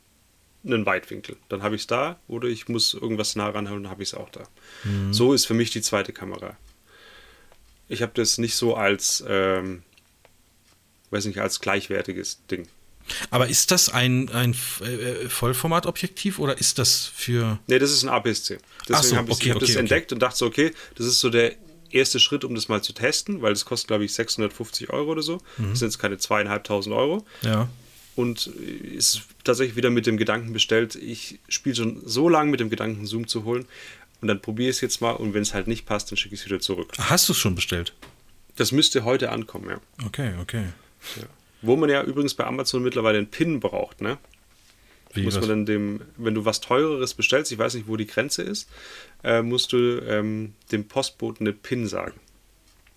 einen 0.65 0.85
Weitwinkel. 0.85 1.37
Dann 1.49 1.63
habe 1.63 1.75
ich 1.75 1.81
es 1.81 1.87
da 1.87 2.19
oder 2.27 2.47
ich 2.47 2.67
muss 2.67 2.93
irgendwas 2.93 3.35
nah 3.35 3.49
ranhalten, 3.49 3.83
dann 3.83 3.91
habe 3.91 4.03
ich 4.03 4.09
es 4.09 4.15
auch 4.15 4.29
da. 4.29 4.43
So 5.11 5.33
ist 5.33 5.45
für 5.45 5.53
mich 5.53 5.71
die 5.71 5.81
zweite 5.81 6.13
Kamera. 6.13 6.57
Ich 7.87 8.01
habe 8.01 8.13
das 8.15 8.37
nicht 8.37 8.55
so 8.55 8.75
als, 8.75 9.23
ähm, 9.27 9.83
weiß 11.11 11.25
nicht, 11.25 11.39
als 11.39 11.59
gleichwertiges 11.59 12.45
Ding. 12.47 12.67
Aber 13.29 13.47
ist 13.49 13.71
das 13.71 13.89
ein, 13.89 14.29
ein 14.29 14.55
äh, 14.81 15.27
Vollformatobjektiv 15.27 16.39
oder 16.39 16.57
ist 16.57 16.79
das 16.79 17.05
für. 17.05 17.59
Nee, 17.67 17.79
das 17.79 17.91
ist 17.91 18.03
ein 18.03 18.09
APS-C. 18.09 18.57
Deswegen 18.87 19.03
so, 19.03 19.15
habe 19.17 19.31
ich, 19.31 19.35
okay, 19.35 19.51
hab 19.51 19.59
das 19.59 19.69
okay, 19.69 19.71
okay. 19.71 19.79
entdeckt 19.79 20.13
und 20.13 20.19
dachte 20.19 20.37
so, 20.37 20.45
okay, 20.45 20.71
das 20.95 21.05
ist 21.05 21.19
so 21.19 21.29
der 21.29 21.53
erste 21.91 22.19
Schritt, 22.19 22.43
um 22.43 22.55
das 22.55 22.69
mal 22.69 22.81
zu 22.81 22.93
testen, 22.93 23.41
weil 23.41 23.53
das 23.53 23.65
kostet, 23.65 23.87
glaube 23.87 24.05
ich, 24.05 24.13
650 24.13 24.89
Euro 24.89 25.11
oder 25.11 25.21
so. 25.21 25.39
Das 25.57 25.79
sind 25.79 25.89
jetzt 25.89 25.99
keine 25.99 26.17
zweieinhalbtausend 26.17 26.95
Euro. 26.95 27.25
Ja. 27.41 27.69
Und 28.15 28.45
ist 28.47 29.23
tatsächlich 29.43 29.75
wieder 29.75 29.89
mit 29.89 30.05
dem 30.05 30.17
Gedanken 30.17 30.53
bestellt, 30.53 30.95
ich 30.95 31.39
spiele 31.49 31.75
schon 31.75 32.01
so 32.05 32.29
lange 32.29 32.51
mit 32.51 32.59
dem 32.59 32.69
Gedanken, 32.69 33.05
Zoom 33.07 33.27
zu 33.27 33.43
holen. 33.43 33.65
Und 34.21 34.27
dann 34.27 34.41
probiere 34.41 34.69
ich 34.69 34.77
es 34.77 34.81
jetzt 34.81 35.01
mal 35.01 35.11
und 35.11 35.33
wenn 35.33 35.41
es 35.41 35.53
halt 35.53 35.67
nicht 35.67 35.85
passt, 35.85 36.11
dann 36.11 36.17
schicke 36.17 36.35
ich 36.35 36.41
es 36.41 36.45
wieder 36.45 36.59
zurück. 36.59 36.91
Hast 36.97 37.27
du 37.27 37.33
es 37.33 37.39
schon 37.39 37.55
bestellt? 37.55 37.93
Das 38.55 38.71
müsste 38.71 39.03
heute 39.03 39.31
ankommen, 39.31 39.69
ja. 39.69 39.81
Okay, 40.05 40.33
okay. 40.39 40.65
Wo 41.61 41.75
man 41.75 41.89
ja 41.89 42.03
übrigens 42.03 42.33
bei 42.35 42.45
Amazon 42.45 42.83
mittlerweile 42.83 43.17
einen 43.17 43.27
PIN 43.27 43.59
braucht, 43.59 43.99
ne? 44.01 44.17
Wie, 45.13 45.23
muss 45.23 45.35
was? 45.35 45.41
man 45.41 45.49
dann 45.49 45.65
dem, 45.65 46.01
wenn 46.17 46.33
du 46.35 46.45
was 46.45 46.61
teureres 46.61 47.13
bestellst, 47.13 47.51
ich 47.51 47.57
weiß 47.57 47.73
nicht, 47.75 47.87
wo 47.87 47.97
die 47.97 48.07
Grenze 48.07 48.43
ist, 48.43 48.69
äh, 49.23 49.41
musst 49.41 49.73
du 49.73 49.99
ähm, 50.07 50.53
dem 50.71 50.87
Postboten 50.87 51.45
eine 51.47 51.53
PIN 51.53 51.87
sagen. 51.87 52.13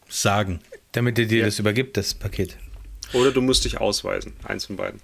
sagen. 0.08 0.60
Damit 0.92 1.18
er 1.18 1.26
dir 1.26 1.40
Ja. 1.40 1.44
das 1.46 1.58
übergibt, 1.58 1.96
das 1.96 2.14
Paket. 2.14 2.56
Oder 3.12 3.32
du 3.32 3.40
musst 3.42 3.64
dich 3.64 3.78
ausweisen, 3.80 4.32
eins 4.44 4.66
von 4.66 4.76
beiden. 4.76 5.00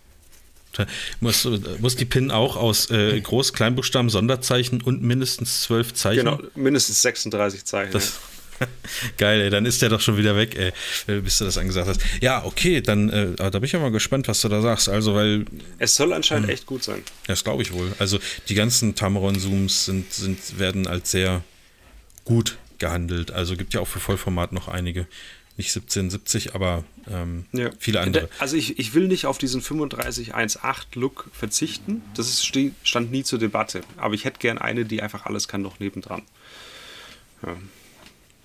Muss, 1.21 1.49
muss 1.81 1.97
die 1.97 2.05
PIN 2.05 2.31
auch 2.31 2.57
aus 2.57 2.91
äh, 2.91 3.21
Groß-, 3.21 3.53
Kleinbuchstaben, 3.53 4.11
Sonderzeichen 4.11 4.81
und 4.83 5.03
mindestens 5.03 5.63
zwölf 5.63 5.95
Zeichen? 5.95 6.25
Genau, 6.25 6.41
mindestens 6.55 7.03
36 7.03 7.65
Zeichen. 7.65 7.93
Das, 7.93 8.19
geil, 9.19 9.41
ey, 9.41 9.51
dann 9.51 9.67
ist 9.67 9.83
der 9.83 9.89
doch 9.89 10.01
schon 10.01 10.17
wieder 10.17 10.37
weg, 10.37 10.57
ey, 10.57 10.73
äh, 11.13 11.21
bis 11.21 11.39
du 11.39 11.45
das 11.45 11.59
angesagt 11.59 11.89
hast. 11.89 12.01
Ja, 12.21 12.45
okay, 12.45 12.81
dann 12.81 13.09
äh, 13.11 13.35
da 13.37 13.51
bin 13.51 13.65
ich 13.65 13.73
ja 13.73 13.81
mal 13.81 13.91
gespannt, 13.91 14.29
was 14.29 14.41
du 14.41 14.49
da 14.49 14.61
sagst. 14.63 14.89
Also, 14.89 15.15
weil. 15.15 15.45
Es 15.79 15.95
soll 15.97 16.13
anscheinend 16.13 16.47
Hm. 16.47 16.55
echt 16.55 16.67
gut 16.67 16.83
sein. 16.85 17.03
das 17.27 17.45
glaube 17.45 17.63
ich 17.63 17.73
wohl. 17.73 17.93
Also, 17.99 18.19
die 18.49 18.55
ganzen 18.55 18.95
Tamron-Zooms 18.95 19.85
sind, 19.87 20.13
sind, 20.13 20.59
werden 20.59 20.87
als 20.87 21.11
sehr 21.11 21.43
gut 22.25 22.57
gehandelt. 22.79 23.31
Also, 23.31 23.57
gibt 23.57 23.75
ja 23.75 23.81
auch 23.81 23.89
für 23.89 24.01
Vollformat 24.01 24.53
noch 24.53 24.69
einige. 24.69 25.07
Nicht 25.57 25.69
1770, 25.69 26.55
aber 26.55 26.85
ähm, 27.11 27.45
Ja. 27.53 27.71
viele 27.79 28.01
andere. 28.01 28.29
Also 28.39 28.57
ich, 28.57 28.79
ich 28.79 28.95
will 28.95 29.07
nicht 29.09 29.27
auf 29.27 29.39
diesen 29.39 29.61
3518 29.61 31.01
Look 31.01 31.31
verzichten. 31.33 32.03
Das 32.15 32.29
ist, 32.29 32.45
stand 32.85 33.11
nie 33.11 33.23
zur 33.23 33.39
Debatte. 33.39 33.83
Aber 33.97 34.15
ich 34.15 34.25
hätte 34.25 34.39
gern 34.39 34.59
eine, 34.59 34.85
die 34.85 35.03
einfach 35.03 35.27
alles 35.27 35.49
kann, 35.49 35.63
noch 35.63 35.79
nebendran. 35.79 36.23
Ja. 37.45 37.57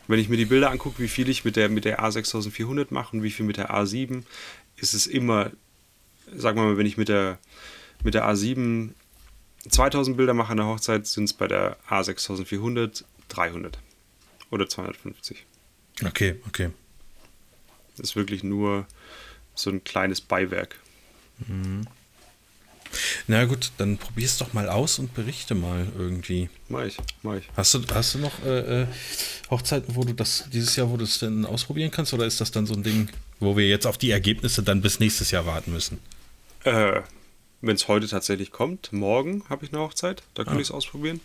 Wenn 0.08 0.20
ich 0.20 0.30
mir 0.30 0.38
die 0.38 0.46
Bilder 0.46 0.72
angucke, 0.72 1.00
wie 1.02 1.08
viel 1.08 1.30
ich 1.30 1.46
mit 1.46 1.56
der, 1.56 1.70
mit 1.70 1.86
der 1.86 2.02
A6400 2.02 2.88
mache 2.90 3.16
und 3.16 3.24
wie 3.24 3.32
viel 3.32 3.46
mit 3.46 3.58
der 3.58 3.72
A7, 3.72 4.24
ist 4.78 4.94
es 4.94 5.08
immer, 5.08 5.52
sagen 6.34 6.58
wir 6.60 6.66
mal, 6.66 6.78
wenn 6.78 6.86
ich 6.86 6.98
mit 6.98 7.10
der, 7.10 7.40
mit 8.04 8.14
der 8.14 8.26
A7 8.26 8.92
2000 9.70 10.16
Bilder 10.16 10.34
mache 10.34 10.52
an 10.52 10.58
der 10.58 10.66
Hochzeit, 10.68 11.08
sind 11.08 11.26
es 11.26 11.34
bei 11.34 11.48
der 11.48 11.78
A6400 11.90 13.04
300 13.30 13.80
oder 14.50 14.70
250. 14.70 15.46
Okay, 16.06 16.36
okay. 16.48 16.70
Ist 18.00 18.16
wirklich 18.16 18.44
nur 18.44 18.86
so 19.56 19.70
ein 19.70 19.84
kleines 19.84 20.22
Beiwerk. 20.22 20.78
Na 23.28 23.46
gut, 23.46 23.72
dann 23.78 23.98
probier's 23.98 24.38
doch 24.38 24.54
mal 24.54 24.70
aus 24.70 24.98
und 24.98 25.14
berichte 25.14 25.56
mal 25.56 25.88
irgendwie. 25.98 26.50
Mach 26.70 26.84
ich, 26.84 26.98
mach 27.22 27.36
ich. 27.36 27.44
Hast 27.56 27.74
du, 27.74 27.82
hast 27.94 28.16
du 28.16 28.20
noch 28.20 28.44
äh, 28.46 28.84
äh, 28.84 28.88
Hochzeiten, 29.52 29.96
wo 29.96 30.04
du 30.06 30.14
das 30.14 30.46
dieses 30.52 30.76
Jahr, 30.78 30.90
wo 30.90 30.96
du 30.98 31.04
es 31.04 31.20
denn 31.20 31.46
ausprobieren 31.46 31.92
kannst, 31.92 32.14
oder 32.14 32.26
ist 32.26 32.40
das 32.40 32.52
dann 32.52 32.66
so 32.66 32.74
ein 32.74 32.84
Ding, 32.84 33.10
wo 33.40 33.58
wir 33.58 33.68
jetzt 33.68 33.86
auf 33.86 33.98
die 33.98 34.12
Ergebnisse 34.12 34.64
dann 34.64 34.82
bis 34.82 35.00
nächstes 35.00 35.32
Jahr 35.32 35.46
warten 35.46 35.74
müssen? 35.74 36.00
Äh, 36.64 37.02
Wenn 37.62 37.76
es 37.76 37.88
heute 37.88 38.08
tatsächlich 38.08 38.52
kommt, 38.52 38.94
morgen 38.94 39.44
habe 39.50 39.66
ich 39.66 39.74
eine 39.74 39.82
Hochzeit, 39.82 40.24
da 40.36 40.44
kann 40.44 40.58
Ah. 40.58 40.60
ich 40.60 40.68
es 40.68 40.72
ausprobieren. 40.72 41.20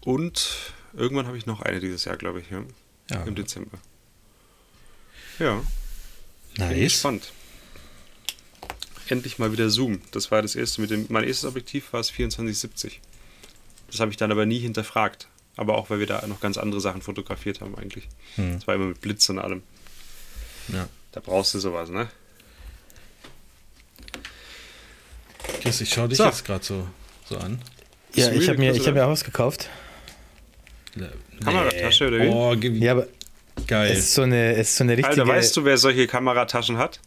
Und 0.00 0.56
irgendwann 0.94 1.26
habe 1.26 1.36
ich 1.38 1.46
noch 1.46 1.60
eine 1.60 1.80
dieses 1.80 2.04
Jahr, 2.06 2.16
glaube 2.16 2.40
ich, 2.40 2.50
ja. 2.50 2.62
Ja. 3.10 3.22
Im 3.24 3.34
Dezember. 3.34 3.78
Ja, 5.42 5.62
bin 6.56 6.68
Nice. 6.68 6.92
gespannt. 6.92 7.32
Endlich 9.08 9.38
mal 9.38 9.52
wieder 9.52 9.68
Zoom. 9.68 10.00
Das 10.12 10.30
war 10.30 10.40
das 10.42 10.54
erste 10.54 10.80
mit 10.80 10.90
dem. 10.90 11.06
Mein 11.08 11.24
erstes 11.24 11.44
Objektiv 11.48 11.92
war 11.92 12.00
es 12.00 12.06
2470. 12.08 13.00
Das 13.90 14.00
habe 14.00 14.10
ich 14.10 14.16
dann 14.16 14.30
aber 14.30 14.46
nie 14.46 14.58
hinterfragt. 14.60 15.28
Aber 15.56 15.76
auch, 15.76 15.90
weil 15.90 15.98
wir 15.98 16.06
da 16.06 16.26
noch 16.26 16.40
ganz 16.40 16.56
andere 16.56 16.80
Sachen 16.80 17.02
fotografiert 17.02 17.60
haben, 17.60 17.76
eigentlich. 17.76 18.08
Hm. 18.36 18.54
Das 18.54 18.66
war 18.66 18.74
immer 18.74 18.86
mit 18.86 19.00
Blitz 19.02 19.28
und 19.28 19.38
allem. 19.38 19.62
Ja. 20.68 20.88
Da 21.12 21.20
brauchst 21.20 21.52
du 21.52 21.58
sowas, 21.58 21.90
ne? 21.90 22.08
Chris, 25.60 25.80
ich 25.80 25.90
schaue 25.92 26.08
dich 26.08 26.18
So. 26.18 26.24
jetzt 26.24 26.44
gerade 26.44 26.64
so, 26.64 26.88
so 27.28 27.36
an. 27.36 27.60
Ja, 28.14 28.30
ich 28.32 28.48
habe 28.48 28.58
mir, 28.58 28.72
ich 28.72 28.78
hab 28.80 28.86
oder? 28.88 28.92
mir 28.94 29.04
auch 29.06 29.10
was 29.10 29.24
gekauft. 29.24 29.68
Kameratasche 31.44 32.08
oder 32.08 32.18
wie? 32.20 32.28
Oh, 32.28 32.54
Ja, 32.54 32.92
aber 32.92 33.06
geil. 33.66 33.90
es 33.92 33.98
ist 34.00 34.14
so 34.14 34.22
eine, 34.22 34.52
es 34.52 34.70
ist 34.70 34.76
so 34.76 34.84
eine 34.84 34.92
richtige. 34.96 35.22
Alter, 35.22 35.26
weißt 35.26 35.56
du, 35.56 35.64
wer 35.64 35.76
solche 35.78 36.06
Kamerataschen 36.06 36.78
hat? 36.78 37.00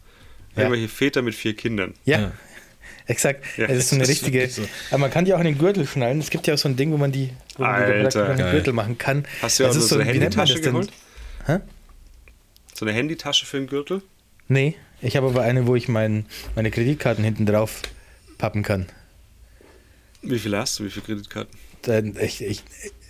Ja. 0.54 0.62
Irgendwelche 0.62 0.88
Väter 0.88 1.22
mit 1.22 1.34
vier 1.34 1.54
Kindern. 1.54 1.94
Ja, 2.04 2.20
Ja. 2.20 2.32
exakt. 3.06 3.44
Ja, 3.56 3.66
es 3.66 3.78
ist 3.78 3.88
so 3.90 3.96
eine 3.96 4.08
wirklich 4.08 4.54
so. 4.54 4.62
Aber 4.90 4.98
man 4.98 5.10
kann 5.10 5.24
die 5.24 5.34
auch 5.34 5.38
in 5.38 5.44
den 5.44 5.58
Gürtel 5.58 5.86
schnallen. 5.86 6.18
Es 6.18 6.30
gibt 6.30 6.46
ja 6.46 6.54
auch 6.54 6.58
so 6.58 6.68
ein 6.68 6.76
Ding, 6.76 6.92
wo 6.92 6.96
man 6.96 7.12
die, 7.12 7.30
wo 7.56 7.62
man 7.62 7.86
die 7.86 8.18
in 8.18 8.36
den. 8.36 8.50
Gürtel 8.50 8.72
machen 8.72 8.98
kann. 8.98 9.26
Hast 9.42 9.58
du 9.58 9.64
ja 9.64 9.70
auch 9.70 9.74
ist 9.74 9.88
so 9.88 9.96
eine 9.96 10.04
Handytasche 10.04 10.60
geholt? 10.60 10.90
Hä? 11.46 11.58
So 12.74 12.84
eine 12.84 12.94
Handytasche 12.94 13.46
für 13.46 13.58
den 13.58 13.68
Gürtel? 13.68 14.02
Nee, 14.48 14.76
ich 15.00 15.16
habe 15.16 15.26
aber 15.28 15.42
eine, 15.42 15.66
wo 15.66 15.76
ich 15.76 15.88
mein, 15.88 16.26
meine 16.54 16.70
Kreditkarten 16.70 17.24
hinten 17.24 17.46
drauf 17.46 17.82
pappen 18.38 18.62
kann. 18.62 18.86
Wie 20.22 20.38
viele 20.38 20.58
hast 20.58 20.78
du? 20.78 20.84
Wie 20.84 20.90
viele 20.90 21.06
Kreditkarten? 21.06 21.58
Dann, 21.82 22.16
ich, 22.20 22.42
ich, 22.42 22.62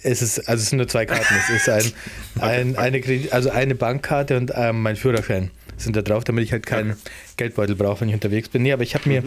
es 0.03 0.23
ist, 0.23 0.49
also 0.49 0.63
es 0.63 0.71
sind 0.71 0.79
nur 0.79 0.89
zwei 0.89 1.07
Karten. 1.07 1.35
Es 1.39 1.51
ist 1.51 1.69
ein, 1.69 1.93
ein, 2.43 2.77
eine 2.77 3.01
Kredit, 3.01 3.33
also 3.33 3.51
eine 3.51 3.75
Bankkarte 3.75 4.37
und 4.37 4.53
ähm, 4.55 4.83
mein 4.83 4.97
Führerschein 4.97 5.51
sind 5.77 5.95
da 5.97 6.03
drauf, 6.03 6.25
damit 6.25 6.45
ich 6.45 6.53
halt 6.53 6.65
keinen 6.65 6.97
Geldbeutel 7.37 7.77
brauche, 7.77 8.01
wenn 8.01 8.09
ich 8.09 8.15
unterwegs 8.15 8.49
bin. 8.49 8.63
Nee, 8.63 8.73
aber 8.73 8.83
ich 8.83 8.95
habe 8.95 9.09
mir, 9.09 9.23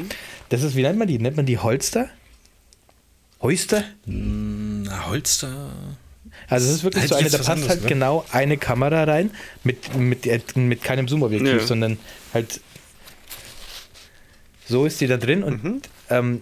das 0.50 0.64
ist, 0.64 0.76
wie 0.76 0.82
nennt 0.82 0.98
man 0.98 1.08
die? 1.08 1.20
Nennt 1.20 1.38
man 1.38 1.46
die 1.46 1.58
Holster? 1.60 2.10
Holster? 3.42 3.84
Na, 4.06 5.08
Holster. 5.10 5.72
Also 6.48 6.68
es 6.70 6.76
ist 6.78 6.84
wirklich 6.84 7.04
Hätte 7.04 7.14
so 7.14 7.20
eine, 7.20 7.30
da 7.30 7.38
passt 7.38 7.50
anderes 7.50 7.70
halt 7.70 7.80
gesagt. 7.80 7.94
genau 7.94 8.26
eine 8.32 8.58
Kamera 8.58 9.04
rein, 9.04 9.32
mit, 9.64 9.96
mit, 9.96 10.26
äh, 10.26 10.40
mit 10.56 10.84
keinem 10.84 11.08
Zoom-Objektiv, 11.08 11.54
Ja. 11.62 11.66
sondern 11.68 11.98
halt 12.34 12.62
so 14.68 14.86
ist 14.86 15.00
die 15.02 15.08
da 15.08 15.18
drin 15.18 15.44
und 15.44 15.64
Mhm. 15.64 15.82
ähm, 16.10 16.42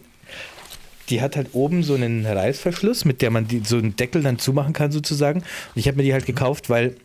die 1.10 1.22
hat 1.22 1.36
halt 1.36 1.50
oben 1.54 1.84
so 1.84 1.96
einen 1.96 2.26
Reißverschluss, 2.26 3.06
mit 3.06 3.22
der 3.22 3.32
man 3.32 3.48
die, 3.48 3.62
so 3.64 3.78
einen 3.78 3.96
Deckel 3.96 4.24
dann 4.24 4.40
zumachen 4.40 4.74
kann 4.74 4.92
sozusagen. 4.92 5.40
Und 5.40 5.76
ich 5.76 5.88
habe 5.88 5.98
mir 5.98 6.04
die 6.04 6.14
halt 6.14 6.26
gekauft, 6.26 6.70
weil, 6.70 6.96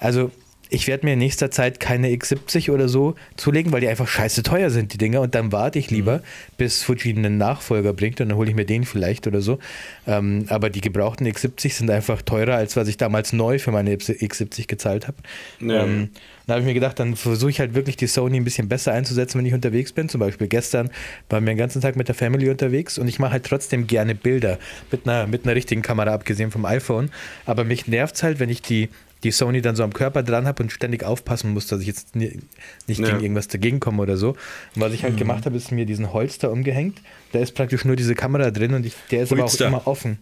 also 0.00 0.30
ich 0.68 0.88
werde 0.88 1.06
mir 1.06 1.12
in 1.12 1.18
nächster 1.18 1.50
Zeit 1.50 1.80
keine 1.80 2.08
X70 2.08 2.72
oder 2.72 2.88
so 2.88 3.14
zulegen, 3.36 3.72
weil 3.72 3.80
die 3.80 3.88
einfach 3.88 4.08
scheiße 4.08 4.42
teuer 4.42 4.70
sind, 4.70 4.92
die 4.92 4.98
Dinger. 4.98 5.20
Und 5.20 5.34
dann 5.34 5.52
warte 5.52 5.78
ich 5.78 5.90
lieber, 5.90 6.22
bis 6.56 6.82
Fuji 6.82 7.16
einen 7.16 7.38
Nachfolger 7.38 7.92
bringt 7.92 8.20
und 8.20 8.28
dann 8.28 8.38
hole 8.38 8.50
ich 8.50 8.56
mir 8.56 8.64
den 8.64 8.84
vielleicht 8.84 9.26
oder 9.26 9.40
so. 9.40 9.58
Ähm, 10.06 10.46
aber 10.48 10.70
die 10.70 10.80
gebrauchten 10.80 11.26
X70 11.26 11.72
sind 11.72 11.90
einfach 11.90 12.22
teurer, 12.22 12.56
als 12.56 12.76
was 12.76 12.88
ich 12.88 12.96
damals 12.96 13.32
neu 13.32 13.58
für 13.58 13.70
meine 13.70 13.94
X70 13.94 14.66
gezahlt 14.66 15.06
habe. 15.06 15.18
Ja. 15.60 15.84
Ähm, 15.84 16.10
da 16.46 16.54
habe 16.54 16.60
ich 16.60 16.66
mir 16.66 16.74
gedacht, 16.74 16.98
dann 17.00 17.16
versuche 17.16 17.50
ich 17.50 17.58
halt 17.60 17.74
wirklich 17.74 17.96
die 17.96 18.06
Sony 18.06 18.36
ein 18.36 18.44
bisschen 18.44 18.68
besser 18.68 18.92
einzusetzen, 18.92 19.38
wenn 19.38 19.46
ich 19.46 19.54
unterwegs 19.54 19.92
bin. 19.92 20.08
Zum 20.08 20.20
Beispiel 20.20 20.46
gestern 20.46 20.90
waren 21.28 21.44
wir 21.44 21.52
den 21.52 21.58
ganzen 21.58 21.80
Tag 21.82 21.96
mit 21.96 22.06
der 22.08 22.14
Family 22.14 22.48
unterwegs 22.50 22.98
und 22.98 23.08
ich 23.08 23.18
mache 23.18 23.32
halt 23.32 23.44
trotzdem 23.44 23.86
gerne 23.86 24.14
Bilder 24.14 24.58
mit 24.92 25.08
einer, 25.08 25.26
mit 25.26 25.44
einer 25.44 25.54
richtigen 25.56 25.82
Kamera, 25.82 26.12
abgesehen 26.12 26.50
vom 26.52 26.64
iPhone. 26.64 27.10
Aber 27.46 27.64
mich 27.64 27.88
nervt 27.88 28.14
es 28.14 28.22
halt, 28.22 28.38
wenn 28.38 28.48
ich 28.48 28.62
die, 28.62 28.90
die 29.24 29.32
Sony 29.32 29.60
dann 29.60 29.74
so 29.74 29.82
am 29.82 29.92
Körper 29.92 30.22
dran 30.22 30.46
habe 30.46 30.62
und 30.62 30.70
ständig 30.70 31.02
aufpassen 31.02 31.52
muss, 31.52 31.66
dass 31.66 31.80
ich 31.80 31.88
jetzt 31.88 32.14
ni- 32.14 32.38
nicht 32.86 33.00
Ja. 33.00 33.06
gegen 33.08 33.20
irgendwas 33.22 33.48
dagegen 33.48 33.80
komme 33.80 34.02
oder 34.02 34.16
so. 34.16 34.30
Und 34.30 34.36
was 34.82 34.92
ich 34.92 35.02
halt 35.02 35.16
gemacht 35.16 35.46
habe, 35.46 35.56
ist 35.56 35.72
mir 35.72 35.84
diesen 35.86 36.12
Holster 36.12 36.52
umgehängt. 36.52 37.00
Da 37.32 37.40
ist 37.40 37.52
praktisch 37.56 37.84
nur 37.84 37.96
diese 37.96 38.14
Kamera 38.14 38.50
drin 38.52 38.72
und 38.74 38.86
ich, 38.86 38.94
der 39.10 39.22
ist 39.24 39.32
Holster. 39.32 39.66
aber 39.66 39.76
auch 39.78 39.80
immer 39.82 39.86
offen. 39.90 40.18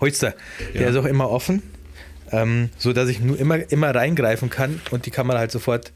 Holster. 0.00 0.34
Der 0.74 0.82
Ja. 0.82 0.88
ist 0.90 0.96
auch 0.96 1.04
immer 1.06 1.30
offen, 1.30 1.62
ähm, 2.32 2.70
so 2.78 2.92
dass 2.92 3.08
ich 3.08 3.20
nur 3.20 3.38
immer, 3.38 3.70
immer 3.70 3.94
reingreifen 3.94 4.50
kann 4.50 4.80
und 4.90 5.06
die 5.06 5.10
Kamera 5.10 5.38
halt 5.38 5.52
sofort 5.52 5.92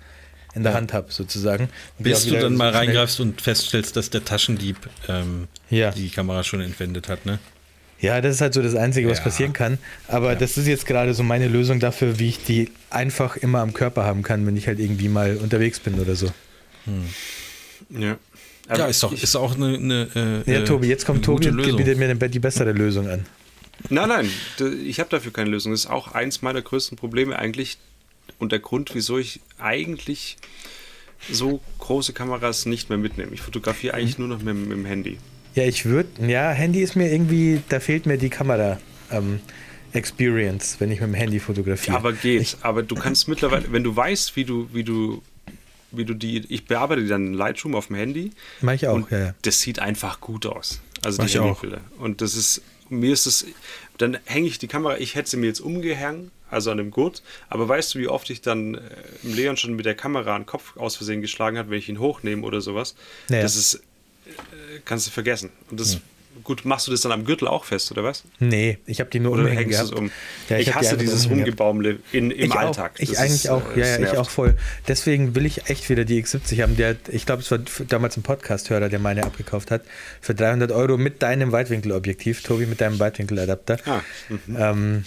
in 0.54 0.64
der 0.64 0.74
Hand 0.74 0.92
habe, 0.92 1.12
sozusagen. 1.12 1.68
Und 1.98 2.04
Bis 2.04 2.26
du 2.26 2.32
dann 2.32 2.52
so 2.52 2.58
mal 2.58 2.70
reingreifst 2.70 3.20
und 3.20 3.40
feststellst, 3.40 3.96
dass 3.96 4.10
der 4.10 4.24
Taschendieb 4.24 4.76
ähm, 5.08 5.46
Ja. 5.68 5.92
die 5.92 6.08
Kamera 6.08 6.42
schon 6.42 6.60
entwendet 6.60 7.08
hat, 7.08 7.24
ne? 7.24 7.38
Ja, 8.00 8.20
das 8.20 8.36
ist 8.36 8.40
halt 8.40 8.54
so 8.54 8.62
das 8.62 8.74
Einzige, 8.74 9.08
was 9.08 9.18
Ja. 9.18 9.24
passieren 9.24 9.52
kann. 9.52 9.78
Aber 10.08 10.34
das 10.34 10.56
ist 10.56 10.66
jetzt 10.66 10.86
gerade 10.86 11.12
so 11.14 11.22
meine 11.22 11.48
Lösung 11.48 11.80
dafür, 11.80 12.18
wie 12.18 12.28
ich 12.30 12.42
die 12.42 12.70
einfach 12.88 13.36
immer 13.36 13.60
am 13.60 13.74
Körper 13.74 14.04
haben 14.04 14.22
kann, 14.22 14.46
wenn 14.46 14.56
ich 14.56 14.66
halt 14.66 14.80
irgendwie 14.80 15.08
mal 15.08 15.36
unterwegs 15.36 15.78
bin 15.78 16.00
oder 16.00 16.16
so. 16.16 16.32
Ja. 17.90 18.00
Ja, 18.68 18.74
Aber 18.74 18.88
ist 18.88 19.02
doch 19.02 19.12
ist 19.12 19.36
auch 19.36 19.56
eine. 19.56 19.76
eine 20.14 20.42
äh, 20.46 20.52
Ja, 20.52 20.64
Tobi, 20.64 20.86
jetzt 20.88 21.04
kommt 21.04 21.24
Tobi 21.24 21.48
und 21.48 21.56
bietet 21.76 21.98
mir 21.98 22.14
die 22.14 22.38
bessere 22.38 22.72
Lösung 22.72 23.08
an. 23.08 23.26
Nein, 23.88 24.08
nein, 24.08 24.30
ich 24.84 25.00
habe 25.00 25.10
dafür 25.10 25.32
keine 25.32 25.50
Lösung. 25.50 25.72
Das 25.72 25.82
ist 25.82 25.90
auch 25.90 26.12
eins 26.12 26.42
meiner 26.42 26.62
größten 26.62 26.98
Probleme 26.98 27.38
eigentlich 27.38 27.78
und 28.38 28.52
der 28.52 28.58
Grund, 28.58 28.94
wieso 28.94 29.18
ich 29.18 29.40
eigentlich 29.58 30.36
so 31.30 31.60
große 31.78 32.12
Kameras 32.12 32.66
nicht 32.66 32.88
mehr 32.88 32.98
mitnehme. 32.98 33.32
Ich 33.32 33.42
fotografiere 33.42 33.94
eigentlich 33.94 34.18
nur 34.18 34.28
noch 34.28 34.42
mit, 34.42 34.54
mit 34.54 34.72
dem 34.72 34.84
Handy. 34.84 35.18
Ja, 35.54 35.64
ich 35.64 35.84
würde, 35.84 36.08
ja, 36.26 36.50
Handy 36.50 36.80
ist 36.80 36.94
mir 36.94 37.10
irgendwie, 37.10 37.60
da 37.68 37.80
fehlt 37.80 38.06
mir 38.06 38.18
die 38.18 38.30
Kamera. 38.30 38.78
Ähm, 39.10 39.40
Experience, 39.92 40.76
wenn 40.78 40.90
ich 40.90 41.00
mit 41.00 41.08
dem 41.08 41.14
Handy 41.14 41.40
fotografiere. 41.40 41.96
Aber 41.96 42.12
geht. 42.12 42.56
aber 42.62 42.82
du 42.82 42.94
kannst 42.94 43.26
mittlerweile, 43.28 43.72
wenn 43.72 43.82
du 43.82 43.94
weißt, 43.94 44.36
wie 44.36 44.44
du, 44.44 44.68
wie 44.72 44.84
du, 44.84 45.22
wie 45.90 46.04
du 46.04 46.14
die, 46.14 46.44
ich 46.48 46.66
bearbeite 46.66 47.02
die 47.02 47.08
dann 47.08 47.26
in 47.28 47.34
Lightroom 47.34 47.74
auf 47.74 47.88
dem 47.88 47.96
Handy. 47.96 48.30
Mach 48.60 48.74
ich 48.74 48.86
auch, 48.86 49.10
ja, 49.10 49.18
ja. 49.18 49.34
Das 49.42 49.60
sieht 49.60 49.80
einfach 49.80 50.20
gut 50.20 50.46
aus. 50.46 50.80
Also 51.02 51.18
Mach 51.18 51.26
die 51.26 51.32
ich 51.32 51.38
auch. 51.40 51.62
Handybilder. 51.62 51.80
Und 51.98 52.20
das 52.20 52.36
ist, 52.36 52.62
mir 52.90 53.12
ist 53.12 53.26
es, 53.26 53.46
dann 53.98 54.18
hänge 54.24 54.48
ich 54.48 54.58
die 54.58 54.68
Kamera, 54.68 54.98
ich 54.98 55.14
hätte 55.14 55.30
sie 55.30 55.36
mir 55.36 55.46
jetzt 55.46 55.60
umgehängt, 55.60 56.30
also 56.50 56.70
an 56.70 56.78
dem 56.78 56.90
Gurt, 56.90 57.22
aber 57.48 57.68
weißt 57.68 57.94
du, 57.94 58.00
wie 58.00 58.08
oft 58.08 58.28
ich 58.30 58.40
dann 58.40 58.74
äh, 58.74 58.80
im 59.22 59.34
Leon 59.34 59.56
schon 59.56 59.74
mit 59.74 59.86
der 59.86 59.94
Kamera 59.94 60.34
einen 60.34 60.46
Kopf 60.46 60.76
aus 60.76 60.96
Versehen 60.96 61.20
geschlagen 61.20 61.56
hat, 61.56 61.70
wenn 61.70 61.78
ich 61.78 61.88
ihn 61.88 62.00
hochnehme 62.00 62.44
oder 62.44 62.60
sowas? 62.60 62.96
Naja. 63.28 63.42
Das 63.42 63.56
ist, 63.56 63.74
äh, 63.74 64.80
kannst 64.84 65.06
du 65.06 65.10
vergessen. 65.10 65.50
Und 65.70 65.78
das, 65.78 66.00
gut, 66.44 66.64
machst 66.64 66.86
du 66.86 66.90
das 66.90 67.00
dann 67.02 67.12
am 67.12 67.24
Gürtel 67.24 67.48
auch 67.48 67.64
fest, 67.64 67.90
oder 67.92 68.04
was? 68.04 68.24
Nee, 68.38 68.78
ich 68.86 69.00
habe 69.00 69.10
die 69.10 69.20
nur 69.20 69.32
Oder 69.32 69.42
umhängen 69.42 69.64
hängst 69.64 69.82
es 69.82 69.90
um? 69.92 70.10
Ja, 70.48 70.58
ich 70.58 70.66
die 70.66 70.74
hasse 70.74 70.90
einfach 70.90 71.00
dieses. 71.00 71.28
Rumgebaumle 71.30 71.98
in, 72.12 72.30
im 72.30 72.46
ich 72.46 72.52
Alltag. 72.52 72.92
Auch. 72.94 73.00
Ich 73.00 73.10
Das 73.10 73.18
eigentlich 73.18 73.44
ist, 73.44 73.50
auch, 73.50 73.76
äh, 73.76 73.80
ja, 73.80 73.86
ja, 73.98 74.12
ich 74.12 74.18
auch 74.18 74.30
voll. 74.30 74.56
Deswegen 74.88 75.34
will 75.34 75.46
ich 75.46 75.68
echt 75.68 75.88
wieder 75.88 76.04
die 76.04 76.22
X70 76.22 76.62
haben. 76.62 76.76
Der, 76.76 76.96
ich 77.08 77.26
glaube, 77.26 77.42
es 77.42 77.50
war 77.50 77.58
damals 77.88 78.16
ein 78.16 78.22
Podcast-Hörer, 78.22 78.88
der 78.88 78.98
meine 78.98 79.24
abgekauft 79.24 79.70
hat. 79.70 79.82
Für 80.20 80.34
300 80.34 80.72
Euro 80.72 80.96
mit 80.96 81.22
deinem 81.22 81.52
Weitwinkelobjektiv, 81.52 82.42
Tobi, 82.42 82.66
mit 82.66 82.80
deinem 82.80 82.98
Weitwinkeladapter. 82.98 83.78
Ah, 83.86 84.00
Ähm, 84.56 85.04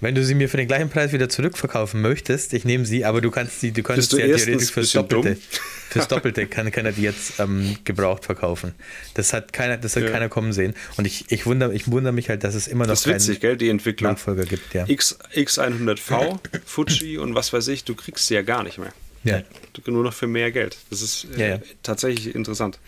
wenn 0.00 0.14
du 0.14 0.24
sie 0.24 0.34
mir 0.34 0.48
für 0.48 0.56
den 0.56 0.66
gleichen 0.66 0.88
Preis 0.90 1.12
wieder 1.12 1.28
zurückverkaufen 1.28 2.00
möchtest, 2.00 2.52
ich 2.54 2.64
nehme 2.64 2.84
sie, 2.86 3.04
aber 3.04 3.20
du 3.20 3.30
kannst 3.30 3.60
sie, 3.60 3.72
du 3.72 3.82
könntest 3.82 4.12
du 4.12 4.16
sie 4.16 4.22
ja 4.22 4.36
theoretisch 4.36 4.70
fürs 4.70 4.92
Doppelte, 4.92 5.36
fürs 5.90 6.08
Doppelte 6.08 6.46
kann, 6.46 6.70
kann 6.70 6.86
er 6.86 6.92
die 6.92 7.02
jetzt 7.02 7.38
ähm, 7.38 7.76
gebraucht 7.84 8.24
verkaufen. 8.24 8.74
Das 9.14 9.32
hat 9.32 9.52
keiner, 9.52 9.76
das 9.76 9.96
hat 9.96 10.04
Ja. 10.04 10.10
keiner 10.10 10.28
kommen 10.28 10.52
sehen. 10.52 10.74
Und 10.96 11.06
ich, 11.06 11.30
ich 11.30 11.46
wundere, 11.46 11.74
ich 11.74 11.90
wundere 11.90 12.12
mich 12.12 12.28
halt, 12.28 12.44
dass 12.44 12.54
es 12.54 12.66
immer 12.68 12.84
noch 12.84 12.92
Das 12.92 13.00
ist 13.06 13.06
witzig, 13.28 13.40
gell, 13.40 13.56
die 13.56 13.68
Entwicklung. 13.68 14.12
Nachfolger 14.12 14.44
gibt, 14.44 14.72
ja. 14.74 14.84
X, 14.88 15.18
X100V, 15.34 16.38
Fuji 16.64 17.18
und 17.18 17.34
was 17.34 17.52
weiß 17.52 17.68
ich, 17.68 17.84
du 17.84 17.94
kriegst 17.94 18.26
sie 18.26 18.34
ja 18.34 18.42
gar 18.42 18.62
nicht 18.62 18.78
mehr. 18.78 18.92
ja. 19.24 19.42
Nur 19.86 20.02
noch 20.04 20.12
für 20.14 20.26
mehr 20.26 20.50
Geld. 20.50 20.76
Das 20.90 21.00
ist 21.02 21.26
äh, 21.36 21.40
Ja, 21.40 21.46
ja. 21.56 21.58
tatsächlich 21.82 22.34
interessant. 22.34 22.78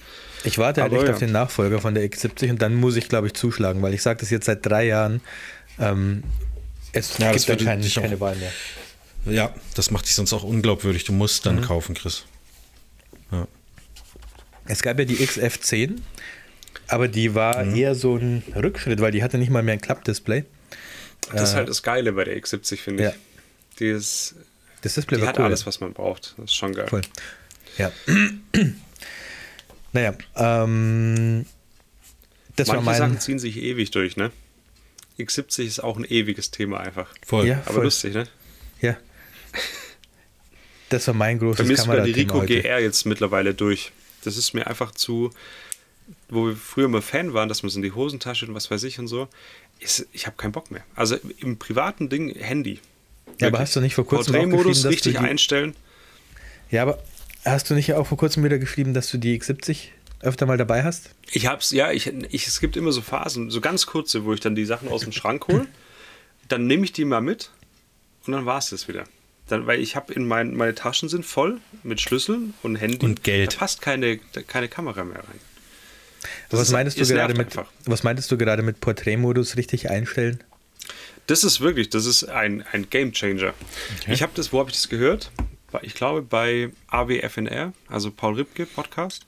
Ich 0.44 0.58
warte 0.58 0.82
halt 0.82 0.92
echt 0.92 1.08
auf 1.08 1.18
den 1.20 1.30
Nachfolger 1.32 1.80
von 1.80 1.94
der 1.94 2.04
X70 2.04 2.50
und 2.50 2.62
dann 2.62 2.74
muss 2.74 2.96
ich, 2.96 3.08
glaube 3.08 3.28
ich, 3.28 3.34
zuschlagen, 3.34 3.80
weil 3.82 3.94
ich 3.94 4.02
sage 4.02 4.18
das 4.20 4.30
jetzt 4.30 4.46
seit 4.46 4.66
drei 4.66 4.86
Jahren. 4.86 5.20
Ähm, 5.78 6.22
es 6.92 7.18
Ja, 7.18 7.32
das 7.32 7.46
gibt 7.46 7.62
auch- 7.62 7.66
keine 8.02 8.20
Wahl 8.20 8.36
mehr. 8.36 8.52
Ja, 9.24 9.54
das 9.74 9.90
macht 9.90 10.06
dich 10.06 10.14
sonst 10.14 10.32
auch 10.32 10.42
unglaubwürdig. 10.42 11.04
Du 11.04 11.12
musst 11.12 11.44
Mhm. 11.44 11.56
dann 11.56 11.64
kaufen, 11.64 11.94
Chris. 11.94 12.24
Ja. 13.30 13.46
Es 14.66 14.82
gab 14.82 14.98
ja 14.98 15.04
die 15.04 15.16
XF10, 15.24 16.00
aber 16.88 17.08
die 17.08 17.34
war 17.34 17.64
Mhm. 17.64 17.74
eher 17.76 17.94
so 17.94 18.16
ein 18.16 18.42
Rückschritt, 18.54 19.00
weil 19.00 19.12
die 19.12 19.22
hatte 19.22 19.38
nicht 19.38 19.50
mal 19.50 19.62
mehr 19.62 19.74
ein 19.74 19.80
Klappdisplay. 19.80 20.44
Das 21.32 21.50
ist 21.50 21.54
halt 21.54 21.68
das 21.68 21.82
Geile 21.82 22.12
bei 22.12 22.24
der 22.24 22.36
X70, 22.36 22.80
finde 22.80 23.04
ich. 23.04 23.10
Ja. 23.10 23.16
Die, 23.78 23.86
ist, 23.88 24.34
Das 24.82 24.94
Display 24.94 25.16
die 25.16 25.22
war 25.22 25.28
hat 25.30 25.38
cool. 25.38 25.44
alles, 25.46 25.66
was 25.66 25.80
man 25.80 25.92
braucht. 25.92 26.34
Das 26.36 26.46
ist 26.46 26.54
schon 26.54 26.74
geil. 26.74 26.88
Voll. 26.88 27.02
Ja. 27.78 27.92
naja, 29.92 30.14
ähm, 30.36 31.46
das 32.56 32.68
Manche 32.68 32.86
war 32.86 32.94
Sachen 32.94 33.12
mein. 33.12 33.20
ziehen 33.20 33.38
sich 33.38 33.56
ewig 33.56 33.90
durch, 33.92 34.16
ne? 34.16 34.30
X70 35.18 35.64
ist 35.64 35.80
auch 35.84 35.96
ein 35.96 36.04
ewiges 36.04 36.50
Thema 36.50 36.80
einfach. 36.80 37.08
Voll. 37.26 37.46
Ja, 37.46 37.60
Aber 37.64 37.74
voll. 37.74 37.84
lustig, 37.84 38.14
ne? 38.14 38.26
Ja. 38.80 38.96
Das 40.88 41.06
war 41.06 41.14
mein 41.14 41.38
großes 41.38 41.68
ist 41.68 41.82
sogar 41.84 42.02
die 42.02 42.12
Kamerathema 42.12 42.32
Rico 42.34 42.40
heute. 42.42 42.62
GR 42.62 42.78
jetzt 42.80 43.06
mittlerweile 43.06 43.54
durch. 43.54 43.92
Das 44.24 44.36
ist 44.36 44.52
mir 44.54 44.66
einfach 44.66 44.90
zu, 44.92 45.30
wo 46.28 46.46
wir 46.48 46.56
früher 46.56 46.88
mal 46.88 47.02
Fan 47.02 47.32
waren, 47.34 47.48
dass 47.48 47.62
man 47.62 47.68
es 47.68 47.76
in 47.76 47.82
die 47.82 47.92
Hosentasche 47.92 48.46
und 48.46 48.54
was 48.54 48.70
weiß 48.70 48.82
ich 48.84 48.98
und 48.98 49.08
so. 49.08 49.28
Ist, 49.80 50.06
ich 50.12 50.26
habe 50.26 50.36
keinen 50.36 50.52
Bock 50.52 50.70
mehr. 50.70 50.82
Also 50.94 51.16
im 51.38 51.58
privaten 51.58 52.08
Ding 52.08 52.34
Handy. 52.34 52.80
Ja, 53.40 53.48
aber 53.48 53.58
hast 53.60 53.74
du 53.74 53.80
nicht 53.80 53.94
vor 53.94 54.06
kurzem 54.06 54.34
auch 54.34 54.38
Porträtmodus 54.40 54.64
geschrieben, 54.66 54.82
dass 54.84 54.92
richtig 54.92 55.14
du 55.14 55.20
die- 55.20 55.28
einstellen? 55.28 55.74
Ja, 56.70 56.82
aber 56.82 57.02
hast 57.44 57.70
du 57.70 57.74
nicht 57.74 57.92
auch 57.94 58.06
vor 58.06 58.18
kurzem 58.18 58.44
wieder 58.44 58.58
geschrieben, 58.58 58.92
dass 58.94 59.10
du 59.10 59.18
die 59.18 59.38
X70 59.40 59.88
öfter 60.22 60.46
mal 60.46 60.56
dabei 60.56 60.82
hast? 60.84 61.10
Ich 61.30 61.46
hab's, 61.46 61.70
ja, 61.72 61.90
ich, 61.92 62.06
ich, 62.06 62.46
es 62.46 62.60
gibt 62.60 62.76
immer 62.76 62.92
so 62.92 63.02
Phasen, 63.02 63.50
so 63.50 63.60
ganz 63.60 63.86
kurze, 63.86 64.24
wo 64.24 64.32
ich 64.32 64.40
dann 64.40 64.54
die 64.54 64.64
Sachen 64.64 64.88
aus 64.88 65.02
dem 65.02 65.12
Schrank 65.12 65.46
hole. 65.48 65.66
Dann 66.48 66.66
nehme 66.66 66.84
ich 66.84 66.92
die 66.92 67.04
mal 67.04 67.20
mit 67.20 67.50
und 68.26 68.32
dann 68.32 68.46
war 68.46 68.58
es 68.58 68.70
das 68.70 68.88
wieder. 68.88 69.04
Dann, 69.48 69.66
weil 69.66 69.80
ich 69.80 69.96
habe 69.96 70.12
in 70.14 70.26
mein, 70.26 70.54
meine 70.54 70.74
Taschen 70.74 71.08
sind 71.08 71.26
voll 71.26 71.60
mit 71.82 72.00
Schlüsseln 72.00 72.54
und 72.62 72.76
Handy. 72.76 73.04
Und 73.04 73.24
Geld. 73.24 73.52
Da 73.54 73.58
passt 73.58 73.82
keine, 73.82 74.18
keine 74.46 74.68
Kamera 74.68 75.04
mehr 75.04 75.18
rein. 75.18 75.40
Das 76.48 76.60
was 76.60 76.68
ist- 76.68 76.72
meintest 76.72 77.00
du 77.00 77.06
gerade 77.06 77.34
mit 77.34 77.46
einfach. 77.48 77.70
was 77.84 78.02
meintest 78.04 78.30
du 78.30 78.38
gerade 78.38 78.62
mit 78.62 78.80
Porträtmodus 78.80 79.56
richtig 79.56 79.90
einstellen? 79.90 80.42
Das 81.26 81.44
ist 81.44 81.60
wirklich, 81.60 81.90
das 81.90 82.06
ist 82.06 82.24
ein, 82.24 82.64
ein 82.72 82.88
Game 82.90 83.12
Changer. 83.12 83.54
Ich 84.08 84.22
habe 84.22 84.32
das, 84.34 84.52
wo 84.52 84.58
habe 84.60 84.70
ich 84.70 84.76
das 84.76 84.88
gehört? 84.88 85.30
Ich 85.82 85.94
glaube 85.94 86.22
bei 86.22 86.70
AWFNR, 86.88 87.72
also 87.88 88.10
Paul 88.10 88.34
Ripke 88.34 88.66
Podcast. 88.66 89.24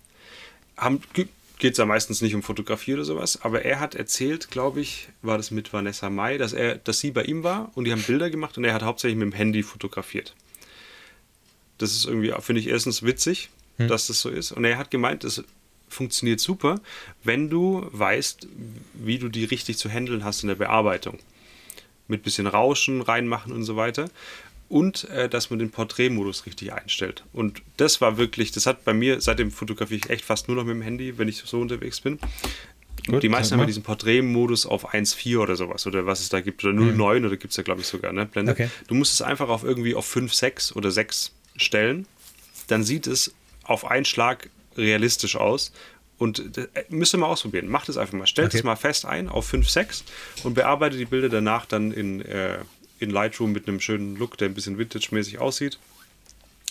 Geht 1.59 1.72
es 1.72 1.78
ja 1.78 1.86
meistens 1.86 2.20
nicht 2.20 2.34
um 2.34 2.42
Fotografie 2.42 2.94
oder 2.94 3.05
sowas, 3.05 3.40
aber 3.42 3.62
er 3.62 3.78
hat 3.80 3.94
erzählt, 3.94 4.51
glaube 4.51 4.80
ich, 4.80 5.09
war 5.22 5.36
das 5.36 5.51
mit 5.51 5.72
Vanessa 5.72 6.10
Mai, 6.10 6.36
dass 6.36 6.52
er, 6.52 6.76
dass 6.76 6.98
sie 6.98 7.12
bei 7.12 7.22
ihm 7.22 7.42
war 7.44 7.70
und 7.74 7.84
die 7.84 7.92
haben 7.92 8.02
Bilder 8.02 8.28
gemacht 8.28 8.59
und 8.59 8.64
er 8.64 8.74
hat 8.74 8.82
hauptsächlich 8.82 9.16
mit 9.16 9.32
dem 9.32 9.36
Handy 9.36 9.62
fotografiert. 9.62 10.34
Das 11.78 11.92
ist 11.92 12.06
irgendwie, 12.06 12.32
finde 12.40 12.60
ich, 12.60 12.68
erstens 12.68 13.02
witzig, 13.02 13.51
dass 13.78 14.09
das 14.09 14.20
so 14.20 14.30
ist. 14.30 14.52
Und 14.52 14.64
er 14.64 14.78
hat 14.78 14.90
gemeint, 14.90 15.24
es 15.24 15.42
funktioniert 15.88 16.40
super, 16.40 16.80
wenn 17.22 17.48
du 17.48 17.86
weißt, 17.92 18.48
wie 18.94 19.18
du 19.18 19.28
die 19.28 19.44
richtig 19.44 19.78
zu 19.78 19.88
handeln 19.88 20.24
hast 20.24 20.42
in 20.42 20.48
der 20.48 20.56
Bearbeitung 20.56 21.18
mit 22.09 22.22
bisschen 22.22 22.46
Rauschen 22.46 23.01
reinmachen 23.01 23.52
und 23.52 23.64
so 23.64 23.76
weiter. 23.76 24.10
Und 24.74 25.09
äh, 25.10 25.28
dass 25.28 25.51
man 25.51 25.60
den 25.60 25.70
Porträtmodus 25.70 26.46
richtig 26.46 26.72
einstellt. 26.72 27.22
Und 27.32 27.62
das 27.76 28.01
war 28.01 28.16
wirklich, 28.18 28.51
das 28.51 28.66
hat 28.66 28.84
bei 28.84 28.92
mir, 28.92 29.20
seitdem 29.20 29.52
fotografiere 29.52 30.01
ich 30.05 30.10
echt 30.10 30.24
fast 30.24 30.48
nur 30.48 30.56
noch 30.56 30.64
mit 30.64 30.74
dem 30.74 30.82
Handy, 30.82 31.16
wenn 31.16 31.28
ich 31.28 31.36
so 31.46 31.60
unterwegs 31.60 32.01
bin. 32.01 32.18
Gut, 33.06 33.22
die 33.22 33.28
meisten 33.28 33.52
haben 33.52 33.60
ja 33.60 33.66
diesen 33.66 33.84
Porträtmodus 33.84 34.66
auf 34.66 34.92
1.4 34.92 35.38
oder 35.38 35.55
sowas, 35.55 35.86
oder 35.86 36.06
was 36.06 36.18
es 36.22 36.28
da 36.28 36.40
gibt, 36.40 36.64
oder 36.64 36.72
0.9 36.72 37.24
oder 37.24 37.36
gibt 37.36 37.52
es 37.52 37.56
ja, 37.56 37.62
glaube 37.62 37.82
ich, 37.82 37.86
sogar, 37.86 38.12
ne? 38.12 38.26
Blende. 38.26 38.51
Okay. 38.51 38.68
Du 38.88 38.96
musst 38.96 39.14
es 39.14 39.22
einfach 39.22 39.48
auf 39.48 39.62
irgendwie 39.62 39.94
auf 39.94 40.06
5, 40.06 40.34
6 40.34 40.74
oder 40.74 40.90
6 40.90 41.30
stellen. 41.55 42.06
Dann 42.66 42.82
sieht 42.82 43.06
es 43.06 43.32
auf 43.62 43.84
einen 43.88 44.05
Schlag 44.05 44.51
realistisch 44.76 45.36
aus. 45.36 45.72
Und 46.18 46.59
äh, 46.59 46.66
müsst 46.88 47.14
ihr 47.14 47.18
mal 47.18 47.26
ausprobieren. 47.26 47.68
Macht 47.68 47.88
es 47.88 47.96
einfach 47.96 48.14
mal. 48.14 48.26
Stellt 48.26 48.48
Okay. 48.48 48.56
es 48.59 48.64
mal 48.64 48.74
fest 48.74 49.05
ein 49.06 49.28
auf 49.28 49.46
5, 49.46 49.70
6 49.70 50.02
und 50.42 50.55
bearbeitet 50.55 50.98
die 50.98 51.05
Bilder 51.05 51.28
danach 51.28 51.64
dann 51.64 51.92
in, 51.92 52.22
äh, 52.22 52.59
in 52.98 53.10
Lightroom 53.10 53.52
mit 53.52 53.68
einem 53.68 53.80
schönen 53.80 54.16
Look, 54.16 54.38
der 54.38 54.48
ein 54.48 54.54
bisschen 54.54 54.78
vintage-mäßig 54.78 55.38
aussieht. 55.38 55.78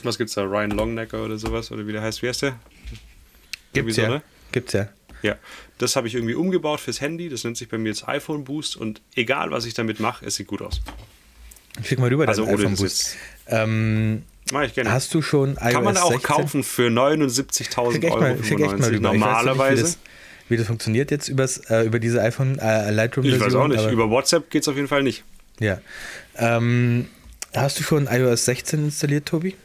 Was 0.04 0.18
gibt's 0.18 0.34
da? 0.34 0.44
Ryan 0.44 0.72
Longnecker 0.72 1.24
oder 1.24 1.38
sowas? 1.38 1.72
Oder 1.72 1.86
wie 1.88 1.92
der 1.92 2.02
heißt? 2.02 2.22
Wie 2.24 2.28
heißt 2.28 2.42
der? 2.42 2.60
Gibt's 3.74 3.96
so, 3.96 4.02
ja. 4.02 4.10
ne? 4.10 4.22
Gibt's 4.52 4.74
ja. 4.74 4.90
Ja, 5.22 5.38
das 5.78 5.96
habe 5.96 6.08
ich 6.08 6.16
irgendwie 6.16 6.36
umgebaut 6.36 6.82
fürs 6.82 7.00
Handy. 7.00 7.30
Das 7.30 7.44
nennt 7.46 7.56
sich 7.58 7.70
bei 7.70 7.78
mir 7.78 7.90
jetzt 7.90 8.08
iPhone 8.08 8.44
Boost 8.44 8.76
und 8.76 9.02
egal 9.16 9.52
was 9.52 9.66
ich 9.66 9.74
damit 9.74 10.00
mache, 10.02 10.26
es 10.26 10.36
sieht 10.36 10.48
gut 10.48 10.62
aus. 10.62 10.82
Schick 11.84 11.98
mal 11.98 12.10
rüber 12.10 12.28
Also 12.28 12.46
iPhone 12.46 12.76
Boost. 12.76 13.16
Ähm, 13.48 14.24
Mach 14.52 14.64
ich 14.64 14.74
gerne. 14.74 14.92
hast 14.92 15.14
du 15.14 15.22
schon 15.22 15.52
iOS 15.54 15.74
Kann 15.74 15.84
man 15.86 15.98
auch 15.98 16.12
16? 16.12 16.22
kaufen 16.22 16.64
für 16.64 16.90
79.000 16.90 17.92
Schick 17.94 18.04
echt 18.04 18.14
Euro. 18.14 18.22
mal, 18.22 18.44
schick 18.44 18.60
echt 18.60 18.78
mal 18.78 18.84
95. 18.84 18.86
rüber. 18.86 18.96
Ich 18.96 19.02
noch 19.02 19.12
nicht, 19.14 19.22
Normalerweise. 19.22 19.78
wie 19.78 19.82
das, 19.82 19.98
wie 20.50 20.58
das 20.58 20.68
funktioniert 20.68 21.10
jetzt 21.12 21.30
übers, 21.30 21.58
äh, 21.70 21.84
über 21.86 22.00
diese 22.00 22.22
iPhone 22.22 22.60
äh, 22.60 22.92
Lightroom 22.92 23.26
Ich 23.26 23.40
weiß 23.40 23.56
auch 23.56 23.68
nicht. 23.70 23.90
Über 23.90 24.10
WhatsApp 24.10 24.50
geht 24.50 24.64
es 24.64 24.68
auf 24.68 24.76
jeden 24.76 24.90
Fall 24.90 25.04
nicht. 25.04 25.24
Ja. 25.60 25.80
Ähm, 26.38 27.08
hast 27.56 27.80
du 27.80 27.84
schon 27.84 28.08
iOS 28.08 28.46
16 28.46 28.86
installiert, 28.86 29.26
Tobi? 29.28 29.56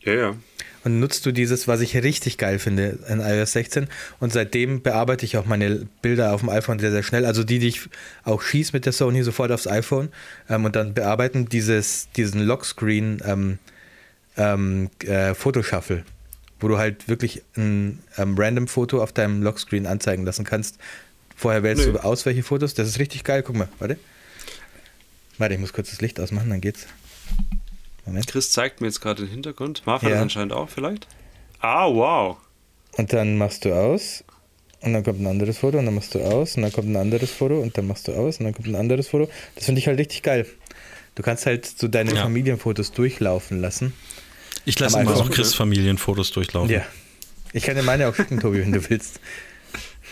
Ja, 0.00 0.14
ja. 0.14 0.36
Und 0.84 1.00
nutzt 1.00 1.26
du 1.26 1.32
dieses, 1.32 1.66
was 1.66 1.80
ich 1.80 1.96
richtig 1.96 2.38
geil 2.38 2.58
finde, 2.58 2.98
in 3.08 3.20
iOS 3.20 3.52
16? 3.52 3.88
Und 4.20 4.32
seitdem 4.32 4.80
bearbeite 4.80 5.24
ich 5.24 5.36
auch 5.36 5.44
meine 5.44 5.86
Bilder 6.02 6.32
auf 6.32 6.40
dem 6.40 6.48
iPhone 6.48 6.78
sehr, 6.78 6.92
sehr 6.92 7.02
schnell. 7.02 7.26
Also 7.26 7.42
die, 7.42 7.58
die 7.58 7.68
ich 7.68 7.88
auch 8.24 8.40
schieße 8.40 8.70
mit 8.72 8.86
der 8.86 8.92
Sony 8.92 9.22
sofort 9.22 9.50
aufs 9.50 9.66
iPhone 9.66 10.10
ähm, 10.48 10.64
und 10.64 10.76
dann 10.76 10.94
bearbeiten 10.94 11.48
dieses, 11.48 12.08
diesen 12.16 12.42
Lockscreen 12.42 13.20
ähm, 13.24 13.58
ähm, 14.36 14.88
äh, 15.04 15.34
Photoshuffle, 15.34 16.04
wo 16.60 16.68
du 16.68 16.78
halt 16.78 17.08
wirklich 17.08 17.42
ein 17.56 17.98
ähm, 18.16 18.36
random 18.38 18.68
Foto 18.68 19.02
auf 19.02 19.12
deinem 19.12 19.42
Lockscreen 19.42 19.86
anzeigen 19.86 20.24
lassen 20.24 20.44
kannst. 20.44 20.78
Vorher 21.36 21.62
wählst 21.62 21.86
Nö. 21.86 21.92
du 21.92 22.04
aus, 22.04 22.24
welche 22.24 22.42
Fotos. 22.42 22.74
Das 22.74 22.88
ist 22.88 22.98
richtig 22.98 23.24
geil. 23.24 23.42
Guck 23.42 23.56
mal, 23.56 23.68
warte. 23.78 23.98
Warte, 25.38 25.54
ich 25.54 25.60
muss 25.60 25.72
kurz 25.72 25.90
das 25.90 26.00
Licht 26.00 26.18
ausmachen, 26.20 26.50
dann 26.50 26.60
geht's. 26.60 26.86
Moment. 28.04 28.26
Chris 28.26 28.50
zeigt 28.50 28.80
mir 28.80 28.86
jetzt 28.88 29.00
gerade 29.00 29.22
den 29.24 29.30
Hintergrund. 29.30 29.82
Marvin 29.86 30.10
Ja. 30.10 30.22
anscheinend 30.22 30.52
auch 30.52 30.68
vielleicht. 30.68 31.06
Ah, 31.60 31.86
wow. 31.88 32.36
und 32.96 33.12
dann 33.12 33.36
machst 33.36 33.64
du 33.64 33.72
aus 33.74 34.24
und 34.80 34.92
dann 34.92 35.02
kommt 35.04 35.20
ein 35.20 35.26
anderes 35.26 35.58
Foto 35.58 35.78
und 35.78 35.86
dann 35.86 35.94
machst 35.94 36.14
du 36.14 36.20
aus 36.20 36.56
und 36.56 36.62
dann 36.62 36.72
kommt 36.72 36.88
ein 36.88 36.96
anderes 36.96 37.30
Foto 37.30 37.60
und 37.60 37.76
dann 37.76 37.86
machst 37.86 38.06
du 38.08 38.12
aus 38.12 38.38
und 38.38 38.44
dann 38.44 38.54
kommt 38.54 38.68
ein 38.68 38.76
anderes 38.76 39.08
Foto. 39.08 39.28
Das 39.56 39.64
finde 39.66 39.80
ich 39.80 39.86
halt 39.88 39.98
richtig 39.98 40.22
geil. 40.22 40.46
Du 41.16 41.22
kannst 41.22 41.46
halt 41.46 41.66
so 41.66 41.88
deine 41.88 42.14
Ja. 42.14 42.22
Familienfotos 42.22 42.92
durchlaufen 42.92 43.60
lassen. 43.60 43.92
Ich 44.64 44.78
lasse 44.78 45.00
immer 45.00 45.12
auch 45.14 45.24
so, 45.26 45.30
Chris? 45.30 45.54
Familienfotos 45.54 46.30
durchlaufen. 46.32 46.70
Ja. 46.70 46.82
Ich 47.52 47.64
kann 47.64 47.74
dir 47.76 47.82
meine 47.82 48.08
auch 48.08 48.14
schicken, 48.14 48.38
Tobi, 48.40 48.60
wenn 48.60 48.72
du 48.72 48.88
willst. 48.88 49.20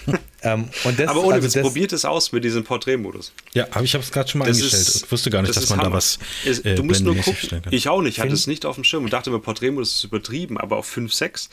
ähm, 0.42 0.68
und 0.84 0.98
das, 0.98 1.08
Aber 1.08 1.22
ohne 1.24 1.34
also 1.34 1.46
Witz, 1.46 1.52
das, 1.54 1.62
probiert 1.62 1.92
es 1.92 2.04
aus 2.04 2.32
mit 2.32 2.44
diesem 2.44 2.64
Porträtmodus. 2.64 3.32
Ja, 3.54 3.66
aber 3.70 3.82
ich 3.84 3.94
habe 3.94 4.04
es 4.04 4.12
gerade 4.12 4.28
schon 4.30 4.38
mal 4.40 4.46
Das 4.46 4.58
eingestellt. 4.58 4.82
ist- 4.88 5.04
ich 5.04 5.12
wusste 5.12 5.30
gar 5.30 5.42
nicht, 5.42 5.56
das 5.56 5.62
dass 5.62 5.70
man 5.70 5.78
da 5.80 5.84
Hammer. 5.86 5.96
was 5.96 6.18
Es- 6.44 6.60
äh, 6.60 6.74
Du 6.74 6.82
musst 6.84 7.02
nur 7.02 7.16
gucken. 7.16 7.62
Ich 7.70 7.88
auch 7.88 8.02
nicht, 8.02 8.18
hatte 8.18 8.28
Find- 8.28 8.38
es 8.38 8.46
nicht 8.46 8.64
auf 8.66 8.74
dem 8.76 8.84
Schirm 8.84 9.04
und 9.04 9.12
dachte 9.12 9.30
immer, 9.30 9.40
Porträtmodus 9.40 9.94
ist 9.96 10.04
übertrieben, 10.04 10.58
aber 10.58 10.76
auf 10.76 10.86
5, 10.86 11.12
6, 11.12 11.48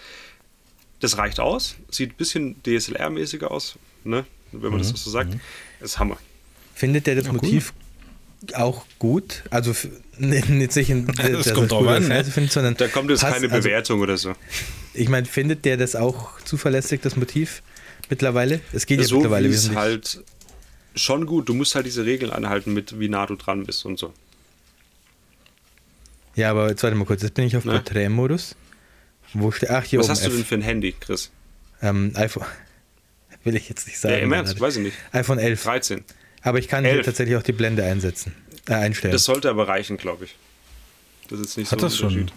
das 1.00 1.18
reicht 1.18 1.40
aus. 1.40 1.76
Sieht 1.90 2.12
ein 2.12 2.16
bisschen 2.18 2.56
DSLR-mäßiger 2.64 3.48
aus, 3.48 3.76
ne? 4.04 4.26
wenn 4.52 4.62
man 4.72 4.80
Mhm. 4.82 4.92
das 4.92 5.04
so 5.04 5.10
sagt. 5.10 5.36
Ist 5.82 5.98
Hammer. 6.00 6.18
findet 6.76 7.08
der 7.08 7.16
das 7.16 7.32
Motiv 7.32 7.74
auch 8.54 8.86
gut? 9.00 9.44
Also 9.50 9.74
nicht 10.18 10.50
nicht 10.50 10.72
sich 10.74 10.90
in, 10.90 11.08
dass 11.08 11.18
er 11.48 11.54
kommt 11.54 11.66
es 11.66 11.70
drauf 11.70 11.80
gut 11.82 11.90
an, 11.90 12.04
ne? 12.04 12.16
scheiße 12.16 12.32
findet, 12.32 12.52
sondern 12.54 12.76
Da 12.78 12.88
kommt 12.88 13.10
jetzt 13.10 13.22
passt- 13.22 13.34
keine 13.34 13.52
also, 13.52 13.64
Bewertung 13.68 14.00
oder 14.02 14.18
so. 14.18 14.34
Ich 14.94 15.10
meine, 15.10 15.26
findet 15.26 15.66
der 15.66 15.76
das 15.78 15.96
auch 15.96 16.40
zuverlässig, 16.42 17.02
das 17.02 17.16
Motiv 17.16 17.64
mittlerweile? 18.10 18.62
Es 18.72 18.86
geht 18.86 19.00
ja 19.00 19.06
so 19.08 19.16
mittlerweile 19.18 19.50
wie 19.50 19.54
es 19.54 19.64
wesentlich. 19.64 19.80
halt 19.80 20.24
schon 20.96 21.26
gut. 21.26 21.50
Du 21.50 21.54
musst 21.54 21.76
halt 21.76 21.86
diese 21.86 22.06
Regeln 22.06 22.32
anhalten, 22.32 22.74
mit 22.74 23.00
wie 23.00 23.10
nah 23.10 23.26
du 23.26 23.36
dran 23.36 23.66
bist 23.66 23.86
und 23.86 23.98
so. 24.00 24.14
Ja, 26.36 26.50
aber 26.50 26.70
jetzt 26.70 26.82
warte 26.84 26.96
mal 26.96 27.06
kurz, 27.06 27.22
jetzt 27.22 27.36
bin 27.36 27.46
ich 27.46 27.56
auf 27.58 27.66
Ne? 27.66 27.74
Porträtmodus. 27.74 28.56
Wo 29.34 29.52
steht. 29.52 29.70
Ach, 29.70 29.84
hier 29.84 30.00
Was 30.00 30.06
oben. 30.08 30.12
hast 30.12 30.24
du 30.26 30.30
F. 30.30 30.36
denn 30.36 30.46
für 30.46 30.56
ein 30.56 30.62
Handy, 30.62 30.94
Chris? 31.00 31.32
Ähm, 31.82 32.12
iPhone. 32.16 32.46
Will 33.44 33.56
ich 33.56 33.68
jetzt 33.70 33.88
nicht 33.88 34.00
sagen. 34.00 34.14
Ja, 34.16 34.20
im 34.22 34.32
Ernst, 34.34 34.54
gerade. 34.54 34.62
weiß 34.62 34.78
ich 34.78 34.84
nicht. 34.84 34.98
iPhone 35.12 35.38
11. 35.40 35.64
13. 35.64 36.04
Aber 36.42 36.60
ich 36.60 36.68
kann 36.68 36.86
hier 36.86 37.02
tatsächlich 37.04 37.36
auch 37.38 37.44
die 37.44 37.52
Blende 37.52 37.84
einsetzen. 37.84 38.34
Äh, 38.68 38.74
einstellen. 38.76 39.12
Das 39.12 39.24
sollte 39.26 39.50
aber 39.50 39.68
reichen, 39.68 39.98
glaube 39.98 40.26
ich. 40.26 40.36
Das 41.30 41.40
ist 41.40 41.46
jetzt 41.48 41.58
nicht 41.58 41.72
Hat 41.72 41.80
so 41.82 41.88
das 41.88 41.98
schon? 41.98 42.32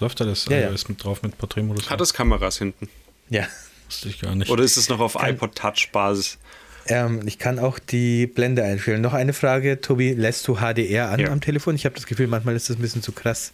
Läuft 0.00 0.20
da 0.20 0.24
das 0.24 0.46
Ja, 0.46 0.58
ja. 0.58 0.70
mit 0.70 1.02
drauf 1.04 1.22
mit 1.22 1.36
Porträtmodus? 1.38 1.90
Hat 1.90 2.00
das 2.00 2.12
Kameras 2.14 2.58
hinten? 2.58 2.88
ja. 3.28 3.46
Wusste 3.88 4.08
ich 4.10 4.20
gar 4.20 4.34
nicht. 4.34 4.50
Oder 4.50 4.62
ist 4.64 4.76
es 4.76 4.88
noch 4.88 5.00
auf 5.00 5.14
Kann- 5.14 5.34
iPod 5.34 5.56
Touch 5.56 5.88
Basis? 5.92 6.38
Ähm, 6.86 7.26
ich 7.26 7.38
kann 7.38 7.58
auch 7.58 7.78
die 7.78 8.26
Blende 8.26 8.62
einstellen. 8.64 9.00
Noch 9.02 9.12
eine 9.12 9.32
Frage, 9.34 9.80
Tobi, 9.80 10.12
lässt 10.12 10.46
du 10.48 10.56
HDR 10.56 11.10
an 11.10 11.20
Ja. 11.20 11.30
am 11.30 11.40
Telefon? 11.40 11.74
Ich 11.74 11.84
habe 11.84 11.94
das 11.94 12.06
Gefühl, 12.06 12.26
manchmal 12.28 12.54
ist 12.56 12.70
das 12.70 12.76
ein 12.78 12.82
bisschen 12.82 13.02
zu 13.02 13.12
krass. 13.12 13.52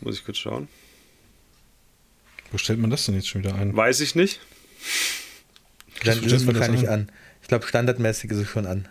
Muss 0.00 0.16
ich 0.18 0.24
kurz 0.24 0.38
schauen. 0.38 0.68
Wo 2.50 2.58
stellt 2.58 2.78
man 2.80 2.90
das 2.90 3.06
denn 3.06 3.14
jetzt 3.14 3.28
schon 3.28 3.44
wieder 3.44 3.54
ein? 3.54 3.74
Weiß 3.76 4.00
ich 4.00 4.14
nicht. 4.14 4.40
Dann 6.04 6.18
ist 6.18 6.24
es 6.24 6.24
stellt 6.26 6.44
man 6.46 6.54
das 6.54 6.60
wahrscheinlich 6.60 6.88
an? 6.88 7.00
an. 7.02 7.12
Ich 7.42 7.48
glaube, 7.48 7.66
standardmäßig 7.66 8.30
ist 8.30 8.38
es 8.38 8.48
schon 8.48 8.66
an. 8.66 8.88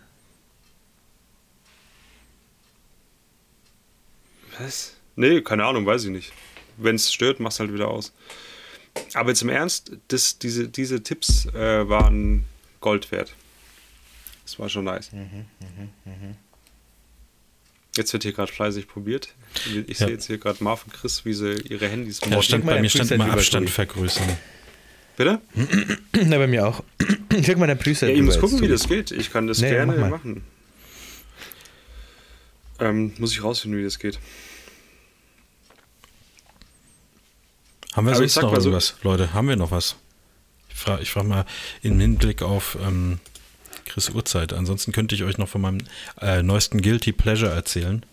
Was? 4.58 4.94
Nee, 5.16 5.40
keine 5.42 5.64
Ahnung, 5.64 5.86
weiß 5.86 6.04
ich 6.04 6.10
nicht. 6.10 6.32
Wenn 6.76 6.96
es 6.96 7.12
stört, 7.12 7.40
mach's 7.40 7.60
halt 7.60 7.72
wieder 7.72 7.88
aus. 7.88 8.12
Aber 9.14 9.30
jetzt 9.30 9.42
im 9.42 9.48
Ernst, 9.48 9.92
das, 10.08 10.38
diese, 10.38 10.68
diese 10.68 11.02
Tipps 11.02 11.46
äh, 11.46 11.88
waren 11.88 12.44
Gold 12.80 13.10
wert. 13.12 13.34
Das 14.44 14.58
war 14.58 14.68
schon 14.68 14.84
nice. 14.84 15.12
Mhm, 15.12 15.46
Jetzt 17.94 18.12
wird 18.14 18.22
hier 18.22 18.32
gerade 18.32 18.50
fleißig 18.50 18.88
probiert. 18.88 19.34
Ich 19.86 19.98
Ja. 20.00 20.06
sehe 20.06 20.14
jetzt 20.14 20.26
hier 20.26 20.38
gerade 20.38 20.64
Marv 20.64 20.84
und 20.84 20.94
Chris, 20.94 21.26
wie 21.26 21.34
sie 21.34 21.56
ihre 21.68 21.88
Handys 21.88 22.20
Ja, 22.26 22.42
stand, 22.42 22.64
mal 22.64 22.76
bei 22.76 22.80
mir 22.80 22.88
stand 22.88 23.10
immer 23.10 23.30
Abstand 23.30 23.68
vergrößern. 23.68 24.26
Bitte? 25.18 25.40
Na, 26.24 26.38
bei 26.38 26.46
mir 26.46 26.66
auch. 26.66 26.82
Ich 27.34 27.46
krieg 27.46 27.56
mal 27.56 27.66
dein 27.66 27.78
Preset. 27.78 28.10
Ja, 28.10 28.14
ich 28.14 28.20
muss 28.22 28.38
gucken, 28.38 28.60
wie 28.60 28.68
das 28.68 28.86
geht. 28.88 29.10
Ich 29.10 29.32
kann 29.32 29.46
das 29.46 29.58
Nee, 29.60 29.70
gerne 29.70 29.92
mach 29.92 30.00
mal. 30.00 30.10
machen. 30.10 30.44
Ähm, 32.78 33.12
muss 33.18 33.32
ich 33.32 33.42
rausfinden, 33.42 33.80
wie 33.80 33.84
das 33.84 33.98
geht. 33.98 34.18
Haben 37.92 38.06
wir 38.06 38.12
Aber 38.12 38.18
sonst 38.20 38.36
noch 38.36 38.52
mal 38.52 38.60
so- 38.60 38.68
irgendwas? 38.70 38.94
Leute, 39.02 39.32
haben 39.34 39.48
wir 39.48 39.56
noch 39.56 39.70
was? 39.70 39.96
Ich 40.68 40.76
frage 40.76 41.02
ich 41.02 41.10
frag 41.10 41.24
mal 41.24 41.44
im 41.82 42.00
Hinblick 42.00 42.42
auf 42.42 42.76
ähm, 42.82 43.20
Chris 43.84 44.08
Uhrzeit. 44.10 44.52
Ansonsten 44.52 44.92
könnte 44.92 45.14
ich 45.14 45.22
euch 45.24 45.36
noch 45.38 45.48
von 45.48 45.60
meinem 45.60 45.78
äh, 46.20 46.42
neuesten 46.42 46.80
Guilty 46.80 47.12
Pleasure 47.12 47.50
erzählen. 47.52 48.04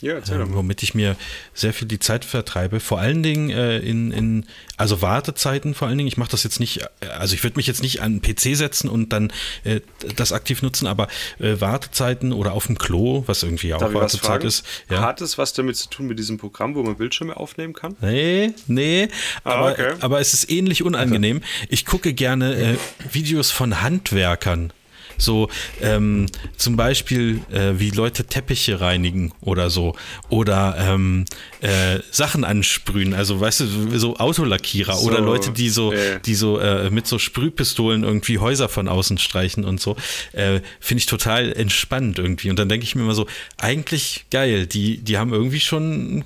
Ja, 0.00 0.18
äh, 0.18 0.38
mal. 0.38 0.54
womit 0.54 0.82
ich 0.82 0.94
mir 0.94 1.16
sehr 1.54 1.72
viel 1.72 1.88
die 1.88 1.98
Zeit 1.98 2.24
vertreibe. 2.24 2.80
Vor 2.80 3.00
allen 3.00 3.22
Dingen 3.22 3.50
äh, 3.50 3.78
in, 3.78 4.10
in, 4.12 4.46
also 4.76 5.02
Wartezeiten 5.02 5.74
vor 5.74 5.88
allen 5.88 5.98
Dingen. 5.98 6.08
Ich 6.08 6.16
mache 6.16 6.30
das 6.30 6.44
jetzt 6.44 6.60
nicht, 6.60 6.82
äh, 7.00 7.06
also 7.18 7.34
ich 7.34 7.42
würde 7.42 7.56
mich 7.56 7.66
jetzt 7.66 7.82
nicht 7.82 8.02
an 8.02 8.20
den 8.20 8.22
PC 8.22 8.56
setzen 8.56 8.88
und 8.88 9.12
dann 9.12 9.32
äh, 9.64 9.80
das 10.16 10.32
aktiv 10.32 10.62
nutzen, 10.62 10.86
aber 10.86 11.08
äh, 11.38 11.60
Wartezeiten 11.60 12.32
oder 12.32 12.52
auf 12.52 12.66
dem 12.66 12.78
Klo, 12.78 13.24
was 13.26 13.42
irgendwie 13.42 13.74
auch 13.74 13.78
Darf 13.80 13.94
was 13.94 14.14
Wartezeit 14.14 14.44
ist. 14.44 14.66
Ja. 14.90 15.02
Hat 15.02 15.20
es 15.20 15.38
was 15.38 15.52
damit 15.52 15.76
zu 15.76 15.88
tun 15.88 16.06
mit 16.06 16.18
diesem 16.18 16.38
Programm, 16.38 16.74
wo 16.74 16.82
man 16.82 16.96
Bildschirme 16.96 17.36
aufnehmen 17.36 17.72
kann? 17.72 17.96
Nee, 18.00 18.52
nee, 18.66 19.08
Ah, 19.44 19.52
aber, 19.52 19.72
okay. 19.72 19.92
aber 20.00 20.20
es 20.20 20.34
ist 20.34 20.50
ähnlich 20.50 20.82
unangenehm. 20.82 21.40
Ich 21.68 21.84
gucke 21.86 22.12
gerne 22.14 22.54
äh, 22.54 22.76
Videos 23.12 23.50
von 23.50 23.82
Handwerkern. 23.82 24.72
So 25.16 25.48
ähm, 25.80 26.26
zum 26.56 26.76
Beispiel, 26.76 27.40
äh, 27.52 27.74
wie 27.78 27.90
Leute 27.90 28.24
Teppiche 28.24 28.80
reinigen 28.80 29.32
oder 29.40 29.70
so. 29.70 29.94
Oder 30.28 30.76
ähm, 30.78 31.24
äh, 31.60 32.00
Sachen 32.10 32.44
ansprühen. 32.44 33.14
Also 33.14 33.40
weißt 33.40 33.60
du, 33.60 33.98
so 33.98 34.16
Autolackierer 34.16 34.94
So, 34.94 35.06
oder 35.06 35.20
Leute, 35.20 35.50
die 35.50 35.68
so, 35.68 35.92
äh. 35.92 36.20
die 36.24 36.34
so 36.34 36.58
äh, 36.58 36.90
mit 36.90 37.06
so 37.06 37.18
Sprühpistolen 37.18 38.04
irgendwie 38.04 38.38
Häuser 38.38 38.68
von 38.68 38.88
außen 38.88 39.18
streichen 39.18 39.64
und 39.64 39.80
so. 39.80 39.96
Äh, 40.32 40.60
Finde 40.80 41.00
ich 41.00 41.06
total 41.06 41.52
entspannt 41.52 42.18
irgendwie. 42.18 42.50
Und 42.50 42.58
dann 42.58 42.68
denke 42.68 42.84
ich 42.84 42.94
mir 42.94 43.02
immer 43.02 43.14
so, 43.14 43.26
eigentlich 43.58 44.26
geil. 44.30 44.66
Die, 44.66 44.98
die 44.98 45.18
haben 45.18 45.32
irgendwie 45.32 45.60
schon 45.60 46.24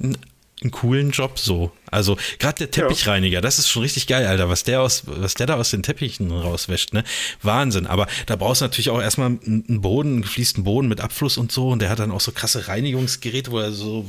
einen, 0.00 0.16
einen 0.64 0.70
coolen 0.70 1.10
Job 1.10 1.38
so. 1.38 1.70
Also 1.90 2.16
gerade 2.38 2.66
der 2.66 2.70
Teppichreiniger, 2.70 3.40
das 3.40 3.58
ist 3.58 3.68
schon 3.68 3.82
richtig 3.82 4.06
geil, 4.06 4.26
Alter, 4.26 4.48
was 4.48 4.64
der 4.64 4.82
aus, 4.82 5.04
was 5.06 5.34
der 5.34 5.46
da 5.46 5.54
aus 5.56 5.70
den 5.70 5.82
Teppichen 5.82 6.30
rauswäscht, 6.32 6.92
ne? 6.92 7.04
Wahnsinn. 7.42 7.86
Aber 7.86 8.08
da 8.26 8.34
brauchst 8.36 8.60
du 8.60 8.64
natürlich 8.64 8.90
auch 8.90 9.00
erstmal 9.00 9.38
einen 9.46 9.80
Boden, 9.80 10.14
einen 10.14 10.22
gefließten 10.22 10.64
Boden 10.64 10.88
mit 10.88 11.00
Abfluss 11.00 11.38
und 11.38 11.52
so. 11.52 11.68
Und 11.68 11.80
der 11.80 11.90
hat 11.90 12.00
dann 12.00 12.10
auch 12.10 12.20
so 12.20 12.32
krasse 12.32 12.66
Reinigungsgeräte, 12.66 13.52
wo 13.52 13.60
er 13.60 13.72
so 13.72 14.04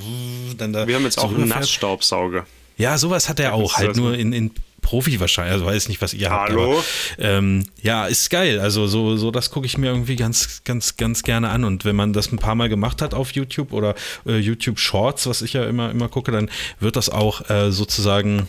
dann 0.58 0.74
da. 0.74 0.88
Wir 0.88 0.96
haben 0.96 1.04
jetzt 1.04 1.20
so 1.20 1.22
auch 1.22 1.34
einen. 1.34 1.48
Nassstaubsauger. 1.48 2.48
Ja, 2.78 2.98
sowas 2.98 3.30
hat 3.30 3.40
er 3.40 3.54
auch, 3.54 3.78
halt 3.78 3.96
nur 3.96 4.18
in, 4.18 4.34
in 4.34 4.52
Profi 4.86 5.20
wahrscheinlich. 5.20 5.54
Also 5.54 5.66
weiß 5.66 5.90
nicht, 5.90 6.02
was 6.02 6.14
ihr 6.14 6.30
habt. 6.30 6.52
Hallo? 6.52 6.74
Aber, 6.74 6.84
ähm, 7.18 7.66
ja, 7.82 8.06
ist 8.06 8.30
geil. 8.30 8.60
Also 8.60 8.86
so, 8.86 9.18
so 9.18 9.32
das 9.32 9.50
gucke 9.50 9.66
ich 9.66 9.80
mir 9.80 9.88
irgendwie 9.88 10.16
ganz, 10.16 10.62
ganz, 10.64 10.96
ganz 10.96 11.24
gerne 11.24 11.50
an. 11.50 11.64
Und 11.64 11.86
wenn 11.86 11.96
man 11.96 12.14
das 12.14 12.32
ein 12.32 12.38
paar 12.38 12.54
Mal 12.54 12.70
gemacht 12.70 13.02
hat 13.02 13.16
auf 13.16 13.32
YouTube 13.32 13.74
oder 13.74 13.96
äh, 14.28 14.38
YouTube 14.38 14.80
Shorts, 14.80 15.26
was 15.26 15.42
ich 15.42 15.54
ja 15.54 15.66
immer, 15.66 15.90
immer 15.90 16.08
gucke, 16.08 16.32
dann 16.32 16.52
wird 16.80 16.96
das 16.96 17.10
auch 17.10 17.50
äh, 17.50 17.72
sozusagen 17.72 18.48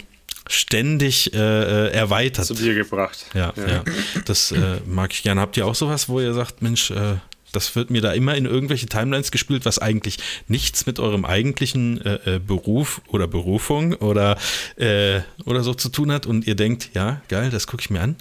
ständig 0.48 1.32
äh, 1.32 1.38
äh, 1.38 1.90
erweitert. 1.92 2.44
Zu 2.44 2.54
dir 2.54 2.74
gebracht. 2.74 3.26
Ja, 3.32 3.54
ja. 3.56 3.82
Das 4.26 4.52
äh, 4.52 4.80
mag 4.86 5.12
ich 5.12 5.22
gerne. 5.22 5.40
Habt 5.40 5.56
ihr 5.56 5.66
auch 5.66 5.74
sowas, 5.74 6.08
wo 6.08 6.20
ihr 6.20 6.34
sagt, 6.34 6.60
Mensch, 6.60 6.90
äh, 6.90 7.16
das 7.52 7.74
wird 7.76 7.90
mir 7.90 8.00
da 8.02 8.12
immer 8.12 8.34
in 8.36 8.44
irgendwelche 8.44 8.86
Timelines 8.86 9.30
gespielt, 9.30 9.64
was 9.64 9.78
eigentlich 9.78 10.18
nichts 10.48 10.86
mit 10.86 10.98
eurem 11.00 11.24
eigentlichen 11.24 12.04
äh, 12.04 12.36
äh, 12.36 12.38
Beruf 12.38 13.00
oder 13.08 13.26
Berufung 13.26 13.94
oder, 13.94 14.36
äh, 14.76 15.20
oder 15.44 15.62
so 15.62 15.74
zu 15.74 15.88
tun 15.88 16.12
hat 16.12 16.26
und 16.26 16.46
ihr 16.46 16.54
denkt, 16.54 16.90
ja, 16.94 17.22
geil, 17.28 17.50
das 17.50 17.66
gucke 17.66 17.80
ich 17.82 17.90
mir 17.90 18.00
an. 18.00 18.16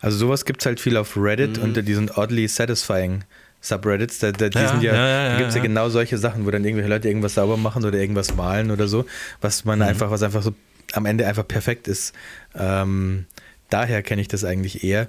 Also 0.00 0.16
sowas 0.16 0.44
gibt 0.44 0.62
es 0.62 0.66
halt 0.66 0.80
viel 0.80 0.96
auf 0.96 1.16
Reddit 1.16 1.58
Mhm. 1.58 1.64
unter 1.64 1.82
diesen 1.82 2.10
oddly 2.10 2.46
satisfying 2.48 3.24
Subreddits. 3.60 4.18
Da, 4.20 4.32
da, 4.32 4.46
Ja, 4.48 4.78
ja, 4.80 4.94
ja, 4.94 5.28
da 5.32 5.36
gibt 5.38 5.48
es 5.50 5.54
ja, 5.56 5.62
genau 5.62 5.88
solche 5.88 6.18
Sachen, 6.18 6.46
wo 6.46 6.50
dann 6.50 6.64
irgendwelche 6.64 6.88
Leute 6.90 7.08
irgendwas 7.08 7.34
sauber 7.34 7.56
machen 7.56 7.84
oder 7.84 7.98
irgendwas 7.98 8.34
malen 8.34 8.70
oder 8.70 8.88
so, 8.88 9.04
was 9.40 9.64
Mhm. 9.64 9.68
man 9.68 9.82
einfach, 9.82 10.10
was 10.10 10.22
einfach 10.22 10.42
so 10.42 10.54
am 10.94 11.06
Ende 11.06 11.26
einfach 11.26 11.46
perfekt 11.46 11.88
ist. 11.88 12.12
Ähm, 12.54 13.26
daher 13.70 14.02
kenne 14.02 14.20
ich 14.22 14.28
das 14.28 14.44
eigentlich 14.44 14.82
eher. 14.84 15.08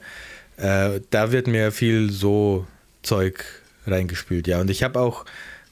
Äh, 0.57 1.01
da 1.09 1.31
wird 1.31 1.47
mir 1.47 1.71
viel 1.71 2.11
so 2.11 2.67
Zeug 3.03 3.45
reingespült, 3.85 4.47
ja. 4.47 4.59
Und 4.59 4.69
ich 4.69 4.83
habe 4.83 4.99
auch 4.99 5.25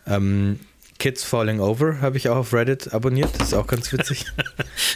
ähm, 0.06 0.60
Kids 1.00 1.24
Falling 1.24 1.60
Over 1.60 2.00
habe 2.02 2.18
ich 2.18 2.30
auch 2.30 2.36
auf 2.36 2.54
Reddit 2.54 2.94
abonniert. 2.94 3.30
Das 3.40 3.48
ist 3.50 3.54
auch 3.56 3.68
ganz 3.68 3.92
witzig. 3.92 4.26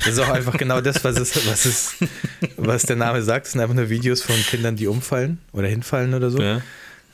Das 0.05 0.13
ist 0.13 0.19
auch 0.19 0.29
einfach 0.29 0.55
genau 0.55 0.81
das, 0.81 1.03
was 1.03 1.17
es, 1.17 1.35
was 1.47 1.65
es, 1.65 1.95
was 2.57 2.83
der 2.83 2.95
Name 2.95 3.23
sagt. 3.23 3.47
Das 3.47 3.53
sind 3.53 3.61
einfach 3.61 3.73
nur 3.73 3.89
Videos 3.89 4.21
von 4.21 4.35
Kindern, 4.35 4.75
die 4.75 4.85
umfallen 4.85 5.39
oder 5.51 5.67
hinfallen 5.67 6.13
oder 6.13 6.29
so. 6.29 6.39
Ja. 6.39 6.61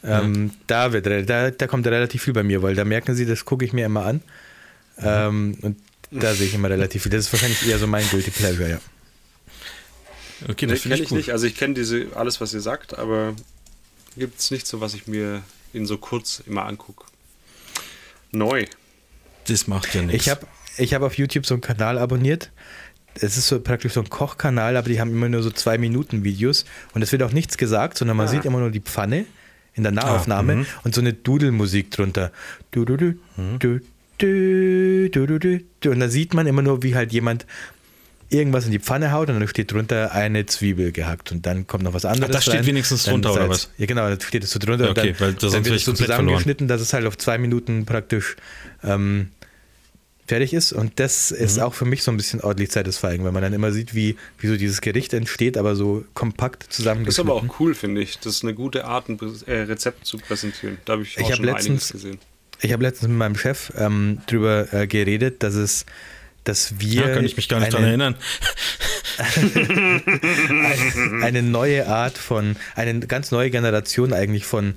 Ähm, 0.03 0.51
da, 0.67 0.91
wird, 0.91 1.05
da, 1.29 1.51
da 1.51 1.67
kommt 1.67 1.87
relativ 1.87 2.23
viel 2.23 2.33
bei 2.33 2.43
mir, 2.43 2.61
weil 2.61 2.75
da 2.75 2.83
merken 2.83 3.15
sie, 3.15 3.25
das 3.25 3.45
gucke 3.45 3.63
ich 3.63 3.71
mir 3.71 3.85
immer 3.85 4.05
an. 4.05 4.21
Ähm, 4.97 5.57
und 5.61 5.77
da 6.11 6.33
sehe 6.33 6.47
ich 6.47 6.53
immer 6.53 6.69
relativ 6.69 7.03
viel. 7.03 7.11
Das 7.11 7.21
ist 7.27 7.33
wahrscheinlich 7.33 7.65
eher 7.65 7.77
so 7.79 7.87
mein 7.87 8.05
Guilty 8.09 8.31
Pleasure, 8.31 8.69
ja. 8.69 8.79
Okay, 10.49 10.65
Nee, 10.65 10.73
das 10.73 10.81
kenne 10.81 10.81
finde 10.81 10.95
ich 10.95 11.01
ich 11.03 11.09
gut. 11.09 11.17
nicht. 11.17 11.31
Also 11.31 11.47
ich 11.47 11.55
kenne 11.55 11.73
diese 11.75 12.07
alles, 12.15 12.41
was 12.41 12.53
ihr 12.53 12.61
sagt, 12.61 12.97
aber 12.97 13.35
gibt 14.17 14.39
es 14.39 14.51
nichts, 14.51 14.69
so 14.69 14.81
was 14.81 14.93
ich 14.93 15.07
mir 15.07 15.43
in 15.73 15.85
so 15.85 15.97
kurz 15.97 16.41
immer 16.45 16.65
angucke. 16.65 17.05
Neu. 18.31 18.65
Das 19.47 19.67
macht 19.67 19.93
ja 19.93 20.01
nichts. 20.01 20.25
Ich 20.25 20.29
habe 20.29 20.47
ich 20.77 20.93
hab 20.93 21.01
auf 21.01 21.17
YouTube 21.17 21.45
so 21.45 21.53
einen 21.53 21.61
Kanal 21.61 21.97
abonniert. 21.97 22.51
Es 23.15 23.37
ist 23.37 23.47
so 23.47 23.59
praktisch 23.59 23.93
so 23.93 23.99
ein 23.99 24.09
Kochkanal, 24.09 24.77
aber 24.77 24.87
die 24.87 25.01
haben 25.01 25.11
immer 25.11 25.27
nur 25.27 25.43
so 25.43 25.51
zwei 25.51 25.77
Minuten 25.77 26.23
Videos 26.23 26.65
und 26.93 27.01
es 27.01 27.11
wird 27.11 27.23
auch 27.23 27.33
nichts 27.33 27.57
gesagt, 27.57 27.97
sondern 27.97 28.15
man 28.15 28.27
ah. 28.27 28.29
sieht 28.29 28.45
immer 28.45 28.59
nur 28.59 28.71
die 28.71 28.79
Pfanne 28.79 29.25
in 29.73 29.83
der 29.83 29.91
Nahaufnahme 29.91 30.53
ah, 30.53 30.55
mhm. 30.57 30.65
und 30.83 30.95
so 30.95 31.01
eine 31.01 31.13
Dudelmusik 31.13 31.91
drunter. 31.91 32.31
Du, 32.71 32.85
du, 32.85 32.95
mhm. 32.95 33.59
du, 33.59 33.79
du, 34.17 35.09
du, 35.09 35.27
du, 35.27 35.39
du, 35.39 35.59
du. 35.81 35.91
Und 35.91 35.99
da 35.99 36.07
sieht 36.07 36.33
man 36.33 36.47
immer 36.47 36.61
nur, 36.61 36.83
wie 36.83 36.95
halt 36.95 37.11
jemand 37.11 37.45
irgendwas 38.31 38.65
in 38.65 38.71
die 38.71 38.79
Pfanne 38.79 39.11
haut 39.11 39.29
und 39.29 39.39
dann 39.39 39.47
steht 39.47 39.71
drunter 39.71 40.11
eine 40.13 40.45
Zwiebel 40.45 40.91
gehackt 40.91 41.31
und 41.31 41.45
dann 41.45 41.67
kommt 41.67 41.83
noch 41.83 41.93
was 41.93 42.05
anderes. 42.05 42.31
da 42.33 42.41
steht 42.41 42.53
rein, 42.55 42.65
wenigstens 42.65 43.03
dann 43.03 43.13
drunter, 43.21 43.33
oder 43.33 43.41
Salz. 43.47 43.51
was? 43.51 43.69
Ja, 43.77 43.85
genau, 43.85 44.09
da 44.09 44.19
steht 44.19 44.43
es 44.43 44.51
so 44.51 44.59
drunter. 44.59 44.85
Ja, 44.85 44.91
okay, 44.91 45.09
und 45.09 45.19
weil 45.21 45.31
dann, 45.33 45.39
sonst 45.39 45.53
dann 45.53 45.65
wäre 45.65 45.65
wird 45.65 45.75
ich 45.75 45.81
es 45.81 45.85
so 45.85 45.91
komplett 45.91 46.07
verloren. 46.07 46.25
zusammengeschnitten, 46.27 46.67
dass 46.67 46.81
es 46.81 46.93
halt 46.93 47.05
auf 47.05 47.17
zwei 47.17 47.37
Minuten 47.37 47.85
praktisch 47.85 48.35
ähm, 48.83 49.29
fertig 50.27 50.53
ist. 50.53 50.71
Und 50.71 50.99
das 50.99 51.31
ist 51.31 51.57
Mhm. 51.57 51.63
auch 51.63 51.73
für 51.73 51.83
mich 51.85 52.03
so 52.03 52.11
ein 52.11 52.15
bisschen 52.17 52.39
ordentlich 52.41 52.71
satisfying, 52.71 53.25
wenn 53.25 53.33
man 53.33 53.43
dann 53.43 53.51
immer 53.53 53.71
sieht, 53.73 53.93
wie, 53.93 54.15
wie 54.39 54.47
so 54.47 54.55
dieses 54.55 54.79
Gericht 54.79 55.13
entsteht, 55.13 55.57
aber 55.57 55.75
so 55.75 56.05
kompakt 56.13 56.63
Das 56.63 56.69
ist 56.69 56.75
zusammengeschnitten. 56.77 57.29
aber 57.29 57.39
auch 57.41 57.59
cool, 57.59 57.75
finde 57.75 58.01
ich. 58.01 58.17
Das 58.19 58.35
ist 58.35 58.43
eine 58.43 58.53
gute 58.53 58.85
Art, 58.85 59.09
ein 59.09 59.19
äh, 59.47 59.53
Rezept 59.63 60.05
zu 60.05 60.17
präsentieren. 60.17 60.77
Da 60.85 60.93
habe 60.93 61.03
ich 61.03 61.17
Ich 61.17 61.23
auch 61.25 61.29
hab 61.31 61.35
schon 61.37 61.45
einiges 61.49 61.65
letztens- 61.67 61.91
gesehen. 61.91 62.19
Ich 62.61 62.71
habe 62.71 62.83
letztens 62.83 63.09
mit 63.09 63.17
meinem 63.17 63.35
Chef 63.35 63.73
ähm, 63.75 64.19
drüber 64.27 64.71
äh, 64.71 64.85
geredet, 64.87 65.41
dass 65.43 65.55
es, 65.55 65.85
dass 66.43 66.79
wir 66.79 67.07
Ja, 67.07 67.13
kann 67.13 67.25
ich 67.25 67.37
mich 67.37 67.47
gar 67.47 67.59
nicht 67.59 67.75
eine, 67.75 67.75
dran 67.75 67.83
erinnern. 67.83 68.15
eine 71.21 71.43
neue 71.43 71.87
Art 71.87 72.17
von, 72.17 72.55
eine 72.75 72.99
ganz 73.01 73.31
neue 73.31 73.51
Generation 73.51 74.13
eigentlich 74.13 74.45
von 74.45 74.75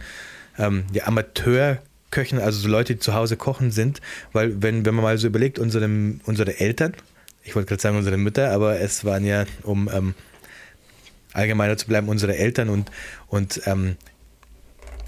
ähm, 0.58 0.84
ja, 0.92 1.06
Amateurköchen, 1.06 2.38
also 2.38 2.60
so 2.60 2.68
Leute, 2.68 2.94
die 2.94 3.00
zu 3.00 3.14
Hause 3.14 3.36
kochen 3.36 3.70
sind, 3.70 4.00
weil 4.32 4.62
wenn, 4.62 4.84
wenn 4.84 4.94
man 4.94 5.02
mal 5.02 5.18
so 5.18 5.26
überlegt, 5.26 5.58
unsere, 5.58 5.88
unsere 6.24 6.60
Eltern, 6.60 6.94
ich 7.42 7.54
wollte 7.54 7.68
gerade 7.68 7.82
sagen 7.82 7.96
unsere 7.96 8.16
Mütter, 8.16 8.50
aber 8.50 8.80
es 8.80 9.04
waren 9.04 9.24
ja, 9.24 9.44
um 9.62 9.88
ähm, 9.92 10.14
allgemeiner 11.32 11.76
zu 11.76 11.86
bleiben, 11.86 12.08
unsere 12.08 12.36
Eltern 12.36 12.68
und, 12.68 12.90
und 13.28 13.62
ähm, 13.66 13.96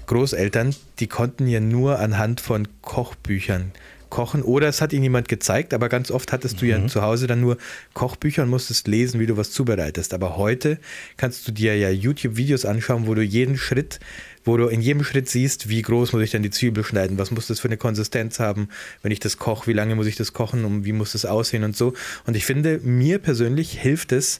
Großeltern, 0.07 0.75
die 0.99 1.07
konnten 1.07 1.47
ja 1.47 1.59
nur 1.59 1.99
anhand 1.99 2.41
von 2.41 2.67
Kochbüchern 2.81 3.73
kochen 4.17 4.41
oder 4.41 4.67
es 4.67 4.81
hat 4.81 4.93
ihnen 4.93 5.03
jemand 5.03 5.27
gezeigt, 5.27 5.75
aber 5.75 5.89
ganz 5.89 6.09
oft 6.09 6.31
hattest 6.31 6.59
du 6.59 6.65
ja 6.65 6.87
zu 6.87 7.03
Hause 7.03 7.27
dann 7.27 7.39
nur 7.39 7.55
Kochbücher 7.93 8.41
und 8.41 8.49
musstest 8.49 8.87
lesen, 8.87 9.19
wie 9.19 9.27
du 9.27 9.37
was 9.37 9.51
zubereitest. 9.51 10.11
Aber 10.11 10.37
heute 10.37 10.79
kannst 11.17 11.47
du 11.47 11.51
dir 11.51 11.77
ja 11.77 11.91
YouTube-Videos 11.91 12.65
anschauen, 12.65 13.05
wo 13.05 13.13
du 13.13 13.21
jeden 13.21 13.57
Schritt, 13.57 13.99
wo 14.43 14.57
du 14.57 14.69
in 14.69 14.81
jedem 14.81 15.03
Schritt 15.03 15.29
siehst, 15.29 15.69
wie 15.69 15.83
groß 15.83 16.13
muss 16.13 16.23
ich 16.23 16.31
denn 16.31 16.41
die 16.41 16.49
Zwiebel 16.49 16.83
schneiden, 16.83 17.19
was 17.19 17.29
muss 17.29 17.45
das 17.45 17.59
für 17.59 17.67
eine 17.67 17.77
Konsistenz 17.77 18.39
haben, 18.39 18.69
wenn 19.03 19.11
ich 19.11 19.19
das 19.19 19.37
koche, 19.37 19.67
wie 19.67 19.73
lange 19.73 19.93
muss 19.93 20.07
ich 20.07 20.15
das 20.15 20.33
kochen 20.33 20.65
und 20.65 20.83
wie 20.83 20.93
muss 20.93 21.11
das 21.11 21.25
aussehen 21.25 21.63
und 21.63 21.77
so. 21.77 21.93
Und 22.25 22.35
ich 22.35 22.43
finde, 22.43 22.79
mir 22.79 23.19
persönlich 23.19 23.79
hilft 23.79 24.13
es, 24.13 24.39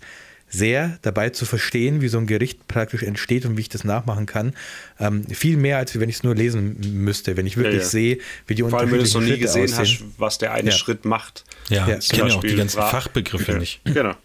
sehr 0.50 0.98
dabei 1.02 1.30
zu 1.30 1.46
verstehen, 1.46 2.00
wie 2.02 2.08
so 2.08 2.18
ein 2.18 2.26
Gericht 2.28 2.68
praktisch 2.68 3.04
entsteht 3.04 3.46
und 3.46 3.58
wie 3.58 3.62
ich 3.62 3.70
das 3.70 3.84
nachmachen 3.84 4.26
kann. 4.26 4.54
Ähm, 5.00 5.26
viel 5.28 5.58
mehr, 5.58 5.78
als 5.78 6.00
wenn 6.00 6.08
ich 6.10 6.18
es 6.18 6.24
nur 6.24 6.36
lesen 6.36 6.78
müsste, 7.04 7.36
wenn 7.38 7.46
ich 7.46 7.58
wirklich 7.58 7.76
Ja, 7.76 7.82
ja. 7.82 7.88
sehe, 7.88 8.18
wie 8.48 8.56
die 8.56 8.64
Vor 8.64 8.80
allem, 8.80 8.92
wenn 8.92 9.00
du 9.00 9.04
es 9.04 9.14
noch 9.14 9.22
nie 9.22 9.38
gesehen 9.38 9.68
Schritte 9.68 9.82
hast, 9.82 10.04
was 10.18 10.38
der 10.38 10.54
eine 10.54 10.70
Ja. 10.70 10.76
Schritt 10.76 11.04
macht. 11.06 11.44
Ja, 11.70 11.88
Ja, 11.88 11.98
ich 11.98 12.10
kenne 12.10 12.30
ja 12.30 12.36
auch 12.36 12.42
die 12.42 12.56
ganzen 12.56 12.78
Bra- 12.78 12.90
Fachbegriffe 12.90 13.54
nicht. 13.58 13.82
Genau. 13.84 14.16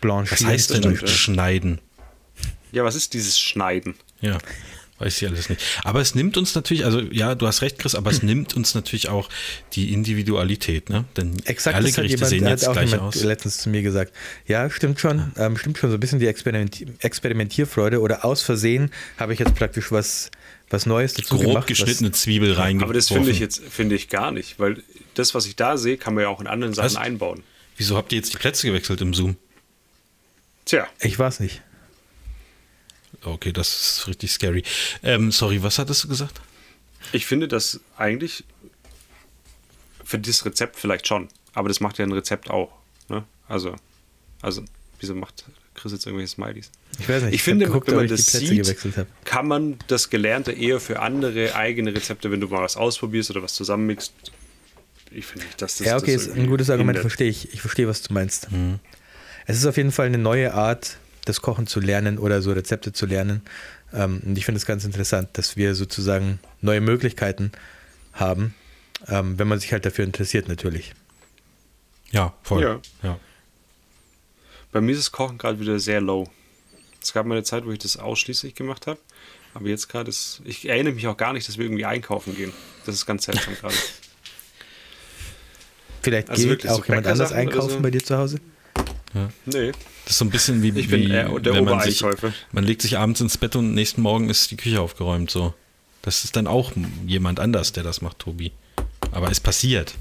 Blanchieren. 0.00 0.38
Was 0.40 0.44
heißt 0.52 0.70
denn 0.84 0.96
stimmt, 0.96 1.08
schneiden? 1.08 1.78
Ja, 2.70 2.84
was 2.84 2.94
ist 2.94 3.12
dieses 3.14 3.38
Schneiden? 3.38 3.94
Ja, 4.20 4.38
weiß 5.02 5.20
ich 5.20 5.28
alles 5.28 5.48
nicht. 5.48 5.60
Aber 5.84 6.00
es 6.00 6.14
nimmt 6.14 6.36
uns 6.36 6.54
natürlich, 6.54 6.84
also 6.84 7.00
ja, 7.00 7.34
du 7.34 7.46
hast 7.46 7.62
recht, 7.62 7.78
Chris, 7.78 7.94
aber 7.94 8.10
es 8.10 8.22
nimmt 8.22 8.54
uns 8.54 8.74
natürlich 8.74 9.08
auch 9.08 9.28
die 9.74 9.92
Individualität, 9.92 10.88
ne? 10.88 11.04
Denn 11.16 11.40
Exakt, 11.44 11.76
alle 11.76 11.90
Gerichte 11.90 12.16
jemand, 12.16 12.30
sehen 12.30 12.46
jetzt 12.46 12.68
auch 12.68 12.72
gleich 12.72 12.98
aus. 12.98 13.22
letztens 13.22 13.58
zu 13.58 13.68
mir 13.68 13.82
gesagt. 13.82 14.12
Ja, 14.46 14.70
stimmt 14.70 15.00
schon, 15.00 15.32
ähm, 15.36 15.56
stimmt 15.56 15.78
schon, 15.78 15.90
so 15.90 15.96
ein 15.96 16.00
bisschen 16.00 16.18
die 16.18 16.26
Experimenti 16.26 16.86
Experimentierfreude 17.00 18.00
oder 18.00 18.24
aus 18.24 18.42
Versehen 18.42 18.90
habe 19.18 19.32
ich 19.34 19.38
jetzt 19.38 19.54
praktisch 19.54 19.92
was, 19.92 20.30
was 20.70 20.86
Neues 20.86 21.14
dazu 21.14 21.36
Grob 21.36 21.46
gemacht. 21.46 21.66
geschnittene 21.66 22.12
Zwiebel 22.12 22.52
reingeworfen. 22.52 22.84
Aber 22.84 22.94
das 22.94 23.08
finde 23.08 23.30
ich 23.30 23.38
jetzt 23.40 23.62
finde 23.68 23.94
ich 23.94 24.08
gar 24.08 24.30
nicht, 24.30 24.58
weil 24.58 24.82
das, 25.14 25.34
was 25.34 25.46
ich 25.46 25.56
da 25.56 25.76
sehe, 25.76 25.96
kann 25.96 26.14
man 26.14 26.22
ja 26.22 26.28
auch 26.28 26.40
in 26.40 26.46
anderen 26.46 26.74
Sachen 26.74 26.86
Was? 26.86 26.96
einbauen. 26.96 27.42
Wieso 27.76 27.96
habt 27.96 28.12
ihr 28.12 28.16
jetzt 28.16 28.32
die 28.32 28.38
Plätze 28.38 28.66
gewechselt 28.66 29.00
im 29.00 29.14
Zoom? 29.14 29.36
Tja, 30.64 30.86
Was, 30.98 31.04
ich 31.04 31.18
weiß 31.18 31.40
nicht. 31.40 31.62
Okay, 33.24 33.52
das 33.52 33.98
ist 33.98 34.08
richtig 34.08 34.32
scary. 34.32 34.62
Ähm, 35.02 35.30
sorry, 35.30 35.62
was 35.62 35.78
hattest 35.78 36.04
du 36.04 36.08
gesagt? 36.08 36.40
ich 37.12 37.26
finde 37.26 37.48
das 37.48 37.80
eigentlich 37.96 38.44
für 40.04 40.18
dieses 40.18 40.44
Rezept 40.44 40.76
vielleicht 40.76 41.06
schon, 41.06 41.28
aber 41.52 41.68
das 41.68 41.80
macht 41.80 41.98
ja 41.98 42.04
ein 42.04 42.12
Rezept 42.12 42.50
auch. 42.50 42.72
Ne? 43.08 43.24
Also, 43.48 43.74
also, 44.40 44.62
wieso 45.00 45.14
macht 45.14 45.44
Chris 45.74 45.92
jetzt 45.92 46.06
irgendwelche 46.06 46.32
Smileys? 46.32 46.70
Ich 46.98 47.08
weiß 47.08 47.24
nicht. 47.24 47.34
Ich 47.34 47.42
finde, 47.42 47.66
hab 47.66 47.72
geguckt, 47.72 47.88
wenn 47.88 47.96
man 47.96 48.04
ich 48.04 48.10
die 48.10 48.16
das 48.16 48.32
sieht, 48.32 48.62
gewechselt 48.62 48.96
habe. 48.96 49.08
kann 49.24 49.48
man 49.48 49.78
das 49.86 50.10
Gelernte 50.10 50.52
eher 50.52 50.80
für 50.80 51.00
andere 51.00 51.54
eigene 51.54 51.94
Rezepte, 51.94 52.30
wenn 52.30 52.40
du 52.40 52.48
mal 52.48 52.62
was 52.62 52.76
ausprobierst 52.76 53.30
oder 53.30 53.42
was 53.42 53.54
zusammenmixst. 53.54 54.12
Ich 55.10 55.26
finde 55.26 55.46
nicht, 55.46 55.60
dass 55.60 55.76
das. 55.76 55.86
Ja, 55.86 55.96
okay, 55.96 56.14
das 56.14 56.26
ist 56.26 56.36
ein 56.36 56.46
gutes 56.46 56.70
Argument, 56.70 56.98
verstehe 56.98 57.28
ich. 57.28 57.52
Ich 57.52 57.60
verstehe, 57.60 57.86
was 57.86 58.02
du 58.02 58.14
meinst. 58.14 58.48
Es 59.46 59.58
ist 59.58 59.66
auf 59.66 59.76
jeden 59.76 59.92
Fall 59.92 60.06
eine 60.06 60.18
neue 60.18 60.54
Art, 60.54 60.98
das 61.24 61.40
Kochen 61.40 61.66
zu 61.66 61.80
lernen 61.80 62.18
oder 62.18 62.42
so 62.42 62.52
Rezepte 62.52 62.92
zu 62.92 63.06
lernen. 63.06 63.42
Ähm, 63.92 64.20
Und 64.24 64.36
ich 64.36 64.44
finde 64.44 64.58
es 64.58 64.66
ganz 64.66 64.84
interessant, 64.84 65.30
dass 65.34 65.56
wir 65.56 65.74
sozusagen 65.74 66.40
neue 66.60 66.80
Möglichkeiten 66.80 67.52
haben, 68.12 68.54
ähm, 69.08 69.38
wenn 69.38 69.48
man 69.48 69.58
sich 69.58 69.72
halt 69.72 69.84
dafür 69.84 70.04
interessiert, 70.04 70.48
natürlich. 70.48 70.94
Ja, 72.10 72.34
voll. 72.42 72.62
Ja. 72.62 72.80
ja. 73.02 73.18
Bei 74.70 74.80
mir 74.80 74.92
ist 74.92 74.98
das 75.00 75.12
Kochen 75.12 75.38
gerade 75.38 75.60
wieder 75.60 75.78
sehr 75.78 76.00
low. 76.00 76.28
Es 77.02 77.12
gab 77.12 77.26
mal 77.26 77.34
eine 77.34 77.44
Zeit, 77.44 77.64
wo 77.66 77.72
ich 77.72 77.78
das 77.78 77.96
ausschließlich 77.96 78.54
gemacht 78.54 78.86
habe. 78.86 78.98
Aber 79.54 79.68
jetzt 79.68 79.88
gerade 79.88 80.08
ist. 80.08 80.40
Ich 80.44 80.68
erinnere 80.68 80.94
mich 80.94 81.06
auch 81.08 81.16
gar 81.16 81.32
nicht, 81.32 81.46
dass 81.46 81.58
wir 81.58 81.66
irgendwie 81.66 81.84
einkaufen 81.84 82.34
gehen. 82.34 82.52
Das 82.86 82.94
ist 82.94 83.06
ganz 83.06 83.24
seltsam 83.24 83.54
gerade. 83.60 83.74
Vielleicht 86.02 86.30
Also 86.30 86.42
geht 86.42 86.50
wirklich 86.50 86.72
so 86.72 86.78
auch 86.78 86.86
jemand 86.88 87.06
anders 87.06 87.32
einkaufen 87.32 87.70
so? 87.70 87.80
bei 87.80 87.90
dir 87.90 88.02
zu 88.02 88.16
Hause? 88.16 88.40
Nee. 89.46 89.72
Das 90.04 90.12
ist 90.12 90.18
so 90.18 90.24
ein 90.24 90.30
bisschen 90.30 90.62
wie, 90.62 90.68
Ich 90.78 90.88
bin 90.88 91.02
wie 91.02 91.10
eher 91.10 91.28
der 91.38 91.54
wenn 91.54 91.64
man 91.64 91.80
sich, 91.80 92.02
man 92.52 92.64
legt 92.64 92.82
sich 92.82 92.98
abends 92.98 93.20
ins 93.20 93.36
Bett 93.36 93.56
und 93.56 93.74
nächsten 93.74 94.00
Morgen 94.02 94.30
ist 94.30 94.50
die 94.50 94.56
Küche 94.56 94.80
aufgeräumt. 94.80 95.30
So, 95.30 95.54
das 96.02 96.24
ist 96.24 96.34
dann 96.36 96.46
auch 96.46 96.72
jemand 97.06 97.38
anders, 97.40 97.72
der 97.72 97.82
das 97.82 98.00
macht, 98.00 98.18
Tobi. 98.20 98.52
Aber 99.10 99.30
es 99.30 99.40
passiert. 99.40 99.94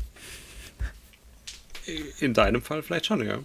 In 2.20 2.34
deinem 2.34 2.62
Fall 2.62 2.84
vielleicht 2.84 3.08
schon, 3.08 3.26
ja. 3.26 3.40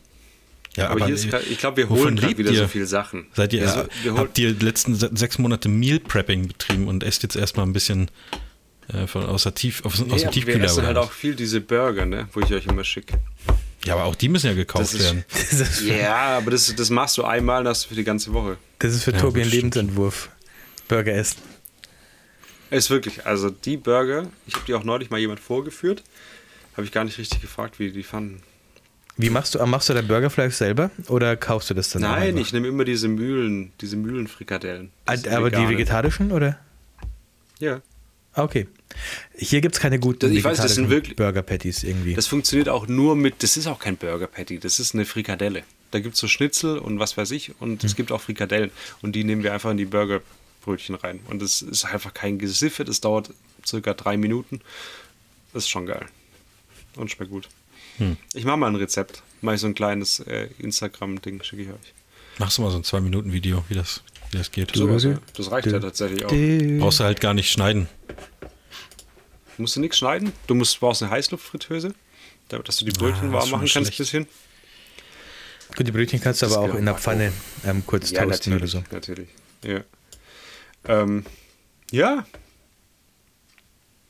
Ja, 0.77 0.91
Aber, 0.91 1.07
hier 1.07 1.15
ist 1.15 1.25
ich 1.25 1.59
glaube, 1.59 1.79
wir 1.79 1.89
holen 1.89 2.17
gerade 2.17 2.37
wieder 2.37 2.51
ihr? 2.53 2.59
so 2.61 2.69
viele 2.69 2.87
Sachen. 2.87 3.27
Seid 3.33 3.55
ihr, 3.55 3.63
Ja, 3.63 3.87
so, 4.05 4.19
habt 4.19 4.39
ihr 4.39 4.53
die 4.53 4.65
letzten 4.65 4.95
se- 4.95 5.11
sechs 5.15 5.39
Monate 5.39 5.71
Meal 5.71 5.99
Prepping 6.01 6.49
betrieben 6.49 6.87
und 6.87 7.03
esst 7.03 7.23
jetzt 7.23 7.35
erstmal 7.35 7.65
ein 7.65 7.73
bisschen 7.73 8.11
äh, 8.93 9.07
von, 9.07 9.25
aus 9.25 9.45
der, 9.45 9.55
Tief, 9.55 9.83
aus, 9.87 9.95
aus 9.95 10.01
nee, 10.01 10.05
dem 10.05 10.13
aber 10.13 10.23
wir 10.25 10.31
Tiefkühler? 10.33 10.65
essen 10.67 10.87
halt 10.87 10.99
auch 10.99 11.13
viel 11.13 11.35
diese 11.35 11.63
Burger, 11.63 12.05
ne, 12.05 12.29
wo 12.35 12.41
ich 12.41 12.53
euch 12.53 12.67
immer 12.67 12.85
schicke. 12.85 13.19
Ja, 13.87 13.95
aber 13.95 14.05
auch 14.05 14.15
die 14.15 14.29
müssen 14.29 14.47
ja 14.49 14.55
gekauft 14.55 14.85
Das 14.85 14.95
ist- 14.95 15.03
werden. 15.05 15.25
Das 15.33 15.53
ist, 15.53 15.81
Ja, 15.83 16.37
aber 16.39 16.51
das, 16.51 16.75
das 16.75 16.91
machst 16.91 17.17
du 17.19 17.25
einmal, 17.25 17.65
das 17.65 17.79
hast 17.79 17.85
du 17.85 17.89
für 17.91 17.95
die 17.95 18.05
ganze 18.05 18.33
Woche. 18.33 18.57
das 18.81 18.95
ist 18.95 19.05
für 19.05 19.13
Ja, 19.13 19.19
Tobi 19.21 19.43
ein. 19.43 19.49
Lebensentwurf. 19.49 20.29
Burger 20.89 21.15
essen. 21.15 21.39
Ist 22.71 22.91
wirklich, 22.91 23.25
also 23.27 23.51
die 23.51 23.77
Burger, 23.77 24.27
ich 24.47 24.55
habe 24.55 24.65
die 24.67 24.75
auch 24.75 24.83
neulich 24.85 25.11
mal 25.11 25.19
jemand 25.19 25.39
vorgeführt, 25.41 26.03
habe 26.77 26.85
ich 26.85 26.93
gar 26.93 27.05
nicht 27.05 27.17
richtig 27.19 27.41
gefragt, 27.41 27.79
wie 27.79 27.87
die 27.89 27.93
die 27.93 28.03
fanden. 28.03 28.43
Wie 29.17 29.31
machst 29.31 29.55
du, 29.55 29.65
machst 29.67 29.89
du 29.89 29.95
dein 29.95 30.07
Burgerfleisch 30.07 30.55
selber 30.55 30.91
oder 31.09 31.37
kaufst 31.37 31.71
du 31.71 31.75
das 31.75 31.89
dann 31.91 32.03
Nein, 32.03 32.23
einfach? 32.31 32.41
ich 32.41 32.53
nehme 32.53 32.69
immer 32.69 32.85
diese 32.85 33.09
Mühlen, 33.09 33.73
diese 33.81 33.97
Mühlenfrikadellen. 33.97 34.91
Das 35.07 35.27
Aber 35.29 35.51
die 35.51 35.69
vegetarischen 35.69 36.33
oder? 36.33 36.59
Ja. 37.61 37.81
Ah, 38.35 38.43
Okay. 38.43 38.67
Hier 39.37 39.61
gibt 39.61 39.75
es 39.75 39.81
keine 39.81 39.99
guten 39.99 40.21
Das- 40.21 40.31
ich 40.31 40.43
weiß, 40.45 40.59
das 40.59 40.75
sind 40.75 40.89
wirklich- 40.91 41.17
Burger 41.17 41.43
Patties 41.43 41.85
irgendwie. 41.85 42.15
Das 42.15 42.27
funktioniert 42.27 42.69
auch 42.69 42.87
nur 42.87 43.15
mit, 43.17 43.43
das 43.43 43.57
ist 43.57 43.67
auch 43.67 43.79
kein 43.79 43.97
Burger 43.97 44.27
Patty, 44.27 44.59
das 44.59 44.79
ist 44.81 44.95
eine 44.95 45.05
Frikadelle. 45.05 45.65
Da 45.91 46.01
gibt 46.01 46.15
es 46.15 46.21
so 46.21 46.29
Schnitzel 46.29 46.79
und 46.79 46.99
was 46.99 47.17
weiß 47.17 47.31
ich 47.33 47.53
und 47.61 47.83
Hm. 47.83 47.87
es 47.87 47.97
gibt 47.97 48.11
auch 48.13 48.21
Frikadellen 48.21 48.71
und 49.03 49.13
die 49.13 49.25
nehmen 49.25 49.43
wir 49.43 49.53
einfach 49.53 49.71
in 49.71 49.77
die 49.77 49.85
Burgerbrötchen 49.85 50.95
rein. 50.95 51.21
Und 51.29 51.43
das 51.43 51.63
ist 51.63 51.85
einfach 51.85 52.15
kein 52.15 52.39
Gesiffe, 52.39 52.85
das 52.85 53.01
dauert 53.01 53.31
circa 53.65 53.95
drei 53.95 54.17
Minuten. 54.17 54.61
Das 55.53 55.65
ist 55.65 55.69
schon 55.71 55.87
geil. 55.87 56.07
Und 56.97 57.11
schmeckt 57.11 57.31
gut. 57.31 57.49
Hm. 57.99 58.17
Ich 58.35 58.45
mache 58.45 58.57
mal 58.57 58.69
ein 58.69 58.77
Rezept. 58.77 59.23
Mache 59.43 59.57
ich 59.57 59.61
so 59.61 59.67
ein 59.67 59.75
kleines 59.75 60.21
äh, 60.21 60.49
Instagram-Ding, 60.59 61.43
schicke 61.43 61.63
ich 61.63 61.69
euch. 61.69 61.95
Machst 62.39 62.59
du 62.59 62.63
mal 62.63 62.71
so 62.71 62.79
ein 62.79 62.85
Zwei-Minuten-Video, 62.85 63.65
wie 63.69 63.75
das, 63.75 64.03
wie 64.31 64.39
das 64.39 64.51
geht. 64.51 64.75
Sowas, 64.75 65.05
ja. 65.05 65.19
Das 65.35 65.51
reicht 65.51 65.67
ja 65.69 65.79
tatsächlich 65.79 66.25
auch. 66.25 66.31
Brauchst 66.81 67.01
du 67.01 67.05
halt 67.05 67.21
gar 67.21 67.33
nicht 67.35 67.51
schneiden. 67.51 67.89
Musst 69.59 69.77
du 69.77 69.81
nichts 69.81 69.99
schneiden. 69.99 70.33
Du 70.47 70.55
musst, 70.55 70.79
brauchst 70.81 71.03
eine 71.03 71.11
Heißluftfritteuse, 71.11 71.95
damit 72.49 72.69
dass 72.69 72.77
du 72.79 72.85
die 72.85 72.93
Brötchen 72.93 73.31
Ah, 73.31 73.33
warm 73.35 73.51
machen 73.51 73.69
kannst 73.73 73.93
ein 73.93 73.97
bisschen. 73.97 74.27
Gut, 75.77 75.87
die 75.87 75.93
Brötchen 75.93 76.21
kannst 76.21 76.43
du 76.43 76.47
Das 76.47 76.57
aber 76.57 76.73
auch 76.73 76.77
in 76.77 76.85
der 76.85 76.95
Pfanne 76.95 77.33
ähm, 77.65 77.85
kurz 77.87 78.11
Ja, 78.11 78.25
toasten 78.25 78.55
oder 78.55 78.67
so. 78.67 78.83
natürlich. 78.91 79.29
Ja. 79.65 79.81
Ähm, 80.85 81.25
ja. 81.91 82.27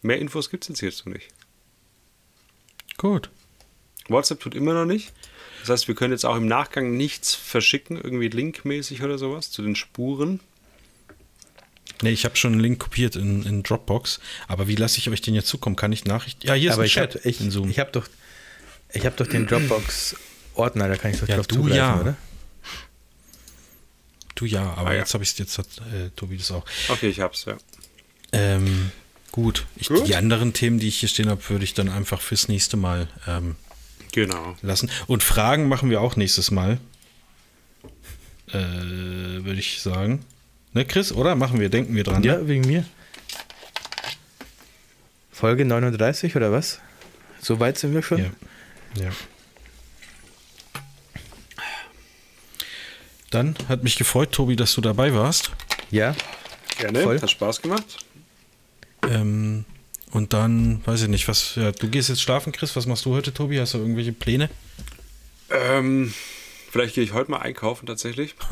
Mehr 0.02 0.18
Infos 0.18 0.50
gibt 0.50 0.64
es 0.64 0.68
jetzt 0.68 0.80
hierzu 0.80 1.08
nicht. 1.08 1.28
Gut. 2.96 3.30
WhatsApp 4.08 4.40
tut 4.40 4.54
immer 4.54 4.74
noch 4.74 4.84
nicht. 4.84 5.12
Das 5.60 5.70
heißt, 5.70 5.88
wir 5.88 5.94
können 5.94 6.12
jetzt 6.12 6.24
auch 6.24 6.36
im 6.36 6.46
Nachgang 6.46 6.96
nichts 6.96 7.34
verschicken, 7.34 7.96
irgendwie 7.96 8.28
linkmäßig 8.28 9.02
oder 9.02 9.18
sowas, 9.18 9.50
zu 9.50 9.62
den 9.62 9.74
Spuren. 9.74 10.40
Nee, 12.02 12.10
ich 12.10 12.24
habe 12.24 12.36
schon 12.36 12.52
einen 12.52 12.60
Link 12.60 12.78
kopiert 12.78 13.16
in, 13.16 13.42
in 13.44 13.62
Dropbox. 13.62 14.20
Aber 14.48 14.68
wie 14.68 14.76
lasse 14.76 14.98
ich 14.98 15.08
euch 15.08 15.20
den 15.22 15.34
jetzt 15.34 15.48
zukommen? 15.48 15.76
Kann 15.76 15.92
ich 15.92 16.04
Nachrichten? 16.04 16.46
Ja, 16.46 16.54
hier 16.54 16.68
ist 16.70 16.74
Aber 16.74 16.82
ein 16.82 16.86
ich 16.86 16.92
Chat 16.94 17.14
habe 17.16 17.28
ich, 17.28 17.40
in 17.40 17.50
Zoom. 17.50 17.70
ich 17.70 17.78
hab 17.78 17.92
doch, 17.92 18.06
ich 18.92 19.06
hab 19.06 19.16
doch 19.16 19.26
den 19.26 19.46
Dropbox-Ordner, 19.46 20.88
da 20.88 20.96
kann 20.96 21.12
ich 21.12 21.20
doch 21.20 21.28
Ja, 21.28 21.36
drauf 21.36 21.46
du 21.46 21.54
zugreifen, 21.56 21.76
ja. 21.78 22.00
oder? 22.00 22.16
du 24.34 24.44
ja, 24.44 24.74
aber 24.74 24.90
Ah, 24.90 24.92
ja. 24.92 24.98
jetzt 25.00 25.14
habe 25.14 25.24
ich 25.24 25.30
es, 25.30 25.38
jetzt 25.38 25.56
hat 25.58 25.66
äh, 25.94 26.10
Tobi 26.14 26.36
das 26.36 26.50
auch. 26.50 26.64
Okay, 26.88 27.08
ich 27.08 27.20
hab's, 27.20 27.46
ja. 27.46 27.56
Ähm, 28.32 28.90
gut. 29.32 29.64
Ich, 29.76 29.88
Gut. 29.88 30.06
Die 30.06 30.16
anderen 30.16 30.52
Themen, 30.52 30.78
die 30.78 30.88
ich 30.88 30.98
hier 31.00 31.08
stehen 31.08 31.30
habe, 31.30 31.42
würde 31.48 31.64
ich 31.64 31.72
dann 31.72 31.88
einfach 31.88 32.20
fürs 32.20 32.48
nächste 32.48 32.76
Mal 32.76 33.08
ähm, 33.26 33.56
Genau. 34.12 34.54
lassen. 34.62 34.90
Und 35.06 35.22
Fragen 35.22 35.68
machen 35.68 35.88
wir 35.90 36.00
auch 36.02 36.16
nächstes 36.16 36.50
Mal. 36.50 36.78
Äh, 38.48 38.52
würde 39.44 39.58
ich 39.58 39.80
sagen. 39.80 40.24
Ne, 40.76 40.84
Chris, 40.84 41.10
oder? 41.10 41.34
Machen 41.36 41.58
wir, 41.58 41.70
denken 41.70 41.94
wir 41.94 42.04
dran. 42.04 42.20
ne? 42.20 42.26
Ja, 42.26 42.46
wegen 42.46 42.66
mir. 42.66 42.84
Folge 45.32 45.64
39 45.64 46.36
oder 46.36 46.52
was? 46.52 46.80
So 47.40 47.58
weit 47.60 47.78
sind 47.78 47.94
wir 47.94 48.02
schon? 48.02 48.18
Ja. 48.18 48.30
ja. 49.00 49.10
Dann 53.30 53.54
hat 53.70 53.84
mich 53.84 53.96
gefreut, 53.96 54.32
Tobi, 54.32 54.54
dass 54.54 54.74
du 54.74 54.82
dabei 54.82 55.14
warst. 55.14 55.50
Ja. 55.90 56.14
Gerne, 56.76 57.00
Voll. 57.00 57.22
hat 57.22 57.30
Spaß 57.30 57.62
gemacht. 57.62 57.96
Ähm, 59.08 59.64
und 60.10 60.34
dann, 60.34 60.86
weiß 60.86 61.00
ich 61.00 61.08
nicht, 61.08 61.26
was, 61.26 61.54
ja, 61.54 61.72
du 61.72 61.88
gehst 61.88 62.10
jetzt 62.10 62.20
schlafen, 62.20 62.52
Chris. 62.52 62.76
Was 62.76 62.84
machst 62.84 63.06
du 63.06 63.14
heute, 63.14 63.32
Tobi? 63.32 63.58
Hast 63.58 63.72
du 63.72 63.78
irgendwelche 63.78 64.12
Pläne? 64.12 64.50
Ähm, 65.48 66.12
vielleicht 66.70 66.96
gehe 66.96 67.04
ich 67.04 67.14
heute 67.14 67.30
mal 67.30 67.38
einkaufen 67.38 67.86
tatsächlich. 67.86 68.34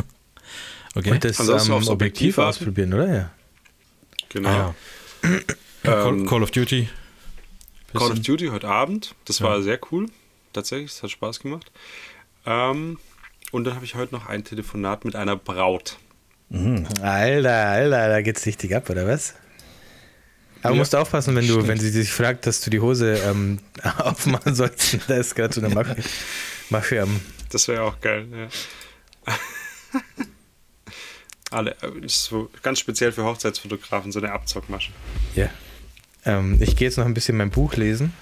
Okay. 0.94 1.10
Und 1.10 1.24
das 1.24 1.40
Ansonsten 1.40 1.70
ähm, 1.72 1.76
aufs 1.78 1.88
Objektiv 1.88 2.36
Objektiv 2.36 2.36
warten. 2.38 2.48
ausprobieren, 2.50 2.94
oder? 2.94 3.14
Ja. 3.14 3.30
Genau. 4.28 4.48
ah, 4.48 4.74
ja. 5.22 5.30
Call, 5.82 6.08
Ähm, 6.08 6.26
Call 6.26 6.42
of 6.42 6.50
Duty. 6.50 6.88
Call 7.92 8.12
of. 8.12 8.20
Duty 8.20 8.48
heute 8.48 8.68
Abend. 8.68 9.14
Das 9.24 9.38
Ja. 9.40 9.46
war 9.46 9.62
sehr 9.62 9.78
cool. 9.90 10.06
Tatsächlich, 10.52 10.92
es 10.92 11.02
hat 11.02 11.10
Spaß 11.10 11.40
gemacht. 11.40 11.70
Ähm, 12.46 12.98
und 13.52 13.64
dann 13.64 13.74
habe 13.74 13.84
ich 13.84 13.94
heute 13.94 14.14
noch 14.14 14.26
ein 14.26 14.44
Telefonat 14.44 15.04
mit 15.04 15.16
einer 15.16 15.36
Braut. 15.36 15.98
Alter, 16.50 17.50
Alter, 17.66 18.08
da 18.08 18.22
geht's 18.22 18.46
richtig 18.46 18.74
ab, 18.76 18.88
oder 18.90 19.06
was? 19.06 19.34
Aber 20.62 20.74
Ja. 20.74 20.78
musst 20.78 20.92
du 20.92 20.98
aufpassen, 20.98 21.34
wenn 21.36 21.46
du, 21.48 21.66
wenn 21.66 21.78
sie 21.78 21.90
sich 21.90 22.10
fragt, 22.10 22.46
dass 22.46 22.60
du 22.60 22.70
die 22.70 22.80
Hose 22.80 23.14
ähm, 23.16 23.58
aufmachen 23.98 24.54
sollst. 24.54 24.98
Da 25.08 25.16
ist 25.16 25.34
gerade 25.34 25.52
so 25.54 25.60
eine 25.60 25.74
Masche 26.70 27.02
am. 27.02 27.20
Das 27.50 27.66
wäre 27.68 27.82
auch 27.82 28.00
geil, 28.00 28.26
ja. 28.32 29.34
Alle, 31.54 31.76
äh, 31.82 32.04
ist 32.04 32.24
so 32.24 32.50
ganz 32.62 32.78
speziell 32.80 33.12
für 33.12 33.24
Hochzeitsfotografen, 33.24 34.12
so 34.12 34.18
eine 34.18 34.32
Abzockmasche. 34.32 34.90
Ja. 35.34 35.48
Ähm, 36.24 36.58
ich 36.60 36.76
gehe 36.76 36.88
jetzt 36.88 36.98
noch 36.98 37.06
ein 37.06 37.14
bisschen 37.14 37.36
mein 37.36 37.50
Buch 37.50 37.74
lesen. 37.76 38.12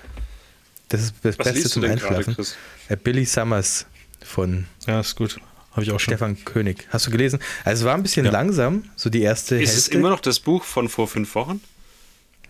Das 0.89 1.01
ist 1.03 1.15
das 1.23 1.39
Was 1.39 1.53
Beste 1.53 1.69
zum 1.71 1.85
Einschlafen. 1.85 2.35
Chris? 2.35 2.57
Äh, 2.89 2.97
Billy 2.97 3.25
Summers 3.25 3.87
von 4.25 4.67
Ja, 4.87 5.01
ist 5.01 5.17
gut. 5.17 5.39
Habe 5.73 5.85
ich 5.85 5.91
auch 5.91 5.99
schon. 5.99 6.13
Stefan 6.13 6.45
König. 6.45 6.87
Hast 6.91 7.07
du 7.07 7.11
gelesen? 7.11 7.39
Also 7.65 7.83
es 7.83 7.87
war 7.87 7.95
ein 7.95 8.03
bisschen 8.03 8.27
Ja. 8.27 8.33
langsam, 8.33 8.85
so 8.97 9.09
die 9.09 9.23
erste 9.23 9.55
Ist 9.55 9.71
Hälfte. 9.73 9.79
es 9.79 9.89
immer 9.89 10.11
noch 10.11 10.21
das 10.21 10.39
Buch 10.41 10.65
von 10.65 10.89
vor 10.91 11.09
fünf 11.09 11.35
Wochen? 11.35 11.63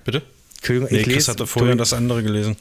Bitte? 0.05 0.23
Entschuldigung, 0.57 0.89
Nee, 0.91 0.99
ich 0.99 1.05
Chris 1.05 1.15
lese 1.15 1.31
hatte 1.33 1.47
vorher 1.47 1.77
das 1.77 1.93
andere 1.93 2.23
gelesen. 2.25 2.57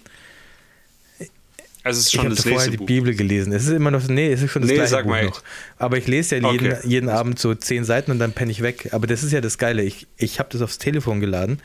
Also 1.83 1.97
es 1.99 2.05
ist 2.05 2.07
Ich 2.09 2.15
schon 2.15 2.25
habe 2.25 2.35
das 2.35 2.45
vorher 2.47 2.69
die. 2.69 2.77
Bibel 2.77 3.15
gelesen. 3.15 3.53
Es 3.53 3.63
ist 3.63 3.69
immer 3.71 3.89
noch, 3.91 4.07
nee, 4.07 4.31
es 4.31 4.41
ist 4.43 4.51
schon 4.51 4.61
das 4.61 4.69
Nee, 4.69 4.75
gleiche 4.75 4.91
sag 4.91 5.03
Buch 5.05 5.11
mal 5.11 5.25
noch. 5.25 5.41
Aber 5.77 5.97
ich 5.97 6.07
lese 6.07 6.37
ja 6.37 6.51
jeden, 6.51 6.73
Okay. 6.73 6.87
jeden 6.87 7.09
Abend 7.09 7.39
so 7.39 7.55
zehn 7.55 7.83
Seiten 7.85 8.11
und 8.11 8.19
dann 8.19 8.33
penne 8.33 8.51
ich 8.51 8.61
weg. 8.61 8.89
Aber 8.91 9.07
das 9.07 9.23
ist 9.23 9.31
ja 9.31 9.41
das 9.41 9.57
Geile. 9.57 9.81
Ich, 9.83 10.07
ich 10.17 10.39
habe 10.39 10.49
das 10.51 10.61
aufs 10.61 10.77
Telefon 10.77 11.19
geladen. 11.19 11.59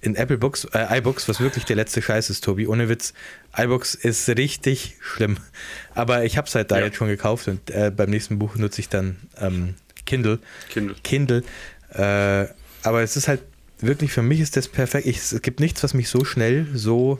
In 0.00 0.14
Apple 0.16 0.36
Books, 0.38 0.64
äh, 0.72 0.98
iBooks, 0.98 1.28
was 1.28 1.40
wirklich 1.40 1.64
der 1.64 1.76
letzte 1.76 2.02
Scheiß 2.02 2.28
ist, 2.30 2.44
Tobi. 2.44 2.66
Ohne 2.66 2.88
Witz. 2.88 3.12
iBooks 3.56 3.94
ist 3.94 4.28
richtig 4.28 4.96
schlimm. 5.00 5.36
Aber 5.94 6.24
ich 6.24 6.36
habe 6.36 6.46
es 6.48 6.54
halt 6.54 6.70
da 6.70 6.78
Ja. 6.78 6.86
jetzt 6.86 6.96
schon 6.96 7.08
gekauft 7.08 7.48
und 7.48 7.70
äh, 7.70 7.90
beim 7.96 8.10
nächsten 8.10 8.38
Buch 8.38 8.56
nutze 8.56 8.80
ich 8.80 8.88
dann 8.88 9.16
ähm, 9.40 9.74
Kindle. 10.04 10.38
Kindle. 10.70 10.96
Kindle. 11.02 11.42
Äh, 11.92 12.46
aber 12.82 13.02
es 13.02 13.16
ist 13.16 13.26
halt 13.28 13.40
wirklich, 13.80 14.12
für 14.12 14.22
mich 14.22 14.40
ist 14.40 14.56
das 14.56 14.68
perfekt. 14.68 15.06
Ich, 15.06 15.18
es 15.18 15.40
gibt 15.42 15.60
nichts, 15.60 15.82
was 15.82 15.94
mich 15.94 16.08
so 16.08 16.24
schnell 16.24 16.66
so 16.74 17.18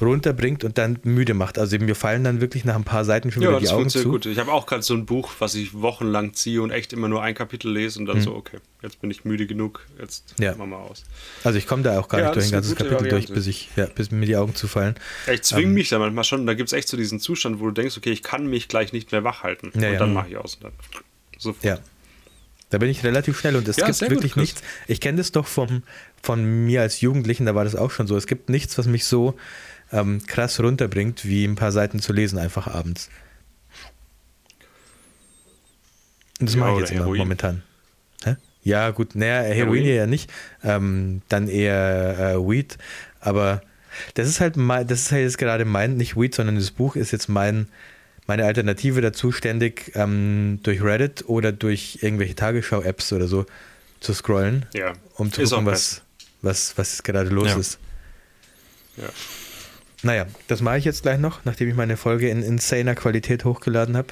runterbringt 0.00 0.64
und 0.64 0.76
dann 0.76 0.98
müde 1.04 1.34
macht. 1.34 1.56
Also 1.58 1.78
mir 1.78 1.94
fallen 1.94 2.24
dann 2.24 2.40
wirklich 2.40 2.64
nach 2.64 2.74
ein 2.74 2.84
paar 2.84 3.04
Seiten 3.04 3.30
schon 3.30 3.42
Ja, 3.42 3.50
wieder 3.50 3.58
die 3.60 3.64
das 3.66 3.72
Augen 3.72 3.82
funktioniert 3.82 4.22
zu. 4.22 4.28
gut. 4.28 4.32
Ich 4.32 4.38
habe 4.38 4.52
auch 4.52 4.66
gerade 4.66 4.82
so 4.82 4.92
ein 4.94 5.06
Buch, 5.06 5.30
was 5.38 5.54
ich 5.54 5.72
wochenlang 5.74 6.34
ziehe 6.34 6.60
und 6.62 6.70
echt 6.70 6.92
immer 6.92 7.08
nur 7.08 7.22
ein 7.22 7.34
Kapitel 7.34 7.70
lese 7.72 8.00
und 8.00 8.06
dann 8.06 8.20
so, 8.20 8.34
okay, 8.34 8.58
jetzt 8.82 9.00
bin 9.00 9.10
ich 9.10 9.24
müde 9.24 9.46
genug, 9.46 9.86
jetzt. 10.00 10.34
Ja. 10.40 10.54
machen 10.56 10.70
wir 10.70 10.78
aus. 10.78 11.04
Also 11.44 11.58
ich 11.58 11.66
komme 11.66 11.82
da 11.84 11.98
auch 12.00 12.08
gar 12.08 12.20
Ja, 12.20 12.26
nicht 12.26 12.34
durch 12.36 12.44
das 12.46 12.52
ein 12.52 12.56
ganzes 12.56 12.74
Kapitel 12.76 12.98
durch, 12.98 13.10
Variante. 13.12 13.32
bis, 13.34 13.46
ich, 13.46 13.70
ja, 13.76 13.86
bis 13.86 14.10
mir 14.10 14.26
die 14.26 14.36
Augen 14.36 14.54
zufallen. 14.54 14.96
Ja, 15.26 15.34
Ich 15.34 15.42
zwinge 15.42 15.68
Ähm. 15.68 15.74
mich 15.74 15.88
da 15.90 15.98
manchmal 16.00 16.24
schon, 16.24 16.44
da 16.46 16.54
gibt 16.54 16.68
es 16.68 16.72
echt 16.72 16.88
so 16.88 16.96
diesen 16.96 17.20
Zustand, 17.20 17.60
wo 17.60 17.66
du 17.66 17.70
denkst, 17.72 17.96
okay, 17.96 18.10
ich 18.10 18.22
kann 18.22 18.46
mich 18.48 18.68
gleich 18.68 18.92
nicht 18.92 19.12
mehr 19.12 19.22
wach 19.22 19.42
halten. 19.44 19.70
Ja, 19.74 19.86
und 19.88 19.92
ja. 19.92 19.98
dann 19.98 20.08
Mhm. 20.08 20.14
mache 20.14 20.28
ich 20.30 20.36
aus 20.36 20.56
und 20.56 20.64
dann 20.64 20.72
sofort. 21.38 21.64
Ja. 21.64 21.78
Da 22.70 22.78
bin 22.78 22.88
ich 22.90 23.04
relativ 23.04 23.38
schnell 23.38 23.54
und 23.54 23.68
es 23.68 23.76
Ja, 23.76 23.86
gibt 23.86 24.00
gut, 24.00 24.10
wirklich 24.10 24.32
Chris. 24.32 24.40
nichts. 24.42 24.62
Ich 24.88 25.00
kenne 25.00 25.18
das 25.18 25.30
doch 25.30 25.46
vom, 25.46 25.82
von 26.22 26.44
mir 26.64 26.80
als 26.80 27.00
Jugendlichen, 27.00 27.46
da 27.46 27.54
war 27.54 27.62
das 27.62 27.76
auch 27.76 27.92
schon 27.92 28.08
so. 28.08 28.16
Es 28.16 28.26
gibt 28.26 28.48
nichts, 28.48 28.76
was 28.78 28.86
mich 28.88 29.04
so 29.04 29.36
ähm, 29.94 30.20
krass 30.26 30.60
runterbringt, 30.60 31.24
wie 31.24 31.44
ein 31.44 31.54
paar 31.54 31.72
Seiten 31.72 32.00
zu 32.00 32.12
lesen, 32.12 32.38
einfach 32.38 32.66
abends. 32.66 33.08
Und 36.40 36.48
das 36.48 36.54
Ja, 36.54 36.60
mache 36.60 36.72
ich 36.74 36.78
jetzt 36.80 36.90
immer 36.90 37.00
Heroin. 37.02 37.18
momentan. 37.18 37.62
Hä? 38.24 38.36
Ja, 38.62 38.90
gut, 38.90 39.14
naja, 39.14 39.42
Heroin, 39.42 39.82
Heroin? 39.82 39.86
ja 39.86 40.06
nicht. 40.06 40.30
Ähm, 40.62 41.22
dann 41.28 41.48
eher 41.48 42.18
äh, 42.18 42.36
Weed. 42.38 42.76
Aber 43.20 43.62
das 44.14 44.28
ist 44.28 44.40
halt 44.40 44.56
mein, 44.56 44.86
das 44.86 45.02
ist 45.02 45.12
halt 45.12 45.22
jetzt 45.22 45.38
gerade 45.38 45.64
mein, 45.64 45.96
nicht 45.96 46.16
Weed, 46.16 46.34
sondern 46.34 46.56
das 46.56 46.70
Buch 46.70 46.96
ist 46.96 47.12
jetzt 47.12 47.28
mein, 47.28 47.68
meine 48.26 48.44
Alternative 48.44 49.00
dazu, 49.00 49.30
ständig 49.32 49.92
ähm, 49.94 50.58
durch 50.62 50.82
Reddit 50.82 51.24
oder 51.28 51.52
durch 51.52 51.98
irgendwelche 52.02 52.34
Tagesschau-Apps 52.34 53.12
oder 53.12 53.28
so 53.28 53.46
zu 54.00 54.12
scrollen, 54.12 54.66
Ja, 54.74 54.92
um 55.16 55.32
zu 55.32 55.40
ist 55.42 55.50
gucken, 55.50 55.66
was, 55.66 56.02
was, 56.42 56.76
was 56.76 57.02
gerade 57.04 57.30
los 57.30 57.48
Ja. 57.50 57.56
ist. 57.58 57.78
Ja. 58.96 59.08
Naja, 60.04 60.26
das 60.48 60.60
mache 60.60 60.78
ich 60.78 60.84
jetzt 60.84 61.02
gleich 61.02 61.18
noch, 61.18 61.44
nachdem 61.44 61.68
ich 61.68 61.74
meine 61.74 61.96
Folge 61.96 62.28
in 62.28 62.42
insaner 62.42 62.94
Qualität 62.94 63.44
hochgeladen 63.44 63.96
habe. 63.96 64.08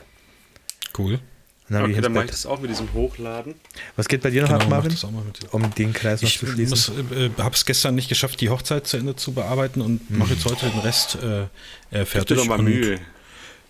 Cool. 0.98 1.20
Dann 1.68 1.84
Okay, 1.84 1.92
ich 1.92 2.00
dann 2.00 2.12
mache 2.12 2.24
ich 2.26 2.30
das 2.32 2.44
auch 2.44 2.60
mit 2.60 2.70
diesem 2.70 2.92
Hochladen. 2.92 3.54
Was 3.96 4.08
geht 4.08 4.20
bei 4.22 4.30
dir 4.30 4.42
noch 4.42 4.48
Genau, 4.50 4.60
ab, 4.62 4.68
Marvin? 4.68 4.90
das 4.90 5.04
auch 5.04 5.10
mal 5.10 5.22
mit 5.24 5.42
dir. 5.42 5.54
Um 5.54 5.74
den 5.74 5.92
Kreis 5.92 6.20
noch 6.20 6.28
Ich 6.28 6.38
zu 6.38 6.46
schließen. 6.46 6.70
muss, 6.70 6.88
äh, 7.16 7.30
habe 7.38 7.54
es 7.54 7.64
gestern 7.64 7.94
nicht 7.94 8.08
geschafft, 8.08 8.40
die 8.40 8.50
Hochzeit 8.50 8.86
zu 8.86 8.96
Ende 8.98 9.16
zu 9.16 9.32
bearbeiten 9.32 9.80
und 9.80 10.10
mache 10.10 10.34
jetzt 10.34 10.44
heute 10.44 10.66
den 10.68 10.80
Rest 10.80 11.16
äh, 11.22 11.42
äh, 11.96 12.04
fertig. 12.04 12.36
doch 12.36 12.46
mal 12.46 12.58
Mühe. 12.58 12.98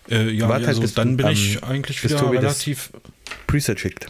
Äh, 0.09 0.31
ja, 0.31 0.49
Warte 0.49 0.53
halt, 0.65 0.67
also 0.69 0.81
bis 0.81 0.93
dann 0.95 1.17
du, 1.17 1.23
bin 1.23 1.27
ich 1.33 1.55
ähm, 1.57 1.63
eigentlich 1.63 2.03
wieder 2.03 2.29
relativ. 2.29 2.89
Preset 3.47 3.79
schickt. 3.79 4.07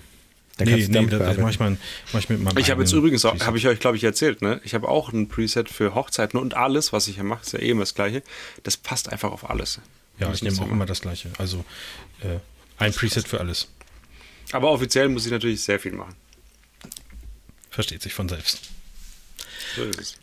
Dann 0.57 0.67
Nee, 0.67 0.87
nee, 0.87 1.05
das, 1.07 1.37
mache 1.37 1.49
ich, 1.49 1.59
mein, 1.59 1.79
mach 2.11 2.19
ich 2.19 2.29
mit 2.29 2.39
meinem 2.41 2.57
Ich 2.57 2.69
habe 2.69 2.83
jetzt 2.83 2.93
übrigens 2.93 3.23
habe 3.23 3.57
ich 3.57 3.67
euch, 3.67 3.79
glaube 3.79 3.97
ich, 3.97 4.03
erzählt, 4.03 4.41
ne? 4.43 4.61
Ich 4.63 4.75
habe 4.75 4.87
auch 4.87 5.11
ein 5.11 5.27
Preset 5.27 5.67
für 5.67 5.95
Hochzeiten 5.95 6.39
und 6.39 6.53
alles, 6.53 6.93
was 6.93 7.07
ich 7.07 7.15
hier 7.15 7.23
mache, 7.23 7.41
ist 7.41 7.53
ja 7.53 7.59
eh 7.59 7.69
immer 7.69 7.81
das 7.81 7.95
Gleiche. 7.95 8.21
Das 8.61 8.77
passt 8.77 9.11
einfach 9.11 9.31
auf 9.31 9.49
alles. 9.49 9.79
Ja, 10.19 10.31
ich 10.31 10.43
nehme 10.43 10.61
auch 10.61 10.69
immer 10.69 10.85
das 10.85 11.01
gleiche. 11.01 11.31
Also 11.39 11.65
äh, 12.21 12.37
ein 12.77 12.93
Preset 12.93 13.27
für 13.27 13.39
alles. 13.39 13.67
Aber 14.51 14.69
offiziell 14.69 15.09
muss 15.09 15.25
ich 15.25 15.31
natürlich 15.31 15.63
sehr 15.63 15.79
viel 15.79 15.93
machen. 15.93 16.15
Versteht 17.71 18.03
sich 18.03 18.13
von 18.13 18.29
selbst. 18.29 18.61
So 19.75 19.83
ist 19.83 19.99
es. 19.99 20.22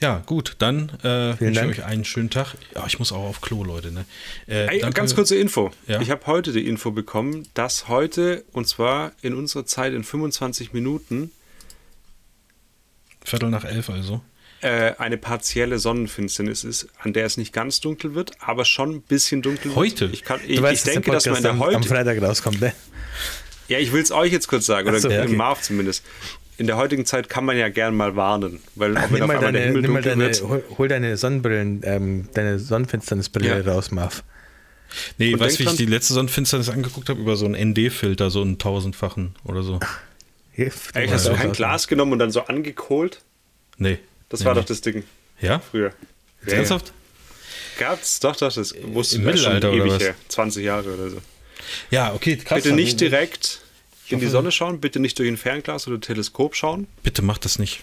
Ja, 0.00 0.22
gut, 0.26 0.56
dann 0.58 0.90
äh, 1.02 1.38
wünsche 1.40 1.60
ich 1.62 1.78
euch 1.78 1.84
einen 1.84 2.04
schönen 2.04 2.28
Tag. 2.28 2.54
Ja, 2.74 2.84
ich 2.86 2.98
muss 2.98 3.12
auch 3.12 3.22
auf 3.24 3.40
Klo, 3.40 3.62
Leute. 3.64 3.92
Ne? 3.92 4.04
Äh, 4.48 4.80
Ey, 4.80 4.90
ganz 4.90 5.14
kurze 5.14 5.36
Info. 5.36 5.70
Ja. 5.86 6.00
Ich 6.00 6.10
habe 6.10 6.26
heute 6.26 6.52
die 6.52 6.66
Info 6.66 6.90
bekommen, 6.90 7.46
dass 7.54 7.88
heute, 7.88 8.44
und 8.52 8.66
zwar 8.66 9.12
in 9.22 9.34
unserer 9.34 9.66
Zeit 9.66 9.94
in 9.94 10.02
25 10.04 10.72
Minuten, 10.72 11.30
Viertel 13.24 13.48
nach 13.48 13.64
elf 13.64 13.88
also. 13.88 14.20
äh, 14.60 14.92
eine 14.98 15.16
partielle 15.16 15.78
Sonnenfinsternis 15.78 16.64
ist, 16.64 16.88
an 16.98 17.12
der 17.14 17.24
es 17.24 17.36
nicht 17.36 17.52
ganz 17.54 17.80
dunkel 17.80 18.14
wird, 18.14 18.32
aber 18.40 18.64
schon 18.64 18.96
ein 18.96 19.00
bisschen 19.00 19.40
dunkel 19.42 19.74
Heute? 19.74 20.00
wird. 20.00 20.14
Ich, 20.14 20.24
kann, 20.24 20.40
Du 20.40 20.52
ich, 20.52 20.60
ich 20.60 20.82
denke, 20.82 21.10
dass 21.12 21.24
man 21.24 21.36
in 21.36 21.42
der 21.42 21.52
am, 21.52 21.62
am 21.62 21.68
heute, 21.68 21.88
Freitag 21.88 22.20
rauskommt, 22.20 22.60
ne? 22.60 22.74
Ja, 23.68 23.78
ich 23.78 23.92
will 23.92 24.02
es 24.02 24.12
euch 24.12 24.30
jetzt 24.30 24.48
kurz 24.48 24.66
sagen, 24.66 24.86
oder 24.88 25.00
so, 25.00 25.08
okay. 25.08 25.28
Marv 25.28 25.62
zumindest. 25.62 26.04
In 26.56 26.66
der 26.68 26.76
heutigen 26.76 27.04
Zeit 27.04 27.28
kann 27.28 27.44
man 27.44 27.56
ja 27.56 27.68
gern 27.68 27.96
mal 27.96 28.14
warnen, 28.14 28.60
weil 28.76 28.96
auch 28.96 29.02
wenn 29.10 29.12
Nimm 29.14 29.22
auf 29.22 29.28
mal, 29.28 29.36
einmal 29.36 29.52
der 29.52 29.52
deine, 29.52 29.64
Himmel 29.66 29.82
nimm 29.82 29.92
mal 29.92 30.02
deine, 30.02 30.24
wird. 30.24 30.42
hol, 30.42 30.64
hol 30.78 30.88
deine 30.88 31.16
Sonnenbrillen, 31.16 31.80
ähm, 31.84 32.28
deine 32.34 32.58
Sonnenfinsternisbrille 32.60 33.48
Ja. 33.64 33.72
raus, 33.72 33.90
Marv. 33.90 34.22
Nee, 35.18 35.34
Und 35.34 35.40
weißt 35.40 35.58
du, 35.58 35.64
wie 35.64 35.68
ich 35.70 35.76
die 35.76 35.86
letzte 35.86 36.14
Sonnenfinsternis 36.14 36.68
angeguckt 36.68 37.08
habe? 37.08 37.20
Über 37.20 37.34
so 37.34 37.46
einen 37.46 37.70
ND-Filter, 37.72 38.30
so 38.30 38.42
einen 38.42 38.58
tausendfachen 38.58 39.34
oder 39.44 39.64
so. 39.64 39.80
Hier, 40.52 40.70
Ey, 40.92 41.08
hast 41.08 41.26
du 41.26 41.32
kein. 41.34 41.50
Glas 41.52 41.88
genommen 41.88 42.12
und 42.12 42.20
dann 42.20 42.30
so 42.30 42.42
angekohlt? 42.42 43.20
Nee. 43.76 43.98
Das 44.28 44.40
nee, 44.40 44.46
war 44.46 44.54
nee. 44.54 44.60
doch 44.60 44.66
das 44.66 44.80
Ding 44.80 45.02
Ja? 45.40 45.58
früher. 45.58 45.92
Jetzt 46.42 46.52
ernsthaft? 46.52 46.92
Gab's, 47.80 48.20
doch, 48.20 48.36
doch, 48.36 48.52
das 48.52 48.72
musste 48.86 49.16
Im 49.16 49.24
das 49.24 49.34
ist 49.34 49.42
schon 49.42 49.54
Mittelalter 49.54 49.72
oder 49.72 49.82
ewig 49.84 49.92
was? 49.94 50.02
her. 50.02 50.14
20 50.28 50.64
Jahre 50.64 50.94
oder 50.94 51.10
so. 51.10 51.16
Ja, 51.90 52.14
okay, 52.14 52.36
krass. 52.36 52.62
Bitte 52.62 52.72
nicht 52.76 53.00
direkt 53.00 53.62
in 54.14 54.20
die 54.20 54.26
Sonne 54.28 54.50
schauen, 54.52 54.80
bitte 54.80 55.00
nicht 55.00 55.18
durch 55.18 55.28
ein 55.28 55.36
Fernglas 55.36 55.86
oder 55.88 56.00
Teleskop 56.00 56.54
schauen 56.56 56.86
Bitte 57.02 57.22
macht 57.22 57.44
das 57.44 57.58
nicht. 57.58 57.80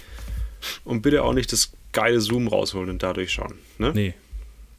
und 0.84 1.02
bitte 1.02 1.24
auch 1.24 1.34
nicht 1.34 1.52
das 1.52 1.72
geile 1.92 2.20
Zoom 2.22 2.48
rausholen 2.48 2.90
und 2.90 3.04
dadurch 3.04 3.32
schauen. 3.32 3.56
Ne? 3.78 3.92
Nee. 3.94 4.14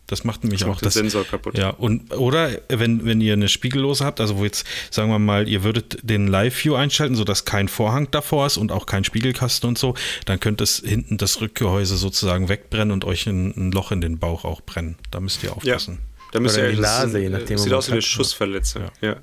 Das 0.08 0.24
macht 0.24 0.42
nämlich 0.42 0.60
Das 0.60 0.66
auch 0.68 0.72
macht 0.72 0.80
den 0.82 0.86
das. 0.86 0.94
Sensor 0.94 1.24
kaputt. 1.24 1.56
Ja, 1.56 1.70
und 1.70 2.12
oder 2.12 2.50
wenn, 2.68 3.06
wenn 3.06 3.20
ihr 3.22 3.32
eine 3.32 3.48
Spiegellose 3.48 4.04
habt, 4.04 4.20
also 4.20 4.36
wo 4.36 4.44
jetzt, 4.44 4.66
sagen 4.90 5.08
wir 5.10 5.18
mal, 5.18 5.48
ihr 5.48 5.62
würdet 5.64 5.98
den 6.02 6.26
Live-View 6.26 6.74
einschalten, 6.74 7.14
sodass 7.14 7.46
kein 7.46 7.68
Vorhang 7.68 8.10
davor 8.10 8.46
ist 8.46 8.58
und 8.58 8.72
auch 8.72 8.84
kein 8.84 9.04
Spiegelkasten 9.04 9.68
und 9.68 9.78
so, 9.78 9.94
dann 10.26 10.38
könnte 10.38 10.64
es 10.64 10.82
hinten 10.84 11.16
das 11.16 11.40
Rückgehäuse 11.40 11.96
sozusagen 11.96 12.50
wegbrennen 12.50 12.90
und 12.90 13.04
euch 13.06 13.26
ein, 13.26 13.54
ein 13.56 13.72
Loch 13.72 13.90
in 13.90 14.02
den 14.02 14.18
Bauch 14.18 14.44
auch 14.44 14.60
brennen. 14.60 14.96
Da 15.10 15.20
müsst 15.20 15.42
ihr 15.44 15.50
Ja, 15.50 15.54
aufpassen. 15.56 15.98
da 16.32 16.40
müsst 16.40 16.56
Oder 16.56 16.64
ihr 16.64 16.70
in 16.70 16.76
die 16.76 16.82
Nase, 16.82 17.18
je 17.20 17.28
nachdem, 17.30 17.56
Sieht 17.56 17.72
aus 17.72 17.88
wie 17.88 17.92
eine. 17.92 18.02
Schussverletzung. 18.02 18.82
Ja. 19.00 19.16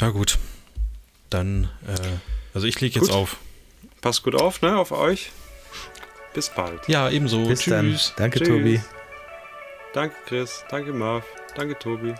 Ja, 0.00 0.08
gut. 0.10 0.38
Dann, 1.34 1.68
äh, 1.88 2.54
also 2.54 2.68
ich 2.68 2.80
lege 2.80 3.00
jetzt 3.00 3.08
Gut. 3.08 3.16
auf. 3.16 3.36
Passt 4.00 4.22
gut 4.22 4.40
auf, 4.40 4.62
ne, 4.62 4.76
auf 4.76 4.92
euch. 4.92 5.32
Bis 6.32 6.48
bald. 6.48 6.88
Ja, 6.88 7.10
ebenso. 7.10 7.44
Bis 7.48 7.64
dann. 7.64 7.90
Tschüss. 7.90 8.12
Danke, 8.16 8.38
Tschüss. 8.38 8.48
Tobi. 8.48 8.80
Danke, 9.94 10.14
Chris. 10.26 10.64
Danke, 10.70 10.92
Marv. 10.92 11.24
Danke, 11.56 11.76
Tobi. 11.76 12.14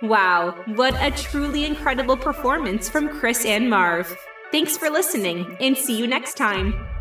Wow, 0.00 0.54
what 0.76 0.94
a 1.00 1.10
truly 1.10 1.64
incredible 1.64 2.16
performance 2.16 2.88
from 2.88 3.08
Chris 3.08 3.44
and 3.44 3.68
Marv. 3.68 4.16
Thanks 4.52 4.76
for 4.76 4.90
listening, 4.90 5.56
and 5.58 5.76
see 5.76 5.98
you 5.98 6.06
next 6.06 6.36
time. 6.36 6.95